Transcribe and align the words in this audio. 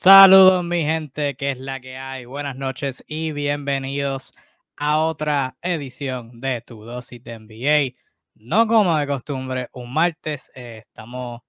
Saludos 0.00 0.62
mi 0.62 0.82
gente, 0.84 1.34
que 1.34 1.50
es 1.50 1.58
la 1.58 1.80
que 1.80 1.96
hay. 1.96 2.24
Buenas 2.24 2.54
noches 2.54 3.02
y 3.08 3.32
bienvenidos 3.32 4.32
a 4.76 5.00
otra 5.00 5.56
edición 5.60 6.40
de 6.40 6.60
Tu 6.60 6.84
Dosis 6.84 7.22
de 7.24 7.32
NBA. 7.40 7.96
No 8.36 8.68
como 8.68 8.96
de 8.96 9.08
costumbre, 9.08 9.68
un 9.72 9.92
martes. 9.92 10.52
eh, 10.54 10.78
estamos, 10.78 11.40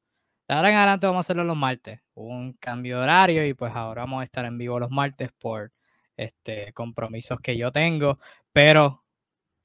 de 0.47 0.55
ahora 0.55 0.69
en 0.71 0.77
adelante 0.77 1.05
vamos 1.05 1.19
a 1.19 1.27
hacerlo 1.27 1.43
los 1.43 1.57
martes. 1.57 2.01
Un 2.15 2.53
cambio 2.53 2.97
de 2.97 3.03
horario 3.03 3.45
y 3.45 3.53
pues 3.53 3.71
ahora 3.75 4.01
vamos 4.01 4.21
a 4.21 4.25
estar 4.25 4.45
en 4.45 4.57
vivo 4.57 4.79
los 4.79 4.89
martes 4.89 5.29
por 5.37 5.71
este, 6.17 6.73
compromisos 6.73 7.39
que 7.41 7.55
yo 7.55 7.71
tengo. 7.71 8.17
Pero 8.51 9.03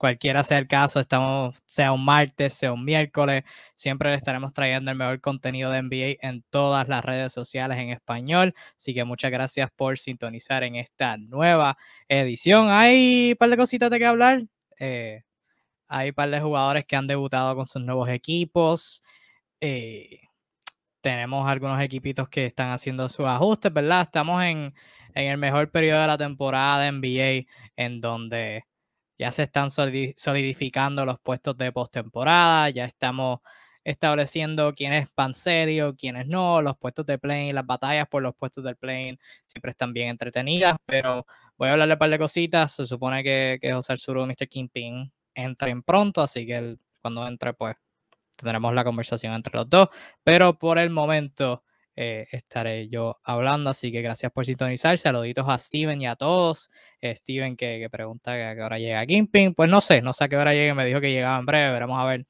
cualquiera 0.05 0.43
sea 0.43 0.59
el 0.59 0.69
caso, 0.69 1.01
estamos, 1.01 1.55
sea 1.65 1.91
un 1.93 2.05
martes, 2.05 2.53
sea 2.53 2.75
un 2.75 2.85
miércoles, 2.85 3.43
siempre 3.75 4.11
le 4.11 4.17
estaremos 4.17 4.53
trayendo 4.53 4.91
el 4.91 4.99
mejor 4.99 5.23
contenido 5.23 5.71
de 5.71 5.81
NBA 5.81 6.29
en 6.29 6.45
todas 6.51 6.89
las 6.89 7.03
redes 7.03 7.33
sociales 7.33 7.79
en 7.79 7.89
español. 7.89 8.55
Así 8.77 8.93
que 8.93 9.03
muchas 9.05 9.31
gracias 9.31 9.71
por 9.75 9.99
sintonizar 9.99 10.63
en 10.63 10.77
esta 10.77 11.17
nueva 11.17 11.79
edición. 12.07 12.69
Hay 12.69 13.31
un 13.31 13.37
par 13.37 13.49
de 13.49 13.57
cositas 13.57 13.89
de 13.89 13.99
que 13.99 14.05
hablar. 14.05 14.43
Eh, 14.79 15.23
hay 15.89 16.11
un 16.11 16.15
par 16.15 16.29
de 16.29 16.41
jugadores 16.43 16.85
que 16.85 16.97
han 16.97 17.07
debutado 17.07 17.57
con 17.57 17.67
sus 17.67 17.81
nuevos 17.81 18.11
equipos. 18.11 19.03
Eh, 19.59 20.21
tenemos 21.01 21.49
algunos 21.49 21.81
equipitos 21.81 22.29
que 22.29 22.45
están 22.45 22.73
haciendo 22.73 23.09
sus 23.09 23.25
ajustes, 23.25 23.73
¿verdad? 23.73 24.03
Estamos 24.03 24.43
en, 24.45 24.75
en 25.15 25.29
el 25.31 25.39
mejor 25.39 25.71
periodo 25.71 26.03
de 26.03 26.09
la 26.09 26.19
temporada 26.19 26.81
de 26.81 26.93
NBA, 26.93 27.51
en 27.77 28.03
donde 28.03 28.65
ya 29.19 29.31
se 29.31 29.45
están 29.45 29.71
solidificando 29.71 31.05
los 31.07 31.19
puestos 31.21 31.57
de 31.57 31.73
postemporada, 31.73 32.71
ya 32.71 32.85
estamos 32.85 33.41
estableciendo 33.85 34.75
quiénes 34.75 35.09
van 35.15 35.35
serio, 35.35 35.95
quiénes 35.95 36.27
no, 36.27 36.63
los 36.63 36.77
puestos 36.79 37.05
de 37.07 37.19
play, 37.19 37.53
las 37.53 37.67
batallas 37.67 38.09
por 38.09 38.23
los 38.23 38.35
puestos 38.35 38.65
del 38.65 38.77
play 38.77 39.19
siempre 39.47 39.71
están 39.71 39.93
bien 39.93 40.09
entretenidas, 40.09 40.77
pero 40.87 41.27
voy 41.59 41.69
a 41.69 41.73
hablarle 41.73 41.95
un 41.95 41.99
par 41.99 42.11
de 42.11 42.19
cositas, 42.19 42.73
se 42.73 42.87
supone 42.87 43.23
que, 43.23 43.59
que 43.61 43.73
José 43.73 43.93
Arzuro 43.93 44.25
y 44.25 44.27
Mr. 44.27 44.49
Kingpin 44.49 45.13
entren 45.35 45.83
pronto, 45.83 46.23
así 46.23 46.47
que 46.47 46.77
cuando 47.01 47.27
entre 47.29 47.53
pues 47.53 47.77
tendremos 48.37 48.75
la 48.75 48.85
conversación 48.85 49.35
entre 49.35 49.57
los 49.57 49.69
dos, 49.69 49.89
pero 50.23 50.59
por 50.59 50.79
el 50.79 50.91
momento 50.91 51.63
eh, 51.97 52.27
estaré 52.33 52.89
yo 52.89 53.19
hablando. 53.23 53.71
Así 53.71 53.93
que 53.93 54.03
gracias 54.03 54.33
por 54.33 54.47
sintonizar. 54.47 54.99
Saluditos 54.99 55.47
a 55.49 55.59
Steven 55.59 56.01
y 56.01 56.07
a 56.07 56.17
todos. 56.17 56.71
Eh, 57.01 57.17
Steven 57.17 57.57
que, 57.57 57.89
pregunta 57.91 58.33
a 58.33 58.55
qué 58.55 58.63
hora 58.63 58.79
llega 58.79 59.07
Kingpin. 59.07 59.55
Pues 59.55 59.71
no 59.71 59.81
sé, 59.81 60.03
no 60.03 60.13
sé 60.13 60.25
a 60.25 60.29
qué 60.29 60.37
hora 60.37 60.53
llega. 60.53 60.75
Me 60.75 60.87
dijo 60.87 61.01
que 61.01 61.13
llegaba 61.13 61.39
en 61.39 61.47
breve. 61.47 61.73
Veremos 61.73 61.99
a 62.01 62.07
ver 62.07 62.27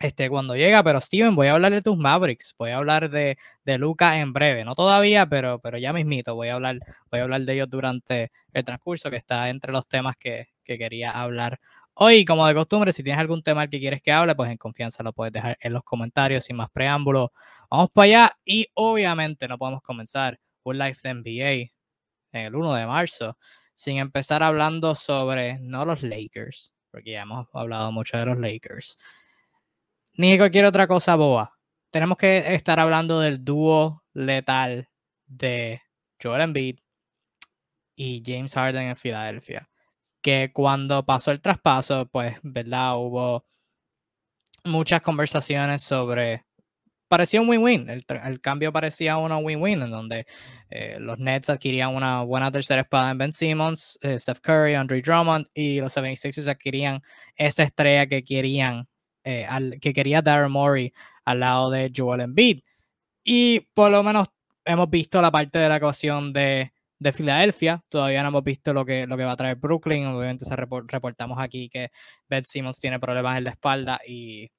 este, 0.00 0.28
cuando 0.30 0.56
llega. 0.56 0.82
Pero 0.82 1.00
Steven, 1.00 1.34
voy 1.34 1.48
a 1.48 1.52
hablar 1.52 1.72
de 1.72 1.82
tus 1.82 1.96
Mavericks. 1.96 2.54
Voy 2.58 2.70
a 2.70 2.78
hablar 2.78 3.10
de, 3.10 3.36
de 3.64 3.78
Luca 3.78 4.18
en 4.18 4.32
breve. 4.32 4.64
No 4.64 4.74
todavía, 4.74 5.26
pero, 5.26 5.60
pero 5.60 5.78
ya 5.78 5.92
mismito. 5.92 6.34
Voy 6.34 6.48
a 6.48 6.54
hablar, 6.54 6.78
voy 7.10 7.20
a 7.20 7.22
hablar 7.24 7.42
de 7.42 7.54
ellos 7.54 7.70
durante 7.70 8.32
el 8.52 8.64
transcurso 8.64 9.10
que 9.10 9.16
está 9.16 9.48
entre 9.48 9.72
los 9.72 9.86
temas 9.88 10.16
que, 10.16 10.48
que 10.64 10.78
quería 10.78 11.10
hablar 11.10 11.60
Hoy, 11.94 12.24
como 12.24 12.46
de 12.46 12.54
costumbre, 12.54 12.90
si 12.92 13.02
tienes 13.02 13.20
algún 13.20 13.42
tema 13.42 13.68
que 13.68 13.78
quieres 13.78 14.00
que 14.00 14.12
hable, 14.12 14.34
pues 14.34 14.50
en 14.50 14.56
confianza 14.56 15.02
lo 15.02 15.12
puedes 15.12 15.32
dejar 15.32 15.58
en 15.60 15.74
los 15.74 15.84
comentarios 15.84 16.44
sin 16.44 16.56
más 16.56 16.70
preámbulos. 16.70 17.28
Vamos 17.70 17.90
para 17.92 18.04
allá 18.04 18.38
y 18.46 18.66
obviamente 18.74 19.46
no 19.46 19.58
podemos 19.58 19.82
comenzar 19.82 20.40
un 20.62 20.78
live 20.78 20.96
de 21.02 21.10
NBA 21.10 21.72
en 22.32 22.46
el 22.46 22.54
1 22.54 22.74
de 22.74 22.86
marzo 22.86 23.36
sin 23.74 23.98
empezar 23.98 24.42
hablando 24.42 24.94
sobre 24.94 25.58
no 25.58 25.84
los 25.84 26.02
Lakers, 26.02 26.74
porque 26.90 27.12
ya 27.12 27.22
hemos 27.22 27.46
hablado 27.52 27.92
mucho 27.92 28.16
de 28.16 28.26
los 28.26 28.38
Lakers, 28.38 28.96
ni 30.14 30.38
cualquier 30.38 30.64
otra 30.64 30.86
cosa 30.86 31.14
boa. 31.16 31.58
Tenemos 31.90 32.16
que 32.16 32.54
estar 32.54 32.80
hablando 32.80 33.20
del 33.20 33.44
dúo 33.44 34.02
letal 34.14 34.88
de 35.26 35.82
Joel 36.22 36.42
Embiid 36.42 36.78
y 37.96 38.22
James 38.24 38.54
Harden 38.54 38.88
en 38.88 38.96
Filadelfia 38.96 39.68
que 40.22 40.52
cuando 40.52 41.04
pasó 41.04 41.32
el 41.32 41.40
traspaso, 41.40 42.06
pues, 42.06 42.38
¿verdad? 42.42 42.96
Hubo 42.98 43.44
muchas 44.64 45.02
conversaciones 45.02 45.82
sobre... 45.82 46.44
Parecía 47.08 47.42
un 47.42 47.48
win-win, 47.50 47.90
el, 47.90 48.40
cambio 48.40 48.72
parecía 48.72 49.18
una 49.18 49.36
win-win, 49.36 49.82
en 49.82 49.90
donde 49.90 50.26
eh, 50.70 50.96
los 50.98 51.18
Nets 51.18 51.50
adquirían 51.50 51.94
una 51.94 52.22
buena 52.22 52.50
tercera 52.50 52.82
espada 52.82 53.10
en 53.10 53.18
Ben 53.18 53.32
Simmons, 53.32 53.98
eh, 54.00 54.18
Steph 54.18 54.40
Curry, 54.40 54.74
Andre 54.74 55.02
Drummond, 55.02 55.46
y 55.52 55.80
los 55.80 55.94
76ers 55.94 56.48
adquirían 56.48 57.02
esa 57.36 57.64
estrella 57.64 58.06
que 58.06 58.24
querían, 58.24 58.88
eh, 59.24 59.46
que 59.82 59.92
quería 59.92 60.22
Darren 60.22 60.52
Morey 60.52 60.94
al 61.26 61.40
lado 61.40 61.70
de 61.70 61.92
Joel 61.94 62.22
Embiid. 62.22 62.60
Y 63.24 63.60
por 63.74 63.90
lo 63.90 64.02
menos 64.02 64.28
hemos 64.64 64.88
visto 64.88 65.20
la 65.20 65.30
parte 65.30 65.58
de 65.58 65.68
la 65.68 65.76
ecuación 65.76 66.32
de 66.32 66.72
de 67.02 67.12
Filadelfia. 67.12 67.84
Todavía 67.88 68.22
no 68.22 68.28
hemos 68.28 68.44
visto 68.44 68.72
lo 68.72 68.84
que, 68.84 69.06
lo 69.06 69.16
que 69.16 69.24
va 69.24 69.32
a 69.32 69.36
traer 69.36 69.56
Brooklyn. 69.56 70.06
Obviamente 70.06 70.44
se 70.44 70.54
reportamos 70.56 71.38
aquí 71.40 71.68
que 71.68 71.90
Ben 72.28 72.44
Simmons 72.44 72.80
tiene 72.80 73.00
problemas 73.00 73.38
en 73.38 73.44
la 73.44 73.50
espalda 73.50 74.00
y 74.06 74.50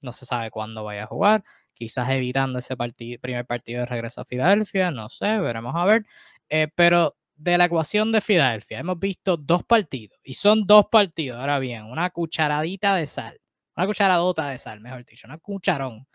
no 0.00 0.12
se 0.12 0.24
sabe 0.26 0.50
cuándo 0.50 0.84
vaya 0.84 1.04
a 1.04 1.06
jugar. 1.06 1.42
Quizás 1.74 2.08
evitando 2.10 2.58
ese 2.58 2.76
primer 2.76 3.46
partido 3.46 3.80
de 3.80 3.86
regreso 3.86 4.20
a 4.20 4.24
Filadelfia. 4.24 4.90
No 4.90 5.08
sé, 5.08 5.38
veremos 5.40 5.74
a 5.76 5.84
ver. 5.84 6.06
Eh, 6.48 6.68
pero 6.74 7.16
de 7.34 7.58
la 7.58 7.66
ecuación 7.66 8.12
de 8.12 8.20
Filadelfia 8.20 8.78
hemos 8.80 8.98
visto 8.98 9.36
dos 9.36 9.64
partidos. 9.64 10.18
Y 10.22 10.34
son 10.34 10.66
dos 10.66 10.86
partidos. 10.90 11.40
Ahora 11.40 11.58
bien, 11.58 11.84
una 11.84 12.10
cucharadita 12.10 12.94
de 12.94 13.06
sal. 13.06 13.40
Una 13.76 13.86
cucharadota 13.86 14.48
de 14.50 14.58
sal, 14.58 14.80
mejor 14.80 15.04
dicho. 15.04 15.26
Una 15.26 15.38
cucharón. 15.38 16.06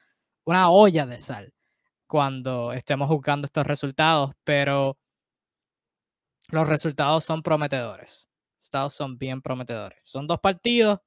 Una 0.45 0.69
olla 0.71 1.05
de 1.05 1.19
sal. 1.19 1.53
Cuando 2.07 2.73
estemos 2.73 3.07
juzgando 3.09 3.45
estos 3.45 3.67
resultados. 3.67 4.31
Pero 4.43 4.97
los 6.53 6.69
resultados 6.69 7.23
son 7.23 7.41
prometedores. 7.41 8.27
Los 8.27 8.59
resultados 8.59 8.93
son 8.93 9.17
bien 9.17 9.41
prometedores. 9.41 9.99
Son 10.03 10.27
dos 10.27 10.39
partidos, 10.39 10.99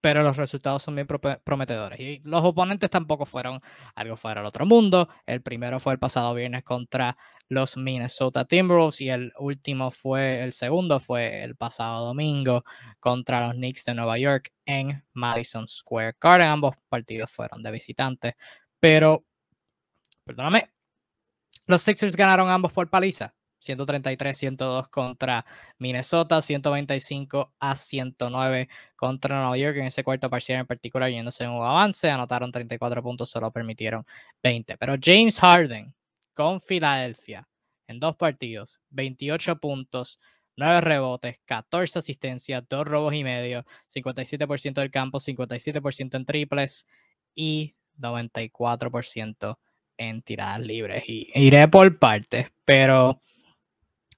pero 0.00 0.22
los 0.22 0.36
resultados 0.36 0.82
son 0.84 0.94
bien 0.94 1.08
prometedores. 1.08 1.98
Y 1.98 2.20
los 2.24 2.44
oponentes 2.44 2.88
tampoco 2.88 3.26
fueron 3.26 3.60
algo 3.96 4.16
fuera 4.16 4.40
del 4.40 4.46
otro 4.46 4.64
mundo. 4.64 5.08
El 5.26 5.42
primero 5.42 5.80
fue 5.80 5.94
el 5.94 5.98
pasado 5.98 6.34
viernes 6.34 6.62
contra 6.62 7.16
los 7.48 7.76
Minnesota 7.76 8.44
Timberwolves 8.44 9.00
y 9.00 9.10
el 9.10 9.32
último 9.38 9.90
fue, 9.90 10.44
el 10.44 10.52
segundo 10.52 11.00
fue 11.00 11.42
el 11.42 11.56
pasado 11.56 12.06
domingo 12.06 12.64
contra 13.00 13.40
los 13.48 13.54
Knicks 13.54 13.84
de 13.86 13.94
Nueva 13.94 14.18
York 14.18 14.52
en 14.66 15.04
Madison 15.14 15.66
Square 15.66 16.16
Garden. 16.20 16.46
Ambos 16.46 16.76
partidos 16.88 17.32
fueron 17.32 17.60
de 17.60 17.72
visitantes, 17.72 18.34
pero, 18.78 19.24
perdóname, 20.24 20.70
los 21.66 21.82
Sixers 21.82 22.14
ganaron 22.14 22.48
ambos 22.50 22.72
por 22.72 22.88
paliza. 22.88 23.34
133-102 23.64 24.88
contra 24.88 25.44
Minnesota, 25.78 26.40
125 26.40 27.54
a 27.58 27.76
109 27.76 28.68
contra 28.96 29.40
Nueva 29.40 29.56
York 29.56 29.76
en 29.78 29.86
ese 29.86 30.04
cuarto 30.04 30.28
parcial 30.28 30.60
en 30.60 30.66
particular, 30.66 31.10
yéndose 31.10 31.44
en 31.44 31.50
un 31.50 31.64
avance, 31.64 32.10
anotaron 32.10 32.52
34 32.52 33.02
puntos, 33.02 33.30
solo 33.30 33.50
permitieron 33.50 34.06
20. 34.42 34.76
Pero 34.76 34.94
James 35.00 35.40
Harden 35.40 35.94
con 36.34 36.60
Filadelfia 36.60 37.48
en 37.86 38.00
dos 38.00 38.16
partidos, 38.16 38.80
28 38.90 39.58
puntos, 39.58 40.20
9 40.56 40.80
rebotes, 40.80 41.40
14 41.44 41.98
asistencias, 41.98 42.64
2 42.68 42.86
robos 42.86 43.14
y 43.14 43.24
medio, 43.24 43.64
57% 43.92 44.74
del 44.74 44.90
campo, 44.90 45.18
57% 45.18 46.16
en 46.16 46.24
triples 46.24 46.86
y 47.34 47.74
94% 47.98 49.58
en 49.96 50.22
tiradas 50.22 50.60
libres. 50.60 51.04
Y 51.06 51.30
iré 51.34 51.68
por 51.68 51.98
partes, 51.98 52.46
pero 52.64 53.20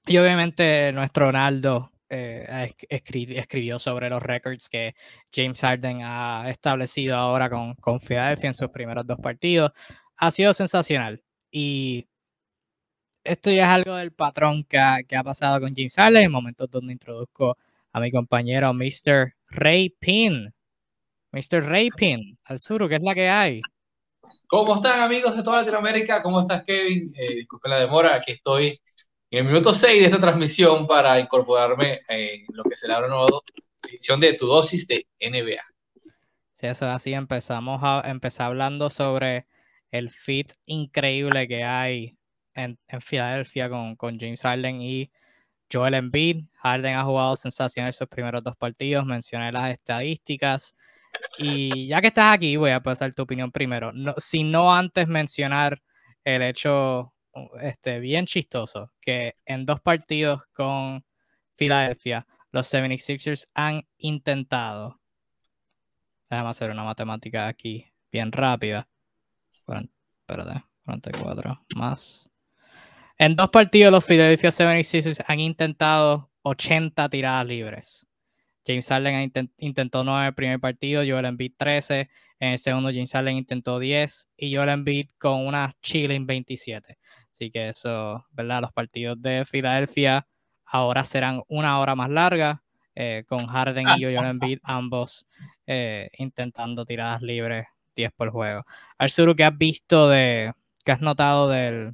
y 0.07 0.17
obviamente 0.17 0.91
nuestro 0.93 1.25
Ronaldo 1.27 1.91
eh, 2.09 2.73
escribió 2.89 3.79
sobre 3.79 4.09
los 4.09 4.23
récords 4.23 4.69
que 4.69 4.95
James 5.33 5.59
Harden 5.59 6.01
ha 6.03 6.49
establecido 6.49 7.17
ahora 7.17 7.49
con, 7.49 7.75
con 7.75 7.99
Philadelphia 7.99 8.47
en 8.47 8.53
sus 8.53 8.69
primeros 8.69 9.05
dos 9.05 9.19
partidos. 9.19 9.71
Ha 10.17 10.31
sido 10.31 10.53
sensacional. 10.53 11.21
Y 11.51 12.07
esto 13.23 13.51
ya 13.51 13.63
es 13.63 13.69
algo 13.69 13.95
del 13.95 14.13
patrón 14.13 14.63
que 14.63 14.77
ha, 14.79 15.23
pasado 15.23 15.59
con 15.59 15.73
James 15.75 15.95
Harden 15.95 16.23
en 16.23 16.31
momentos 16.31 16.69
donde 16.71 16.93
introduzco 16.93 17.57
a 17.91 17.99
mi 17.99 18.09
compañero 18.09 18.73
Mr. 18.73 19.33
Ray 19.49 19.89
Pin. 19.89 20.53
Mr. 21.31 21.63
Ray 21.63 21.89
Pin, 21.89 22.39
al 22.45 22.59
sur, 22.59 22.87
¿qué 22.87 22.95
es 22.95 23.03
la 23.03 23.13
que 23.13 23.27
hay? 23.27 23.61
¿Cómo 24.47 24.77
están 24.77 25.01
amigos 25.01 25.35
de 25.35 25.43
toda 25.43 25.57
Latinoamérica? 25.57 26.23
¿Cómo 26.23 26.39
estás 26.41 26.63
Kevin? 26.65 27.13
Eh, 27.17 27.45
la 27.65 27.79
demora, 27.79 28.15
aquí 28.15 28.31
estoy 28.31 28.79
en 29.31 29.39
el 29.39 29.45
minuto 29.45 29.73
6 29.73 29.99
de 29.99 30.05
esta 30.05 30.21
transmisión 30.21 30.87
para 30.87 31.19
incorporarme 31.19 32.01
en 32.07 32.45
lo 32.53 32.63
que 32.63 32.75
será 32.75 32.99
una 32.99 33.09
nueva 33.09 33.39
edición 33.87 34.19
de 34.19 34.33
tu 34.33 34.47
dosis 34.47 34.87
de 34.87 35.05
NBA. 35.19 35.61
Sí, 36.53 36.67
eso 36.67 36.85
es 36.85 36.91
así. 36.91 37.13
Empezamos 37.13 37.81
a 37.83 38.01
empezar 38.05 38.47
hablando 38.47 38.89
sobre 38.89 39.47
el 39.91 40.09
fit 40.09 40.53
increíble 40.65 41.47
que 41.47 41.63
hay 41.63 42.17
en, 42.55 42.79
Filadelfia 43.01 43.69
con, 43.69 43.95
con, 43.95 44.17
James 44.19 44.41
Harden 44.41 44.81
y 44.81 45.11
Joel 45.71 45.93
Embiid. 45.93 46.45
Harden 46.55 46.95
ha 46.95 47.03
jugado 47.03 47.35
sensacional 47.35 47.93
sus 47.93 48.07
primeros 48.07 48.43
dos 48.43 48.55
partidos. 48.55 49.05
Mencioné 49.05 49.51
las 49.51 49.71
estadísticas. 49.71 50.75
Y 51.37 51.87
ya 51.87 52.01
que 52.01 52.07
estás 52.07 52.33
aquí, 52.33 52.55
voy 52.55 52.71
a 52.71 52.81
pasar 52.81 53.13
tu 53.13 53.23
opinión 53.23 53.51
primero. 53.51 53.91
Si 54.17 54.43
no 54.43 54.73
antes 54.73 55.07
mencionar 55.07 55.81
el 56.23 56.41
hecho 56.41 57.13
este, 57.61 57.99
bien 57.99 58.25
chistoso 58.25 58.91
que 59.01 59.35
en 59.45 59.65
dos 59.65 59.79
partidos 59.81 60.45
con 60.53 61.05
Filadelfia, 61.55 62.27
los 62.51 62.71
76ers 62.71 63.47
han 63.53 63.87
intentado. 63.97 64.99
Déjame 66.29 66.49
hacer 66.49 66.71
una 66.71 66.83
matemática 66.83 67.47
aquí 67.47 67.91
bien 68.11 68.31
rápida. 68.31 68.87
espérate, 69.65 70.63
44 70.85 71.65
más. 71.75 72.29
En 73.17 73.35
dos 73.35 73.49
partidos, 73.49 73.91
los 73.91 74.05
Philadelphia 74.05 74.49
76ers 74.49 75.23
han 75.27 75.39
intentado 75.39 76.29
80 76.43 77.09
tiradas 77.09 77.47
libres. 77.47 78.07
James 78.65 78.87
Harden 78.87 79.31
intentó 79.57 80.03
9 80.03 80.19
en 80.19 80.27
el 80.27 80.33
primer 80.35 80.59
partido, 80.59 81.01
Joel 81.07 81.25
Embiid 81.25 81.53
13. 81.57 82.09
En 82.39 82.51
el 82.51 82.59
segundo, 82.59 82.89
James 82.89 83.11
Harden 83.11 83.37
intentó 83.37 83.79
10 83.79 84.29
y 84.37 84.55
Joel 84.55 84.69
Embiid 84.69 85.09
con 85.17 85.47
una 85.47 85.73
chilling 85.81 86.27
27. 86.27 86.97
Así 87.37 87.51
que 87.51 87.67
eso, 87.67 88.25
¿verdad? 88.31 88.61
Los 88.61 88.73
partidos 88.73 89.21
de 89.21 89.45
Filadelfia 89.45 90.25
ahora 90.65 91.05
serán 91.05 91.43
una 91.47 91.79
hora 91.79 91.93
más 91.93 92.09
larga, 92.09 92.63
eh, 92.95 93.25
con 93.27 93.45
Harden 93.45 93.85
y 93.95 94.03
Joel 94.03 94.25
Embiid 94.25 94.57
ambos 94.63 95.27
eh, 95.67 96.09
intentando 96.17 96.83
tiradas 96.83 97.21
libres 97.21 97.67
10 97.95 98.11
por 98.13 98.31
juego. 98.31 98.65
Arsuru, 98.97 99.35
¿qué 99.35 99.43
has 99.43 99.55
visto 99.55 100.09
de, 100.09 100.51
qué 100.83 100.91
has 100.93 101.01
notado 101.01 101.47
del, 101.47 101.93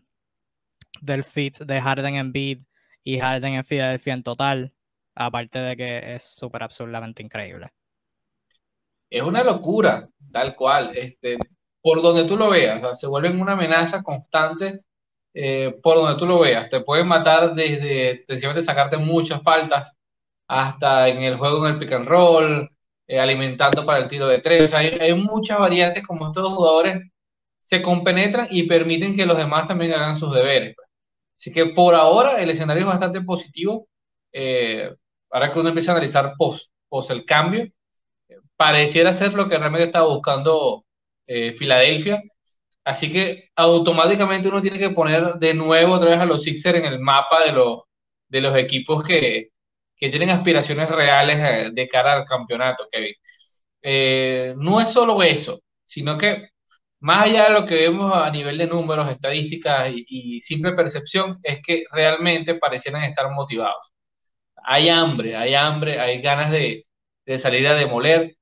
del 1.01 1.25
fit 1.25 1.57
de 1.57 1.81
Harden 1.81 2.15
en 2.15 2.31
Beat 2.31 2.59
y 3.03 3.19
Harden 3.19 3.55
en 3.55 3.65
Philadelphia 3.65 4.13
en 4.13 4.23
total, 4.23 4.73
aparte 5.13 5.59
de 5.59 5.75
que 5.75 6.15
es 6.15 6.23
súper 6.23 6.63
absurdamente 6.63 7.21
increíble. 7.21 7.67
Es 9.09 9.21
una 9.23 9.43
locura, 9.43 10.07
tal 10.31 10.55
cual. 10.55 10.95
Este, 10.95 11.37
por 11.81 12.01
donde 12.01 12.25
tú 12.25 12.37
lo 12.37 12.49
veas, 12.49 12.97
se 12.97 13.07
vuelven 13.07 13.41
una 13.41 13.53
amenaza 13.53 14.01
constante 14.01 14.85
eh, 15.33 15.75
por 15.81 15.97
donde 15.97 16.19
tú 16.19 16.25
lo 16.25 16.39
veas. 16.39 16.69
Te 16.69 16.81
pueden 16.81 17.07
matar 17.07 17.55
desde 17.55 18.23
sencillamente 18.27 18.65
sacarte 18.65 18.97
muchas 18.97 19.41
faltas 19.43 19.93
hasta 20.47 21.07
en 21.09 21.23
el 21.23 21.37
juego 21.37 21.67
en 21.67 21.73
el 21.73 21.79
pick 21.79 21.93
and 21.93 22.07
roll, 22.07 22.69
eh, 23.07 23.19
alimentando 23.19 23.85
para 23.85 23.99
el 23.99 24.07
tiro 24.09 24.27
de 24.27 24.39
tres. 24.39 24.73
hay, 24.73 25.13
muchas 25.15 25.59
variantes 25.59 26.05
como 26.05 26.27
estos 26.27 26.53
jugadores 26.53 27.01
se 27.61 27.81
compenetran 27.81 28.47
y 28.51 28.63
permiten 28.67 29.15
que 29.15 29.25
los 29.25 29.37
demás 29.37 29.67
también 29.67 29.93
hagan 29.93 30.17
sus 30.17 30.33
deberes. 30.33 30.75
Así 31.37 31.51
que 31.51 31.67
por 31.67 31.95
ahora 31.95 32.41
el 32.41 32.49
escenario 32.49 32.81
es 32.83 32.87
bastante 32.87 33.21
positivo. 33.21 33.87
Eh, 34.31 34.93
ahora 35.31 35.53
que 35.53 35.59
uno 35.59 35.69
empieza 35.69 35.91
a 35.91 35.95
analizar 35.95 36.33
post, 36.37 36.71
post 36.89 37.11
el 37.11 37.25
cambio, 37.25 37.67
pareciera 38.55 39.13
ser 39.13 39.33
lo 39.33 39.49
que 39.49 39.57
realmente 39.57 39.85
estaba 39.85 40.07
buscando 40.07 40.85
eh, 41.27 41.53
Filadelfia. 41.53 42.21
Así 42.85 43.11
que 43.11 43.49
automáticamente 43.55 44.49
uno 44.49 44.61
tiene 44.61 44.79
que 44.79 44.89
poner 44.91 45.35
de 45.35 45.53
nuevo 45.53 45.93
otra 45.93 46.11
vez 46.11 46.19
a 46.19 46.25
los 46.25 46.43
Sixers 46.43 46.79
en 46.79 46.85
el 46.85 46.99
mapa 46.99 47.45
de 47.45 47.53
los, 47.53 47.81
de 48.27 48.41
los 48.41 48.55
equipos 48.57 49.03
que, 49.03 49.49
que 49.95 50.09
tienen 50.09 50.29
aspiraciones 50.31 50.89
reales 50.89 51.39
eh, 51.39 51.71
de 51.73 51.87
cara 51.87 52.13
al 52.13 52.25
campeonato, 52.25 52.87
Kevin. 52.91 53.15
no 54.57 54.81
es 54.81 54.89
solo 54.91 55.21
eso, 55.23 55.61
sino 55.85 56.17
que 56.17 56.49
más 57.03 57.25
allá 57.25 57.45
de 57.49 57.53
lo 57.59 57.65
que 57.67 57.75
vemos 57.75 58.13
a 58.15 58.29
nivel 58.31 58.57
de 58.57 58.67
números, 58.67 59.09
estadísticas 59.11 59.91
y, 59.93 60.39
simple 60.41 60.71
percepción, 60.73 61.37
es 61.43 61.59
que 61.61 61.83
realmente 61.91 62.55
parecieran 62.55 63.03
estar 63.03 63.29
motivados. 63.31 63.91
Hay 64.63 64.89
hambre, 64.89 65.35
hay 65.35 65.53
hambre, 65.55 65.99
hay 65.99 66.21
ganas 66.21 66.51
de, 66.51 66.85
salir 67.37 67.67
a 67.67 67.75
demoler. 67.75 68.35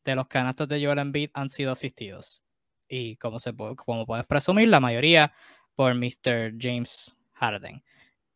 de 0.04 0.16
los 0.16 0.28
canastos 0.28 0.68
de 0.68 0.84
Joel 0.84 1.00
Embiid 1.00 1.30
han 1.34 1.48
sido 1.48 1.72
asistidos. 1.72 2.44
Y 2.90 3.16
como, 3.16 3.40
se, 3.40 3.56
como 3.56 4.06
puedes 4.06 4.26
presumir, 4.26 4.68
la 4.68 4.82
mayoría 4.82 5.32
por 5.76 5.96
Mr. 5.96 6.56
James 6.60 7.16
Harden. 7.32 7.82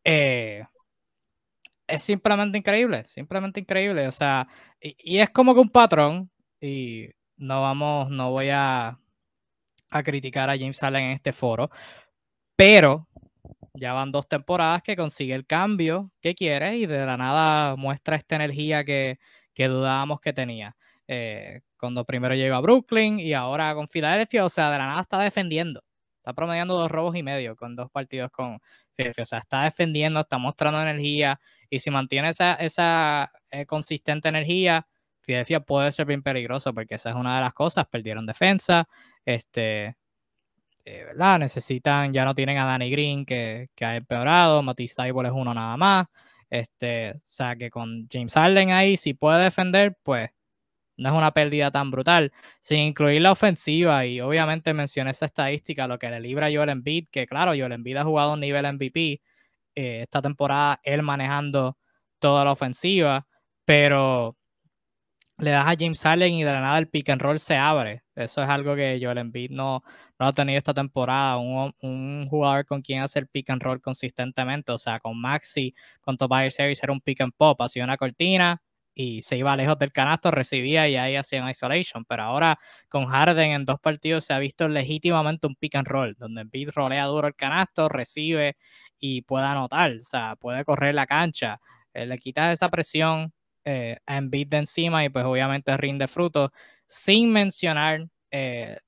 Eh, 0.02 0.64
es 1.86 2.02
simplemente 2.02 2.56
increíble, 2.56 3.04
simplemente 3.04 3.60
increíble. 3.60 4.08
O 4.08 4.12
sea, 4.12 4.48
y, 4.80 5.18
es 5.18 5.28
como 5.28 5.52
que 5.52 5.60
un 5.60 5.68
patrón. 5.68 6.30
Y 6.58 7.10
no 7.36 7.60
vamos, 7.60 8.08
no 8.08 8.30
voy 8.30 8.48
a, 8.48 8.98
a 9.92 10.02
criticar 10.02 10.50
a 10.50 10.58
James 10.58 10.80
Harden 10.80 11.04
en 11.04 11.10
este 11.12 11.32
foro. 11.32 11.70
Pero 12.56 13.08
ya 13.74 13.92
van 13.92 14.12
dos 14.12 14.28
temporadas 14.28 14.82
que 14.82 14.96
consigue 14.96 15.34
el 15.34 15.46
cambio 15.46 16.10
que 16.20 16.34
quiere 16.34 16.76
y 16.76 16.86
de 16.86 17.06
la 17.06 17.16
nada 17.16 17.76
muestra 17.76 18.16
esta 18.16 18.36
energía 18.36 18.84
que, 18.84 19.18
que 19.54 19.68
dudábamos 19.68 20.20
que 20.20 20.32
tenía. 20.32 20.76
Eh, 21.08 21.60
cuando 21.78 22.04
primero 22.04 22.34
llegó 22.34 22.54
a 22.56 22.60
Brooklyn 22.60 23.18
y 23.18 23.34
ahora 23.34 23.74
con 23.74 23.88
Filadelfia, 23.88 24.44
o 24.44 24.48
sea, 24.48 24.70
de 24.70 24.78
la 24.78 24.86
nada 24.86 25.02
está 25.02 25.18
defendiendo. 25.18 25.82
Está 26.16 26.32
promediando 26.34 26.74
dos 26.74 26.90
robos 26.90 27.16
y 27.16 27.22
medio 27.22 27.56
con 27.56 27.74
dos 27.76 27.90
partidos 27.90 28.30
con 28.30 28.60
Filadelfia. 28.94 29.22
O 29.22 29.26
sea, 29.26 29.38
está 29.40 29.64
defendiendo, 29.64 30.20
está 30.20 30.38
mostrando 30.38 30.80
energía 30.80 31.40
y 31.68 31.80
si 31.80 31.90
mantiene 31.90 32.28
esa, 32.30 32.54
esa 32.54 33.32
eh, 33.50 33.66
consistente 33.66 34.28
energía, 34.28 34.86
Filadelfia 35.22 35.60
puede 35.60 35.92
ser 35.92 36.06
bien 36.06 36.22
peligroso 36.22 36.74
porque 36.74 36.96
esa 36.96 37.10
es 37.10 37.16
una 37.16 37.36
de 37.36 37.42
las 37.42 37.54
cosas. 37.54 37.86
Perdieron 37.86 38.26
defensa, 38.26 38.88
este, 39.24 39.96
eh, 40.84 41.04
¿verdad? 41.06 41.38
Necesitan, 41.38 42.12
ya 42.12 42.24
no 42.24 42.34
tienen 42.34 42.58
a 42.58 42.64
Danny 42.64 42.90
Green 42.90 43.24
que, 43.24 43.70
que 43.74 43.84
ha 43.84 43.96
empeorado, 43.96 44.62
Matisse 44.62 44.96
Taibol 44.96 45.26
es 45.26 45.32
uno 45.32 45.54
nada 45.54 45.76
más. 45.76 46.06
Este, 46.50 47.12
o 47.12 47.20
sea, 47.24 47.56
que 47.56 47.70
con 47.70 48.06
James 48.10 48.34
Harden 48.34 48.70
ahí, 48.72 48.96
si 48.96 49.14
puede 49.14 49.44
defender, 49.44 49.96
pues 50.02 50.30
no 50.96 51.08
es 51.10 51.14
una 51.14 51.32
pérdida 51.32 51.70
tan 51.70 51.90
brutal, 51.90 52.32
sin 52.60 52.80
incluir 52.80 53.22
la 53.22 53.32
ofensiva. 53.32 54.04
Y 54.06 54.20
obviamente 54.20 54.74
mencioné 54.74 55.10
esa 55.10 55.26
estadística, 55.26 55.86
lo 55.86 55.98
que 55.98 56.10
le 56.10 56.20
libra 56.20 56.46
a 56.46 56.50
Joel 56.52 56.70
Embiid, 56.70 57.08
que 57.10 57.26
claro, 57.26 57.52
Joel 57.52 57.72
Embiid 57.72 57.96
ha 57.96 58.04
jugado 58.04 58.34
un 58.34 58.40
nivel 58.40 58.66
MVP 58.72 59.20
eh, 59.74 60.02
esta 60.02 60.20
temporada, 60.22 60.80
él 60.84 61.02
manejando 61.02 61.78
toda 62.18 62.44
la 62.44 62.52
ofensiva, 62.52 63.26
pero 63.64 64.36
le 65.42 65.50
das 65.50 65.66
a 65.66 65.74
James 65.78 66.06
Allen 66.06 66.34
y 66.34 66.44
de 66.44 66.52
la 66.52 66.60
nada 66.60 66.78
el 66.78 66.88
pick 66.88 67.10
and 67.10 67.20
roll 67.20 67.38
se 67.38 67.56
abre. 67.56 68.02
Eso 68.14 68.42
es 68.42 68.48
algo 68.48 68.76
que 68.76 68.98
Joel 69.02 69.18
Embiid 69.18 69.50
no, 69.50 69.82
no 70.18 70.26
ha 70.26 70.32
tenido 70.32 70.58
esta 70.58 70.72
temporada. 70.72 71.36
Un, 71.38 71.74
un, 71.82 72.26
jugador 72.28 72.64
con 72.66 72.80
quien 72.82 73.02
hacer 73.02 73.26
pick 73.28 73.50
and 73.50 73.62
roll 73.62 73.80
consistentemente. 73.80 74.72
O 74.72 74.78
sea, 74.78 75.00
con 75.00 75.20
Maxi, 75.20 75.74
con 76.00 76.16
Tobias 76.16 76.58
Harris 76.60 76.82
era 76.82 76.92
un 76.92 77.00
pick 77.00 77.20
and 77.22 77.32
pop. 77.36 77.60
Hacía 77.60 77.84
una 77.84 77.96
cortina, 77.96 78.62
y 78.94 79.22
se 79.22 79.36
iba 79.36 79.56
lejos 79.56 79.78
del 79.78 79.92
canasto, 79.92 80.30
recibía 80.30 80.88
y 80.88 80.96
ahí 80.96 81.16
hacían 81.16 81.48
isolation. 81.48 82.04
Pero 82.04 82.22
ahora 82.24 82.58
con 82.88 83.06
Harden 83.06 83.52
en 83.52 83.64
dos 83.64 83.80
partidos 83.80 84.24
se 84.24 84.32
ha 84.34 84.38
visto 84.38 84.68
legítimamente 84.68 85.46
un 85.46 85.56
pick 85.56 85.76
and 85.76 85.88
roll, 85.88 86.14
donde 86.18 86.42
Embiid 86.42 86.70
rolea 86.74 87.04
duro 87.06 87.28
el 87.28 87.34
canasto, 87.34 87.88
recibe 87.88 88.56
y 88.98 89.22
puede 89.22 89.46
anotar, 89.46 89.92
o 89.92 89.98
sea, 89.98 90.36
puede 90.36 90.64
correr 90.64 90.94
la 90.94 91.06
cancha. 91.06 91.60
Eh, 91.94 92.06
le 92.06 92.18
quita 92.18 92.52
esa 92.52 92.68
presión 92.70 93.32
eh, 93.64 93.98
Embiid 94.06 94.48
de 94.48 94.58
encima 94.58 95.04
y 95.04 95.08
pues 95.08 95.24
obviamente 95.24 95.76
rinde 95.76 96.08
fruto, 96.08 96.52
sin 96.86 97.32
mencionar 97.32 98.08
eh, 98.30 98.78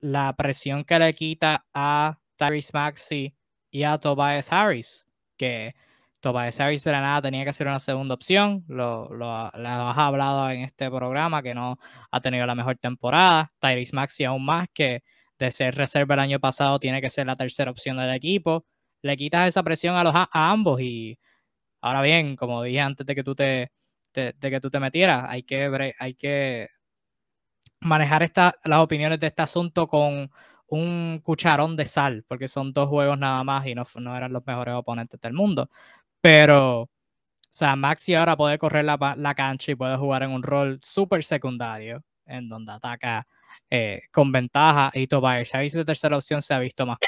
la 0.00 0.34
presión 0.36 0.84
que 0.84 0.98
le 0.98 1.12
quita 1.14 1.66
a 1.74 2.18
Tyrese 2.36 2.70
Maxi 2.74 3.34
y 3.70 3.82
a 3.84 3.98
Tobias 3.98 4.52
Harris, 4.52 5.06
que 5.36 5.74
Tobias 6.20 6.60
Harris 6.60 6.84
de 6.84 6.92
la 6.92 7.00
nada 7.00 7.22
tenía 7.22 7.44
que 7.44 7.52
ser 7.52 7.66
una 7.66 7.78
segunda 7.78 8.14
opción. 8.14 8.64
Lo, 8.68 9.08
lo, 9.14 9.30
has 9.30 9.98
hablado 9.98 10.50
en 10.50 10.62
este 10.62 10.90
programa 10.90 11.42
que 11.42 11.54
no 11.54 11.78
ha 12.10 12.20
tenido 12.20 12.46
la 12.46 12.54
mejor 12.54 12.76
temporada. 12.76 13.50
Tyrese 13.60 13.94
Maxi 13.94 14.24
aún 14.24 14.44
más 14.44 14.68
que 14.72 15.02
de 15.38 15.50
ser 15.50 15.74
reserva 15.74 16.14
el 16.14 16.20
año 16.20 16.40
pasado 16.40 16.78
tiene 16.78 17.00
que 17.00 17.10
ser 17.10 17.26
la 17.26 17.36
tercera 17.36 17.70
opción 17.70 17.96
del 17.96 18.14
equipo. 18.14 18.66
Le 19.02 19.16
quitas 19.16 19.48
esa 19.48 19.62
presión 19.62 19.96
a, 19.96 20.04
los, 20.04 20.14
a 20.14 20.28
ambos 20.32 20.80
y 20.80 21.18
ahora 21.80 22.02
bien, 22.02 22.36
como 22.36 22.62
dije 22.62 22.80
antes 22.80 23.06
de 23.06 23.14
que 23.14 23.24
tú 23.24 23.34
te, 23.34 23.72
de, 24.14 24.34
que 24.40 24.60
tú 24.60 24.70
te 24.70 24.80
metieras, 24.80 25.24
hay 25.28 25.42
que, 25.42 25.94
hay 25.98 26.14
que 26.14 26.68
manejar 27.80 28.22
esta, 28.22 28.54
las 28.64 28.80
opiniones 28.80 29.20
de 29.20 29.28
este 29.28 29.42
asunto 29.42 29.88
con 29.88 30.30
un 30.68 31.20
cucharón 31.22 31.76
de 31.76 31.86
sal, 31.86 32.24
porque 32.28 32.48
son 32.48 32.72
dos 32.72 32.88
juegos 32.88 33.18
nada 33.18 33.42
más 33.44 33.66
y 33.66 33.74
no, 33.74 33.84
no 33.96 34.16
eran 34.16 34.32
los 34.32 34.46
mejores 34.46 34.74
oponentes 34.74 35.20
del 35.20 35.32
mundo. 35.32 35.68
Pero, 36.20 36.82
o 36.82 36.88
sea, 37.50 37.76
Maxi 37.76 38.14
ahora 38.14 38.36
puede 38.36 38.58
correr 38.58 38.84
la, 38.84 39.14
la 39.16 39.34
cancha 39.34 39.72
y 39.72 39.74
puede 39.76 39.96
jugar 39.96 40.22
en 40.22 40.30
un 40.30 40.42
rol 40.42 40.80
súper 40.82 41.24
secundario, 41.24 42.04
en 42.26 42.48
donde 42.48 42.72
ataca 42.72 43.26
eh, 43.72 44.02
con 44.10 44.32
ventaja 44.32 44.90
y 44.94 45.06
Tobias 45.06 45.54
Harris 45.54 45.74
de 45.74 45.84
tercera 45.84 46.16
opción 46.16 46.42
se 46.42 46.52
ha 46.52 46.58
visto 46.58 46.84
más 46.86 46.98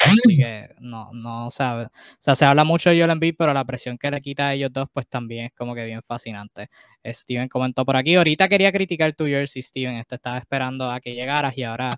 así 0.00 0.36
que 0.36 0.68
no, 0.80 1.10
no 1.12 1.48
sabe. 1.50 1.84
O 1.84 1.90
sea, 2.18 2.34
se 2.34 2.44
habla 2.44 2.64
mucho 2.64 2.90
de 2.90 2.98
Joel 2.98 3.10
Embiid, 3.10 3.36
pero 3.38 3.54
la 3.54 3.64
presión 3.64 3.96
que 3.96 4.10
le 4.10 4.20
quita 4.20 4.48
a 4.48 4.54
ellos 4.54 4.72
dos, 4.72 4.88
pues 4.92 5.06
también 5.06 5.46
es 5.46 5.52
como 5.54 5.74
que 5.76 5.84
bien 5.84 6.02
fascinante. 6.02 6.70
Steven 7.04 7.48
comentó 7.48 7.84
por 7.84 7.96
aquí, 7.96 8.16
ahorita 8.16 8.48
quería 8.48 8.72
criticar 8.72 9.12
tu 9.14 9.26
jersey, 9.26 9.62
Steven, 9.62 9.94
este 9.96 10.16
estaba 10.16 10.38
esperando 10.38 10.90
a 10.90 11.00
que 11.00 11.14
llegaras 11.14 11.56
y 11.56 11.62
ahora 11.62 11.90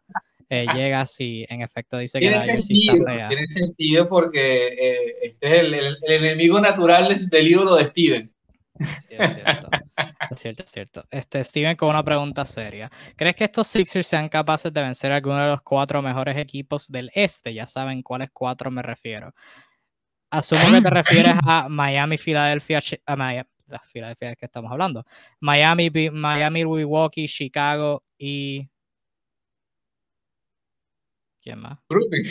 eh, 0.51 0.67
llegas 0.75 1.19
y 1.21 1.47
en 1.49 1.63
efecto 1.63 1.97
dice 1.97 2.21
que 2.21 2.31
la 2.31 2.43
sentido, 2.43 2.97
está 2.97 3.13
fea. 3.13 3.29
Tiene 3.29 3.47
sentido 3.47 4.09
porque 4.09 4.69
eh, 4.69 5.15
este 5.23 5.47
es 5.47 5.61
el, 5.61 5.75
el, 5.75 5.97
enemigo 6.03 6.61
natural 6.61 7.17
del 7.29 7.49
ídolo 7.49 7.77
de 7.77 7.89
Steven. 7.89 8.31
Sí, 9.07 9.17
es 9.19 9.35
cierto. 9.35 9.69
es 10.31 10.41
cierto, 10.41 10.63
es 10.63 10.71
cierto. 10.71 11.05
Este, 11.11 11.45
Steven, 11.45 11.77
con 11.77 11.91
una 11.91 12.03
pregunta 12.03 12.45
seria. 12.45 12.91
¿Crees 13.17 13.37
que 13.37 13.45
estos 13.45 13.67
Sixers 13.67 14.07
sean 14.07 14.29
capaces 14.29 14.73
de 14.73 14.83
vencer 14.83 15.13
a 15.13 15.17
alguno 15.17 15.39
de 15.39 15.49
los 15.49 15.63
cuatro 15.63 16.01
mejores 16.03 16.37
equipos 16.37 16.91
del 16.91 17.11
este? 17.15 17.53
Ya 17.53 17.67
saben 17.67 18.03
cuáles 18.03 18.31
cuatro 18.33 18.71
me 18.71 18.83
refiero. 18.83 19.35
Asumo 20.31 20.71
que 20.73 20.81
te 20.81 20.91
refieres 20.91 21.35
a 21.47 21.69
Miami, 21.69 22.17
Filadelfia, 22.17 22.81
a 23.05 23.17
Miami, 23.17 23.49
la 23.67 23.81
Filadelfia 23.81 24.35
que 24.37 24.47
estamos 24.47 24.71
hablando. 24.71 25.05
Miami, 25.41 25.91
Miami, 26.11 26.65
Milwaukee, 26.65 27.29
Chicago 27.29 28.05
y 28.17 28.69
¿Quién 31.43 31.59
más? 31.59 31.79
Brooklyn. 31.89 32.23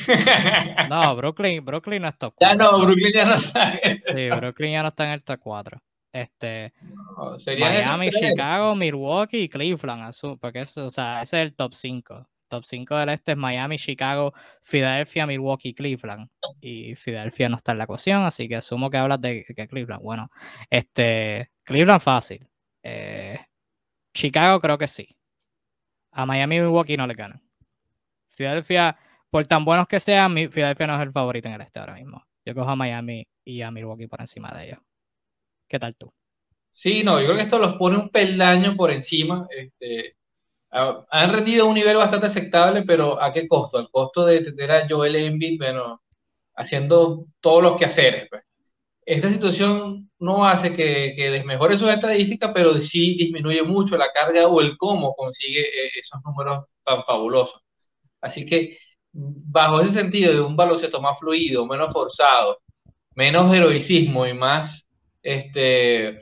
No, 0.90 1.16
Brooklyn, 1.16 1.66
Brooklyn 1.66 2.02
no 2.04 2.10
está 2.10 2.30
top 2.30 2.36
Ya 2.40 2.54
no, 2.54 2.80
Brooklyn 2.80 3.12
ya 3.12 3.26
no 3.26 3.36
está. 3.36 3.80
Sí, 4.16 4.30
Brooklyn 4.30 4.72
ya 4.74 4.84
no 4.84 4.90
está 4.90 5.06
en 5.06 5.12
el 5.12 5.24
top 5.24 5.40
4. 5.40 5.82
Este, 6.12 6.74
Miami, 7.46 8.10
Chicago, 8.10 8.76
Milwaukee 8.76 9.44
y 9.44 9.50
Cleveland, 9.50 10.14
porque 10.40 10.62
eso, 10.62 10.86
o 10.86 10.90
sea, 10.90 11.22
ese 11.22 11.42
es 11.42 11.48
el 11.48 11.56
top 11.56 11.74
5. 11.74 12.28
Top 12.48 12.64
5 12.66 12.98
del 12.98 13.10
este 13.10 13.34
es 13.34 13.38
Miami, 13.38 13.78
Chicago, 13.78 14.34
Filadelfia, 14.64 15.28
Milwaukee, 15.28 15.74
Cleveland. 15.74 16.30
Y 16.60 16.96
Filadelfia 16.96 17.48
no 17.48 17.58
está 17.58 17.74
en 17.74 17.78
la 17.78 17.84
ecuación, 17.84 18.24
así 18.24 18.50
que 18.50 18.56
asumo 18.56 18.90
que 18.90 18.98
hablas 18.98 19.22
de 19.22 19.46
que 19.46 19.68
Cleveland. 19.68 20.02
Bueno, 20.02 20.32
este, 20.70 21.52
Cleveland 21.64 22.02
fácil. 22.02 22.48
Eh, 22.82 23.40
Chicago 24.14 24.60
creo 24.60 24.78
que 24.80 24.88
sí. 24.88 25.16
A 26.12 26.26
Miami 26.26 26.56
y 26.56 26.60
Milwaukee 26.62 26.98
no 26.98 27.06
le 27.06 27.14
ganan. 27.14 27.42
Filadelfia, 28.30 28.98
por 29.30 29.46
tan 29.46 29.64
buenos 29.64 29.88
que 29.88 30.00
sean, 30.00 30.34
Filadelfia 30.50 30.88
no 30.88 30.96
es 30.96 31.02
el 31.04 31.12
favorito 31.12 31.48
en 31.48 31.54
el 31.54 31.62
este 31.62 31.80
ahora 31.80 31.94
mismo. 31.94 32.26
Yo 32.46 32.56
cojo 32.56 32.70
a 32.70 32.76
Miami 32.76 33.28
y 33.46 33.62
a 33.62 33.70
Milwaukee 33.70 34.08
por 34.08 34.22
encima 34.22 34.50
de 34.52 34.66
ellos. 34.66 34.89
¿Qué 35.70 35.80
tal 35.80 35.96
tú? 35.96 36.12
Sí, 36.72 37.04
no, 37.04 37.20
yo 37.20 37.28
creo 37.28 37.38
que 37.38 37.44
esto 37.44 37.60
los 37.60 37.78
pone 37.78 37.98
un 37.98 38.10
peldaño 38.10 38.76
por 38.76 38.92
encima. 38.92 39.48
Este, 39.56 40.16
han 40.72 41.32
rendido 41.32 41.68
un 41.68 41.76
nivel 41.76 41.98
bastante 41.98 42.26
aceptable, 42.28 42.84
pero 42.84 43.22
¿a 43.22 43.32
qué 43.32 43.48
costo? 43.48 43.78
Al 43.78 43.90
costo 43.92 44.26
de 44.26 44.42
tener 44.44 44.72
a 44.72 44.88
Joel 44.90 45.16
Embiid, 45.16 45.60
bueno, 45.60 46.02
haciendo 46.56 47.26
todos 47.40 47.64
los 47.64 47.78
quehaceres. 47.78 48.28
Pues. 48.30 48.44
Esta 49.06 49.32
situación 49.32 50.12
no 50.20 50.46
hace 50.46 50.76
que, 50.76 51.14
que, 51.16 51.32
desmejore 51.32 51.78
sus 51.78 51.90
estadísticas, 51.90 52.52
pero 52.54 52.76
sí 52.76 53.16
disminuye 53.16 53.64
mucho 53.64 53.98
la 53.98 54.12
carga 54.12 54.48
o 54.48 54.62
el 54.62 54.78
cómo 54.78 55.14
consigue 55.16 55.62
eh, 55.62 55.92
esos 55.98 56.20
números 56.26 56.66
tan 56.84 57.04
fabulosos. 57.06 57.62
Así 58.22 58.46
que, 58.46 58.78
bajo 59.12 59.82
ese 59.82 59.94
sentido 59.94 60.34
de 60.34 60.42
un 60.42 60.56
baloncesto 60.56 61.02
más 61.02 61.20
fluido, 61.20 61.66
menos 61.66 61.94
forzado, 61.94 62.60
menos 63.16 63.54
heroicismo 63.54 64.28
y 64.28 64.34
más 64.34 64.89
este, 65.22 66.22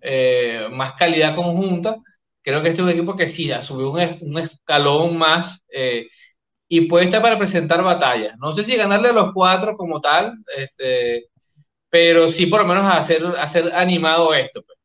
eh, 0.00 0.68
más 0.72 0.94
calidad 0.94 1.34
conjunta. 1.34 1.96
Creo 2.42 2.62
que 2.62 2.68
este 2.68 2.80
es 2.80 2.84
un 2.84 2.90
equipo 2.90 3.16
que 3.16 3.28
sí, 3.28 3.50
ha 3.52 3.62
subido 3.62 3.90
un, 3.92 4.38
escalón 4.38 5.16
más 5.18 5.62
eh, 5.72 6.08
y 6.68 6.82
puede 6.88 7.06
estar 7.06 7.22
para 7.22 7.38
presentar 7.38 7.82
batallas. 7.82 8.36
No 8.38 8.54
sé 8.54 8.64
si 8.64 8.76
ganarle 8.76 9.08
a 9.10 9.12
los 9.12 9.32
cuatro 9.32 9.76
como 9.76 10.00
tal, 10.00 10.32
este, 10.56 11.26
pero 11.90 12.30
sí 12.30 12.46
por 12.46 12.62
lo 12.62 12.68
menos 12.68 12.84
hacer, 12.86 13.24
hacer 13.38 13.72
animado 13.74 14.34
esto. 14.34 14.62
Pues. 14.62 14.78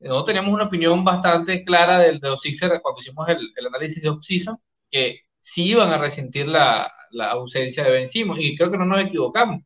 No 0.00 0.24
teníamos 0.24 0.52
una 0.54 0.64
opinión 0.64 1.04
bastante 1.04 1.64
clara 1.64 1.98
del, 2.00 2.20
de 2.20 2.36
Sixers 2.36 2.80
cuando 2.82 3.00
hicimos 3.00 3.28
el, 3.28 3.38
el 3.56 3.66
análisis 3.66 4.02
de 4.02 4.10
off-season, 4.10 4.58
que 4.90 5.20
sí 5.38 5.64
iban 5.70 5.90
a 5.90 5.98
resentir 5.98 6.48
la, 6.48 6.90
la 7.12 7.30
ausencia 7.32 7.84
de 7.84 7.90
Ben 7.90 8.08
Simmons, 8.08 8.40
y 8.40 8.56
creo 8.56 8.70
que 8.70 8.78
no 8.78 8.86
nos 8.86 9.00
equivocamos 9.00 9.62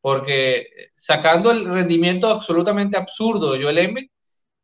porque 0.00 0.66
sacando 0.94 1.50
el 1.50 1.66
rendimiento 1.66 2.28
absolutamente 2.28 2.96
absurdo 2.96 3.52
de 3.52 3.62
Joel 3.62 3.78
Embiid, 3.78 4.08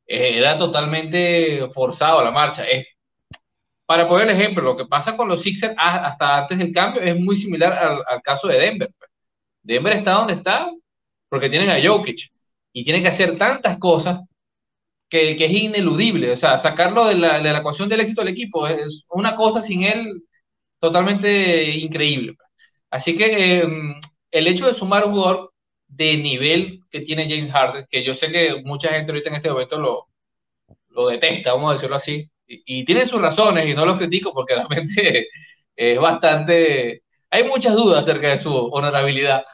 eh, 0.07 0.38
era 0.38 0.59
totalmente 0.59 1.69
forzado 1.71 2.25
la 2.25 2.31
marcha. 2.31 2.64
Es, 2.64 2.87
para 3.87 4.09
poner 4.09 4.28
el 4.28 4.37
ejemplo, 4.40 4.62
lo 4.62 4.76
que 4.76 4.87
pasa 4.87 5.16
con 5.16 5.28
los 5.28 5.43
Sixers 5.43 5.75
hasta 5.78 6.38
antes 6.38 6.59
del 6.59 6.73
cambio 6.73 7.02
es 7.02 7.19
muy 7.19 7.37
similar 7.37 7.73
al, 7.73 8.23
caso 8.23 8.49
de 8.49 8.59
Denver. 8.59 8.90
Pues. 8.99 9.11
Denver 9.62 9.93
está 9.95 10.12
donde 10.12 10.35
está 10.35 10.71
porque 11.28 11.50
tienen 11.50 11.71
a 11.71 11.81
Jokic 11.83 12.31
y 12.73 12.85
tienen 12.85 13.02
que 13.02 13.09
hacer 13.09 13.38
tantas 13.38 13.78
cosas 13.78 14.21
que, 15.09 15.37
que 15.37 15.47
es 15.47 15.52
ineludible. 15.52 16.33
O 16.33 16.37
sea, 16.37 16.59
sacarlo 16.59 17.07
de 17.07 17.16
la, 17.16 17.40
de 17.40 17.52
la, 17.52 17.59
ecuación 17.61 17.88
del 17.88 18.00
éxito 18.00 18.23
del 18.23 18.33
equipo 18.35 18.66
es 18.66 19.07
una 19.11 19.37
cosa 19.37 19.62
sin 19.62 19.85
él 19.85 20.25
totalmente 20.81 21.71
increíble. 21.78 22.35
Pues. 22.37 22.49
Así 22.90 23.16
que 23.16 23.61
em, 23.61 23.95
el 24.38 24.47
hecho 24.49 24.66
de 24.66 24.75
sumar 24.75 25.07
un 25.07 25.12
jugador 25.12 25.55
de 25.88 26.16
nivel 26.19 26.81
que 26.90 27.00
tiene 27.00 27.28
James 27.28 27.50
Harden, 27.50 27.87
que 27.90 28.05
yo 28.05 28.14
sé 28.14 28.31
que 28.31 28.62
mucha 28.64 28.90
gente 28.90 29.12
ahorita 29.12 29.31
en 29.31 29.37
este 29.37 29.50
momento 29.50 29.78
lo, 29.78 30.09
lo 30.90 31.09
detesta, 31.09 31.55
vamos 31.55 31.71
a 31.71 31.75
decirlo 31.75 31.97
así, 31.97 32.31
y, 32.47 32.85
tiene 32.85 33.07
sus 33.07 33.21
razones 33.21 33.66
y 33.66 33.75
no 33.75 33.87
lo 33.87 33.99
critico 33.99 34.33
porque 34.33 34.55
realmente 34.57 35.28
es 35.75 35.99
bastante... 35.99 37.02
Hay 37.31 37.45
muchas 37.45 37.75
dudas 37.75 38.00
acerca 38.00 38.28
de 38.31 38.38
su 38.38 38.55
honorabilidad, 38.55 39.45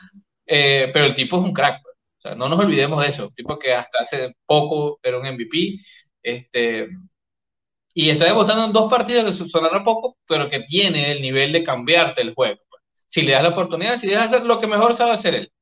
eh, 0.47 0.91
pero 0.93 1.07
el 1.07 1.15
tipo 1.15 1.39
es 1.39 1.45
un 1.45 1.53
crack. 1.53 1.81
Pues. 1.83 1.97
O 2.19 2.21
sea, 2.21 2.35
no 2.35 2.49
nos 2.49 2.59
olvidemos 2.61 3.03
de 3.03 3.09
eso. 3.09 3.29
Un 3.29 3.35
tipo 3.35 3.59
que 3.59 3.73
hasta 3.75 4.01
hace 4.01 4.35
poco 4.47 5.01
era 5.03 5.19
un 5.19 5.27
MVP. 5.27 5.79
Este, 6.23 6.89
y 7.95 8.11
está 8.11 8.27
demostrando 8.27 8.67
en 8.67 8.73
dos 8.73 8.91
partidos 8.91 9.39
que 9.39 9.49
sonará 9.49 9.83
poco, 9.85 10.19
pero 10.27 10.51
que 10.51 10.61
tiene 10.61 11.13
el 11.13 11.23
nivel 11.23 11.53
de 11.53 11.65
cambiarte 11.65 12.23
el 12.23 12.35
juego 12.35 12.61
si 13.13 13.23
le 13.23 13.33
das 13.33 13.43
la 13.43 13.51
oportunidad, 13.51 13.97
si 13.99 14.09
dejas 14.09 14.27
hacer 14.33 14.47
lo 14.47 14.59
que 14.61 14.67
mejor 14.67 14.95
sabe 14.97 15.13
hacer 15.13 15.35
él. 15.35 15.53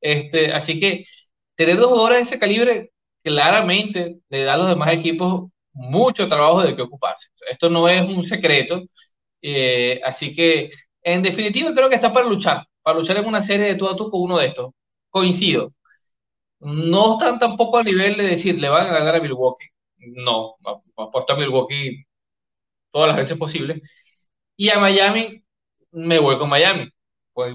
Este, 0.00 0.52
así 0.52 0.80
que 0.80 1.06
tener 1.56 1.78
dos 1.78 1.88
jugadores 1.88 2.18
de 2.18 2.22
ese 2.24 2.38
calibre 2.38 2.92
claramente 3.22 4.20
le 4.28 4.44
da 4.44 4.54
a 4.54 4.56
los 4.58 4.68
demás 4.68 4.92
equipos 4.92 5.50
mucho 5.72 6.28
trabajo 6.28 6.62
de 6.62 6.76
qué 6.76 6.82
ocuparse. 6.82 7.28
Esto 7.50 7.70
no 7.70 7.88
es 7.88 8.02
un 8.02 8.24
secreto. 8.24 8.82
Eh, 9.42 10.00
así 10.04 10.34
que, 10.34 10.70
en 11.02 11.22
definitiva, 11.22 11.72
creo 11.74 11.88
que 11.88 11.94
está 11.96 12.12
para 12.12 12.26
luchar, 12.28 12.66
para 12.82 12.98
luchar 12.98 13.16
en 13.18 13.26
una 13.26 13.42
serie 13.42 13.66
de 13.66 13.76
tú 13.76 13.88
a 13.88 13.96
tú 13.96 14.10
con 14.10 14.22
uno 14.22 14.38
de 14.38 14.46
estos. 14.48 14.72
Coincido. 15.10 15.72
No 16.60 17.14
están 17.14 17.38
tampoco 17.38 17.78
a 17.78 17.84
nivel 17.84 18.16
de 18.16 18.24
decir, 18.24 18.58
le 18.60 18.68
van 18.68 18.88
a 18.88 18.92
ganar 18.92 19.16
a 19.16 19.20
Milwaukee. 19.20 19.68
No, 19.98 20.56
apuesto 20.96 21.32
a 21.34 21.36
Milwaukee 21.36 22.04
todas 22.92 23.08
las 23.08 23.16
veces 23.18 23.38
posible. 23.38 23.82
Y 24.56 24.70
a 24.70 24.78
Miami, 24.80 25.42
me 25.92 26.18
voy 26.18 26.38
con 26.38 26.48
Miami 26.50 26.90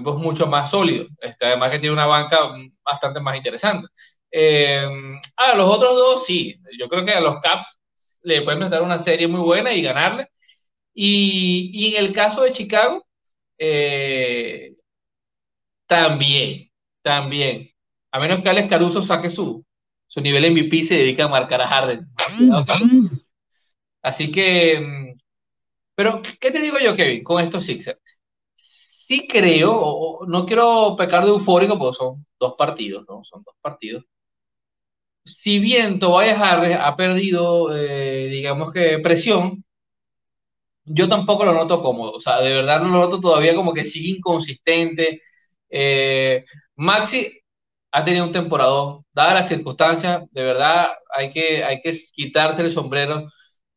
pues 0.02 0.16
mucho 0.16 0.46
más 0.46 0.70
sólido. 0.70 1.06
Este, 1.20 1.46
además 1.46 1.70
que 1.70 1.78
tiene 1.78 1.92
una 1.94 2.06
banca 2.06 2.38
bastante 2.82 3.20
más 3.20 3.36
interesante. 3.36 3.88
Eh, 4.30 4.88
a 5.36 5.54
los 5.54 5.68
otros 5.70 5.94
dos, 5.94 6.24
sí. 6.26 6.56
Yo 6.78 6.88
creo 6.88 7.04
que 7.04 7.12
a 7.12 7.20
los 7.20 7.40
Caps 7.40 7.80
le 8.22 8.42
pueden 8.42 8.60
meter 8.60 8.80
una 8.82 9.02
serie 9.02 9.28
muy 9.28 9.40
buena 9.40 9.72
y 9.72 9.82
ganarle. 9.82 10.28
Y, 10.94 11.70
y 11.74 11.96
en 11.96 12.04
el 12.04 12.12
caso 12.12 12.42
de 12.42 12.52
Chicago, 12.52 13.04
eh, 13.58 14.74
también, 15.86 16.70
también. 17.02 17.70
A 18.10 18.20
menos 18.20 18.42
que 18.42 18.48
Alex 18.48 18.68
Caruso 18.68 19.02
saque 19.02 19.28
su, 19.28 19.64
su 20.06 20.20
nivel 20.20 20.46
MVP 20.46 20.76
y 20.76 20.84
se 20.84 20.96
dedica 20.96 21.24
a 21.24 21.28
marcar 21.28 21.60
a 21.60 21.68
Harden. 21.68 22.06
Así 24.02 24.30
que, 24.30 24.80
mm, 24.80 25.18
pero, 25.94 26.22
¿qué 26.40 26.50
te 26.50 26.60
digo 26.60 26.78
yo, 26.78 26.96
Kevin, 26.96 27.22
con 27.24 27.42
estos 27.42 27.66
Sixers? 27.66 28.00
Sí 29.06 29.26
creo, 29.28 30.20
no 30.26 30.46
quiero 30.46 30.96
pecar 30.96 31.24
de 31.24 31.30
eufórico 31.30 31.78
porque 31.78 31.96
son 31.96 32.26
dos 32.38 32.54
partidos, 32.56 33.04
¿no? 33.08 33.22
Son 33.24 33.42
dos 33.44 33.54
partidos. 33.60 34.04
si 35.24 35.58
bien 35.58 35.98
Tobias 35.98 36.40
Harris 36.40 36.76
ha 36.80 36.96
perdido, 36.96 37.74
eh, 37.74 38.28
digamos 38.30 38.72
que 38.72 38.98
presión, 39.00 39.64
yo 40.84 41.08
tampoco 41.08 41.44
lo 41.44 41.54
noto 41.54 41.82
cómodo. 41.82 42.12
O 42.12 42.20
sea, 42.20 42.40
de 42.40 42.52
verdad 42.54 42.80
no 42.80 42.88
lo 42.88 42.98
noto 42.98 43.20
todavía 43.20 43.54
como 43.54 43.72
que 43.74 43.84
sigue 43.84 44.10
inconsistente. 44.10 45.22
Eh, 45.70 46.44
Maxi 46.76 47.40
ha 47.92 48.04
tenido 48.04 48.24
un 48.24 48.32
temporada, 48.32 48.98
dadas 49.12 49.34
las 49.34 49.48
circunstancias, 49.48 50.24
de 50.32 50.42
verdad 50.44 50.88
hay 51.14 51.32
que, 51.32 51.64
hay 51.64 51.80
que 51.82 51.92
quitarse 52.12 52.62
el 52.62 52.70
sombrero. 52.72 53.26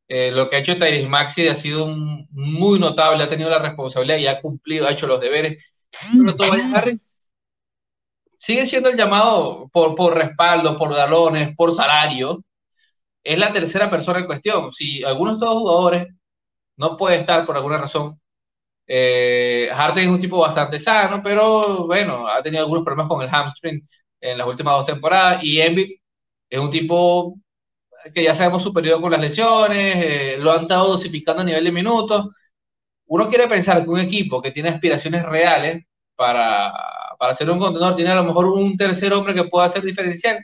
Eh, 0.08 0.32
lo 0.32 0.50
que 0.50 0.56
ha 0.56 0.60
hecho 0.60 0.78
Tyrese 0.78 1.08
Maxi 1.08 1.48
ha 1.48 1.56
sido 1.56 1.88
muy 1.88 2.80
notable, 2.80 3.24
ha 3.24 3.30
tenido 3.30 3.50
la 3.50 3.60
responsabilidad 3.60 4.18
y 4.18 4.28
ha 4.28 4.42
cumplido, 4.42 4.88
ha 4.88 4.92
hecho 4.92 5.08
los 5.08 5.20
deberes. 5.20 5.64
Pero 6.12 6.36
Tobias 6.36 6.74
Harris 6.74 7.32
sigue 8.40 8.66
siendo 8.66 8.90
el 8.90 8.98
llamado 8.98 9.70
por, 9.70 9.96
por 9.96 10.16
respaldo, 10.16 10.78
por 10.78 10.94
galones, 10.94 11.56
por 11.56 11.74
salario. 11.74 12.44
Es 13.24 13.38
la 13.38 13.52
tercera 13.52 13.90
persona 13.90 14.20
en 14.20 14.28
cuestión. 14.28 14.72
Si 14.72 15.04
algunos 15.04 15.36
de 15.40 15.46
estos 15.46 15.60
jugadores 15.60 16.08
no 16.78 16.98
puede 16.98 17.18
estar 17.18 17.46
por 17.46 17.58
alguna 17.58 17.78
razón. 17.80 18.20
Eh, 18.88 19.70
Harden 19.74 20.06
es 20.06 20.12
un 20.12 20.22
tipo 20.22 20.40
bastante 20.40 20.80
sano, 20.80 21.22
pero 21.24 21.88
bueno, 21.88 22.28
ha 22.28 22.42
tenido 22.42 22.64
algunos 22.64 22.86
problemas 22.86 23.10
con 23.10 23.22
el 23.22 23.30
hamstring 23.30 23.88
en 24.22 24.38
las 24.38 24.48
últimas 24.48 24.76
dos 24.76 24.86
temporadas. 24.86 25.44
Y 25.44 25.60
Embiid 25.62 26.00
es 26.50 26.60
un 26.60 26.70
tipo 26.70 27.38
que 28.14 28.24
ya 28.24 28.36
sabemos 28.36 28.64
superior 28.64 29.02
con 29.02 29.12
las 29.12 29.22
lesiones, 29.22 29.96
eh, 29.98 30.38
lo 30.40 30.52
han 30.52 30.62
estado 30.64 30.90
dosificando 30.90 31.42
a 31.42 31.46
nivel 31.46 31.64
de 31.64 31.72
minutos. 31.72 32.28
Uno 33.08 33.30
quiere 33.30 33.48
pensar 33.48 33.84
que 33.84 33.90
un 33.90 34.00
equipo 34.00 34.42
que 34.42 34.52
tiene 34.52 34.70
aspiraciones 34.70 35.24
reales 35.26 35.86
para, 36.16 36.74
para 37.20 37.36
ser 37.36 37.50
un 37.50 37.60
contenedor 37.60 37.96
tiene 37.96 38.12
a 38.12 38.16
lo 38.16 38.24
mejor 38.26 38.46
un 38.48 38.78
tercer 38.78 39.14
hombre 39.14 39.34
que 39.34 39.46
pueda 39.46 39.70
ser 39.70 39.84
diferencial. 39.84 40.40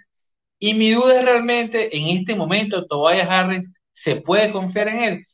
Y 0.60 0.74
mi 0.74 0.92
duda 0.92 1.20
es 1.20 1.26
realmente, 1.26 1.96
en 1.98 2.18
este 2.18 2.36
momento, 2.36 2.86
Tobias 2.88 3.30
Harris, 3.30 3.70
¿se 3.92 4.18
puede 4.18 4.52
confiar 4.52 4.88
en 4.90 5.04
él? 5.04 5.26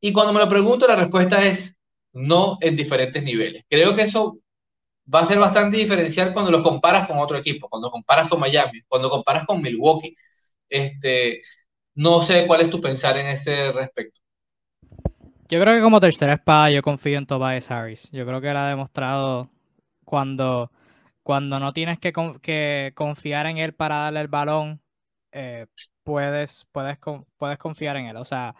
Y 0.00 0.12
cuando 0.12 0.32
me 0.32 0.40
lo 0.40 0.48
pregunto, 0.48 0.86
la 0.86 0.96
respuesta 0.96 1.44
es 1.44 1.78
no 2.12 2.58
en 2.60 2.76
diferentes 2.76 3.22
niveles. 3.22 3.64
Creo 3.68 3.94
que 3.96 4.02
eso 4.02 4.38
va 5.12 5.20
a 5.20 5.26
ser 5.26 5.38
bastante 5.38 5.76
diferencial 5.76 6.32
cuando 6.32 6.50
lo 6.50 6.62
comparas 6.62 7.06
con 7.06 7.18
otro 7.18 7.36
equipo, 7.38 7.68
cuando 7.68 7.90
comparas 7.90 8.28
con 8.28 8.40
Miami, 8.40 8.82
cuando 8.88 9.10
comparas 9.10 9.46
con 9.46 9.62
Milwaukee. 9.62 10.14
Este, 10.68 11.42
no 11.96 12.22
sé 12.22 12.46
cuál 12.46 12.60
es 12.60 12.70
tu 12.70 12.80
pensar 12.80 13.16
en 13.16 13.26
ese 13.26 13.72
respecto. 13.72 14.20
Yo 15.48 15.60
creo 15.60 15.76
que 15.76 15.82
como 15.82 16.00
tercera 16.00 16.34
espada 16.34 16.70
yo 16.70 16.82
confío 16.82 17.18
en 17.18 17.26
Tobias 17.26 17.70
Harris. 17.70 18.10
Yo 18.12 18.26
creo 18.26 18.40
que 18.40 18.50
él 18.50 18.56
ha 18.56 18.68
demostrado 18.68 19.50
cuando, 20.04 20.70
cuando 21.22 21.58
no 21.58 21.72
tienes 21.72 21.98
que, 21.98 22.12
confiar 22.94 23.46
en 23.46 23.58
él 23.58 23.74
para 23.74 23.96
darle 23.96 24.20
el 24.20 24.28
balón, 24.28 24.82
eh, 25.32 25.66
puedes, 26.02 26.66
puedes, 26.72 26.98
puedes 27.38 27.58
confiar 27.58 27.96
en 27.96 28.06
él. 28.06 28.16
O 28.16 28.24
sea, 28.24 28.54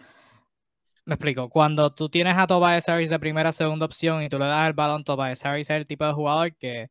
me 1.05 1.15
explico. 1.15 1.49
Cuando 1.49 1.93
tú 1.93 2.09
tienes 2.09 2.37
a 2.37 2.47
Tobias 2.47 2.89
Harris 2.89 3.09
de 3.09 3.19
primera 3.19 3.51
segunda 3.51 3.85
opción 3.85 4.23
y 4.23 4.29
tú 4.29 4.39
le 4.39 4.45
das 4.45 4.67
el 4.67 4.73
balón, 4.73 5.03
Tobias 5.03 5.45
Harris 5.45 5.69
es 5.69 5.77
el 5.77 5.85
tipo 5.85 6.05
de 6.05 6.13
jugador 6.13 6.55
que 6.55 6.89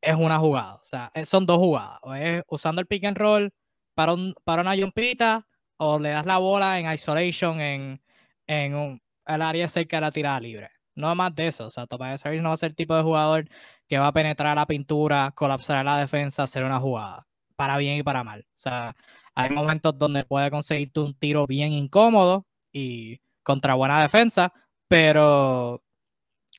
es 0.00 0.14
una 0.16 0.38
jugada. 0.38 0.74
O 0.76 0.84
sea, 0.84 1.10
son 1.24 1.46
dos 1.46 1.58
jugadas. 1.58 2.00
Usando 2.48 2.80
el 2.80 2.86
pick 2.86 3.04
and 3.04 3.18
roll 3.18 3.52
para, 3.94 4.12
un, 4.12 4.34
para 4.44 4.62
una 4.62 4.76
jumpita 4.76 5.46
o 5.76 5.98
le 5.98 6.10
das 6.10 6.26
la 6.26 6.38
bola 6.38 6.78
en 6.78 6.90
isolation 6.92 7.60
en, 7.60 8.02
en 8.46 8.74
un, 8.74 9.02
el 9.26 9.42
área 9.42 9.68
cerca 9.68 9.96
de 9.98 10.00
la 10.02 10.10
tirada 10.10 10.40
libre. 10.40 10.70
No 10.94 11.14
más 11.14 11.34
de 11.34 11.48
eso. 11.48 11.66
O 11.66 11.70
sea, 11.70 11.86
Tobias 11.86 12.24
Harris 12.24 12.42
no 12.42 12.48
va 12.50 12.54
a 12.54 12.58
ser 12.58 12.70
el 12.70 12.76
tipo 12.76 12.94
de 12.96 13.02
jugador 13.02 13.48
que 13.88 13.98
va 13.98 14.08
a 14.08 14.12
penetrar 14.12 14.56
la 14.56 14.66
pintura, 14.66 15.32
colapsar 15.32 15.84
la 15.84 15.98
defensa, 15.98 16.44
hacer 16.44 16.64
una 16.64 16.80
jugada. 16.80 17.26
Para 17.56 17.76
bien 17.78 17.98
y 17.98 18.02
para 18.02 18.24
mal. 18.24 18.40
O 18.48 18.56
sea, 18.56 18.96
hay 19.34 19.50
momentos 19.50 19.98
donde 19.98 20.24
puede 20.24 20.50
conseguirte 20.50 21.00
un 21.00 21.14
tiro 21.14 21.46
bien 21.46 21.72
incómodo 21.72 22.46
y 22.72 23.20
contra 23.42 23.74
buena 23.74 24.02
defensa, 24.02 24.52
pero 24.88 25.82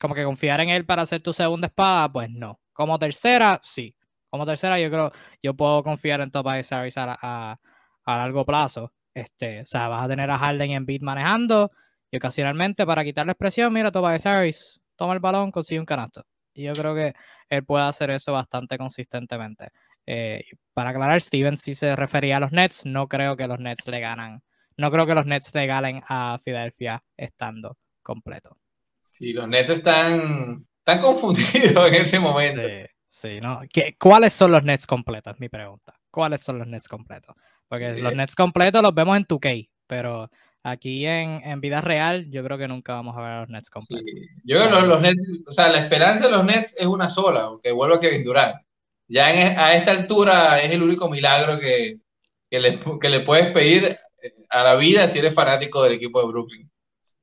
como 0.00 0.14
que 0.14 0.24
confiar 0.24 0.60
en 0.60 0.70
él 0.70 0.84
para 0.86 1.02
hacer 1.02 1.20
tu 1.22 1.32
segunda 1.32 1.68
espada, 1.68 2.10
pues 2.12 2.30
no. 2.30 2.60
Como 2.72 2.98
tercera, 2.98 3.60
sí. 3.62 3.94
Como 4.30 4.46
tercera, 4.46 4.78
yo 4.78 4.90
creo, 4.90 5.12
yo 5.42 5.54
puedo 5.54 5.82
confiar 5.82 6.20
en 6.20 6.30
Tobias 6.30 6.70
Harris 6.72 6.96
a, 6.98 7.16
a, 7.20 7.58
a, 8.04 8.16
largo 8.18 8.44
plazo. 8.44 8.92
Este, 9.14 9.62
o 9.62 9.66
sea, 9.66 9.88
vas 9.88 10.04
a 10.04 10.08
tener 10.08 10.30
a 10.30 10.38
Harden 10.38 10.72
en 10.72 10.86
beat 10.86 11.02
manejando 11.02 11.70
y 12.10 12.18
ocasionalmente 12.18 12.84
para 12.86 13.04
quitarle 13.04 13.32
expresión, 13.32 13.72
mira, 13.72 13.90
Tobias 13.90 14.26
Harris, 14.26 14.80
toma 14.96 15.14
el 15.14 15.20
balón, 15.20 15.50
consigue 15.50 15.80
un 15.80 15.86
canasto. 15.86 16.24
Y 16.54 16.64
yo 16.64 16.72
creo 16.72 16.94
que 16.94 17.14
él 17.48 17.64
puede 17.64 17.84
hacer 17.84 18.10
eso 18.10 18.32
bastante 18.32 18.78
consistentemente. 18.78 19.68
Eh, 20.06 20.44
para 20.72 20.90
aclarar, 20.90 21.20
Steven 21.20 21.56
si 21.56 21.74
se 21.74 21.96
refería 21.96 22.36
a 22.38 22.40
los 22.40 22.52
Nets, 22.52 22.86
no 22.86 23.08
creo 23.08 23.36
que 23.36 23.46
los 23.46 23.58
Nets 23.58 23.86
le 23.88 24.00
ganan 24.00 24.42
no 24.76 24.90
creo 24.90 25.06
que 25.06 25.14
los 25.14 25.26
Nets 25.26 25.52
regalen 25.52 26.02
a 26.06 26.38
Filadelfia 26.42 27.02
estando 27.16 27.78
completo. 28.02 28.58
Sí, 29.02 29.32
los 29.32 29.48
Nets 29.48 29.70
están, 29.70 30.66
están 30.78 31.00
confundidos 31.02 31.88
en 31.88 31.94
este 31.94 32.18
momento. 32.18 32.60
Sí, 32.60 32.86
sí, 33.06 33.40
¿no? 33.40 33.60
¿Cuáles 33.98 34.32
son 34.32 34.52
los 34.52 34.62
Nets 34.62 34.86
completos? 34.86 35.38
Mi 35.38 35.48
pregunta. 35.48 35.94
¿Cuáles 36.10 36.40
son 36.40 36.58
los 36.58 36.66
Nets 36.66 36.88
completos? 36.88 37.34
Porque 37.68 37.94
los 37.96 38.14
Nets 38.14 38.34
completos 38.34 38.82
los 38.82 38.94
vemos 38.94 39.16
en 39.16 39.26
2K, 39.26 39.68
pero 39.86 40.30
aquí 40.62 41.06
en, 41.06 41.42
en, 41.44 41.60
vida 41.60 41.80
real 41.80 42.30
yo 42.30 42.42
creo 42.44 42.58
que 42.58 42.68
nunca 42.68 42.94
vamos 42.94 43.16
a 43.16 43.20
ver 43.20 43.30
a 43.30 43.40
los 43.40 43.48
Nets 43.48 43.70
completos. 43.70 44.06
Yo 44.44 44.58
creo 44.58 44.80
que 44.80 44.86
los, 44.86 45.00
Nets, 45.00 45.20
o 45.46 45.52
sea, 45.52 45.68
la 45.68 45.84
esperanza 45.84 46.26
de 46.26 46.30
los 46.30 46.44
Nets 46.44 46.74
es 46.76 46.86
una 46.86 47.10
sola, 47.10 47.42
aunque 47.42 47.72
vuelva 47.72 48.00
Kevin 48.00 48.24
Durant. 48.24 48.56
Ya 49.08 49.32
e, 49.32 49.56
a 49.56 49.76
esta 49.76 49.92
altura 49.92 50.60
es 50.60 50.72
el 50.72 50.82
único 50.82 51.08
milagro 51.08 51.60
que, 51.60 51.98
que, 52.50 52.60
le, 52.60 52.80
que 53.00 53.08
le 53.08 53.20
puedes 53.20 53.52
pedir 53.52 53.98
a 54.48 54.62
la 54.64 54.74
vida 54.74 55.08
si 55.08 55.18
eres 55.18 55.34
fanático 55.34 55.82
del 55.82 55.94
equipo 55.94 56.20
de 56.20 56.26
Brooklyn. 56.28 56.70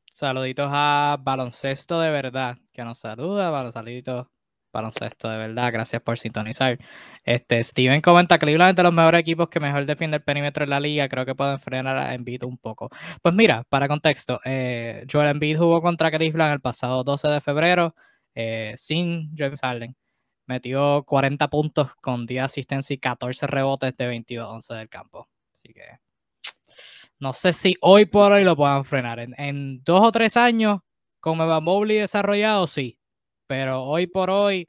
Saluditos 0.10 0.70
a 0.72 1.18
Baloncesto 1.20 2.00
de 2.00 2.12
Verdad, 2.12 2.58
que 2.72 2.84
nos 2.84 3.00
saluda. 3.00 3.72
Saluditos, 3.72 4.28
Baloncesto 4.74 5.30
de 5.30 5.38
Verdad. 5.38 5.72
Gracias 5.72 6.02
por 6.02 6.20
sintonizar. 6.20 6.78
Este, 7.24 7.64
Steven 7.64 8.02
comenta: 8.02 8.38
Cleveland 8.38 8.72
es 8.72 8.76
de 8.76 8.84
los 8.84 8.94
mejores 8.94 9.22
equipos 9.22 9.50
que 9.50 9.60
mejor 9.60 9.86
defiende 9.86 10.18
el 10.18 10.24
perímetro 10.24 10.66
en 10.66 10.72
la 10.72 10.80
liga. 10.80 11.08
Creo 11.08 11.26
que 11.26 11.36
pueden 11.36 11.60
frenar 11.60 11.98
a 11.98 12.14
Embiid 12.14 12.44
un 12.44 12.58
poco. 12.58 12.90
Pues 13.22 13.34
mira, 13.36 13.64
para 13.70 13.88
contexto, 13.88 14.42
eh, 14.44 15.06
Joel 15.12 15.30
Embiid 15.30 15.58
jugó 15.58 15.82
contra 15.82 16.12
Cleveland 16.12 16.54
el 16.54 16.62
pasado 16.62 17.04
12 17.04 17.28
de 17.30 17.42
febrero 17.42 17.96
eh, 18.36 18.74
sin 18.76 19.36
James 19.38 19.62
Harden. 19.62 19.96
Metió 20.48 21.04
40 21.06 21.50
puntos 21.50 21.96
con 22.02 22.26
10 22.26 22.44
asistencias 22.44 22.92
y 22.92 23.00
14 23.00 23.48
rebotes 23.48 23.96
de 23.96 24.10
22-11 24.10 24.76
del 24.76 24.90
campo. 24.90 25.30
Así 25.54 25.74
que 25.74 26.04
no 27.20 27.32
sé 27.32 27.54
si 27.54 27.78
hoy 27.80 28.06
por 28.06 28.34
hoy 28.34 28.44
lo 28.44 28.56
puedan 28.56 28.84
frenar. 28.84 29.20
En, 29.20 29.82
dos 29.84 30.02
o 30.04 30.12
tres 30.12 30.36
años, 30.36 30.82
con 31.22 31.40
Evan 31.40 31.64
Mobley 31.64 31.98
desarrollado, 31.98 32.68
sí. 32.68 33.00
Pero 33.48 33.84
hoy 33.84 34.08
por 34.08 34.30
hoy, 34.30 34.68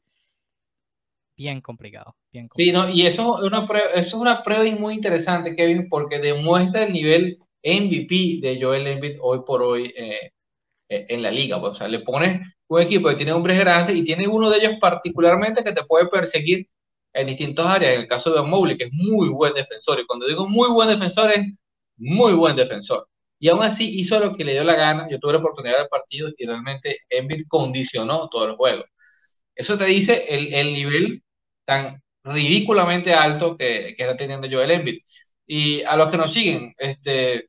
bien 1.37 1.61
complicado. 1.61 2.15
Sí, 2.51 2.73
no, 2.73 2.89
y 2.89 3.07
eso 3.07 3.39
es, 3.39 3.45
una 3.45 3.67
prueba, 3.67 3.91
eso 3.91 4.09
es 4.09 4.15
una 4.15 4.43
prueba 4.43 4.65
muy 4.77 4.95
interesante, 4.95 5.55
Kevin, 5.55 5.89
porque 5.89 6.19
demuestra 6.19 6.85
el 6.85 6.93
nivel 6.93 7.39
MVP 7.63 8.41
de 8.41 8.59
Joel 8.61 8.87
Embiid 8.87 9.19
hoy 9.21 9.41
por 9.47 9.63
hoy 9.63 9.93
eh, 9.97 10.33
eh, 10.89 11.07
en 11.09 11.23
la 11.23 11.31
liga. 11.31 11.57
O 11.59 11.75
sea, 11.75 11.89
le 11.89 12.01
pones 12.01 12.41
un 12.69 12.81
equipo 12.81 13.09
que 13.09 13.15
tiene 13.17 13.33
hombres 13.33 13.59
grandes 13.59 13.97
y 13.97 14.05
tiene 14.05 14.27
uno 14.27 14.51
de 14.51 14.59
ellos 14.59 14.75
particularmente 14.81 15.63
que 15.63 15.73
te 15.73 15.85
puede 15.85 16.09
perseguir 16.09 16.69
en 17.13 17.27
distintas 17.27 17.67
áreas. 17.67 17.95
En 17.95 18.01
el 18.03 18.09
caso 18.09 18.35
de 18.35 18.43
Mobley, 18.43 18.77
que 18.77 18.85
es 18.85 18.93
muy 18.93 19.29
buen 19.29 19.55
defensor. 19.55 20.01
Y 20.01 20.07
cuando 20.07 20.27
digo 20.27 20.49
muy 20.49 20.69
buen 20.71 20.89
defensor 20.89 21.31
es 21.31 21.47
muy 21.97 22.33
buen 22.33 22.57
defensor. 22.57 23.09
Y 23.44 23.50
aún 23.50 23.62
así 23.62 23.90
hizo 24.00 24.18
lo 24.20 24.35
que 24.35 24.42
le 24.42 24.52
dio 24.52 24.64
la 24.64 24.74
gana. 24.74 25.07
Yo 25.11 25.18
tuve 25.20 25.35
la 25.35 25.38
oportunidad 25.40 25.76
del 25.78 25.88
partido 25.88 26.30
y 26.38 26.46
realmente 26.46 27.00
Embiid 27.11 27.46
condicionó 27.46 28.28
todo 28.30 28.46
el 28.46 28.57
juego. 28.57 28.85
Eso 29.54 29.76
te 29.78 29.85
dice 29.87 30.24
el, 30.28 30.54
el 30.54 30.72
nivel 30.74 31.22
tan 31.66 32.02
ridículamente 32.24 33.12
alto 33.14 33.57
que, 33.59 33.94
que, 33.96 34.04
está 34.04 34.16
teniendo 34.16 34.48
Joel 34.50 34.70
Embiid. 34.70 35.00
Y 35.46 35.83
a 35.83 35.96
los 35.96 36.11
que 36.11 36.16
nos 36.16 36.33
siguen, 36.33 36.74
este, 36.78 37.48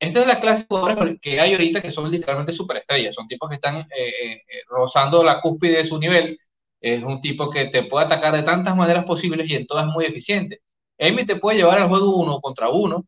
esta 0.00 0.20
es 0.22 0.26
la 0.26 0.40
clase 0.40 0.62
de 0.62 0.68
jugadores 0.68 1.18
que 1.22 1.40
hay 1.40 1.52
ahorita 1.52 1.82
que 1.82 1.92
son 1.92 2.10
literalmente 2.10 2.52
superestrellas. 2.52 3.14
Son 3.14 3.28
tipos 3.28 3.48
que 3.48 3.56
están 3.56 3.82
eh, 3.96 4.08
eh, 4.48 4.62
rozando 4.68 5.22
la 5.24 5.40
cúspide 5.40 5.78
de 5.78 5.84
su 5.84 5.98
nivel. 5.98 6.38
Es 6.80 7.04
un 7.04 7.20
tipo 7.20 7.50
que 7.50 7.66
te 7.66 7.84
puede 7.84 8.06
atacar 8.06 8.34
de 8.34 8.42
tantas 8.42 8.76
maneras 8.76 9.04
posibles 9.04 9.48
y 9.48 9.54
en 9.54 9.66
todas 9.66 9.86
muy 9.86 10.06
eficiente. 10.06 10.60
Embiid 10.98 11.26
te 11.26 11.36
puede 11.36 11.58
llevar 11.58 11.78
al 11.78 11.88
juego 11.88 12.16
uno 12.16 12.40
contra 12.40 12.68
uno 12.70 13.04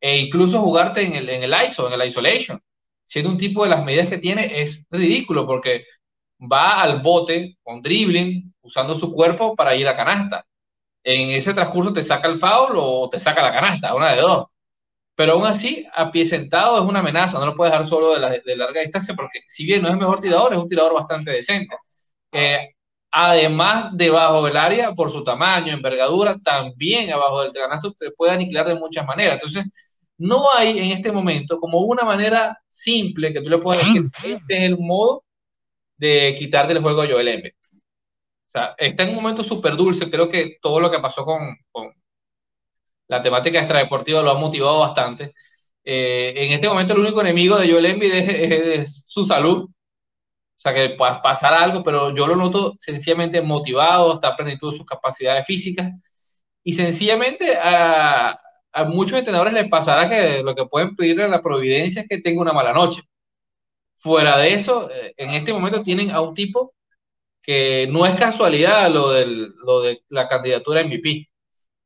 e 0.00 0.18
incluso 0.18 0.60
jugarte 0.60 1.02
en 1.02 1.14
el, 1.14 1.28
en 1.28 1.42
el 1.42 1.54
ISO, 1.66 1.86
en 1.92 2.00
el 2.00 2.06
isolation. 2.08 2.60
Siendo 3.04 3.30
un 3.30 3.38
tipo 3.38 3.64
de 3.64 3.70
las 3.70 3.84
medidas 3.84 4.08
que 4.08 4.18
tiene, 4.18 4.62
es 4.62 4.86
ridículo 4.90 5.46
porque 5.46 5.84
va 6.40 6.82
al 6.82 7.02
bote 7.02 7.56
con 7.62 7.82
dribbling, 7.82 8.54
usando 8.62 8.94
su 8.94 9.12
cuerpo 9.12 9.54
para 9.56 9.76
ir 9.76 9.88
a 9.88 9.96
canasta. 9.96 10.44
En 11.04 11.30
ese 11.30 11.54
transcurso 11.54 11.92
te 11.92 12.04
saca 12.04 12.28
el 12.28 12.38
foul 12.38 12.74
o 12.76 13.08
te 13.10 13.20
saca 13.20 13.42
la 13.42 13.52
canasta, 13.52 13.94
una 13.94 14.12
de 14.14 14.20
dos. 14.22 14.46
Pero 15.14 15.34
aún 15.34 15.46
así, 15.46 15.86
a 15.94 16.10
pie 16.10 16.24
sentado 16.26 16.78
es 16.78 16.88
una 16.88 17.00
amenaza, 17.00 17.38
no 17.38 17.46
lo 17.46 17.54
puedes 17.56 17.72
dejar 17.72 17.86
solo 17.86 18.18
de, 18.18 18.40
de 18.44 18.56
larga 18.56 18.80
distancia 18.80 19.14
porque 19.14 19.40
si 19.48 19.64
bien 19.66 19.82
no 19.82 19.88
es 19.88 19.94
el 19.94 20.00
mejor 20.00 20.20
tirador, 20.20 20.52
es 20.54 20.58
un 20.58 20.68
tirador 20.68 20.94
bastante 20.94 21.30
decente. 21.32 21.76
Eh, 22.32 22.74
además 23.10 23.90
debajo 23.94 24.44
del 24.44 24.56
área, 24.56 24.94
por 24.94 25.10
su 25.12 25.22
tamaño, 25.24 25.72
envergadura, 25.74 26.38
también 26.44 27.12
abajo 27.12 27.42
del 27.42 27.52
canasto 27.52 27.92
te 27.98 28.10
puede 28.12 28.32
aniquilar 28.32 28.68
de 28.68 28.76
muchas 28.76 29.06
maneras. 29.06 29.34
Entonces, 29.34 29.66
no 30.20 30.52
hay 30.52 30.78
en 30.78 30.92
este 30.92 31.10
momento 31.10 31.58
como 31.58 31.78
una 31.80 32.04
manera 32.04 32.58
simple 32.68 33.32
que 33.32 33.40
tú 33.40 33.48
le 33.48 33.58
puedas 33.58 33.86
decir, 33.86 34.02
este 34.22 34.56
es 34.56 34.62
el 34.64 34.78
modo 34.78 35.24
de 35.96 36.34
quitarte 36.38 36.74
el 36.74 36.82
juego 36.82 37.02
a 37.02 37.06
Joel 37.06 37.28
Embiid. 37.28 37.52
O 38.48 38.50
sea, 38.50 38.74
está 38.76 39.04
en 39.04 39.10
un 39.10 39.14
momento 39.16 39.42
súper 39.42 39.76
dulce. 39.76 40.10
Creo 40.10 40.28
que 40.28 40.58
todo 40.60 40.78
lo 40.78 40.90
que 40.90 40.98
pasó 40.98 41.24
con, 41.24 41.56
con 41.72 41.92
la 43.08 43.22
temática 43.22 43.60
extradeportiva 43.60 44.22
lo 44.22 44.30
ha 44.30 44.38
motivado 44.38 44.80
bastante. 44.80 45.34
Eh, 45.84 46.34
en 46.36 46.52
este 46.52 46.68
momento 46.68 46.92
el 46.92 47.00
único 47.00 47.20
enemigo 47.22 47.56
de 47.56 47.70
Joel 47.70 47.86
Embiid 47.86 48.12
es, 48.12 49.06
su 49.08 49.24
salud. 49.24 49.64
O 49.64 50.60
sea, 50.62 50.74
que 50.74 50.90
pueda 50.90 51.22
pasar 51.22 51.54
algo, 51.54 51.82
pero 51.82 52.14
yo 52.14 52.26
lo 52.26 52.36
noto 52.36 52.74
sencillamente 52.78 53.40
motivado, 53.40 54.16
está 54.16 54.28
aprendiendo 54.28 54.70
sus 54.72 54.84
capacidades 54.84 55.46
físicas. 55.46 55.90
Y 56.62 56.72
sencillamente 56.72 57.56
a, 57.56 58.38
a 58.72 58.84
muchos 58.84 59.18
entrenadores 59.18 59.52
les 59.54 59.68
pasará 59.68 60.08
que 60.08 60.42
lo 60.42 60.54
que 60.54 60.66
pueden 60.66 60.96
pedirle 60.96 61.24
a 61.24 61.28
la 61.28 61.42
providencia 61.42 62.02
es 62.02 62.08
que 62.08 62.20
tenga 62.20 62.42
una 62.42 62.52
mala 62.52 62.72
noche. 62.72 63.02
Fuera 63.96 64.38
de 64.38 64.54
eso, 64.54 64.90
eh, 64.90 65.14
en 65.16 65.30
este 65.30 65.52
momento 65.52 65.82
tienen 65.82 66.10
a 66.10 66.20
un 66.20 66.34
tipo 66.34 66.74
que 67.42 67.88
no 67.90 68.06
es 68.06 68.16
casualidad 68.16 68.90
lo, 68.90 69.12
lo 69.24 69.82
de 69.82 70.02
la 70.08 70.28
candidatura 70.28 70.82
MVP. 70.84 71.28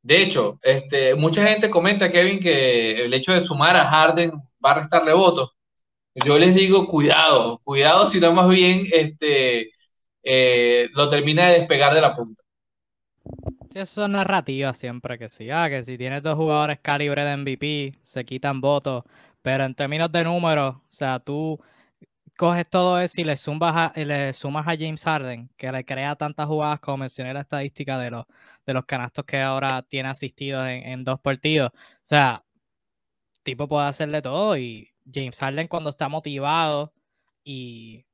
De 0.03 0.23
hecho, 0.23 0.59
este, 0.62 1.14
mucha 1.16 1.47
gente 1.47 1.70
comenta, 1.70 2.11
Kevin, 2.11 2.40
que 2.40 3.05
el 3.05 3.14
hecho 3.14 3.33
de 3.33 3.42
sumar 3.42 3.77
a 3.77 3.87
Harden 3.87 4.33
va 4.64 4.73
a 4.73 4.75
restarle 4.81 5.14
votos. 5.14 5.53
Yo 6.14 6.38
les 6.38 6.55
digo, 6.55 6.88
cuidado, 6.88 7.61
cuidado, 7.64 8.07
si 8.09 8.20
no 8.20 8.33
más 8.33 8.49
bien 8.49 8.87
este, 8.92 9.73
eh, 10.25 10.88
lo 10.94 11.09
termina 11.09 11.49
de 11.51 11.61
despegar 11.61 11.94
de 11.94 12.03
la 12.03 12.16
punta. 12.16 12.44
Eso 13.75 14.03
son 14.03 14.13
narrativas 14.13 14.79
siempre 14.79 15.19
que 15.19 15.29
sí. 15.29 15.51
Ah, 15.51 15.69
que 15.69 15.83
si 15.83 15.99
tienes 15.99 16.23
dos 16.23 16.37
jugadores 16.37 16.79
calibre 16.81 17.25
de 17.25 17.37
MVP, 17.37 17.99
se 18.03 18.25
quitan 18.25 18.61
votos. 18.61 19.03
Pero 19.43 19.65
en 19.65 19.75
términos 19.75 20.13
de 20.13 20.23
números, 20.25 20.77
o 20.77 20.83
sea, 20.89 21.19
tú 21.19 21.61
coges 22.37 22.69
todo 22.69 23.01
eso 23.01 23.21
y 23.21 23.25
le, 23.25 23.37
sumas 23.37 23.93
a, 23.97 24.01
le 24.01 24.33
sumas 24.33 24.67
a 24.69 24.77
James 24.77 25.03
Harden, 25.05 25.51
que 25.57 25.73
le 25.73 25.85
crea 25.85 26.17
tantas 26.17 26.47
jugadas 26.47 26.81
como 26.81 26.99
mencioné 26.99 27.35
la 27.35 27.41
estadística 27.41 27.99
de 27.99 28.11
los, 28.11 28.27
de 28.67 28.75
los 28.75 28.85
canastos 28.87 29.25
que 29.25 29.41
ahora 29.41 29.83
tiene 29.83 30.09
asistidos 30.09 30.67
en, 30.69 31.05
dos 31.05 31.21
partidos. 31.21 31.71
O 31.75 31.79
sea, 32.03 32.45
tipo 33.43 33.69
puede 33.69 33.87
hacerle 33.89 34.23
todo 34.23 34.57
y 34.57 34.91
James 35.13 35.39
Harden 35.39 35.69
cuando 35.69 35.91
está 35.91 36.09
motivado 36.09 36.93
y 37.45 38.05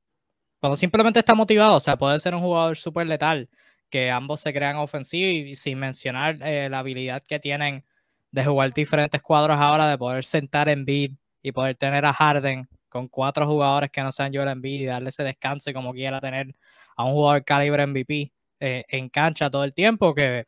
cuando 0.59 0.77
simplemente 0.77 1.19
está 1.19 1.35
motivado, 1.35 1.77
o 1.77 1.79
sea, 1.79 1.97
puede 1.97 2.19
ser 2.19 2.35
un 2.35 2.41
jugador 2.41 2.77
súper 2.77 3.07
letal, 3.07 3.49
que 3.91 4.09
ambos 4.09 4.39
se 4.41 4.53
crean 4.53 4.77
ofensivos 4.77 5.49
y, 5.49 5.55
sin 5.55 5.77
mencionar 5.77 6.39
eh, 6.41 6.69
la 6.69 6.79
habilidad 6.79 7.21
que 7.21 7.39
tienen 7.39 7.85
de 8.31 8.45
jugar 8.45 8.73
diferentes 8.73 9.21
cuadros 9.21 9.57
ahora, 9.59 9.89
de 9.89 9.97
poder 9.97 10.23
sentar 10.23 10.69
en 10.69 10.85
beat 10.85 11.11
y 11.43 11.51
poder 11.51 11.75
tener 11.75 12.05
a 12.05 12.13
Harden 12.13 12.67
con 12.89 13.07
cuatro 13.07 13.45
jugadores 13.45 13.91
que 13.91 14.01
no 14.01 14.11
sean 14.11 14.33
Joel 14.33 14.49
Embiid 14.49 14.81
y 14.81 14.85
darle 14.85 15.09
ese 15.09 15.23
descanso 15.23 15.71
como 15.73 15.93
quiera 15.93 16.19
tener 16.19 16.55
a 16.95 17.03
un 17.03 17.13
jugador 17.13 17.43
calibre 17.45 17.85
MVP 17.85 18.31
eh, 18.59 18.85
en 18.87 19.09
cancha 19.09 19.49
todo 19.49 19.63
el 19.63 19.73
tiempo, 19.73 20.15
que 20.15 20.45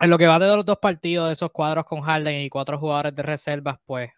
en 0.00 0.10
lo 0.10 0.18
que 0.18 0.26
va 0.26 0.38
de 0.38 0.46
los 0.56 0.64
dos 0.64 0.78
partidos 0.78 1.26
de 1.28 1.32
esos 1.34 1.50
cuadros 1.50 1.84
con 1.84 2.00
Harden 2.00 2.42
y 2.42 2.48
cuatro 2.48 2.78
jugadores 2.78 3.14
de 3.14 3.22
reservas, 3.22 3.78
pues 3.84 4.10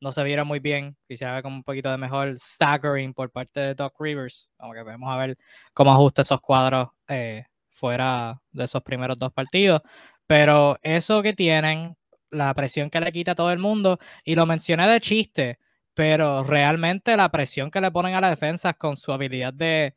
no 0.00 0.12
se 0.12 0.22
viera 0.24 0.44
muy 0.44 0.60
bien. 0.60 0.96
Quisiera 1.08 1.42
como 1.42 1.56
un 1.56 1.64
poquito 1.64 1.90
de 1.90 1.98
mejor 1.98 2.38
staggering 2.38 3.14
por 3.14 3.30
parte 3.30 3.60
de 3.60 3.74
Doc 3.74 3.94
Rivers. 3.98 4.50
Como 4.56 4.72
que 4.72 4.82
vamos 4.82 5.08
a 5.10 5.16
ver 5.16 5.38
cómo 5.72 5.92
ajusta 5.92 6.22
esos 6.22 6.40
cuadros 6.40 6.88
eh, 7.08 7.44
fuera 7.70 8.40
de 8.52 8.64
esos 8.64 8.82
primeros 8.82 9.18
dos 9.18 9.32
partidos. 9.32 9.82
Pero 10.26 10.76
eso 10.82 11.22
que 11.22 11.32
tienen, 11.34 11.96
la 12.30 12.52
presión 12.54 12.90
que 12.90 13.00
le 13.00 13.12
quita 13.12 13.32
a 13.32 13.34
todo 13.34 13.52
el 13.52 13.58
mundo, 13.58 13.98
y 14.24 14.34
lo 14.34 14.46
mencioné 14.46 14.88
de 14.88 15.00
chiste, 15.00 15.58
pero 15.94 16.44
realmente 16.44 17.16
la 17.16 17.30
presión 17.30 17.70
que 17.70 17.80
le 17.80 17.90
ponen 17.90 18.14
a 18.14 18.20
la 18.20 18.30
defensa 18.30 18.74
con 18.74 18.96
su 18.96 19.12
habilidad 19.12 19.54
de, 19.54 19.94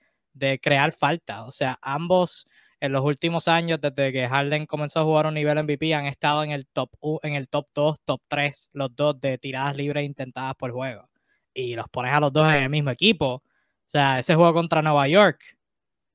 crear 0.61 0.91
falta. 0.93 1.43
O 1.43 1.51
sea, 1.51 1.77
ambos 1.81 2.47
en 2.81 2.91
los 2.93 3.03
últimos 3.03 3.47
años, 3.47 3.79
desde 3.81 4.11
que 4.13 4.27
Harden 4.27 4.65
comenzó 4.65 5.01
a 5.01 5.03
jugar 5.03 5.27
un 5.27 5.33
nivel 5.33 5.61
MVP, 5.63 5.93
han 5.93 6.05
estado 6.05 6.43
en 6.43 6.51
el 6.51 6.65
top, 6.67 6.91
en 7.23 7.35
el 7.35 7.49
top 7.49 7.67
2, 7.73 7.99
top 8.05 8.21
3, 8.27 8.69
los 8.73 8.95
dos 8.95 9.19
de 9.19 9.37
tiradas 9.37 9.75
libres 9.75 10.05
intentadas 10.05 10.55
por 10.55 10.71
juego. 10.71 11.09
Y 11.53 11.75
los 11.75 11.89
pones 11.89 12.13
a 12.13 12.19
los 12.19 12.31
dos 12.31 12.47
en 12.47 12.63
el 12.63 12.69
mismo 12.69 12.91
equipo. 12.91 13.35
O 13.35 13.43
sea, 13.85 14.19
ese 14.19 14.35
juego 14.35 14.53
contra 14.53 14.81
Nueva 14.81 15.07
York, 15.07 15.57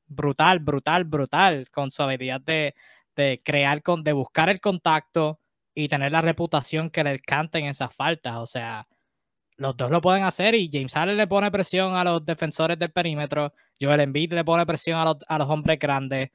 brutal, 0.07 0.61
brutal, 0.61 1.05
brutal, 1.05 1.69
con 1.71 1.91
su 1.91 2.03
habilidad 2.03 2.41
de, 2.41 2.75
de 3.17 3.39
crear, 3.45 3.83
de 3.83 4.13
buscar 4.13 4.49
el 4.49 4.61
contacto 4.61 5.41
y 5.75 5.89
tener 5.89 6.13
la 6.13 6.21
reputación 6.23 6.91
que 6.91 7.05
le 7.05 7.21
canten 7.21 7.67
esas 7.67 7.95
faltas. 7.95 8.37
O 8.37 8.47
sea, 8.47 8.89
los 9.57 9.77
dos 9.77 9.91
lo 9.91 10.01
pueden 10.01 10.25
hacer 10.25 10.55
y 10.55 10.71
James 10.73 10.95
Harden 10.95 11.17
le 11.17 11.27
pone 11.27 11.51
presión 11.51 11.95
a 11.97 12.05
los 12.05 12.25
defensores 12.25 12.79
del 12.79 12.93
perímetro, 12.93 13.53
Joel 13.81 14.01
Embiid 14.01 14.33
le 14.33 14.45
pone 14.45 14.67
presión 14.67 14.99
a 14.99 15.15
a 15.29 15.39
los 15.39 15.49
hombres 15.49 15.79
grandes. 15.79 16.31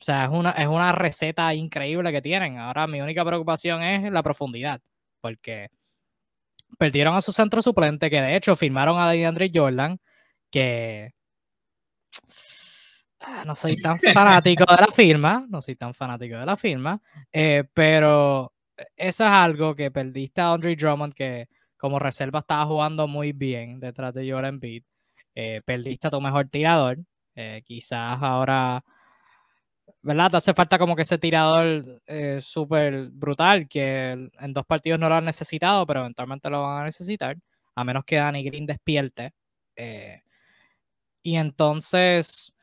O 0.00 0.04
sea, 0.04 0.24
es 0.24 0.30
una, 0.30 0.50
es 0.52 0.66
una 0.66 0.92
receta 0.92 1.52
increíble 1.54 2.10
que 2.12 2.22
tienen. 2.22 2.58
Ahora 2.58 2.86
mi 2.86 3.00
única 3.00 3.24
preocupación 3.24 3.82
es 3.82 4.10
la 4.10 4.22
profundidad, 4.22 4.80
porque 5.20 5.68
perdieron 6.78 7.14
a 7.16 7.20
su 7.20 7.32
centro 7.32 7.60
suplente, 7.60 8.08
que 8.08 8.20
de 8.20 8.36
hecho 8.36 8.56
firmaron 8.56 8.98
a 8.98 9.10
DeAndre 9.10 9.50
Jordan, 9.52 9.98
que 10.50 11.12
ah, 13.20 13.44
no 13.44 13.54
soy 13.54 13.76
tan 13.76 13.98
fanático 14.14 14.64
de 14.64 14.80
la 14.80 14.86
firma, 14.88 15.46
no 15.48 15.60
soy 15.60 15.76
tan 15.76 15.92
fanático 15.92 16.36
de 16.38 16.46
la 16.46 16.56
firma, 16.56 17.00
eh, 17.32 17.64
pero 17.74 18.54
eso 18.96 19.24
es 19.24 19.30
algo 19.30 19.74
que 19.74 19.90
perdiste 19.90 20.40
a 20.40 20.52
Andre 20.52 20.76
Drummond, 20.76 21.14
que 21.14 21.48
como 21.76 21.98
reserva 21.98 22.40
estaba 22.40 22.66
jugando 22.66 23.08
muy 23.08 23.32
bien 23.32 23.80
detrás 23.80 24.14
de 24.14 24.30
Joel 24.30 24.46
Embiid. 24.46 24.84
Eh, 25.34 25.62
perdiste 25.64 26.08
a 26.08 26.10
tu 26.10 26.20
mejor 26.20 26.48
tirador. 26.48 26.98
Eh, 27.34 27.62
quizás 27.64 28.22
ahora, 28.22 28.84
¿verdad? 30.02 30.30
Te 30.30 30.36
hace 30.38 30.54
falta 30.54 30.78
como 30.78 30.96
que 30.96 31.02
ese 31.02 31.18
tirador 31.18 32.02
eh, 32.06 32.40
súper 32.40 33.10
brutal 33.10 33.68
que 33.68 34.10
en 34.12 34.52
dos 34.52 34.66
partidos 34.66 34.98
no 35.00 35.08
lo 35.08 35.16
han 35.16 35.24
necesitado, 35.24 35.86
pero 35.86 36.00
eventualmente 36.00 36.50
lo 36.50 36.62
van 36.62 36.82
a 36.82 36.84
necesitar, 36.86 37.36
a 37.74 37.84
menos 37.84 38.04
que 38.04 38.16
Danny 38.16 38.42
Green 38.44 38.66
despierte. 38.66 39.32
y 41.22 41.36
entonces, 41.36 42.54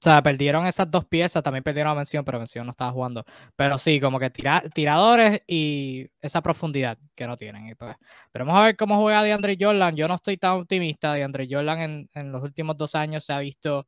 o 0.00 0.02
sea, 0.02 0.22
perdieron 0.22 0.66
esas 0.66 0.90
dos 0.90 1.04
piezas, 1.04 1.42
también 1.42 1.62
perdieron 1.62 1.92
a 1.92 1.94
Mención, 1.94 2.24
pero 2.24 2.38
Mención 2.38 2.64
no 2.66 2.70
estaba 2.70 2.90
jugando. 2.92 3.24
Pero 3.56 3.76
sí, 3.76 4.00
como 4.00 4.18
que 4.18 4.30
tiradores 4.30 5.42
y 5.46 6.08
esa 6.22 6.40
profundidad 6.42 6.96
que 7.14 7.26
no 7.26 7.36
tienen. 7.36 7.74
pues, 7.76 7.96
pero 8.32 8.46
vamos 8.46 8.60
a 8.62 8.64
ver 8.64 8.76
cómo 8.76 8.96
juega 9.00 9.22
DeAndre 9.22 9.56
Jordan. 9.60 9.94
Yo 9.96 10.08
no 10.08 10.14
estoy 10.14 10.38
tan 10.38 10.52
optimista. 10.52 11.12
DeAndre 11.12 11.46
Jordan 11.50 11.78
en, 11.80 12.10
en 12.14 12.32
los 12.32 12.42
últimos 12.42 12.76
dos 12.78 12.94
años 12.94 13.24
se 13.24 13.32
ha 13.34 13.40
visto 13.40 13.86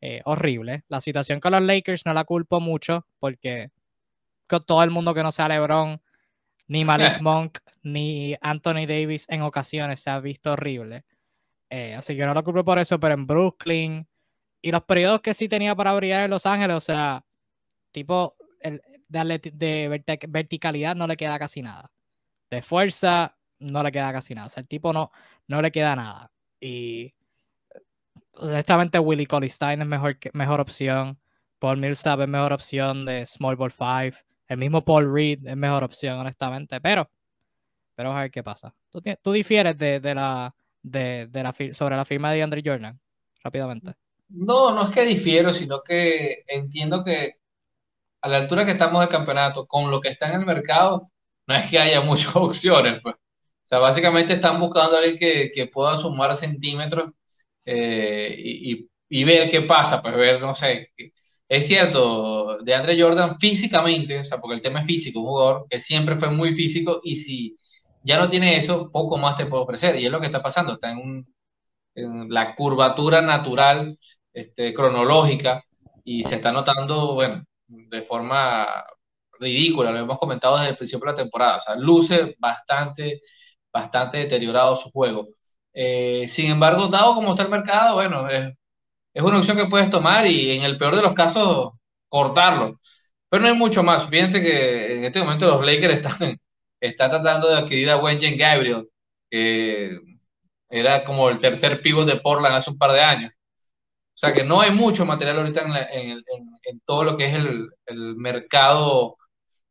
eh, 0.00 0.22
horrible. 0.24 0.84
La 0.88 1.00
situación 1.00 1.40
con 1.40 1.52
los 1.52 1.62
Lakers 1.62 2.06
no 2.06 2.14
la 2.14 2.24
culpo 2.24 2.60
mucho 2.60 3.06
porque 3.18 3.70
con 4.46 4.64
todo 4.64 4.82
el 4.82 4.90
mundo 4.90 5.14
que 5.14 5.22
no 5.22 5.32
sea 5.32 5.48
LeBron, 5.48 6.00
ni 6.68 6.84
Malik 6.84 7.20
Monk, 7.22 7.58
ni 7.82 8.36
Anthony 8.40 8.86
Davis 8.86 9.26
en 9.28 9.42
ocasiones 9.42 10.00
se 10.00 10.10
ha 10.10 10.20
visto 10.20 10.52
horrible. 10.52 11.04
Eh, 11.70 11.94
así 11.94 12.16
que 12.16 12.24
no 12.24 12.34
lo 12.34 12.44
culpo 12.44 12.64
por 12.64 12.78
eso, 12.78 12.98
pero 12.98 13.14
en 13.14 13.26
Brooklyn 13.26 14.06
y 14.60 14.72
los 14.72 14.82
periodos 14.84 15.20
que 15.20 15.34
sí 15.34 15.48
tenía 15.48 15.74
para 15.74 15.94
brillar 15.94 16.24
en 16.24 16.30
Los 16.30 16.46
Ángeles, 16.46 16.76
o 16.76 16.80
sea, 16.80 17.24
tipo, 17.92 18.36
el, 18.60 18.82
de, 19.08 20.02
verticalidad 20.28 20.96
no 20.96 21.06
le 21.06 21.16
queda 21.16 21.38
casi 21.38 21.62
nada. 21.62 21.90
De 22.50 22.62
fuerza 22.62 23.36
no 23.58 23.82
le 23.82 23.92
queda 23.92 24.12
casi 24.12 24.34
nada. 24.34 24.48
O 24.48 24.50
sea, 24.50 24.62
el 24.62 24.68
tipo 24.68 24.92
no, 24.92 25.12
no 25.46 25.62
le 25.62 25.70
queda 25.70 25.94
nada. 25.96 26.32
Y 26.60 27.14
honestamente 28.38 28.98
Willie 28.98 29.26
Colistein 29.26 29.82
es 29.82 29.86
mejor, 29.86 30.16
mejor 30.32 30.60
opción. 30.60 31.18
Paul 31.58 31.78
Millsap 31.78 32.20
es 32.20 32.28
mejor 32.28 32.52
opción 32.52 33.04
de 33.04 33.26
Small 33.26 33.56
Ball 33.56 33.72
5. 33.72 34.18
El 34.48 34.58
mismo 34.58 34.84
Paul 34.84 35.12
Reed 35.12 35.46
es 35.46 35.56
mejor 35.56 35.84
opción, 35.84 36.18
honestamente. 36.18 36.80
Pero, 36.80 37.10
pero 37.94 38.08
vamos 38.10 38.20
a 38.20 38.22
ver 38.22 38.30
qué 38.30 38.42
pasa. 38.42 38.74
¿Tú, 38.90 39.02
tú 39.22 39.32
difieres 39.32 39.76
de, 39.76 40.00
de 40.00 40.14
la, 40.14 40.54
de, 40.82 41.26
de 41.26 41.42
la, 41.42 41.54
sobre 41.72 41.96
la 41.96 42.04
firma 42.04 42.32
de 42.32 42.42
Andre 42.42 42.62
Jordan? 42.64 42.98
Rápidamente. 43.42 43.94
No, 44.28 44.72
no 44.74 44.88
es 44.88 44.94
que 44.94 45.04
difiero, 45.04 45.52
sino 45.52 45.82
que 45.82 46.44
entiendo 46.46 47.02
que 47.04 47.34
a 48.20 48.28
la 48.28 48.38
altura 48.38 48.64
que 48.64 48.72
estamos 48.72 49.00
del 49.00 49.08
campeonato, 49.08 49.66
con 49.66 49.90
lo 49.90 50.00
que 50.00 50.08
está 50.10 50.28
en 50.28 50.40
el 50.40 50.46
mercado, 50.46 51.10
no 51.46 51.54
es 51.54 51.68
que 51.70 51.78
haya 51.78 52.00
muchas 52.00 52.34
opciones, 52.36 53.00
pues. 53.02 53.14
O 53.14 53.68
sea, 53.68 53.80
básicamente 53.80 54.34
están 54.34 54.58
buscando 54.60 54.96
a 54.96 55.00
alguien 55.00 55.18
que, 55.18 55.52
que 55.54 55.66
pueda 55.66 55.96
sumar 55.98 56.34
centímetros 56.36 57.12
eh, 57.70 58.34
y, 59.10 59.24
ver 59.24 59.50
qué 59.50 59.62
pasa, 59.62 60.00
pues 60.02 60.16
ver, 60.16 60.40
no 60.40 60.54
sé. 60.54 60.90
Es 61.48 61.66
cierto, 61.66 62.58
de 62.58 62.74
Andre 62.74 63.00
Jordan 63.00 63.38
físicamente, 63.38 64.20
o 64.20 64.24
sea, 64.24 64.38
porque 64.38 64.56
el 64.56 64.62
tema 64.62 64.80
es 64.80 64.86
físico, 64.86 65.20
un 65.20 65.26
jugador 65.26 65.66
que 65.70 65.80
siempre 65.80 66.16
fue 66.16 66.30
muy 66.30 66.54
físico 66.54 67.00
y 67.02 67.16
si 67.16 67.56
ya 68.02 68.18
no 68.18 68.28
tiene 68.30 68.56
eso, 68.58 68.90
poco 68.90 69.18
más 69.18 69.36
te 69.36 69.46
puede 69.46 69.64
ofrecer. 69.64 69.98
Y 70.00 70.06
es 70.06 70.12
lo 70.12 70.20
que 70.20 70.26
está 70.26 70.42
pasando, 70.42 70.74
está 70.74 70.90
en 70.90 71.26
la 72.30 72.54
curvatura 72.54 73.20
natural, 73.22 73.98
este, 74.32 74.72
cronológica, 74.74 75.62
y 76.04 76.24
se 76.24 76.36
está 76.36 76.52
notando, 76.52 77.14
bueno, 77.14 77.44
de 77.66 78.02
forma 78.02 78.84
ridícula, 79.40 79.90
lo 79.92 79.98
hemos 79.98 80.18
comentado 80.18 80.56
desde 80.56 80.70
el 80.70 80.76
principio 80.78 81.06
de 81.06 81.12
la 81.12 81.22
temporada, 81.22 81.58
o 81.58 81.60
sea, 81.60 81.76
luce 81.76 82.36
bastante, 82.38 83.20
bastante 83.72 84.18
deteriorado 84.18 84.76
su 84.76 84.90
juego. 84.90 85.28
Eh, 85.72 86.26
sin 86.28 86.50
embargo, 86.50 86.88
dado 86.88 87.14
como 87.14 87.30
está 87.30 87.44
el 87.44 87.50
mercado, 87.50 87.94
bueno, 87.96 88.28
es, 88.28 88.54
es, 89.14 89.22
una 89.22 89.38
opción 89.38 89.56
que 89.56 89.66
puedes 89.66 89.90
tomar 89.90 90.26
y 90.26 90.52
en 90.52 90.62
el 90.62 90.78
peor 90.78 90.96
de 90.96 91.02
los 91.02 91.14
casos, 91.14 91.72
cortarlo. 92.08 92.80
Pero 93.28 93.42
no 93.42 93.48
hay 93.48 93.56
mucho 93.56 93.82
más. 93.82 94.08
Fíjate 94.08 94.42
que 94.42 94.96
en 94.98 95.04
este 95.04 95.20
momento 95.20 95.46
los 95.48 95.66
Lakers 95.66 95.96
están, 95.96 96.38
están 96.80 97.10
tratando 97.10 97.48
de 97.48 97.58
adquirir 97.58 97.90
a 97.90 97.98
Wenjen 97.98 98.38
Gabriel, 98.38 98.88
que 99.30 99.98
era 100.70 101.04
como 101.04 101.28
el 101.30 101.38
tercer 101.38 101.80
pivot 101.82 102.06
de 102.06 102.20
Portland 102.20 102.56
hace 102.56 102.70
un 102.70 102.78
par 102.78 102.92
de 102.92 103.00
años. 103.00 103.34
O 104.14 104.18
sea 104.20 104.32
que 104.34 104.44
no 104.44 104.60
hay 104.60 104.72
mucho 104.72 105.06
material 105.06 105.38
ahorita 105.38 105.62
en, 105.92 106.22
en, 106.64 106.80
todo 106.84 107.04
lo 107.04 107.16
que 107.16 107.26
es 107.26 107.34
el, 107.34 107.68
el 107.86 108.16
mercado 108.16 109.16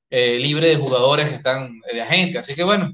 eh, 0.10 0.40
libre 0.40 0.70
de 0.70 0.78
jugadores 0.78 1.30
que 1.30 1.36
están 1.36 1.82
de 1.82 2.02
agentes. 2.02 2.42
Así 2.42 2.56
que 2.56 2.64
bueno, 2.64 2.94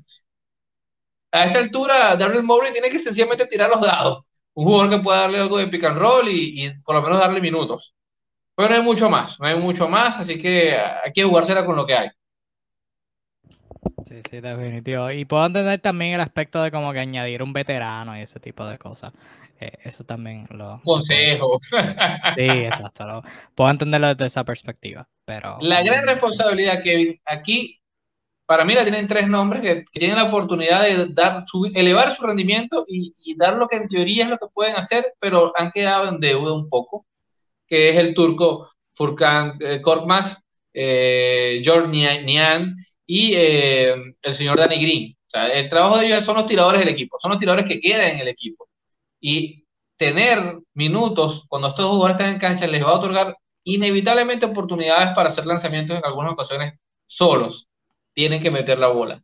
a 1.34 1.46
esta 1.46 1.58
altura, 1.58 2.16
Daryl 2.16 2.44
Mowry 2.44 2.72
tiene 2.72 2.92
que 2.92 3.00
sencillamente 3.00 3.48
tirar 3.48 3.68
los 3.70 3.82
dados. 3.82 4.24
Un 4.54 4.66
jugador 4.66 4.90
que 4.92 5.00
pueda 5.00 5.22
darle 5.22 5.40
algo 5.40 5.58
de 5.58 5.68
pick 5.68 5.84
and 5.84 5.98
roll 5.98 6.30
y, 6.30 6.72
por 6.86 6.94
lo 6.94 7.02
menos 7.02 7.18
darle 7.18 7.42
minutos. 7.42 7.96
Pero 8.56 8.70
no 8.70 8.76
hay 8.76 8.82
mucho 8.84 9.10
más, 9.10 9.40
no 9.40 9.48
hay 9.48 9.58
mucho 9.58 9.90
más, 9.90 10.20
así 10.20 10.38
que 10.38 10.78
hay 10.78 11.12
que 11.12 11.24
jugársela 11.24 11.66
con 11.66 11.76
lo 11.76 11.88
que 11.88 11.96
hay. 11.96 12.10
Sí, 14.06 14.20
sí, 14.30 14.42
definitivo. 14.42 15.10
Y 15.10 15.26
puedo 15.26 15.44
entender 15.48 15.80
también 15.80 16.14
el 16.14 16.22
aspecto 16.22 16.62
de 16.62 16.70
como 16.70 16.94
que 16.94 17.00
añadir 17.00 17.42
un 17.42 17.52
veterano 17.52 18.16
y 18.16 18.22
ese 18.22 18.40
tipo 18.40 18.64
de 18.68 18.78
cosas. 18.78 19.12
Eh, 19.60 19.72
eso 19.84 20.04
también 20.04 20.46
lo... 20.52 20.82
Consejo. 20.84 21.58
Sí, 22.38 22.46
exacto. 22.46 23.24
puedo 23.56 23.72
entenderlo 23.72 24.10
desde 24.10 24.28
esa 24.28 24.44
perspectiva, 24.44 25.08
pero... 25.26 25.58
La 25.62 25.82
gran 25.82 26.06
responsabilidad, 26.06 26.84
Kevin, 26.84 27.20
aquí 27.26 27.83
para 28.46 28.66
mí 28.66 28.74
la 28.74 28.84
tienen 28.84 29.08
tres 29.08 29.28
nombres 29.28 29.62
que, 29.62 30.00
tienen 30.00 30.18
la 30.18 30.26
oportunidad 30.26 30.84
de 30.84 31.08
dar 31.08 31.46
elevar 31.74 32.12
su 32.12 32.24
rendimiento 32.24 32.86
y, 32.88 33.14
dar 33.38 33.56
lo 33.56 33.68
que 33.68 33.78
en 33.78 33.88
teoría 33.88 34.26
es 34.26 34.30
lo 34.30 34.38
que 34.38 34.48
pueden 34.54 34.76
hacer, 34.76 35.14
pero 35.20 35.54
han 35.56 35.72
quedado 35.72 36.10
en 36.10 36.20
deuda 36.20 36.54
un 36.54 36.70
poco, 36.70 37.06
que 37.68 37.90
es 37.90 37.96
el 37.98 38.14
turco 38.14 38.70
Furkan 38.94 39.58
eh, 39.60 39.82
Korkmaz, 39.82 40.38
eh, 40.74 41.62
George 41.64 41.88
Nian 41.88 42.76
y 43.06 43.34
eh, 43.34 43.96
el 44.22 44.34
señor 44.34 44.58
Danny 44.58 44.78
Green. 44.82 45.16
O 45.28 45.30
sea, 45.30 45.48
el 45.48 45.70
trabajo 45.70 45.98
de 45.98 46.08
ellos 46.08 46.26
son 46.26 46.36
los 46.38 46.46
tiradores 46.46 46.80
del 46.80 46.90
equipo, 46.90 47.18
son 47.20 47.32
los 47.32 47.40
tiradores 47.40 47.66
que 47.66 47.80
quedan 47.80 48.12
en 48.12 48.20
el 48.20 48.28
equipo. 48.28 48.70
Y 49.20 49.66
tener 49.98 50.60
minutos 50.74 51.46
cuando 51.48 51.70
estos 51.70 51.86
jugadores 51.86 52.16
están 52.18 52.34
en 52.34 52.40
cancha 52.40 52.68
les 52.68 52.84
va 52.84 52.90
a 52.90 53.00
otorgar 53.00 53.38
inevitablemente 53.64 54.46
oportunidades 54.46 55.16
para 55.16 55.30
hacer 55.30 55.46
lanzamientos 55.46 55.98
en 55.98 56.06
algunas 56.06 56.34
ocasiones 56.34 56.74
solos 57.08 57.68
tienen 58.14 58.42
que 58.42 58.52
meter 58.52 58.78
la 58.78 58.90
bola. 58.90 59.24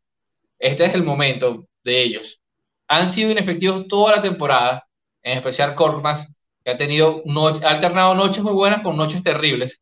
Este 0.60 0.86
es 0.86 0.94
el 0.94 1.04
momento 1.04 1.68
de 1.84 2.02
ellos. 2.04 2.42
Han 2.88 3.10
sido 3.10 3.32
inefectivos 3.32 3.88
toda 3.88 4.18
la 4.18 4.22
temporada, 4.22 4.88
en 5.24 5.38
especial 5.38 5.76
Cormas, 5.76 6.28
que 6.64 6.72
ha 6.72 6.78
tenido 6.78 7.24
ha 7.64 7.70
alternado 7.70 8.16
noches 8.16 8.44
muy 8.44 8.54
buenas 8.54 8.84
con 8.84 8.98
noches 8.98 9.24
terribles. 9.24 9.82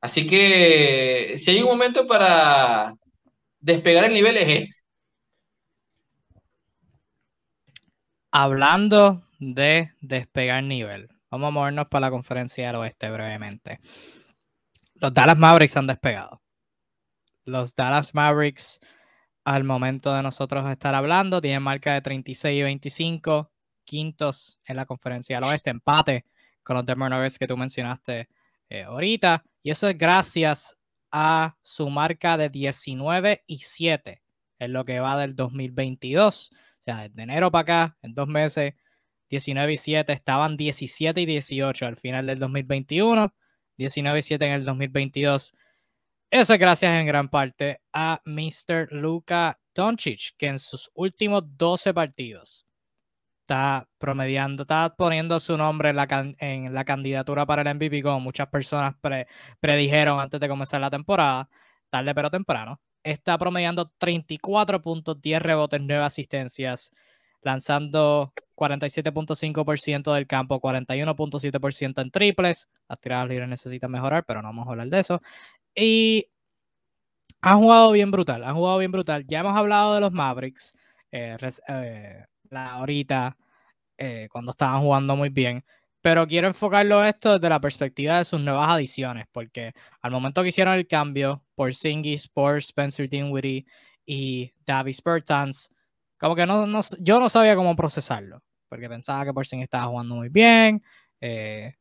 Así 0.00 0.26
que 0.26 1.34
si 1.38 1.50
hay 1.50 1.62
un 1.62 1.68
momento 1.68 2.06
para 2.06 2.94
despegar 3.60 4.04
el 4.04 4.14
nivel 4.14 4.36
es 4.36 4.62
este. 4.62 4.76
Hablando 8.32 9.22
de 9.38 9.88
despegar 10.00 10.62
nivel, 10.62 11.08
vamos 11.30 11.48
a 11.48 11.50
movernos 11.50 11.88
para 11.88 12.06
la 12.06 12.10
conferencia 12.10 12.66
del 12.68 12.76
oeste 12.76 13.10
brevemente. 13.10 13.80
Los 14.94 15.12
Dallas 15.12 15.36
Mavericks 15.36 15.76
han 15.76 15.86
despegado 15.88 16.40
los 17.50 17.74
Dallas 17.74 18.14
Mavericks, 18.14 18.80
al 19.44 19.64
momento 19.64 20.14
de 20.14 20.22
nosotros 20.22 20.70
estar 20.70 20.94
hablando, 20.94 21.40
tienen 21.40 21.62
marca 21.62 21.94
de 21.94 22.02
36 22.02 22.58
y 22.58 22.62
25, 22.62 23.50
quintos 23.84 24.58
en 24.66 24.76
la 24.76 24.86
conferencia 24.86 25.36
del 25.36 25.44
oeste, 25.44 25.70
empate 25.70 26.24
con 26.62 26.76
los 26.76 26.86
Denver 26.86 27.10
Nuggets 27.10 27.38
que 27.38 27.46
tú 27.46 27.56
mencionaste 27.56 28.28
eh, 28.68 28.82
ahorita. 28.84 29.44
Y 29.62 29.70
eso 29.70 29.88
es 29.88 29.98
gracias 29.98 30.76
a 31.10 31.56
su 31.62 31.90
marca 31.90 32.36
de 32.36 32.48
19 32.48 33.44
y 33.46 33.58
7 33.58 34.22
en 34.58 34.72
lo 34.72 34.84
que 34.84 35.00
va 35.00 35.18
del 35.18 35.34
2022. 35.34 36.50
O 36.52 36.82
sea, 36.82 37.08
de 37.08 37.22
enero 37.22 37.50
para 37.50 37.62
acá, 37.62 37.98
en 38.02 38.14
dos 38.14 38.28
meses, 38.28 38.74
19 39.28 39.72
y 39.72 39.76
7, 39.76 40.12
estaban 40.12 40.56
17 40.56 41.20
y 41.20 41.26
18 41.26 41.86
al 41.86 41.96
final 41.96 42.26
del 42.26 42.38
2021, 42.38 43.34
19 43.76 44.18
y 44.18 44.22
7 44.22 44.46
en 44.46 44.52
el 44.52 44.64
2022. 44.64 45.54
Eso 46.32 46.54
es 46.54 46.60
gracias 46.60 46.92
en 46.94 47.06
gran 47.06 47.28
parte 47.28 47.80
a 47.92 48.20
Mr. 48.24 48.92
Luka 48.92 49.58
Doncic, 49.74 50.36
que 50.38 50.46
en 50.46 50.60
sus 50.60 50.88
últimos 50.94 51.42
12 51.56 51.92
partidos 51.92 52.66
está 53.40 53.88
promediando, 53.98 54.62
está 54.62 54.94
poniendo 54.96 55.40
su 55.40 55.56
nombre 55.56 55.90
en 55.90 55.96
la, 55.96 56.06
en 56.38 56.72
la 56.72 56.84
candidatura 56.84 57.46
para 57.46 57.62
el 57.62 57.74
MVP, 57.74 58.00
como 58.02 58.20
muchas 58.20 58.46
personas 58.46 58.94
predijeron 59.58 60.20
antes 60.20 60.38
de 60.38 60.48
comenzar 60.48 60.80
la 60.80 60.90
temporada, 60.90 61.48
tarde 61.90 62.14
pero 62.14 62.30
temprano. 62.30 62.80
Está 63.02 63.36
promediando 63.36 63.90
34 63.98 64.80
puntos, 64.82 65.20
10 65.20 65.42
rebotes, 65.42 65.80
9 65.82 66.04
asistencias, 66.04 66.92
lanzando 67.42 68.32
47.5% 68.54 70.14
del 70.14 70.26
campo, 70.28 70.60
41.7% 70.60 72.02
en 72.02 72.10
triples. 72.12 72.68
Las 72.88 73.00
tiradas 73.00 73.28
libres 73.28 73.48
necesitan 73.48 73.90
mejorar, 73.90 74.24
pero 74.26 74.42
no 74.42 74.48
vamos 74.48 74.68
a 74.68 74.70
hablar 74.70 74.88
de 74.88 75.00
eso. 75.00 75.20
Y 75.74 76.26
han 77.42 77.58
jugado 77.60 77.92
bien 77.92 78.10
brutal, 78.10 78.44
han 78.44 78.54
jugado 78.54 78.78
bien 78.78 78.92
brutal. 78.92 79.24
Ya 79.26 79.40
hemos 79.40 79.56
hablado 79.56 79.94
de 79.94 80.00
los 80.00 80.12
Mavericks 80.12 80.76
eh, 81.10 81.36
eh, 81.68 82.24
la, 82.50 82.72
ahorita, 82.74 83.36
eh, 83.98 84.28
cuando 84.30 84.52
estaban 84.52 84.82
jugando 84.82 85.16
muy 85.16 85.30
bien. 85.30 85.64
Pero 86.02 86.26
quiero 86.26 86.48
enfocarlo 86.48 87.04
esto 87.04 87.34
desde 87.34 87.48
la 87.48 87.60
perspectiva 87.60 88.18
de 88.18 88.24
sus 88.24 88.40
nuevas 88.40 88.70
adiciones, 88.70 89.26
porque 89.32 89.72
al 90.02 90.10
momento 90.12 90.42
que 90.42 90.48
hicieron 90.48 90.74
el 90.74 90.86
cambio 90.86 91.44
por 91.54 91.74
Singis, 91.74 92.28
por 92.28 92.58
Spencer 92.58 93.08
Dinwiddie 93.08 93.66
y 94.06 94.52
Davis 94.64 95.02
Bertans, 95.02 95.70
como 96.18 96.34
que 96.34 96.46
no, 96.46 96.66
no, 96.66 96.80
yo 97.00 97.20
no 97.20 97.28
sabía 97.28 97.54
cómo 97.54 97.76
procesarlo, 97.76 98.42
porque 98.68 98.88
pensaba 98.88 99.26
que 99.26 99.34
Porzingis 99.34 99.64
estaba 99.64 99.86
jugando 99.86 100.14
muy 100.14 100.30
bien, 100.30 100.82
de 101.20 101.74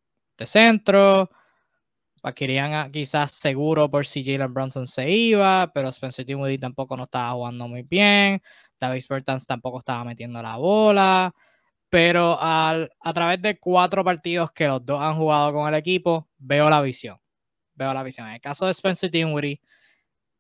centro, 0.46 1.30
querían 2.36 2.92
quizás 2.92 3.32
seguro 3.32 3.90
por 3.90 4.06
si 4.06 4.24
Jalen 4.24 4.54
Bronson 4.54 4.88
se 4.88 5.10
iba, 5.10 5.72
pero 5.74 5.90
Spencer 5.90 6.26
Dinwiddie 6.26 6.60
tampoco 6.60 6.96
no 6.98 7.04
estaba 7.04 7.32
jugando 7.32 7.68
muy 7.68 7.84
bien, 7.84 8.42
David 8.80 9.04
Bertans 9.10 9.48
tampoco 9.48 9.80
estaba 9.80 10.04
metiendo 10.04 10.42
la 10.42 10.58
bola, 10.58 11.34
pero 11.90 12.40
al, 12.42 12.92
a 13.00 13.14
través 13.14 13.42
de 13.42 13.60
cuatro 13.60 14.04
partidos 14.04 14.52
que 14.52 14.68
los 14.68 14.86
dos 14.86 15.02
han 15.02 15.16
jugado 15.16 15.54
con 15.54 15.68
el 15.68 15.76
equipo, 15.76 16.28
veo 16.38 16.70
la 16.70 16.82
visión, 16.82 17.18
veo 17.76 17.94
la 17.94 18.04
visión. 18.04 18.28
En 18.28 18.36
el 18.36 18.42
caso 18.42 18.66
de 18.66 18.72
Spencer 18.74 19.12
Dinwiddie, 19.12 19.62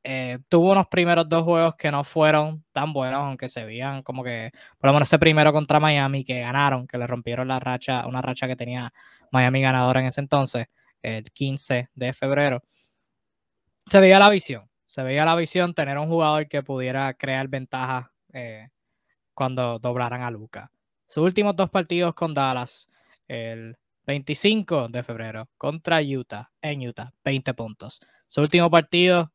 eh, 0.03 0.39
tuvo 0.49 0.71
unos 0.71 0.87
primeros 0.87 1.27
dos 1.27 1.43
juegos 1.43 1.75
que 1.75 1.91
no 1.91 2.03
fueron 2.03 2.63
tan 2.71 2.93
buenos, 2.93 3.21
aunque 3.21 3.49
se 3.49 3.65
veían 3.65 4.03
como 4.03 4.23
que, 4.23 4.51
por 4.77 4.89
lo 4.89 4.93
menos 4.93 5.09
ese 5.09 5.19
primero 5.19 5.51
contra 5.53 5.79
Miami, 5.79 6.23
que 6.23 6.39
ganaron, 6.39 6.87
que 6.87 6.97
le 6.97 7.07
rompieron 7.07 7.47
la 7.47 7.59
racha, 7.59 8.07
una 8.07 8.21
racha 8.21 8.47
que 8.47 8.55
tenía 8.55 8.93
Miami 9.31 9.61
ganadora 9.61 9.99
en 9.99 10.07
ese 10.07 10.21
entonces 10.21 10.67
el 11.01 11.31
15 11.31 11.89
de 11.93 12.13
febrero, 12.13 12.63
se 13.85 13.99
veía 13.99 14.19
la 14.19 14.29
visión. 14.29 14.69
Se 14.85 15.03
veía 15.03 15.25
la 15.25 15.35
visión 15.35 15.73
tener 15.73 15.97
un 15.97 16.07
jugador 16.07 16.47
que 16.47 16.63
pudiera 16.63 17.13
crear 17.13 17.47
ventaja 17.47 18.11
eh, 18.33 18.69
cuando 19.33 19.79
doblaran 19.79 20.21
a 20.21 20.31
Luca. 20.31 20.71
Sus 21.05 21.23
últimos 21.23 21.55
dos 21.55 21.69
partidos 21.69 22.13
con 22.13 22.33
Dallas, 22.33 22.87
el 23.27 23.77
25 24.05 24.89
de 24.89 25.03
febrero 25.03 25.49
contra 25.57 26.01
Utah, 26.01 26.51
en 26.61 26.87
Utah, 26.87 27.13
20 27.23 27.53
puntos. 27.53 27.99
Su 28.27 28.41
último 28.41 28.69
partido 28.69 29.31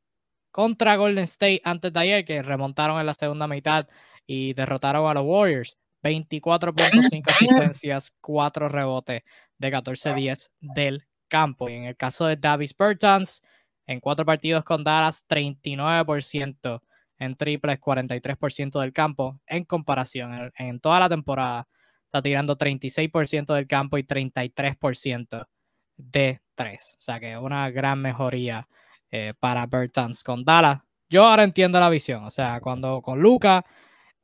contra 0.50 0.96
Golden 0.96 1.24
State 1.24 1.60
antes 1.64 1.92
de 1.92 2.00
ayer, 2.00 2.24
que 2.24 2.42
remontaron 2.42 3.00
en 3.00 3.06
la 3.06 3.14
segunda 3.14 3.48
mitad 3.48 3.88
y 4.26 4.54
derrotaron 4.54 5.08
a 5.08 5.14
los 5.14 5.24
Warriors. 5.24 5.78
24.5 6.02 7.30
asistencias, 7.30 8.14
4 8.20 8.68
rebotes 8.68 9.22
de 9.58 9.72
14-10 9.72 10.50
del 10.60 11.06
campo. 11.34 11.68
Y 11.68 11.74
en 11.74 11.84
el 11.86 11.96
caso 11.96 12.26
de 12.26 12.36
Davis 12.36 12.76
Bertans, 12.78 13.42
en 13.86 13.98
cuatro 13.98 14.24
partidos 14.24 14.62
con 14.62 14.84
Dallas, 14.84 15.26
39% 15.28 16.80
en 17.18 17.36
triples, 17.36 17.80
43% 17.80 18.80
del 18.80 18.92
campo. 18.92 19.40
En 19.46 19.64
comparación, 19.64 20.52
en, 20.56 20.78
toda 20.78 21.00
la 21.00 21.08
temporada 21.08 21.66
está 22.04 22.22
tirando 22.22 22.56
36% 22.56 23.52
del 23.52 23.66
campo 23.66 23.98
y 23.98 24.04
33% 24.04 25.48
de 25.96 26.40
tres. 26.54 26.94
O 26.98 27.00
sea 27.00 27.18
que 27.18 27.36
una 27.36 27.68
gran 27.70 28.00
mejoría 28.00 28.68
eh, 29.10 29.34
para 29.40 29.66
Bertans 29.66 30.22
con 30.22 30.44
Dallas. 30.44 30.82
Yo 31.10 31.24
ahora 31.24 31.42
entiendo 31.42 31.80
la 31.80 31.90
visión. 31.90 32.22
O 32.24 32.30
sea, 32.30 32.60
cuando 32.60 33.02
con 33.02 33.20
Luca, 33.20 33.64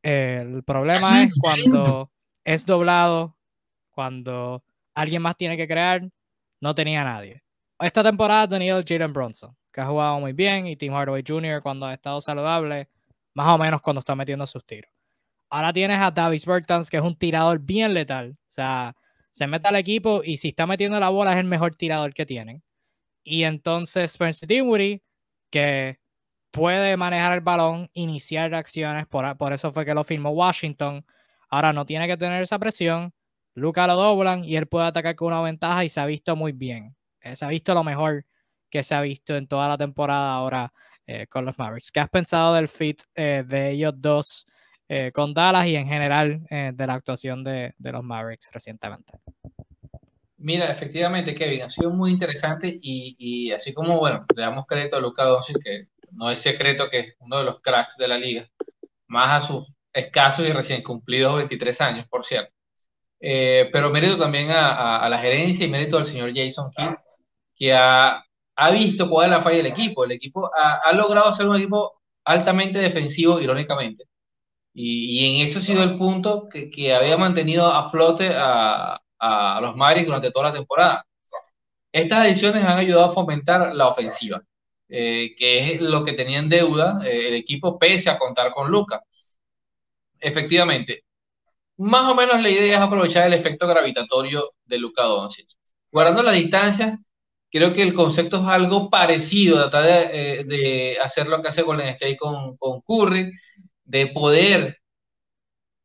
el 0.00 0.62
problema 0.62 1.24
es 1.24 1.34
cuando 1.40 2.12
es 2.44 2.64
doblado 2.64 3.36
cuando 3.90 4.62
alguien 4.94 5.22
más 5.22 5.36
tiene 5.36 5.56
que 5.56 5.66
crear, 5.66 6.08
no 6.60 6.74
tenía 6.74 7.04
nadie. 7.04 7.42
Esta 7.78 8.02
temporada 8.02 8.42
ha 8.42 8.48
tenido 8.48 8.82
Jalen 8.86 9.12
Bronson, 9.12 9.56
que 9.72 9.80
ha 9.80 9.86
jugado 9.86 10.20
muy 10.20 10.32
bien, 10.32 10.66
y 10.66 10.76
Tim 10.76 10.92
Hardaway 10.92 11.24
Jr. 11.26 11.62
cuando 11.62 11.86
ha 11.86 11.94
estado 11.94 12.20
saludable, 12.20 12.88
más 13.34 13.48
o 13.48 13.58
menos 13.58 13.80
cuando 13.80 14.00
está 14.00 14.14
metiendo 14.14 14.46
sus 14.46 14.64
tiros. 14.64 14.90
Ahora 15.48 15.72
tienes 15.72 15.98
a 15.98 16.10
Davis 16.10 16.46
Bertans, 16.46 16.90
que 16.90 16.98
es 16.98 17.02
un 17.02 17.16
tirador 17.16 17.58
bien 17.58 17.92
letal. 17.94 18.36
O 18.38 18.50
sea, 18.50 18.94
se 19.30 19.46
mete 19.46 19.68
al 19.68 19.76
equipo 19.76 20.22
y 20.24 20.36
si 20.36 20.48
está 20.48 20.66
metiendo 20.66 21.00
la 21.00 21.08
bola 21.08 21.32
es 21.32 21.38
el 21.38 21.46
mejor 21.46 21.74
tirador 21.74 22.14
que 22.14 22.26
tienen. 22.26 22.62
Y 23.24 23.44
entonces 23.44 24.12
Spencer 24.12 24.48
Dinwiddie, 24.48 25.02
que 25.50 25.98
puede 26.50 26.96
manejar 26.96 27.34
el 27.34 27.40
balón, 27.40 27.90
iniciar 27.94 28.50
reacciones, 28.50 29.06
por, 29.06 29.36
por 29.36 29.52
eso 29.52 29.72
fue 29.72 29.84
que 29.84 29.94
lo 29.94 30.04
firmó 30.04 30.30
Washington. 30.30 31.04
Ahora 31.48 31.72
no 31.72 31.86
tiene 31.86 32.06
que 32.06 32.16
tener 32.16 32.42
esa 32.42 32.58
presión. 32.58 33.12
Luca 33.54 33.86
lo 33.86 33.96
doblan 33.96 34.44
y 34.44 34.56
él 34.56 34.66
puede 34.66 34.86
atacar 34.86 35.16
con 35.16 35.28
una 35.28 35.42
ventaja 35.42 35.84
y 35.84 35.88
se 35.88 36.00
ha 36.00 36.06
visto 36.06 36.36
muy 36.36 36.52
bien. 36.52 36.94
Eh, 37.20 37.36
se 37.36 37.44
ha 37.44 37.48
visto 37.48 37.74
lo 37.74 37.84
mejor 37.84 38.24
que 38.70 38.82
se 38.82 38.94
ha 38.94 39.00
visto 39.00 39.36
en 39.36 39.48
toda 39.48 39.68
la 39.68 39.76
temporada 39.76 40.32
ahora 40.32 40.72
eh, 41.06 41.26
con 41.26 41.44
los 41.44 41.58
Mavericks. 41.58 41.90
¿Qué 41.90 42.00
has 42.00 42.08
pensado 42.08 42.54
del 42.54 42.68
fit 42.68 43.02
eh, 43.14 43.44
de 43.46 43.70
ellos 43.70 43.94
dos 43.96 44.46
con 45.14 45.32
Dallas 45.32 45.68
y 45.68 45.76
en 45.76 45.86
general 45.86 46.44
de 46.50 46.86
la 46.88 46.94
actuación 46.94 47.44
de, 47.44 47.72
los 47.78 48.02
Mavericks 48.02 48.50
recientemente? 48.52 49.12
Mira, 50.38 50.68
efectivamente, 50.72 51.32
Kevin, 51.32 51.62
ha 51.62 51.70
sido 51.70 51.90
muy 51.90 52.10
interesante 52.10 52.66
y, 52.82 53.14
y 53.16 53.52
así 53.52 53.72
como, 53.72 54.00
bueno, 54.00 54.26
le 54.34 54.42
damos 54.42 54.66
crédito 54.66 54.96
a 54.96 55.00
Luca 55.00 55.22
Doncic, 55.22 55.62
que 55.62 55.86
no 56.10 56.28
es 56.28 56.40
secreto 56.40 56.90
que 56.90 56.98
es 56.98 57.14
uno 57.20 57.38
de 57.38 57.44
los 57.44 57.60
cracks 57.60 57.96
de 57.96 58.08
la 58.08 58.18
liga, 58.18 58.48
más 59.06 59.44
a 59.44 59.46
sus 59.46 59.72
escasos 59.92 60.48
y 60.48 60.52
recién 60.52 60.82
cumplidos 60.82 61.36
23 61.36 61.80
años, 61.80 62.08
por 62.08 62.24
cierto. 62.24 62.52
Eh, 63.20 63.68
pero 63.72 63.90
mérito 63.90 64.18
también 64.18 64.50
a, 64.50 65.06
la 65.08 65.18
gerencia 65.18 65.66
y 65.66 65.68
mérito 65.68 65.98
al 65.98 66.06
señor 66.06 66.32
Jason 66.34 66.70
King, 66.74 66.94
que 67.56 67.74
ha, 67.74 68.24
visto 68.72 69.08
cuál 69.08 69.26
es 69.26 69.36
la 69.38 69.42
falla 69.42 69.58
del 69.58 69.66
equipo. 69.66 70.04
El 70.04 70.12
equipo 70.12 70.50
ha, 70.54 70.92
logrado 70.92 71.32
ser 71.32 71.48
un 71.48 71.56
equipo 71.56 72.00
altamente 72.24 72.78
defensivo, 72.78 73.40
irónicamente. 73.40 74.04
Y, 74.74 75.40
en 75.40 75.46
eso 75.46 75.58
ha 75.60 75.62
sido 75.62 75.82
el 75.82 75.98
punto 75.98 76.48
que, 76.48 76.94
había 76.94 77.16
mantenido 77.16 77.66
a 77.66 77.90
flote 77.90 78.30
a, 78.34 79.00
los 79.60 79.76
Mavericks 79.76 80.06
durante 80.06 80.30
toda 80.32 80.48
la 80.48 80.54
temporada. 80.54 81.04
Estas 81.92 82.20
adiciones 82.20 82.64
han 82.64 82.78
ayudado 82.78 83.06
a 83.06 83.10
fomentar 83.10 83.74
la 83.74 83.88
ofensiva, 83.88 84.42
eh, 84.88 85.34
que 85.36 85.74
es 85.74 85.80
lo 85.80 86.04
que 86.04 86.14
tenía 86.14 86.38
en 86.38 86.48
deuda 86.48 87.00
eh, 87.04 87.28
el 87.28 87.34
equipo 87.34 87.78
pese 87.78 88.10
a 88.10 88.18
contar 88.18 88.52
con 88.52 88.70
Lucas. 88.70 89.02
Efectivamente, 90.20 91.04
más 91.80 92.10
o 92.10 92.14
menos 92.14 92.40
la 92.42 92.50
idea 92.50 92.76
es 92.76 92.82
aprovechar 92.82 93.26
el 93.26 93.34
efecto 93.34 93.66
gravitatorio 93.66 94.52
de 94.64 94.78
Luka 94.78 95.02
Doncic. 95.04 95.48
Guardando 95.90 96.22
la 96.22 96.32
distancia, 96.32 96.98
creo 97.50 97.72
que 97.72 97.82
el 97.82 97.94
concepto 97.94 98.38
es 98.42 98.48
algo 98.48 98.90
parecido, 98.90 99.56
tratar 99.70 99.84
de, 99.84 100.40
eh, 100.40 100.44
de 100.44 100.98
hacer 101.00 101.26
lo 101.28 101.42
que 101.42 101.48
hace 101.48 101.62
Golden 101.62 101.88
State 101.88 102.16
con, 102.18 102.56
con 102.58 102.80
Curry, 102.82 103.32
de 103.84 104.06
poder, 104.08 104.78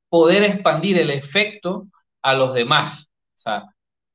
poder 0.10 0.43
expandir 0.43 0.97
el 0.99 1.10
efecto 1.12 1.88
a 2.21 2.34
los 2.36 2.53
demás. 2.53 3.10
O 3.36 3.39
sea, 3.39 3.65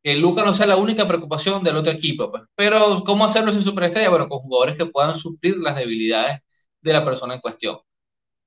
que 0.03 0.17
Luca 0.17 0.45
no 0.45 0.55
sea 0.55 0.67
la 0.67 0.77
única 0.77 1.07
preocupación 1.09 1.63
del 1.63 1.77
otro 1.77 1.93
equipo. 1.93 2.31
Pues. 2.31 2.43
Pero, 2.55 3.03
¿cómo 3.05 3.25
hacerlo 3.25 3.53
sin 3.53 3.63
superestrella? 3.65 4.11
Bueno, 4.11 4.29
con 4.29 4.41
jugadores 4.41 4.77
que 4.77 4.87
puedan 4.87 5.17
suplir 5.17 5.57
las 5.59 5.77
debilidades 5.77 6.41
de 6.81 6.93
la 6.93 7.05
persona 7.05 7.35
en 7.35 7.41
cuestión. 7.41 7.79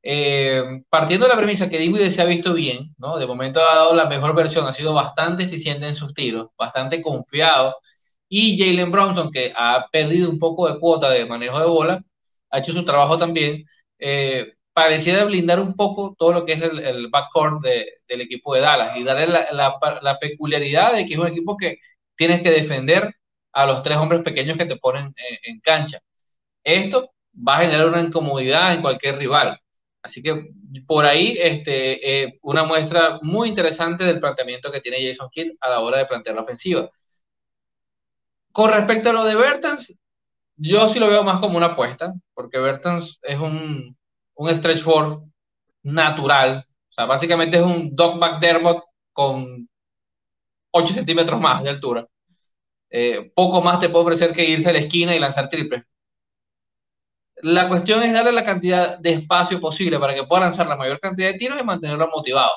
Eh, 0.06 0.84
partiendo 0.90 1.26
de 1.26 1.34
la 1.34 1.38
premisa 1.38 1.70
que 1.70 1.80
Dinwiddie 1.80 2.12
se 2.12 2.22
ha 2.22 2.26
visto 2.26 2.54
bien, 2.54 2.94
¿no? 2.98 3.18
De 3.18 3.26
momento 3.26 3.62
ha 3.62 3.76
dado 3.76 3.96
la 3.96 4.08
mejor 4.08 4.36
versión, 4.36 4.68
ha 4.68 4.74
sido 4.74 4.94
bastante 4.94 5.44
eficiente 5.44 5.88
en 5.88 5.96
sus 5.96 6.14
tiros, 6.14 6.50
bastante 6.58 7.02
confiado. 7.02 7.78
Y 8.28 8.58
Jalen 8.58 8.92
Bronson, 8.92 9.32
que 9.32 9.54
ha 9.56 9.88
perdido 9.92 10.30
un 10.30 10.40
poco 10.40 10.68
de 10.72 10.80
cuota 10.80 11.10
de 11.10 11.26
manejo 11.26 11.60
de 11.60 11.68
bola, 11.68 12.04
ha 12.50 12.60
hecho 12.60 12.74
su 12.74 12.84
trabajo 12.86 13.18
también. 13.18 13.66
Eh, 14.00 14.54
pareciera 14.74 15.26
blindar 15.26 15.60
un 15.60 15.76
poco 15.76 16.16
todo 16.18 16.34
lo 16.34 16.46
que 16.46 16.54
es 16.54 16.62
el 16.62 17.08
backcourt 17.10 17.62
del 17.64 18.22
equipo 18.22 18.56
de 18.56 18.62
Dallas 18.62 18.98
y 18.98 19.04
darle 19.04 19.28
la, 19.28 20.18
peculiaridad 20.20 20.94
de 20.94 21.06
que 21.06 21.14
es 21.14 21.20
un 21.20 21.28
equipo 21.28 21.58
que 21.58 21.78
tienes 22.16 22.42
que 22.42 22.52
defender 22.52 23.14
a 23.54 23.66
los 23.66 23.84
tres 23.84 23.98
hombres 23.98 24.22
pequeños 24.24 24.58
que 24.58 24.66
te 24.66 24.78
ponen 24.78 25.14
en 25.44 25.60
cancha. 25.62 26.00
Esto 26.64 27.12
va 27.36 27.58
a 27.60 27.62
generar 27.66 27.88
una 27.90 28.02
incomodidad 28.02 28.74
en 28.74 28.82
cualquier 28.82 29.18
rival. 29.18 29.60
Así 30.04 30.22
que 30.22 30.50
por 30.86 31.06
ahí 31.06 31.38
este, 31.40 32.24
eh, 32.26 32.40
una 32.42 32.66
muestra 32.66 33.20
muy 33.22 33.50
interesante 33.50 34.04
del 34.04 34.20
planteamiento 34.20 34.72
que 34.72 34.82
tiene 34.82 35.06
Jason 35.06 35.30
Kidd 35.32 35.54
a 35.62 35.70
la 35.70 35.80
hora 35.80 35.98
de 36.00 36.06
plantear 36.06 36.36
la 36.36 36.44
ofensiva. 36.44 36.90
Con 38.52 38.70
respecto 38.72 39.10
a 39.10 39.14
lo 39.14 39.26
de 39.26 39.36
Bertans, 39.36 39.98
yo 40.58 40.88
sí 40.90 41.00
lo 41.00 41.08
veo 41.08 41.24
más 41.24 41.40
como 41.40 41.58
una 41.58 41.68
apuesta, 41.68 42.14
porque 42.34 42.60
Bertans 42.60 43.20
es 43.24 43.40
un, 43.40 43.98
un 44.36 44.50
stretch 44.58 44.82
four 44.82 45.24
natural. 45.84 46.66
O 46.90 46.94
sea, 46.94 47.06
básicamente 47.06 47.58
es 47.58 47.64
un 47.64 47.96
Doc 47.96 48.18
McDermott 48.18 48.84
con 49.14 49.68
8 50.72 50.94
centímetros 50.94 51.40
más 51.40 51.64
de 51.64 51.70
altura. 51.70 52.08
Eh, 52.90 53.32
poco 53.36 53.62
más 53.62 53.80
te 53.80 53.90
puede 53.90 54.06
ofrecer 54.06 54.34
que 54.34 54.46
irse 54.46 54.70
a 54.70 54.74
la 54.74 54.80
esquina 54.80 55.16
y 55.16 55.20
lanzar 55.20 55.50
triple. 55.50 55.86
La 57.42 57.68
cuestión 57.68 58.04
es 58.04 58.14
darle 58.14 58.32
la 58.32 58.46
cantidad 58.46 58.98
de 59.00 59.14
espacio 59.14 59.60
posible 59.60 60.00
para 60.00 60.14
que 60.14 60.24
pueda 60.24 60.44
lanzar 60.44 60.68
la 60.68 60.78
mayor 60.78 61.00
cantidad 61.00 61.30
de 61.32 61.38
tiros 61.38 61.60
y 61.60 61.64
mantenerlo 61.64 62.10
motivado. 62.14 62.52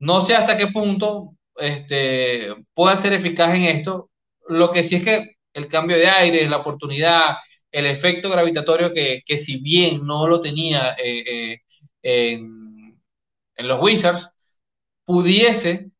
No 0.00 0.22
sé 0.22 0.34
hasta 0.34 0.56
qué 0.56 0.68
punto 0.68 1.34
este, 1.56 2.54
pueda 2.74 2.96
ser 2.96 3.12
eficaz 3.12 3.54
en 3.54 3.64
esto. 3.64 4.10
Lo 4.48 4.70
que 4.70 4.84
sí 4.84 4.96
es 4.96 5.04
que 5.04 5.36
el 5.52 5.68
cambio 5.68 5.96
de 5.96 6.08
aire, 6.08 6.48
la 6.48 6.58
oportunidad, 6.58 7.36
el 7.70 7.86
efecto 7.86 8.30
gravitatorio 8.30 8.92
que, 8.92 9.22
que 9.24 9.38
si 9.38 9.60
bien 9.60 10.06
no 10.06 10.26
lo 10.26 10.40
tenía 10.40 10.96
eh, 11.02 11.58
eh, 12.02 12.34
en, 12.34 13.68
los 13.68 13.80
Wizards, 13.82 14.30
pudiese 15.04 15.90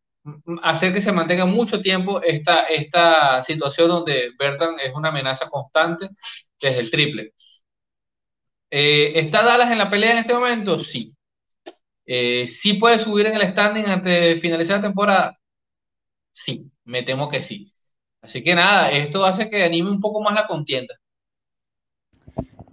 hacer 0.62 0.92
que 0.92 1.00
se 1.00 1.12
mantenga 1.12 1.46
mucho 1.46 1.80
tiempo 1.80 2.22
esta, 2.22 2.64
esta 2.64 3.42
situación 3.42 3.88
donde 3.88 4.30
Bertan 4.38 4.76
es 4.80 4.94
una 4.94 5.10
amenaza 5.10 5.48
constante 5.48 6.10
desde 6.60 6.80
el 6.80 6.90
triple. 6.90 7.34
Eh, 8.70 9.18
¿Está 9.18 9.42
Dallas 9.42 9.70
en 9.72 9.78
la 9.78 9.90
pelea 9.90 10.12
en 10.12 10.18
este 10.18 10.32
momento? 10.32 10.78
Sí. 10.78 11.16
Eh, 12.06 12.46
¿Sí 12.46 12.74
puede 12.74 12.98
subir 12.98 13.26
en 13.26 13.34
el 13.34 13.50
standing 13.52 13.84
antes 13.84 14.20
de 14.20 14.40
finalizar 14.40 14.76
la 14.76 14.82
temporada? 14.82 15.38
Sí, 16.32 16.70
me 16.84 17.02
temo 17.02 17.28
que 17.28 17.42
sí. 17.42 17.72
Así 18.22 18.42
que 18.42 18.54
nada, 18.54 18.90
esto 18.90 19.24
hace 19.24 19.48
que 19.48 19.64
anime 19.64 19.90
un 19.90 20.00
poco 20.00 20.20
más 20.20 20.34
la 20.34 20.46
contienda. 20.46 20.94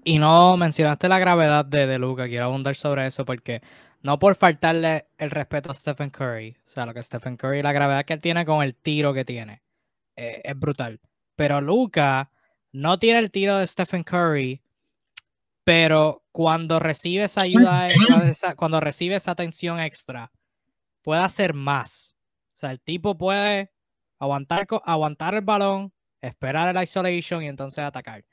Y 0.03 0.19
no 0.19 0.55
mencionaste 0.55 1.10
la 1.10 1.19
gravedad 1.19 1.65
de, 1.65 1.97
Luca, 1.97 2.27
quiero 2.27 2.45
abundar 2.45 2.75
sobre 2.75 3.07
eso 3.07 3.25
porque 3.25 3.62
no 4.01 4.19
por 4.19 4.36
faltarle 4.36 5.07
el 5.17 5.31
respeto 5.31 5.71
a 5.71 5.73
Stephen 5.73 6.10
Curry, 6.10 6.55
o 6.65 6.69
sea, 6.69 6.86
lo 6.86 6.93
que 6.93 7.03
Stephen 7.03 7.36
Curry, 7.36 7.62
la 7.62 7.73
gravedad 7.73 8.05
que 8.05 8.13
él 8.13 8.21
tiene 8.21 8.45
con 8.45 8.63
el 8.63 8.75
tiro 8.75 9.13
que 9.13 9.25
tiene, 9.25 9.63
eh, 10.15 10.41
es 10.43 10.57
brutal. 10.57 10.99
Pero 11.36 11.60
Luca 11.60 12.31
no 12.71 12.99
tiene 12.99 13.19
el 13.19 13.31
tiro 13.31 13.57
de 13.57 13.67
Stephen 13.67 14.03
Curry 14.03 14.62
pero 15.67 16.23
cuando 16.32 16.80
recibe 16.80 17.25
esa 17.25 17.41
ayuda, 17.41 17.89
cuando 18.56 18.80
recibe 18.80 19.15
esa 19.15 19.32
atención 19.32 19.82
extra, 19.82 20.32
puede 21.01 21.19
hacer 21.19 21.53
más. 21.53 22.15
O 22.53 22.58
sea, 22.58 22.71
el 22.71 22.80
tipo 22.80 23.17
puede 23.17 23.73
aguantar, 24.17 24.65
aguantar 24.86 25.36
el 25.36 25.41
balón, 25.41 25.91
esperar 26.21 26.73
el 26.73 26.82
isolation 26.82 27.43
y 27.43 27.47
entonces 27.47 27.84
atacar. 27.84 28.23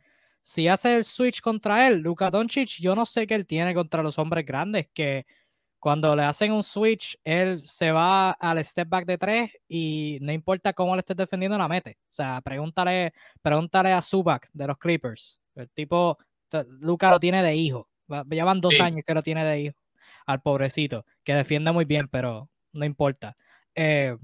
Si 0.42 0.68
hace 0.68 0.94
el 0.94 1.02
switch 1.02 1.40
contra 1.40 1.88
él, 1.88 2.02
Luka 2.02 2.30
Doncic, 2.30 2.78
yo 2.78 2.94
no 2.94 3.04
sé 3.04 3.26
qué 3.26 3.34
él 3.34 3.46
tiene 3.46 3.74
contra 3.74 4.04
los 4.04 4.16
hombres 4.16 4.46
grandes, 4.46 4.86
que 4.94 5.26
cuando 5.80 6.14
le 6.14 6.22
hacen 6.22 6.52
un 6.52 6.62
switch, 6.62 7.18
él 7.24 7.66
se 7.66 7.90
va 7.90 8.30
al 8.30 8.64
step 8.64 8.88
back 8.88 9.06
de 9.06 9.18
tres 9.18 9.50
y 9.66 10.18
no 10.20 10.30
importa 10.30 10.72
cómo 10.72 10.94
le 10.94 11.00
estés 11.00 11.16
defendiendo, 11.16 11.58
la 11.58 11.66
mete. 11.66 11.98
O 12.02 12.12
sea, 12.12 12.40
pregúntale, 12.42 13.12
pregúntale 13.42 13.90
a 13.92 14.00
Zubac 14.02 14.48
de 14.52 14.68
los 14.68 14.78
Clippers. 14.78 15.40
El 15.56 15.68
tipo 15.70 16.16
Luca 16.80 17.10
lo 17.10 17.20
tiene 17.20 17.42
de 17.42 17.56
hijo. 17.56 17.88
Llevan 18.30 18.60
dos 18.60 18.78
años 18.80 19.02
que 19.06 19.14
lo 19.14 19.22
tiene 19.22 19.44
de 19.44 19.60
hijo. 19.60 19.76
Al 20.26 20.40
pobrecito, 20.40 21.04
que 21.22 21.34
defiende 21.34 21.70
muy 21.72 21.84
bien, 21.84 22.08
pero 22.08 22.48
no 22.72 22.84
importa. 22.84 23.36
Eh, 23.74 24.16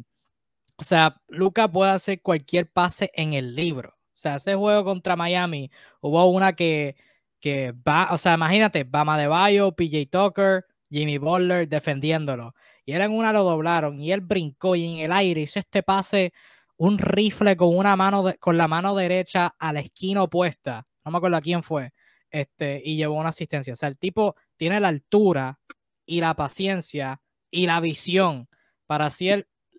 o 0.77 0.83
sea, 0.83 1.21
Luca 1.29 1.71
puede 1.71 1.93
hacer 1.93 2.23
cualquier 2.23 2.71
pase 2.71 3.11
en 3.15 3.35
el 3.35 3.55
libro. 3.55 3.91
O 3.91 4.17
sea, 4.21 4.37
ese 4.37 4.55
juego 4.55 4.85
contra 4.85 5.17
Miami, 5.17 5.71
hubo 6.01 6.25
una 6.31 6.55
que, 6.55 6.97
que 7.39 7.73
va, 7.73 8.09
o 8.13 8.19
sea, 8.19 8.35
imagínate, 8.35 8.85
Bama 8.85 9.19
de 9.19 9.27
Bayo, 9.27 9.73
PJ 9.73 10.07
Tucker, 10.11 10.65
Jimmy 10.91 11.19
Butler 11.19 11.69
defendiéndolo. 11.69 12.55
Y 12.85 12.93
él 12.93 13.03
en 13.03 13.13
una 13.13 13.33
lo 13.33 13.45
doblaron 13.45 14.01
y 14.01 14.13
él 14.13 14.21
brincó 14.21 14.75
y 14.75 14.85
en 14.87 15.05
el 15.05 15.13
aire 15.13 15.43
hizo 15.43 15.59
este 15.59 15.83
pase, 15.83 16.33
un 16.77 16.99
rifle 16.99 17.57
con 17.57 17.77
una 17.77 17.95
mano, 17.95 18.25
con 18.41 18.57
la 18.57 18.67
mano 18.69 18.95
derecha 18.95 19.55
a 19.59 19.73
la 19.73 19.81
esquina 19.81 20.23
opuesta. 20.23 20.87
No 21.05 21.13
me 21.13 21.19
acuerdo 21.19 21.37
a 21.37 21.41
quién 21.43 21.63
fue 21.63 21.93
este, 22.31 22.81
y 22.85 22.97
llevó 22.97 23.15
una 23.15 23.31
asistencia. 23.31 23.73
O 23.73 23.77
sea, 23.77 23.89
el 23.89 23.99
tipo 23.99 24.37
tiene 24.57 24.81
la 24.81 24.89
altura 24.89 25.59
y 26.07 26.21
la 26.21 26.35
paciencia 26.35 27.21
y 27.51 27.67
la 27.67 27.81
visión 27.81 28.49
para 28.87 29.07
así 29.07 29.31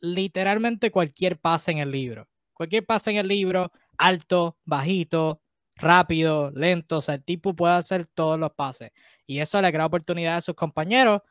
literalmente 0.02 0.92
cualquier 0.92 1.40
pase 1.40 1.72
en 1.72 1.80
el 1.80 1.92
libro. 1.92 2.28
Cualquier 2.54 2.86
pase 2.86 3.12
en 3.12 3.18
el 3.18 3.28
libro, 3.28 3.72
alto, 3.98 4.58
bajito, 4.66 5.42
rápido, 5.76 6.52
lento, 6.52 6.98
o 6.98 7.02
sea, 7.02 7.16
el 7.16 7.24
tipo 7.24 7.56
puede 7.56 7.74
hacer 7.74 8.08
todos 8.08 8.40
los 8.40 8.52
pases. 8.54 8.92
Y 9.26 9.40
eso 9.40 9.62
le 9.62 9.72
crea 9.72 9.86
oportunidad 9.86 10.38
a 10.38 10.42
sus 10.42 10.56
compañeros. 10.56 11.22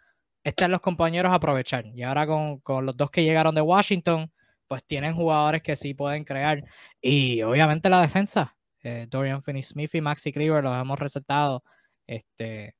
Están 0.45 0.71
los 0.71 0.81
compañeros 0.81 1.33
a 1.33 1.37
aprovechar. 1.37 1.87
Y 1.87 2.03
ahora 2.03 2.27
con, 2.27 2.61
con 2.61 2.87
los 2.87 2.97
dos 2.97 3.11
que 3.11 3.23
llegaron 3.25 3.55
de 3.55 3.61
Washington, 3.61 4.33
pues 4.69 4.85
tienen 4.85 5.15
jugadores 5.15 5.63
que 5.63 5.77
sí 5.77 5.95
pueden 5.95 6.25
crear. 6.25 6.65
Y 7.01 7.43
obviamente 7.43 7.89
la 7.89 8.01
defensa. 8.01 8.57
Eh, 8.83 9.07
Dorian 9.09 9.43
Finney-Smith 9.43 9.95
y 9.95 10.01
Maxi 10.01 10.33
Cleaver 10.33 10.65
los 10.65 10.81
hemos 10.81 10.99
resaltado. 10.99 11.65
Este, 12.07 12.75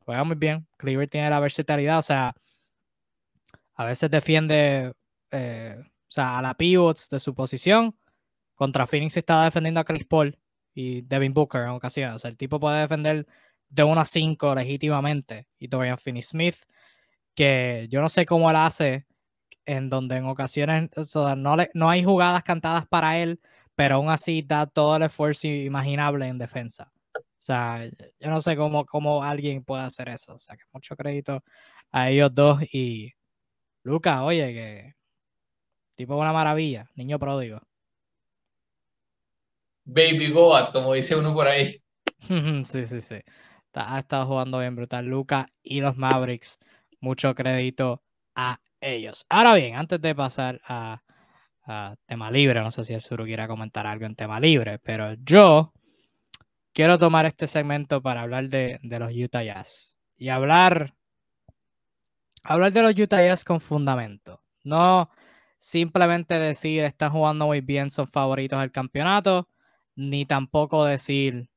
juega 0.00 0.24
muy 0.24 0.36
bien. 0.36 0.66
Cleaver 0.78 1.08
tiene 1.08 1.30
la 1.30 1.40
versatilidad, 1.40 1.98
o 1.98 2.02
sea, 2.02 2.34
a 3.74 3.84
veces 3.84 4.10
defiende 4.10 4.92
eh, 5.30 5.76
o 6.12 6.14
sea, 6.14 6.38
a 6.38 6.42
la 6.42 6.54
pivots 6.54 7.08
de 7.08 7.18
su 7.18 7.34
posición. 7.34 7.96
Contra 8.54 8.86
Phoenix 8.86 9.16
estaba 9.16 9.44
defendiendo 9.44 9.80
a 9.80 9.84
Chris 9.84 10.04
Paul 10.04 10.38
y 10.74 11.00
Devin 11.02 11.32
Booker 11.32 11.62
en 11.62 11.70
ocasiones. 11.70 12.16
O 12.16 12.18
sea, 12.18 12.30
el 12.30 12.36
tipo 12.36 12.60
puede 12.60 12.80
defender 12.80 13.26
de 13.70 13.82
1 13.82 14.00
a 14.00 14.04
5 14.04 14.54
legítimamente. 14.54 15.48
Y 15.58 15.68
Dorian 15.68 15.96
Finney-Smith, 15.96 16.56
que 17.34 17.86
yo 17.90 18.02
no 18.02 18.10
sé 18.10 18.26
cómo 18.26 18.50
él 18.50 18.56
hace 18.56 19.06
en 19.64 19.88
donde 19.88 20.16
en 20.16 20.26
ocasiones 20.26 20.90
no, 21.36 21.56
le, 21.56 21.70
no 21.72 21.88
hay 21.88 22.04
jugadas 22.04 22.42
cantadas 22.42 22.86
para 22.86 23.18
él, 23.18 23.40
pero 23.74 23.96
aún 23.96 24.10
así 24.10 24.42
da 24.42 24.66
todo 24.66 24.96
el 24.96 25.02
esfuerzo 25.02 25.48
imaginable 25.48 26.26
en 26.26 26.38
defensa. 26.38 26.92
O 27.16 27.44
sea, 27.44 27.84
yo 28.20 28.30
no 28.30 28.40
sé 28.40 28.56
cómo, 28.56 28.86
cómo 28.86 29.24
alguien 29.24 29.64
puede 29.64 29.82
hacer 29.82 30.08
eso. 30.08 30.34
O 30.34 30.38
sea, 30.38 30.56
que 30.56 30.62
mucho 30.72 30.96
crédito 30.96 31.42
a 31.90 32.10
ellos 32.10 32.32
dos. 32.34 32.62
Y 32.72 33.12
Lucas, 33.82 34.20
oye, 34.20 34.52
que 34.52 34.94
tipo 35.96 36.16
una 36.16 36.32
maravilla, 36.32 36.88
niño 36.94 37.18
pródigo. 37.18 37.60
Baby 39.84 40.30
Goat, 40.30 40.72
como 40.72 40.94
dice 40.94 41.16
uno 41.16 41.34
por 41.34 41.48
ahí. 41.48 41.82
sí, 42.64 42.86
sí, 42.86 43.00
sí. 43.00 43.16
ha 43.74 43.98
estado 43.98 44.26
jugando 44.26 44.60
bien 44.60 44.76
brutal. 44.76 45.06
Lucas 45.06 45.46
y 45.62 45.80
los 45.80 45.96
Mavericks, 45.96 46.60
mucho 47.00 47.34
crédito 47.34 48.02
a 48.34 48.60
ellos. 48.80 49.26
Ahora 49.28 49.54
bien, 49.54 49.74
antes 49.74 50.00
de 50.00 50.14
pasar 50.14 50.60
a, 50.66 51.02
tema 52.06 52.30
libre, 52.30 52.60
no 52.60 52.70
sé 52.70 52.84
si 52.84 52.94
el 52.94 53.00
Suru 53.00 53.24
quiera 53.24 53.46
comentar 53.46 53.86
algo 53.86 54.06
en 54.06 54.16
tema 54.16 54.40
libre, 54.40 54.78
pero 54.78 55.14
yo 55.14 55.72
quiero 56.72 56.98
tomar 56.98 57.26
este 57.26 57.46
segmento 57.46 58.02
para 58.02 58.22
hablar 58.22 58.48
de, 58.48 58.78
los 58.82 59.12
Utah 59.14 59.42
Jazz 59.42 59.98
y 60.16 60.28
hablar, 60.28 60.94
hablar 62.42 62.72
de 62.72 62.82
los 62.82 62.98
Utah 62.98 63.22
Jazz 63.22 63.44
con 63.44 63.60
fundamento. 63.60 64.42
No 64.64 65.10
simplemente 65.58 66.38
decir 66.38 66.82
están 66.84 67.10
jugando 67.10 67.46
muy 67.46 67.60
bien, 67.60 67.90
son 67.90 68.08
favoritos 68.08 68.60
del 68.60 68.72
campeonato, 68.72 69.48
ni 69.94 70.26
tampoco 70.26 70.84
decir, 70.84 71.48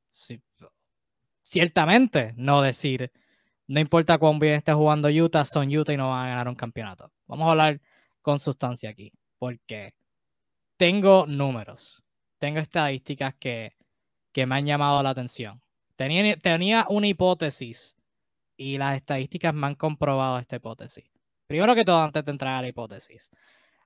ciertamente 1.42 2.32
no 2.36 2.62
decir 2.62 3.10
no 3.68 3.80
importa 3.80 4.18
cuán 4.18 4.38
bien 4.38 4.54
esté 4.54 4.72
jugando 4.72 5.08
Utah, 5.08 5.44
son 5.44 5.74
Utah 5.74 5.92
y 5.92 5.96
no 5.96 6.10
van 6.10 6.26
a 6.26 6.28
ganar 6.28 6.48
un 6.48 6.54
campeonato. 6.54 7.10
Vamos 7.26 7.48
a 7.48 7.50
hablar 7.50 7.80
con 8.22 8.38
sustancia 8.38 8.90
aquí, 8.90 9.12
porque 9.38 9.94
tengo 10.76 11.26
números, 11.26 12.02
tengo 12.38 12.58
estadísticas 12.58 13.34
que, 13.34 13.74
me 14.34 14.54
han 14.54 14.66
llamado 14.66 15.02
la 15.02 15.10
atención. 15.10 15.62
Tenía, 15.96 16.36
tenía 16.36 16.86
una 16.90 17.06
hipótesis 17.06 17.96
y 18.56 18.76
las 18.76 18.96
estadísticas 18.96 19.54
me 19.54 19.66
han 19.66 19.74
comprobado 19.74 20.38
esta 20.38 20.56
hipótesis. 20.56 21.04
Primero 21.46 21.74
que 21.74 21.84
todo, 21.84 22.02
antes 22.02 22.24
de 22.24 22.32
entrar 22.32 22.54
a 22.54 22.62
la 22.62 22.68
hipótesis, 22.68 23.30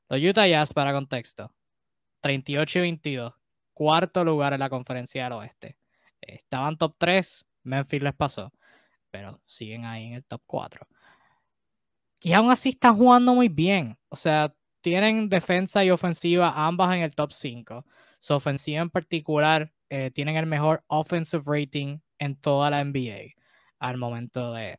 los 0.08 0.20
Utah 0.20 0.48
Jazz, 0.48 0.72
para 0.72 0.92
contexto, 0.92 1.52
38 2.22 2.78
y 2.78 2.82
22, 2.82 3.34
cuarto 3.72 4.24
lugar 4.24 4.52
en 4.52 4.60
la 4.60 4.68
conferencia 4.68 5.24
del 5.24 5.34
oeste. 5.34 5.78
Estaban 6.20 6.76
top 6.76 6.96
3, 6.98 7.46
Memphis 7.62 8.02
les 8.02 8.14
pasó 8.14 8.52
pero 9.10 9.40
siguen 9.44 9.84
ahí 9.84 10.06
en 10.06 10.12
el 10.14 10.24
top 10.24 10.42
4. 10.46 10.86
Y 12.22 12.32
aún 12.32 12.50
así 12.50 12.70
están 12.70 12.96
jugando 12.96 13.34
muy 13.34 13.48
bien. 13.48 13.98
O 14.08 14.16
sea, 14.16 14.54
tienen 14.80 15.28
defensa 15.28 15.84
y 15.84 15.90
ofensiva 15.90 16.66
ambas 16.66 16.94
en 16.94 17.02
el 17.02 17.14
top 17.14 17.32
5. 17.32 17.84
Su 18.20 18.34
ofensiva 18.34 18.82
en 18.82 18.90
particular 18.90 19.72
eh, 19.88 20.10
tienen 20.12 20.36
el 20.36 20.46
mejor 20.46 20.84
offensive 20.86 21.42
rating 21.46 21.98
en 22.18 22.36
toda 22.36 22.70
la 22.70 22.84
NBA 22.84 23.34
al 23.78 23.96
momento 23.96 24.52
de, 24.52 24.78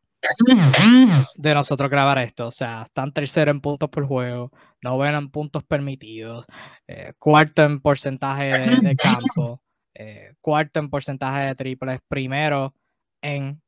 de 1.36 1.54
nosotros 1.54 1.90
grabar 1.90 2.20
esto. 2.20 2.48
O 2.48 2.52
sea, 2.52 2.84
están 2.84 3.12
tercero 3.12 3.52
en 3.52 3.62
puntos 3.62 3.90
por 3.90 4.06
juego, 4.06 4.52
noveno 4.82 5.18
en 5.18 5.30
puntos 5.30 5.64
permitidos, 5.64 6.46
eh, 6.88 7.14
cuarto 7.20 7.64
en 7.64 7.82
porcentaje 7.82 8.60
de, 8.82 8.96
campo, 8.96 9.62
eh, 9.94 10.34
cuarto 10.40 10.80
en 10.80 10.90
porcentaje 10.90 11.48
de 11.48 11.56
triples, 11.56 12.00
primero 12.08 12.74
en 13.22 13.62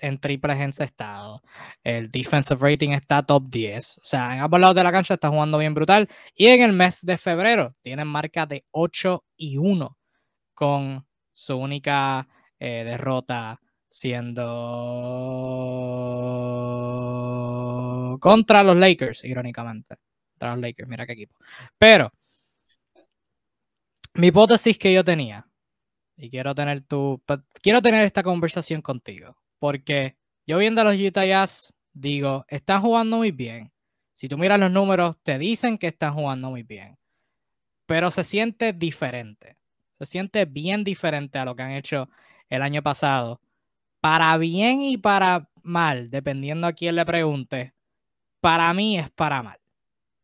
en 0.00 0.18
triples 0.18 0.60
encestados. 0.60 1.40
El 1.84 2.10
defensive 2.10 2.58
rating 2.60 2.90
está 2.90 3.22
top 3.22 3.44
10. 3.48 3.98
O 3.98 4.04
sea, 4.04 4.34
en 4.34 4.40
ambos 4.40 4.60
lados 4.60 4.74
de 4.74 4.84
la 4.84 4.92
cancha 4.92 5.14
está 5.14 5.28
jugando 5.28 5.58
bien 5.58 5.74
brutal. 5.74 6.08
Y 6.34 6.48
en 6.48 6.62
el 6.62 6.72
mes 6.72 7.04
de 7.04 7.18
febrero 7.18 7.74
tienen 7.82 8.08
marca 8.08 8.46
de 8.46 8.64
8 8.72 9.24
y 9.36 9.58
1 9.58 9.96
con 10.54 11.06
su 11.32 11.56
única 11.56 12.28
eh, 12.58 12.84
derrota 12.84 13.60
siendo 13.88 14.44
contra 18.20 18.62
los 18.62 18.76
Lakers, 18.76 19.24
irónicamente. 19.24 19.96
Contra 20.32 20.54
los 20.54 20.60
Lakers, 20.60 20.88
mira 20.88 21.06
qué 21.06 21.12
equipo. 21.12 21.36
Pero 21.78 22.12
mi 24.14 24.28
hipótesis 24.28 24.78
que 24.78 24.92
yo 24.92 25.04
tenía, 25.04 25.46
y 26.16 26.30
quiero 26.30 26.54
tener 26.54 26.80
tu, 26.82 27.22
quiero 27.62 27.80
tener 27.80 28.04
esta 28.04 28.22
conversación 28.24 28.82
contigo 28.82 29.36
porque 29.58 30.16
yo 30.46 30.58
viendo 30.58 30.80
a 30.80 30.84
los 30.84 30.96
Utah 30.96 31.26
Jazz, 31.26 31.74
digo, 31.92 32.44
están 32.48 32.80
jugando 32.80 33.18
muy 33.18 33.30
bien. 33.30 33.72
Si 34.14 34.28
tú 34.28 34.38
miras 34.38 34.58
los 34.58 34.70
números, 34.70 35.16
te 35.22 35.38
dicen 35.38 35.78
que 35.78 35.88
están 35.88 36.14
jugando 36.14 36.50
muy 36.50 36.62
bien. 36.62 36.98
Pero 37.86 38.10
se 38.10 38.24
siente 38.24 38.72
diferente. 38.72 39.56
Se 39.98 40.06
siente 40.06 40.44
bien 40.44 40.84
diferente 40.84 41.38
a 41.38 41.44
lo 41.44 41.54
que 41.54 41.62
han 41.62 41.72
hecho 41.72 42.08
el 42.48 42.62
año 42.62 42.82
pasado. 42.82 43.40
Para 44.00 44.36
bien 44.38 44.80
y 44.80 44.96
para 44.96 45.50
mal, 45.62 46.10
dependiendo 46.10 46.66
a 46.66 46.72
quién 46.72 46.96
le 46.96 47.04
pregunte. 47.06 47.74
Para 48.40 48.72
mí 48.74 48.98
es 48.98 49.10
para 49.10 49.42
mal. 49.42 49.58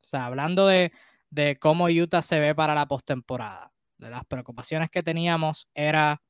O 0.03 0.07
sea, 0.07 0.27
hablando 0.27 0.67
de, 0.67 0.93
de 1.31 1.59
cómo 1.59 1.87
Utah 1.87 2.23
se 2.23 2.41
ve 2.41 2.55
para 2.55 2.75
la 2.75 2.87
postemporada. 2.87 3.73
De 3.99 4.11
las 4.11 4.25
preocupaciones 4.25 4.91
que 4.91 5.03
teníamos 5.03 5.69
era, 5.75 6.23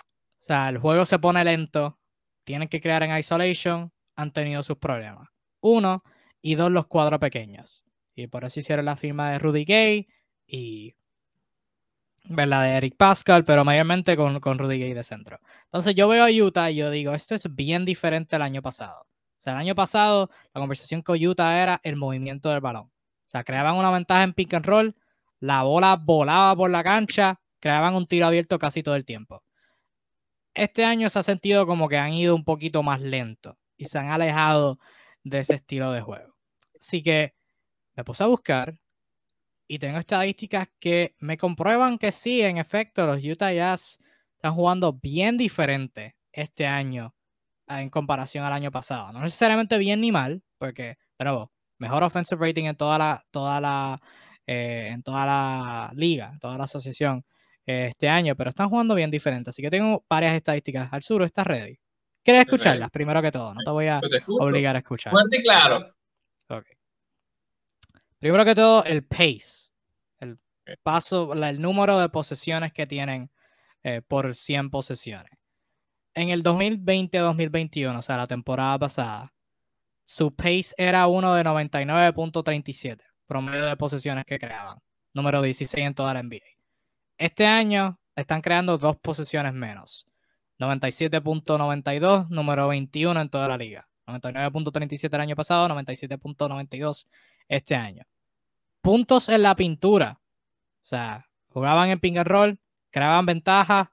o 0.00 0.06
sea, 0.38 0.68
el 0.68 0.78
juego 0.78 1.04
se 1.04 1.18
pone 1.18 1.44
lento, 1.44 1.98
tienen 2.44 2.68
que 2.68 2.80
crear 2.80 3.02
en 3.02 3.16
isolation, 3.16 3.92
han 4.16 4.32
tenido 4.32 4.62
sus 4.62 4.78
problemas. 4.78 5.28
Uno, 5.60 6.04
y 6.40 6.54
dos, 6.54 6.70
los 6.70 6.86
cuadros 6.86 7.20
pequeños. 7.20 7.82
Y 8.14 8.26
por 8.26 8.44
eso 8.44 8.60
hicieron 8.60 8.84
la 8.84 8.96
firma 8.96 9.30
de 9.30 9.38
Rudy 9.38 9.64
Gay 9.64 10.08
y 10.46 10.94
la 12.28 12.62
de 12.62 12.76
Eric 12.76 12.96
Pascal, 12.96 13.44
pero 13.44 13.64
mayormente 13.64 14.16
con, 14.16 14.40
con 14.40 14.58
Rudy 14.58 14.78
Gay 14.78 14.92
de 14.92 15.02
centro. 15.02 15.40
Entonces 15.64 15.94
yo 15.94 16.06
veo 16.06 16.24
a 16.24 16.30
Utah 16.30 16.70
y 16.70 16.76
yo 16.76 16.90
digo, 16.90 17.14
esto 17.14 17.34
es 17.34 17.54
bien 17.54 17.84
diferente 17.84 18.36
al 18.36 18.42
año 18.42 18.62
pasado. 18.62 19.02
O 19.02 19.42
sea, 19.44 19.54
el 19.54 19.58
año 19.58 19.74
pasado 19.74 20.30
la 20.52 20.60
conversación 20.60 21.02
con 21.02 21.22
Utah 21.22 21.62
era 21.62 21.80
el 21.82 21.96
movimiento 21.96 22.50
del 22.50 22.60
balón. 22.60 22.84
O 22.84 23.30
sea, 23.30 23.42
creaban 23.42 23.76
una 23.76 23.90
ventaja 23.90 24.22
en 24.22 24.32
pick 24.32 24.54
and 24.54 24.66
roll, 24.66 24.96
la 25.40 25.62
bola 25.62 25.96
volaba 25.96 26.54
por 26.56 26.70
la 26.70 26.84
cancha, 26.84 27.40
creaban 27.58 27.94
un 27.94 28.06
tiro 28.06 28.26
abierto 28.26 28.58
casi 28.58 28.82
todo 28.82 28.94
el 28.96 29.04
tiempo 29.04 29.42
este 30.54 30.84
año 30.84 31.08
se 31.10 31.18
ha 31.18 31.22
sentido 31.22 31.66
como 31.66 31.88
que 31.88 31.98
han 31.98 32.14
ido 32.14 32.34
un 32.34 32.44
poquito 32.44 32.82
más 32.82 33.00
lento 33.00 33.58
y 33.76 33.86
se 33.86 33.98
han 33.98 34.08
alejado 34.08 34.78
de 35.24 35.40
ese 35.40 35.54
estilo 35.54 35.92
de 35.92 36.00
juego. 36.00 36.34
Así 36.80 37.02
que 37.02 37.34
me 37.96 38.04
puse 38.04 38.24
a 38.24 38.28
buscar 38.28 38.76
y 39.66 39.78
tengo 39.78 39.98
estadísticas 39.98 40.68
que 40.78 41.14
me 41.18 41.36
comprueban 41.36 41.98
que 41.98 42.12
sí, 42.12 42.42
en 42.42 42.58
efecto, 42.58 43.06
los 43.06 43.24
Utah 43.24 43.52
Jazz 43.52 43.98
están 44.36 44.54
jugando 44.54 44.92
bien 44.92 45.36
diferente 45.36 46.16
este 46.32 46.66
año 46.66 47.14
en 47.68 47.90
comparación 47.90 48.44
al 48.44 48.52
año 48.52 48.70
pasado. 48.70 49.12
No 49.12 49.20
necesariamente 49.20 49.78
bien 49.78 50.00
ni 50.00 50.12
mal, 50.12 50.42
porque, 50.58 50.96
pero 51.16 51.52
mejor 51.78 52.02
offensive 52.02 52.46
rating 52.46 52.64
en 52.64 52.76
toda 52.76 52.98
la, 52.98 53.24
toda 53.30 53.60
la, 53.60 54.00
eh, 54.46 54.90
en 54.92 55.02
toda 55.02 55.24
la 55.26 55.92
liga, 55.94 56.36
toda 56.40 56.58
la 56.58 56.64
asociación 56.64 57.24
este 57.66 58.08
año, 58.08 58.36
pero 58.36 58.50
están 58.50 58.68
jugando 58.68 58.94
bien 58.94 59.10
diferente. 59.10 59.50
Así 59.50 59.62
que 59.62 59.70
tengo 59.70 60.04
varias 60.08 60.34
estadísticas. 60.34 60.92
Al 60.92 61.02
sur, 61.02 61.22
¿estás 61.22 61.46
ready? 61.46 61.78
¿Quieres 62.22 62.42
escucharlas? 62.42 62.90
Primero 62.90 63.20
que 63.20 63.30
todo, 63.30 63.54
no 63.54 63.60
te 63.62 63.70
voy 63.70 63.86
a 63.86 64.00
obligar 64.40 64.76
a 64.76 64.78
escuchar. 64.78 65.10
Fuerte 65.12 65.42
claro. 65.42 65.94
Ok. 66.48 66.66
Primero 68.18 68.44
que 68.44 68.54
todo, 68.54 68.84
el 68.84 69.04
pace. 69.04 69.68
El 70.20 70.78
paso, 70.82 71.34
el 71.34 71.60
número 71.60 71.98
de 71.98 72.08
posesiones 72.08 72.72
que 72.72 72.86
tienen 72.86 73.30
eh, 73.82 74.00
por 74.00 74.34
100 74.34 74.70
posesiones. 74.70 75.30
En 76.14 76.30
el 76.30 76.42
2020-2021, 76.42 77.98
o 77.98 78.02
sea, 78.02 78.16
la 78.16 78.26
temporada 78.26 78.78
pasada, 78.78 79.34
su 80.04 80.34
pace 80.34 80.74
era 80.78 81.06
uno 81.06 81.34
de 81.34 81.44
99.37. 81.44 83.02
promedio 83.26 83.66
de 83.66 83.76
posesiones 83.76 84.24
que 84.24 84.38
creaban. 84.38 84.78
Número 85.12 85.42
16 85.42 85.84
en 85.84 85.94
toda 85.94 86.14
la 86.14 86.22
NBA. 86.22 86.53
Este 87.18 87.46
año 87.46 87.98
están 88.16 88.42
creando 88.42 88.78
dos 88.78 88.96
posesiones 88.96 89.54
menos. 89.54 90.06
97.92, 90.58 92.28
número 92.28 92.68
21 92.68 93.20
en 93.20 93.28
toda 93.28 93.48
la 93.48 93.56
liga. 93.56 93.88
99.37 94.06 95.14
el 95.14 95.20
año 95.20 95.36
pasado, 95.36 95.68
97.92 95.68 97.06
este 97.48 97.74
año. 97.74 98.04
Puntos 98.80 99.28
en 99.28 99.42
la 99.42 99.56
pintura. 99.56 100.20
O 100.20 100.86
sea, 100.86 101.26
jugaban 101.48 101.88
en 101.88 102.00
ping 102.00 102.18
and 102.18 102.26
roll, 102.26 102.58
creaban 102.90 103.26
ventajas, 103.26 103.88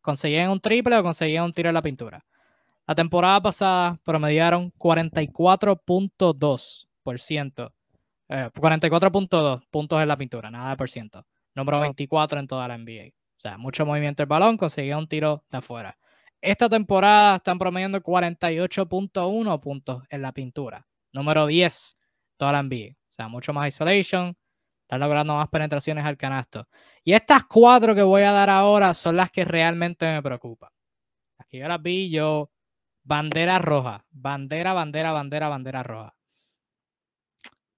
conseguían 0.00 0.50
un 0.50 0.60
triple 0.60 0.96
o 0.96 1.02
conseguían 1.02 1.44
un 1.44 1.52
tiro 1.52 1.70
en 1.70 1.74
la 1.74 1.82
pintura. 1.82 2.24
La 2.86 2.94
temporada 2.94 3.40
pasada 3.40 3.98
promediaron 4.04 4.70
44.2%. 4.72 7.72
44.2 8.28 9.58
eh, 9.58 9.62
puntos 9.70 10.02
en 10.02 10.08
la 10.08 10.16
pintura, 10.16 10.50
nada 10.50 10.70
de 10.70 10.76
por 10.76 10.90
ciento. 10.90 11.24
Número 11.54 11.80
24 11.80 12.40
en 12.40 12.46
toda 12.46 12.68
la 12.68 12.78
NBA. 12.78 13.08
O 13.36 13.40
sea, 13.40 13.58
mucho 13.58 13.86
movimiento 13.86 14.22
del 14.22 14.28
balón, 14.28 14.56
conseguía 14.56 14.98
un 14.98 15.08
tiro 15.08 15.44
de 15.50 15.58
afuera. 15.58 15.98
Esta 16.40 16.68
temporada 16.68 17.36
están 17.36 17.58
promediando 17.58 18.02
48.1 18.02 19.60
puntos 19.60 20.02
en 20.10 20.22
la 20.22 20.32
pintura. 20.32 20.86
Número 21.12 21.46
10, 21.46 21.96
toda 22.36 22.52
la 22.52 22.62
NBA. 22.62 22.92
O 22.92 23.12
sea, 23.12 23.28
mucho 23.28 23.52
más 23.52 23.68
isolation. 23.68 24.36
Están 24.82 25.00
logrando 25.00 25.34
más 25.34 25.48
penetraciones 25.48 26.04
al 26.04 26.18
canasto. 26.18 26.68
Y 27.02 27.14
estas 27.14 27.44
cuatro 27.44 27.94
que 27.94 28.02
voy 28.02 28.22
a 28.22 28.32
dar 28.32 28.50
ahora 28.50 28.92
son 28.92 29.16
las 29.16 29.30
que 29.30 29.44
realmente 29.44 30.04
me 30.04 30.22
preocupan. 30.22 30.70
Aquí 31.38 31.58
yo 31.58 31.68
las 31.68 31.80
vi 31.80 32.10
yo. 32.10 32.50
Bandera 33.02 33.58
roja. 33.58 34.04
Bandera, 34.10 34.74
bandera, 34.74 35.12
bandera, 35.12 35.48
bandera 35.48 35.82
roja. 35.82 36.16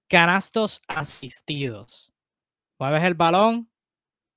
Canastos 0.09 0.83
asistidos. 0.89 2.16
Mueves 2.79 3.05
el 3.05 3.15
balón, 3.15 3.71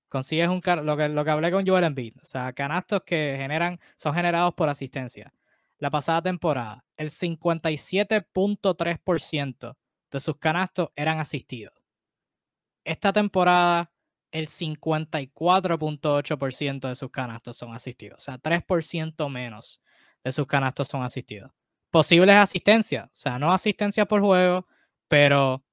consigues 0.07 0.47
un 0.49 0.61
lo 0.83 0.97
que, 0.97 1.09
lo 1.09 1.23
que 1.23 1.31
hablé 1.31 1.51
con 1.51 1.65
Joel 1.65 1.85
Embiid, 1.85 2.17
o 2.21 2.25
sea, 2.25 2.53
canastos 2.53 3.01
que 3.05 3.35
generan, 3.37 3.79
son 3.95 4.13
generados 4.15 4.53
por 4.55 4.69
asistencia. 4.69 5.33
La 5.77 5.89
pasada 5.89 6.21
temporada, 6.21 6.85
el 6.97 7.09
57.3% 7.09 9.77
de 10.11 10.19
sus 10.19 10.37
canastos 10.37 10.89
eran 10.95 11.19
asistidos. 11.19 11.73
Esta 12.83 13.13
temporada, 13.13 13.91
el 14.31 14.47
54.8% 14.47 16.87
de 16.87 16.95
sus 16.95 17.11
canastos 17.11 17.57
son 17.57 17.73
asistidos, 17.73 18.21
o 18.21 18.25
sea, 18.25 18.37
3% 18.37 19.29
menos 19.29 19.81
de 20.23 20.31
sus 20.31 20.47
canastos 20.47 20.87
son 20.87 21.03
asistidos. 21.03 21.51
Posibles 21.91 22.35
asistencias, 22.35 23.05
o 23.05 23.15
sea, 23.15 23.39
no 23.39 23.51
asistencia 23.51 24.05
por 24.05 24.21
juego, 24.21 24.67
pero 25.07 25.63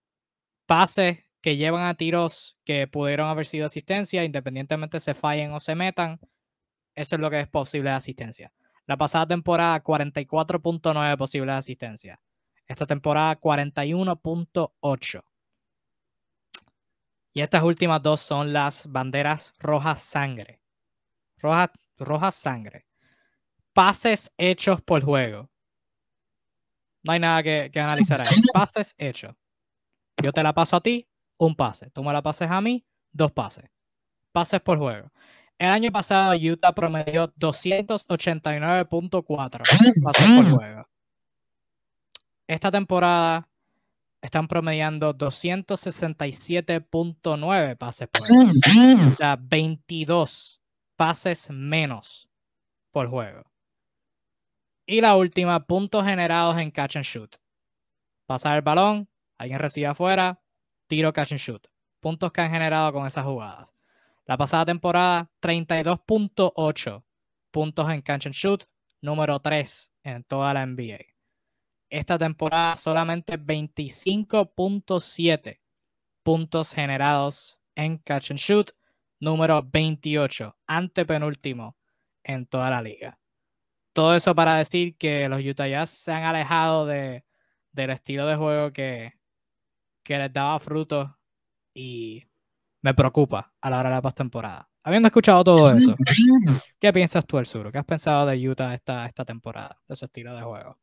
pases 0.66 1.25
que 1.46 1.56
llevan 1.56 1.84
a 1.84 1.94
tiros 1.94 2.58
que 2.64 2.88
pudieron 2.88 3.28
haber 3.28 3.46
sido 3.46 3.66
asistencia, 3.66 4.24
independientemente 4.24 4.98
se 4.98 5.14
fallen 5.14 5.52
o 5.52 5.60
se 5.60 5.76
metan, 5.76 6.18
eso 6.92 7.14
es 7.14 7.20
lo 7.20 7.30
que 7.30 7.38
es 7.38 7.46
posible 7.46 7.90
de 7.90 7.94
asistencia. 7.94 8.52
La 8.84 8.96
pasada 8.96 9.28
temporada, 9.28 9.80
44.9 9.80 11.16
posibles 11.16 11.54
de 11.54 11.56
asistencia. 11.56 12.20
Esta 12.66 12.84
temporada, 12.84 13.38
41.8. 13.38 15.22
Y 17.32 17.40
estas 17.42 17.62
últimas 17.62 18.02
dos 18.02 18.20
son 18.20 18.52
las 18.52 18.90
banderas 18.90 19.54
rojas 19.60 20.00
sangre. 20.00 20.60
Rojas 21.38 21.70
roja 21.96 22.32
sangre. 22.32 22.88
Pases 23.72 24.32
hechos 24.36 24.82
por 24.82 25.04
juego. 25.04 25.48
No 27.04 27.12
hay 27.12 27.20
nada 27.20 27.40
que, 27.44 27.70
que 27.72 27.78
analizar 27.78 28.20
ahí. 28.20 28.34
Pases 28.52 28.96
hechos. 28.98 29.36
Yo 30.20 30.32
te 30.32 30.42
la 30.42 30.52
paso 30.52 30.74
a 30.74 30.80
ti, 30.80 31.06
un 31.38 31.54
pase. 31.54 31.90
Tú 31.90 32.02
me 32.02 32.12
la 32.12 32.22
pases 32.22 32.50
a 32.50 32.60
mí, 32.60 32.84
dos 33.12 33.30
pases. 33.32 33.70
Pases 34.32 34.60
por 34.60 34.78
juego. 34.78 35.12
El 35.58 35.70
año 35.70 35.90
pasado 35.90 36.34
Utah 36.34 36.74
promedió 36.74 37.32
289.4 37.34 39.62
pases 40.02 40.30
por 40.36 40.50
juego. 40.50 40.86
Esta 42.46 42.70
temporada 42.70 43.48
están 44.20 44.46
promediando 44.48 45.14
267.9 45.14 47.76
pases 47.76 48.08
por 48.08 48.26
juego. 48.26 48.50
O 49.10 49.14
sea, 49.14 49.38
22 49.40 50.60
pases 50.96 51.48
menos 51.50 52.28
por 52.90 53.08
juego. 53.08 53.44
Y 54.86 55.00
la 55.00 55.16
última, 55.16 55.64
puntos 55.66 56.04
generados 56.04 56.58
en 56.58 56.70
catch 56.70 56.96
and 56.96 57.04
shoot. 57.04 57.36
Pasar 58.26 58.56
el 58.56 58.62
balón, 58.62 59.08
alguien 59.38 59.58
recibe 59.58 59.88
afuera, 59.88 60.40
tiro 60.86 61.12
catch 61.12 61.32
and 61.32 61.40
shoot. 61.40 61.66
Puntos 62.00 62.32
que 62.32 62.40
han 62.40 62.50
generado 62.50 62.92
con 62.92 63.06
esas 63.06 63.24
jugadas. 63.24 63.72
La 64.24 64.36
pasada 64.36 64.66
temporada, 64.66 65.30
32.8 65.40 67.04
puntos 67.50 67.90
en 67.90 68.02
catch 68.02 68.26
and 68.26 68.34
shoot, 68.34 68.64
número 69.00 69.40
3 69.40 69.92
en 70.02 70.24
toda 70.24 70.52
la 70.52 70.66
NBA. 70.66 70.98
Esta 71.88 72.18
temporada 72.18 72.74
solamente 72.74 73.38
25.7 73.38 75.60
puntos 76.22 76.74
generados 76.74 77.60
en 77.76 77.98
catch 77.98 78.32
and 78.32 78.40
shoot, 78.40 78.70
número 79.20 79.62
28, 79.62 80.56
antepenúltimo 80.66 81.76
en 82.24 82.46
toda 82.46 82.70
la 82.70 82.82
liga. 82.82 83.20
Todo 83.92 84.14
eso 84.14 84.34
para 84.34 84.56
decir 84.56 84.96
que 84.96 85.28
los 85.28 85.44
Utah 85.44 85.68
Jazz 85.68 85.90
se 85.90 86.12
han 86.12 86.24
alejado 86.24 86.84
de, 86.84 87.24
del 87.72 87.90
estilo 87.90 88.26
de 88.26 88.36
juego 88.36 88.72
que, 88.72 89.14
que 90.06 90.16
les 90.16 90.32
daba 90.32 90.58
frutos 90.60 91.10
y 91.74 92.22
me 92.80 92.94
preocupa 92.94 93.52
a 93.60 93.70
la 93.70 93.80
hora 93.80 93.88
de 93.88 93.96
la 93.96 94.02
postemporada. 94.02 94.68
Habiendo 94.84 95.08
escuchado 95.08 95.42
todo 95.42 95.72
eso, 95.72 95.96
¿qué 96.78 96.92
piensas 96.92 97.26
tú, 97.26 97.38
El 97.38 97.46
Sur? 97.46 97.72
¿Qué 97.72 97.78
has 97.78 97.84
pensado 97.84 98.24
de 98.24 98.48
Utah 98.48 98.72
esta, 98.72 99.04
esta 99.06 99.24
temporada, 99.24 99.82
de 99.88 99.94
ese 99.94 100.04
estilo 100.04 100.36
de 100.36 100.42
juego? 100.42 100.78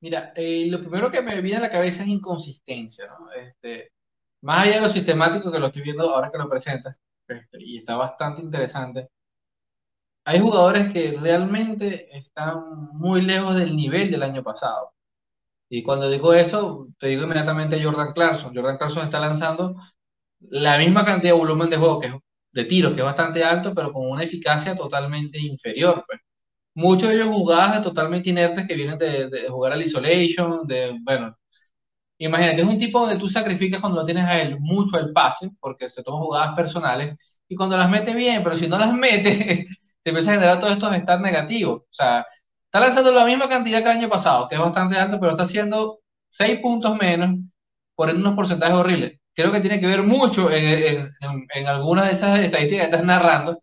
Mira, 0.00 0.32
eh, 0.34 0.66
lo 0.70 0.80
primero 0.80 1.10
que 1.10 1.20
me 1.20 1.38
viene 1.42 1.58
a 1.58 1.60
la 1.60 1.70
cabeza 1.70 2.02
es 2.02 2.08
inconsistencia, 2.08 3.06
¿no? 3.08 3.30
Este, 3.30 3.92
más 4.40 4.64
allá 4.64 4.76
de 4.76 4.80
lo 4.80 4.90
sistemático 4.90 5.52
que 5.52 5.58
lo 5.58 5.66
estoy 5.66 5.82
viendo 5.82 6.10
ahora 6.10 6.30
que 6.32 6.38
lo 6.38 6.48
presentas, 6.48 6.96
este, 7.28 7.62
y 7.62 7.78
está 7.78 7.96
bastante 7.96 8.40
interesante, 8.40 9.10
hay 10.24 10.40
jugadores 10.40 10.90
que 10.90 11.12
realmente 11.20 12.16
están 12.16 12.88
muy 12.94 13.20
lejos 13.20 13.54
del 13.56 13.76
nivel 13.76 14.10
del 14.10 14.22
año 14.22 14.42
pasado. 14.42 14.93
Y 15.76 15.82
cuando 15.82 16.08
digo 16.08 16.32
eso, 16.32 16.86
te 17.00 17.08
digo 17.08 17.24
inmediatamente 17.24 17.74
a 17.74 17.82
Jordan 17.82 18.12
Clarkson. 18.12 18.54
Jordan 18.54 18.78
Clarkson 18.78 19.06
está 19.06 19.18
lanzando 19.18 19.74
la 20.40 20.78
misma 20.78 21.04
cantidad 21.04 21.32
de 21.32 21.38
volumen 21.38 21.68
de 21.68 21.76
juego, 21.78 22.00
que 22.00 22.06
es, 22.08 22.14
de 22.52 22.64
tiros, 22.66 22.92
que 22.94 23.00
es 23.00 23.04
bastante 23.04 23.42
alto, 23.42 23.74
pero 23.74 23.92
con 23.92 24.08
una 24.08 24.22
eficacia 24.22 24.76
totalmente 24.76 25.38
inferior. 25.40 26.04
Pues. 26.06 26.20
Muchos 26.74 27.08
de 27.08 27.16
ellos 27.16 27.28
jugadas 27.28 27.82
totalmente 27.82 28.30
inertes 28.30 28.66
que 28.68 28.74
vienen 28.76 28.98
de, 28.98 29.48
jugar 29.48 29.72
al 29.72 29.82
isolation, 29.82 30.66
de, 30.66 30.96
bueno, 31.02 31.36
imagínate, 32.18 32.62
es 32.62 32.68
un 32.68 32.78
tipo 32.78 33.00
donde 33.00 33.18
tú 33.18 33.28
sacrificas 33.28 33.80
cuando 33.80 34.00
lo 34.00 34.06
tienes 34.06 34.24
a 34.24 34.40
él 34.40 34.56
mucho 34.60 34.98
el 34.98 35.12
pase, 35.12 35.50
porque 35.60 35.88
se 35.88 36.04
toman 36.04 36.22
jugadas 36.22 36.54
personales, 36.54 37.16
y 37.48 37.56
cuando 37.56 37.76
las 37.76 37.90
mete 37.90 38.14
bien, 38.14 38.44
pero 38.44 38.56
si 38.56 38.68
no 38.68 38.78
las 38.78 38.92
mete, 38.94 39.66
te 40.02 40.10
empieza 40.10 40.32
a 40.32 40.34
generar 40.34 40.60
todos 40.60 40.74
estos 40.74 40.94
stats 40.96 41.22
negativos. 41.22 41.82
O 41.82 41.88
sea, 41.90 42.24
Está 42.74 42.86
lanzando 42.86 43.12
la 43.12 43.24
misma 43.24 43.48
cantidad 43.48 43.84
que 43.84 43.84
el 43.84 43.98
año 43.98 44.08
pasado, 44.08 44.48
que 44.48 44.56
es 44.56 44.60
bastante 44.60 44.98
alto, 44.98 45.20
pero 45.20 45.30
está 45.30 45.44
haciendo 45.44 46.00
6 46.30 46.58
puntos 46.58 46.96
menos 46.96 47.38
por 47.94 48.12
unos 48.12 48.34
porcentajes 48.34 48.74
horribles. 48.74 49.20
Creo 49.32 49.52
que 49.52 49.60
tiene 49.60 49.78
que 49.78 49.86
ver 49.86 50.02
mucho 50.02 50.50
en, 50.50 51.08
en, 51.54 51.66
algunas 51.68 52.06
de 52.06 52.14
esas 52.14 52.40
estadísticas 52.40 52.88
que 52.88 52.90
estás 52.90 53.04
narrando. 53.06 53.62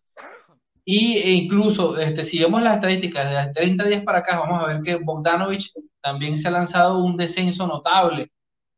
Y, 0.86 1.18
e 1.18 1.32
incluso, 1.32 1.98
este, 2.00 2.24
si 2.24 2.40
vemos 2.40 2.62
las 2.62 2.76
estadísticas 2.76 3.28
de 3.28 3.34
las 3.34 3.52
30 3.52 3.84
días 3.84 4.04
para 4.06 4.20
acá, 4.20 4.40
vamos 4.40 4.64
a 4.64 4.68
ver 4.68 4.82
que 4.82 4.96
Bogdanovich 4.96 5.74
también 6.00 6.38
se 6.38 6.48
ha 6.48 6.52
lanzado 6.52 7.04
un 7.04 7.18
descenso 7.18 7.68
notable 7.68 8.32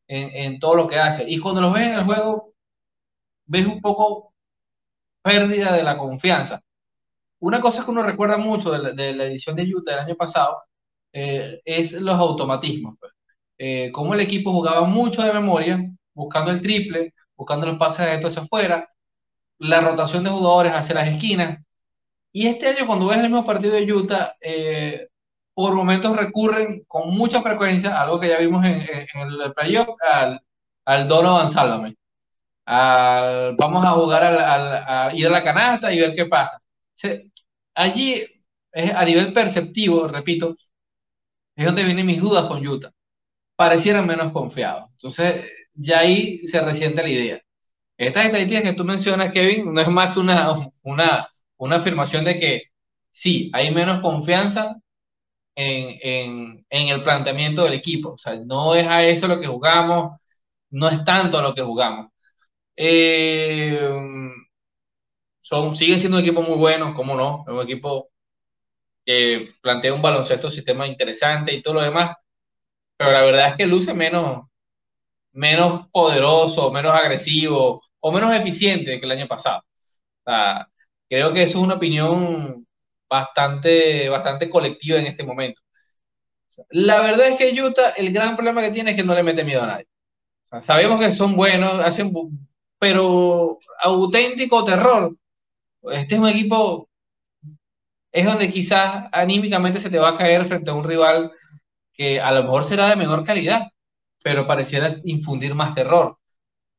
en, 0.08 0.54
en 0.54 0.60
todo 0.60 0.74
lo 0.74 0.88
que 0.88 0.98
hace. 0.98 1.30
Y 1.30 1.38
cuando 1.38 1.62
lo 1.62 1.72
ves 1.72 1.90
en 1.90 1.94
el 1.94 2.06
juego, 2.06 2.54
ves 3.46 3.68
un 3.68 3.80
poco 3.82 4.34
pérdida 5.22 5.74
de 5.76 5.84
la 5.84 5.96
confianza. 5.96 6.64
Una 7.44 7.60
cosa 7.60 7.84
que 7.84 7.92
uno 7.92 8.04
recuerda 8.04 8.38
mucho 8.38 8.72
de 8.72 9.14
la, 9.14 9.26
edición 9.26 9.58
de 9.58 9.64
Utah 9.64 9.92
del 9.92 10.06
año 10.06 10.16
pasado 10.16 10.64
eh, 11.12 11.62
es 11.66 11.92
los 11.92 12.16
automatismos. 12.16 12.96
Pues. 12.98 13.12
Eh, 13.58 13.92
cómo 13.92 14.14
el 14.14 14.22
equipo 14.22 14.54
jugaba 14.54 14.86
mucho 14.86 15.22
de 15.24 15.34
memoria, 15.34 15.78
buscando 16.14 16.52
el 16.52 16.62
triple, 16.62 17.14
buscando 17.36 17.68
los 17.68 17.78
pases 17.78 18.06
de 18.06 18.16
esto 18.16 18.28
hacia 18.30 18.44
afuera, 18.44 18.90
la 19.60 19.82
rotación 19.82 20.24
de 20.24 20.30
jugadores 20.30 20.74
hacia 20.74 20.96
las 20.96 21.10
esquinas. 21.10 21.60
Y 22.32 22.48
este 22.48 22.68
año, 22.70 22.88
cuando 22.88 23.08
ves 23.08 23.18
el 23.18 23.24
mismo 23.24 23.46
partido 23.46 23.74
de 23.76 23.92
Utah, 23.94 24.36
eh, 24.42 25.10
por 25.54 25.76
momentos 25.76 26.16
recurren 26.16 26.86
con 26.88 27.10
mucha 27.10 27.42
frecuencia, 27.42 28.02
algo 28.02 28.22
que 28.22 28.30
ya 28.30 28.40
vimos 28.40 28.64
en, 28.66 28.82
el 28.82 29.54
playoff, 29.54 29.90
al, 30.10 30.42
al 30.86 31.08
Donovan 31.10 31.50
Sálvame. 31.52 31.96
vamos 32.66 33.86
a 33.86 33.92
jugar 33.92 34.24
a 34.24 35.14
ir 35.14 35.28
a 35.28 35.30
la 35.30 35.44
canasta 35.44 35.94
y 35.94 36.00
ver 36.00 36.16
qué 36.16 36.26
pasa. 36.26 36.62
Se, 36.96 37.33
allí, 37.76 38.26
a 38.74 39.06
nivel 39.06 39.34
perceptivo, 39.34 40.08
repito, 40.08 40.56
es 41.56 41.66
donde 41.66 41.84
vienen 41.84 42.06
mis 42.06 42.22
dudas 42.22 42.46
con 42.48 42.66
Utah. 42.66 42.92
Parecieran 43.56 44.08
menos 44.08 44.32
confiados. 44.34 44.92
Entonces, 44.94 45.46
ya 45.74 46.00
ahí 46.00 46.46
se 46.48 46.62
resiente 46.62 47.04
la 47.04 47.10
idea. 47.10 47.42
Estas 47.98 48.26
estadísticas 48.26 48.64
que 48.64 48.74
tú 48.74 48.86
mencionas, 48.86 49.32
Kevin, 49.34 49.74
no 49.74 49.82
es 49.82 49.88
más 49.90 50.14
que 50.14 50.20
una, 50.22 50.72
una, 50.84 51.30
una 51.58 51.76
afirmación 51.78 52.26
de 52.26 52.40
que 52.40 52.64
sí, 53.12 53.52
hay 53.54 53.74
menos 53.74 54.02
confianza 54.02 54.78
en, 55.56 56.66
el 56.70 57.04
planteamiento 57.04 57.64
del 57.64 57.74
equipo. 57.74 58.12
O 58.14 58.18
sea, 58.18 58.36
no 58.46 58.76
es 58.76 58.88
a 58.88 59.04
eso 59.06 59.28
lo 59.28 59.40
que 59.40 59.48
jugamos, 59.48 60.20
no 60.72 60.90
es 60.90 61.04
tanto 61.06 61.42
lo 61.42 61.54
que 61.56 61.62
jugamos. 61.62 62.12
Eh, 62.76 63.80
son, 65.44 65.76
siguen 65.76 66.00
siendo 66.00 66.18
un 66.18 66.24
equipo 66.24 66.42
muy 66.42 66.58
bueno, 66.58 66.96
como 66.96 67.16
no, 67.16 67.46
un 67.48 67.62
equipo 67.62 68.10
que 69.06 69.52
plantea 69.62 69.94
un 69.94 70.02
baloncesto 70.02 70.50
sistema 70.50 70.88
interesante 70.88 71.54
y 71.54 71.62
todo 71.62 71.76
lo 71.76 71.82
demás, 71.82 72.16
pero 72.98 73.12
la 73.12 73.24
verdad 73.24 73.50
es 73.50 73.56
que 73.58 73.66
luce 73.68 73.94
menos, 73.94 74.44
menos 75.34 75.90
poderoso, 75.92 76.72
menos 76.72 76.94
agresivo 76.96 77.84
o 78.02 78.12
menos 78.12 78.34
eficiente 78.36 79.00
que 79.00 79.06
el 79.06 79.12
año 79.12 79.28
pasado. 79.28 79.64
creo 81.10 81.34
que 81.34 81.44
eso 81.44 81.58
es 81.60 81.64
una 81.64 81.76
opinión 81.76 82.66
bastante, 83.10 84.10
bastante 84.10 84.50
colectiva 84.50 85.00
en 85.00 85.08
este 85.08 85.24
momento. 85.24 85.62
La 86.70 87.02
verdad 87.02 87.30
es 87.30 87.38
que 87.38 87.62
Utah, 87.62 87.90
el 87.92 88.14
gran 88.14 88.36
problema 88.36 88.62
que 88.62 88.72
tiene 88.72 88.92
es 88.92 88.98
que 88.98 89.04
no 89.04 89.16
le 89.16 89.24
mete 89.24 89.44
miedo 89.44 89.64
a 89.64 89.68
nadie. 89.68 89.88
sabemos 90.62 91.00
que 91.00 91.12
son 91.14 91.36
buenos, 91.36 91.80
hacen, 91.80 92.14
pero 92.80 93.60
auténtico 93.82 94.66
terror. 94.66 95.16
Este 95.92 96.16
es 96.16 96.20
un 96.22 96.28
equipo, 96.28 96.90
es 98.12 98.26
donde 98.26 98.52
quizás 98.52 99.06
anímicamente 99.12 99.80
se 99.80 99.90
te 99.90 100.00
va 100.00 100.10
a 100.10 100.18
caer 100.18 100.46
frente 100.46 100.70
a 100.70 100.74
un 100.74 100.84
rival 100.84 101.32
que 101.94 102.20
a 102.22 102.32
lo 102.34 102.44
mejor 102.44 102.66
será 102.66 102.90
de 102.90 102.96
menor 102.98 103.26
calidad, 103.26 103.64
pero 104.24 104.48
pareciera 104.48 104.98
infundir 105.06 105.56
más 105.56 105.74
terror. 105.76 106.18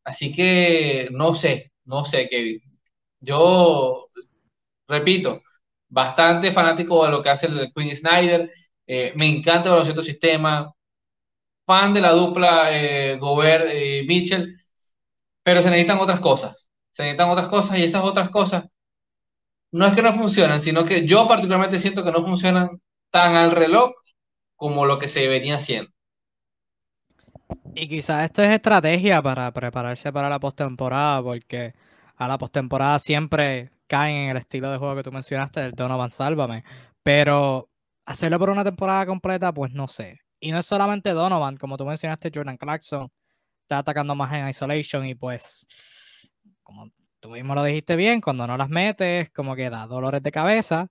Así 0.05 0.32
que 0.34 1.09
no 1.12 1.34
sé, 1.34 1.72
no 1.86 2.05
sé, 2.07 2.28
Kevin. 2.30 2.61
Yo 3.20 4.09
repito, 4.88 5.42
bastante 5.88 6.52
fanático 6.52 7.05
de 7.05 7.11
lo 7.12 7.22
que 7.22 7.30
hace 7.30 7.46
el 7.48 7.72
Queen 7.74 7.96
Snyder. 7.96 8.50
Eh, 8.86 9.12
me 9.16 9.28
encanta 9.28 9.76
el 9.78 9.84
cierto 9.84 10.02
sistema. 10.02 10.72
Fan 11.66 11.94
de 11.94 12.00
la 12.00 12.12
dupla 12.12 12.68
eh, 12.72 13.16
Gobert 13.18 13.66
y 13.74 14.07
Mitchell. 14.07 14.55
Pero 15.42 15.62
se 15.62 15.70
necesitan 15.70 15.98
otras 16.00 16.20
cosas. 16.20 16.70
Se 16.92 17.02
necesitan 17.05 17.30
otras 17.30 17.48
cosas 17.48 17.78
y 17.78 17.84
esas 17.84 18.05
otras 18.05 18.30
cosas 18.30 18.64
no 19.75 19.89
es 19.89 19.95
que 19.97 20.03
no 20.03 20.14
funcionan, 20.14 20.61
sino 20.61 20.85
que 20.85 21.05
yo 21.05 21.27
particularmente 21.27 21.81
siento 21.81 22.05
que 22.05 22.12
no 22.12 22.25
funcionan 22.25 22.81
tan 23.11 23.35
al 23.35 23.51
reloj 23.51 23.91
como 24.55 24.87
lo 24.87 25.01
que 25.01 25.09
se 25.09 25.27
venía 25.27 25.57
haciendo. 25.57 25.91
Y 27.75 27.89
quizás 27.89 28.22
esto 28.25 28.41
es 28.45 28.51
estrategia 28.51 29.20
para 29.20 29.51
prepararse 29.51 30.12
para 30.12 30.29
la 30.29 30.39
postemporada, 30.39 31.20
porque 31.25 31.75
a 32.14 32.29
la 32.29 32.39
postemporada 32.39 33.01
siempre 33.01 33.72
caen 33.89 34.14
en 34.14 34.31
el 34.31 34.37
estilo 34.37 34.70
de 34.70 34.79
juego 34.79 34.95
que 34.95 35.03
tú 35.03 35.11
mencionaste 35.11 35.59
del 35.59 35.72
Donovan 35.72 36.12
Sálvame. 36.12 36.62
Pero 37.03 37.68
hacerlo 38.07 38.39
por 38.39 38.51
una 38.51 38.62
temporada 38.62 39.05
completa, 39.07 39.53
pues 39.53 39.72
no 39.72 39.89
sé. 39.89 40.20
Y 40.39 40.53
no 40.53 40.61
es 40.61 40.66
solamente 40.66 41.11
Donovan, 41.11 41.57
como 41.57 41.77
tú 41.77 41.85
mencionaste, 41.85 42.31
Jordan 42.33 42.59
Clarkson 42.59 43.11
está 43.62 43.79
atacando 43.79 44.14
más 44.14 44.33
en 44.35 44.49
isolation 44.49 45.05
y 45.05 45.16
pues, 45.16 45.66
tú 47.25 47.31
mismo 47.31 47.55
lo 47.55 47.64
dijiste 47.64 47.97
bien, 47.97 48.20
cuando 48.20 48.47
no 48.47 48.57
las 48.59 48.68
metes, 48.68 49.31
como 49.31 49.57
que 49.57 49.70
da 49.70 49.87
dolores 49.87 50.22
de 50.22 50.31
cabeza. 50.31 50.89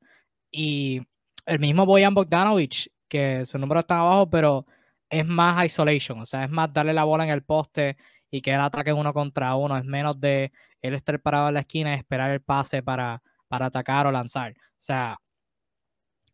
Y 0.51 1.01
el 1.45 1.59
mismo 1.59 1.85
Boyan 1.85 2.15
Bogdanovich, 2.15 2.89
que 3.07 3.45
su 3.45 3.59
número 3.59 3.81
está 3.81 3.99
abajo, 3.99 4.29
pero 4.29 4.65
es 5.09 5.25
más 5.27 5.63
isolation, 5.65 6.21
o 6.21 6.25
sea, 6.25 6.45
es 6.45 6.49
más 6.49 6.73
darle 6.73 6.93
la 6.93 7.03
bola 7.03 7.25
en 7.25 7.29
el 7.29 7.43
poste 7.43 7.97
y 8.31 8.41
que 8.41 8.51
él 8.51 8.61
ataque 8.61 8.93
uno 8.93 9.13
contra 9.13 9.55
uno, 9.55 9.77
es 9.77 9.85
menos 9.85 10.19
de 10.19 10.51
él 10.81 10.95
estar 10.95 11.21
parado 11.21 11.49
en 11.49 11.55
la 11.55 11.59
esquina 11.61 11.91
y 11.91 11.97
esperar 11.99 12.31
el 12.31 12.41
pase 12.41 12.81
para, 12.81 13.21
para 13.47 13.67
atacar 13.67 14.07
o 14.07 14.11
lanzar. 14.11 14.53
O 14.53 14.75
sea, 14.79 15.17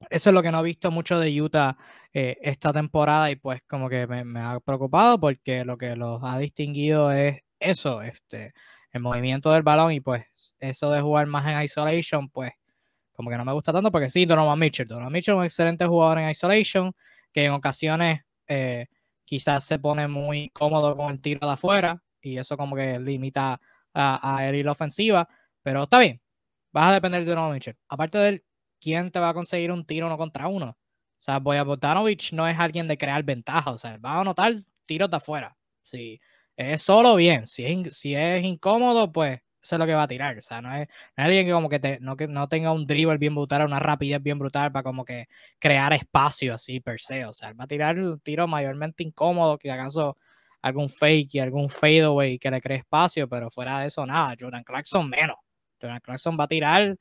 eso 0.10 0.30
es 0.30 0.34
lo 0.34 0.41
que 0.41 0.52
no 0.52 0.62
he 0.62 0.64
visto 0.64 0.91
mucho 0.91 1.20
de 1.20 1.41
Utah 1.41 1.78
eh, 2.14 2.38
esta 2.41 2.72
temporada 2.72 3.32
y 3.32 3.36
pues 3.36 3.62
como 3.68 3.89
que 3.89 4.08
me, 4.08 4.39
ha 4.39 4.60
preocupado 4.62 5.20
porque 5.20 5.66
lo 5.66 5.78
que 5.78 5.95
los 5.97 6.22
ha 6.24 6.38
distinguido 6.38 7.12
es 7.12 7.41
eso, 7.60 8.02
este, 8.02 8.54
el 8.92 9.02
movimiento 9.02 9.52
del 9.52 9.64
balón 9.64 9.92
y 9.92 10.00
pues 10.00 10.26
eso 10.60 10.92
de 10.92 11.02
jugar 11.02 11.28
más 11.28 11.48
en 11.48 11.62
isolation, 11.62 12.30
pues 12.30 12.52
como 13.12 13.30
que 13.30 13.38
no 13.38 13.46
me 13.46 13.54
gusta 13.54 13.74
tanto 13.74 13.92
porque 13.92 14.10
sí, 14.10 14.26
Donovan 14.26 14.58
Mitchell. 14.58 14.88
Donovan 14.88 15.12
Mitchell 15.12 15.36
es 15.36 15.40
un 15.40 15.44
excelente 15.44 15.86
jugador 15.86 16.20
en 16.20 16.30
isolation 16.30 16.94
que 17.32 17.46
en 17.46 17.52
ocasiones 17.52 18.22
eh, 18.48 18.88
quizás 19.26 19.64
se 19.64 19.78
pone 19.78 20.08
muy 20.08 20.50
cómodo 20.50 20.96
con 20.96 21.12
el 21.12 21.22
tiro 21.22 21.46
de 21.46 21.54
afuera 21.54 22.02
y 22.22 22.38
eso 22.38 22.58
como 22.58 22.76
que 22.76 23.00
limita 23.00 23.60
a, 23.94 24.38
a 24.38 24.48
herir 24.48 24.66
la 24.66 24.72
ofensiva, 24.72 25.28
pero 25.62 25.84
está 25.84 26.00
bien, 26.00 26.22
vas 26.72 26.90
a 26.90 26.94
depender 26.94 27.26
de 27.26 27.30
Donovan 27.32 27.54
Mitchell. 27.54 27.78
Aparte 27.88 28.18
de 28.18 28.30
él, 28.30 28.46
¿quién 28.80 29.12
te 29.12 29.20
va 29.20 29.30
a 29.30 29.34
conseguir 29.34 29.72
un 29.72 29.86
tiro 29.86 30.08
uno 30.08 30.18
contra 30.18 30.48
uno? 30.48 30.78
O 31.20 31.22
sea, 31.22 31.40
Boyanovich 31.40 32.32
no 32.32 32.48
es 32.48 32.58
alguien 32.58 32.88
de 32.88 32.98
crear 32.98 33.22
ventaja, 33.24 33.72
o 33.72 33.78
sea, 33.78 33.98
va 33.98 34.14
a 34.14 34.22
anotar 34.22 34.54
tiros 34.86 35.10
de 35.10 35.18
afuera. 35.18 35.58
Si 35.84 36.20
es 36.60 36.82
solo, 36.82 37.16
bien. 37.16 37.47
Si 37.47 37.66
es, 37.66 37.95
si 37.97 38.16
es 38.16 38.43
incómodo, 38.43 39.12
pues 39.14 39.39
eso 39.62 39.76
es 39.76 39.80
lo 39.80 39.86
que 39.86 39.93
va 39.93 40.03
a 40.03 40.07
tirar. 40.10 40.38
O 40.38 40.41
sea, 40.41 40.62
no 40.62 40.74
es, 40.74 40.89
alguien 41.16 41.45
que 41.45 41.53
como 41.53 41.70
que, 41.70 41.80
te, 41.80 41.99
no, 42.01 42.18
que 42.18 42.28
no 42.28 42.49
tenga 42.49 42.74
un 42.74 42.86
dribble 42.86 43.18
bien 43.18 43.34
brutal, 43.34 43.66
una 43.66 43.80
rapidez 43.80 44.22
bien 44.22 44.38
brutal 44.38 44.70
para 44.72 44.84
como 44.84 45.05
que 45.05 45.28
crear 45.57 45.93
espacio 45.93 46.53
así 46.53 46.82
per 46.82 46.99
se. 46.99 47.26
O 47.26 47.34
sea, 47.34 47.53
va 47.53 47.64
a 47.64 47.68
tirar 47.68 47.97
un 47.97 48.20
tiro 48.20 48.45
mayormente 48.45 49.03
incómodo, 49.03 49.57
que 49.57 49.72
acaso 49.72 50.18
algún 50.62 50.89
fake 50.89 51.36
y 51.36 51.39
algún 51.39 51.70
fadeaway 51.70 52.38
que 52.38 52.51
le 52.51 52.60
cree 52.60 52.80
espacio, 52.80 53.30
pero 53.30 53.49
fuera 53.49 53.80
de 53.80 53.88
eso, 53.88 54.05
nada. 54.05 54.36
Jordan 54.38 54.64
Clarkson 54.64 55.10
menos. 55.10 55.38
Jordan 55.82 56.01
Clarkson 56.01 56.38
va 56.38 56.43
a 56.43 56.47
tirar, 56.49 56.97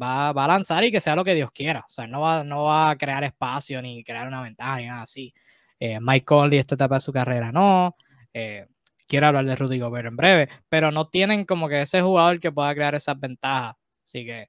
va, 0.00 0.32
va 0.34 0.44
a 0.44 0.48
lanzar 0.48 0.84
y 0.84 0.90
que 0.92 1.00
sea 1.00 1.16
lo 1.16 1.24
que 1.24 1.34
Dios 1.34 1.50
quiera. 1.52 1.80
O 1.80 1.90
sea, 1.90 2.06
no 2.06 2.20
va, 2.20 2.44
no 2.44 2.64
va 2.64 2.90
a 2.90 2.98
crear 2.98 3.24
espacio 3.24 3.80
ni 3.80 4.04
crear 4.04 4.28
una 4.28 4.42
ventaja 4.42 4.78
ni 4.78 4.86
nada 4.86 5.02
así. 5.02 5.32
Eh, 5.80 5.98
Mike 5.98 6.26
Conley, 6.26 6.58
esta 6.58 6.74
etapa 6.74 6.96
de 6.96 7.00
su 7.00 7.12
carrera, 7.12 7.50
no. 7.52 7.96
Eh, 8.34 8.66
quiero 9.08 9.26
hablar 9.26 9.46
de 9.46 9.56
Rudy 9.56 9.80
Gobert 9.80 10.06
en 10.06 10.16
breve, 10.16 10.48
pero 10.68 10.92
no 10.92 11.08
tienen 11.08 11.44
como 11.44 11.68
que 11.68 11.82
ese 11.82 12.02
jugador 12.02 12.38
que 12.38 12.52
pueda 12.52 12.74
crear 12.74 12.94
esas 12.94 13.18
ventajas. 13.18 13.76
Así 14.06 14.24
que 14.24 14.48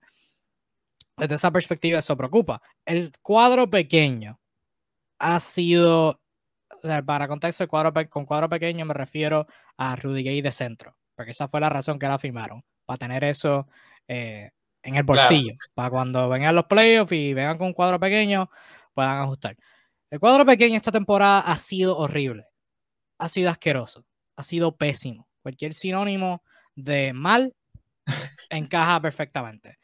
desde 1.18 1.36
esa 1.36 1.52
perspectiva 1.52 2.00
eso 2.00 2.16
preocupa. 2.16 2.62
El 2.86 3.12
cuadro 3.22 3.70
pequeño 3.70 4.40
ha 5.20 5.40
sido, 5.40 6.22
o 6.70 6.82
sea, 6.82 7.04
para 7.04 7.28
contexto, 7.28 7.64
el 7.64 7.70
cuadro 7.70 7.94
con 8.10 8.26
cuadro 8.26 8.50
pequeño 8.50 8.86
me 8.86 8.94
refiero 8.94 9.48
a 9.78 9.96
Rudy 9.96 10.24
Gay 10.24 10.42
de 10.42 10.52
centro, 10.52 10.96
porque 11.16 11.32
esa 11.32 11.48
fue 11.48 11.62
la 11.62 11.70
razón 11.70 12.00
que 12.00 12.08
la 12.08 12.20
firmaron, 12.20 12.64
para 12.86 12.98
tener 12.98 13.24
eso 13.24 13.68
eh, 14.08 14.52
en 14.84 14.96
el 14.96 15.04
bolsillo, 15.04 15.56
para 15.74 15.90
cuando 15.90 16.30
vengan 16.30 16.56
los 16.56 16.66
playoffs 16.66 17.12
y 17.12 17.34
vengan 17.34 17.58
con 17.58 17.68
un 17.68 17.74
cuadro 17.74 18.00
pequeño, 18.00 18.50
puedan 18.94 19.20
ajustar. 19.20 19.58
El 20.10 20.20
cuadro 20.20 20.46
pequeño 20.46 20.78
esta 20.78 20.92
temporada 20.92 21.42
ha 21.42 21.58
sido 21.58 21.98
horrible, 21.98 22.46
ha 23.20 23.30
sido 23.30 23.50
asqueroso 23.50 24.06
ha 24.40 24.44
sido 24.44 24.78
pésimo. 24.78 25.28
Cualquier 25.42 25.74
sinónimo 25.74 26.44
de 26.74 27.12
mal 27.12 27.54
encaja 28.50 29.02
perfectamente. 29.02 29.78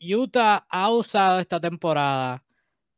Utah 0.00 0.66
ha 0.68 0.90
usado 0.90 1.40
esta 1.40 1.58
temporada 1.60 2.44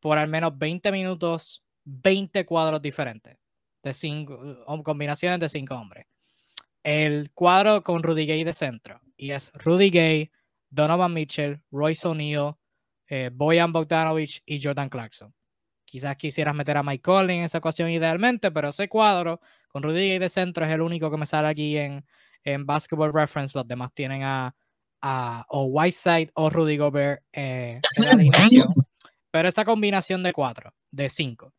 por 0.00 0.18
al 0.18 0.28
menos 0.28 0.58
20 0.58 0.90
minutos, 0.90 1.62
20 1.84 2.44
cuadros 2.44 2.82
diferentes, 2.82 3.38
de 3.82 3.92
cinco, 3.92 4.64
combinaciones 4.82 5.38
de 5.38 5.48
cinco 5.48 5.76
hombres. 5.76 6.06
El 6.82 7.30
cuadro 7.32 7.84
con 7.84 8.02
Rudy 8.02 8.26
Gay 8.26 8.42
de 8.42 8.52
centro, 8.52 9.00
y 9.16 9.30
es 9.30 9.52
Rudy 9.54 9.90
Gay, 9.90 10.30
Donovan 10.68 11.12
Mitchell, 11.12 11.60
Royce 11.70 12.08
O'Neal, 12.08 12.56
eh, 13.06 13.30
Boyan 13.32 13.72
Bogdanovich 13.72 14.42
y 14.44 14.60
Jordan 14.60 14.88
Clarkson. 14.88 15.32
Quizás 15.84 16.16
quisieras 16.16 16.54
meter 16.54 16.76
a 16.76 16.82
Mike 16.82 17.02
Conley 17.02 17.38
en 17.38 17.44
esa 17.44 17.58
ecuación 17.58 17.90
idealmente, 17.90 18.50
pero 18.50 18.70
ese 18.70 18.88
cuadro 18.88 19.40
con 19.72 19.82
Rudy 19.82 20.18
de 20.18 20.28
centro 20.28 20.64
es 20.64 20.70
el 20.70 20.82
único 20.82 21.10
que 21.10 21.16
me 21.16 21.26
sale 21.26 21.48
aquí 21.48 21.76
en, 21.76 22.04
en 22.44 22.66
Basketball 22.66 23.12
Reference. 23.12 23.56
Los 23.56 23.66
demás 23.66 23.92
tienen 23.94 24.22
a, 24.22 24.54
a 25.00 25.44
o 25.48 25.64
Whiteside 25.64 26.30
o 26.34 26.50
Rudy 26.50 26.76
Gobert 26.76 27.24
eh, 27.32 27.80
en 27.96 28.04
la 28.04 28.10
alineación. 28.12 28.68
Pero 29.30 29.48
esa 29.48 29.64
combinación 29.64 30.22
de 30.22 30.32
cuatro, 30.32 30.74
de 30.90 31.08
cinco. 31.08 31.54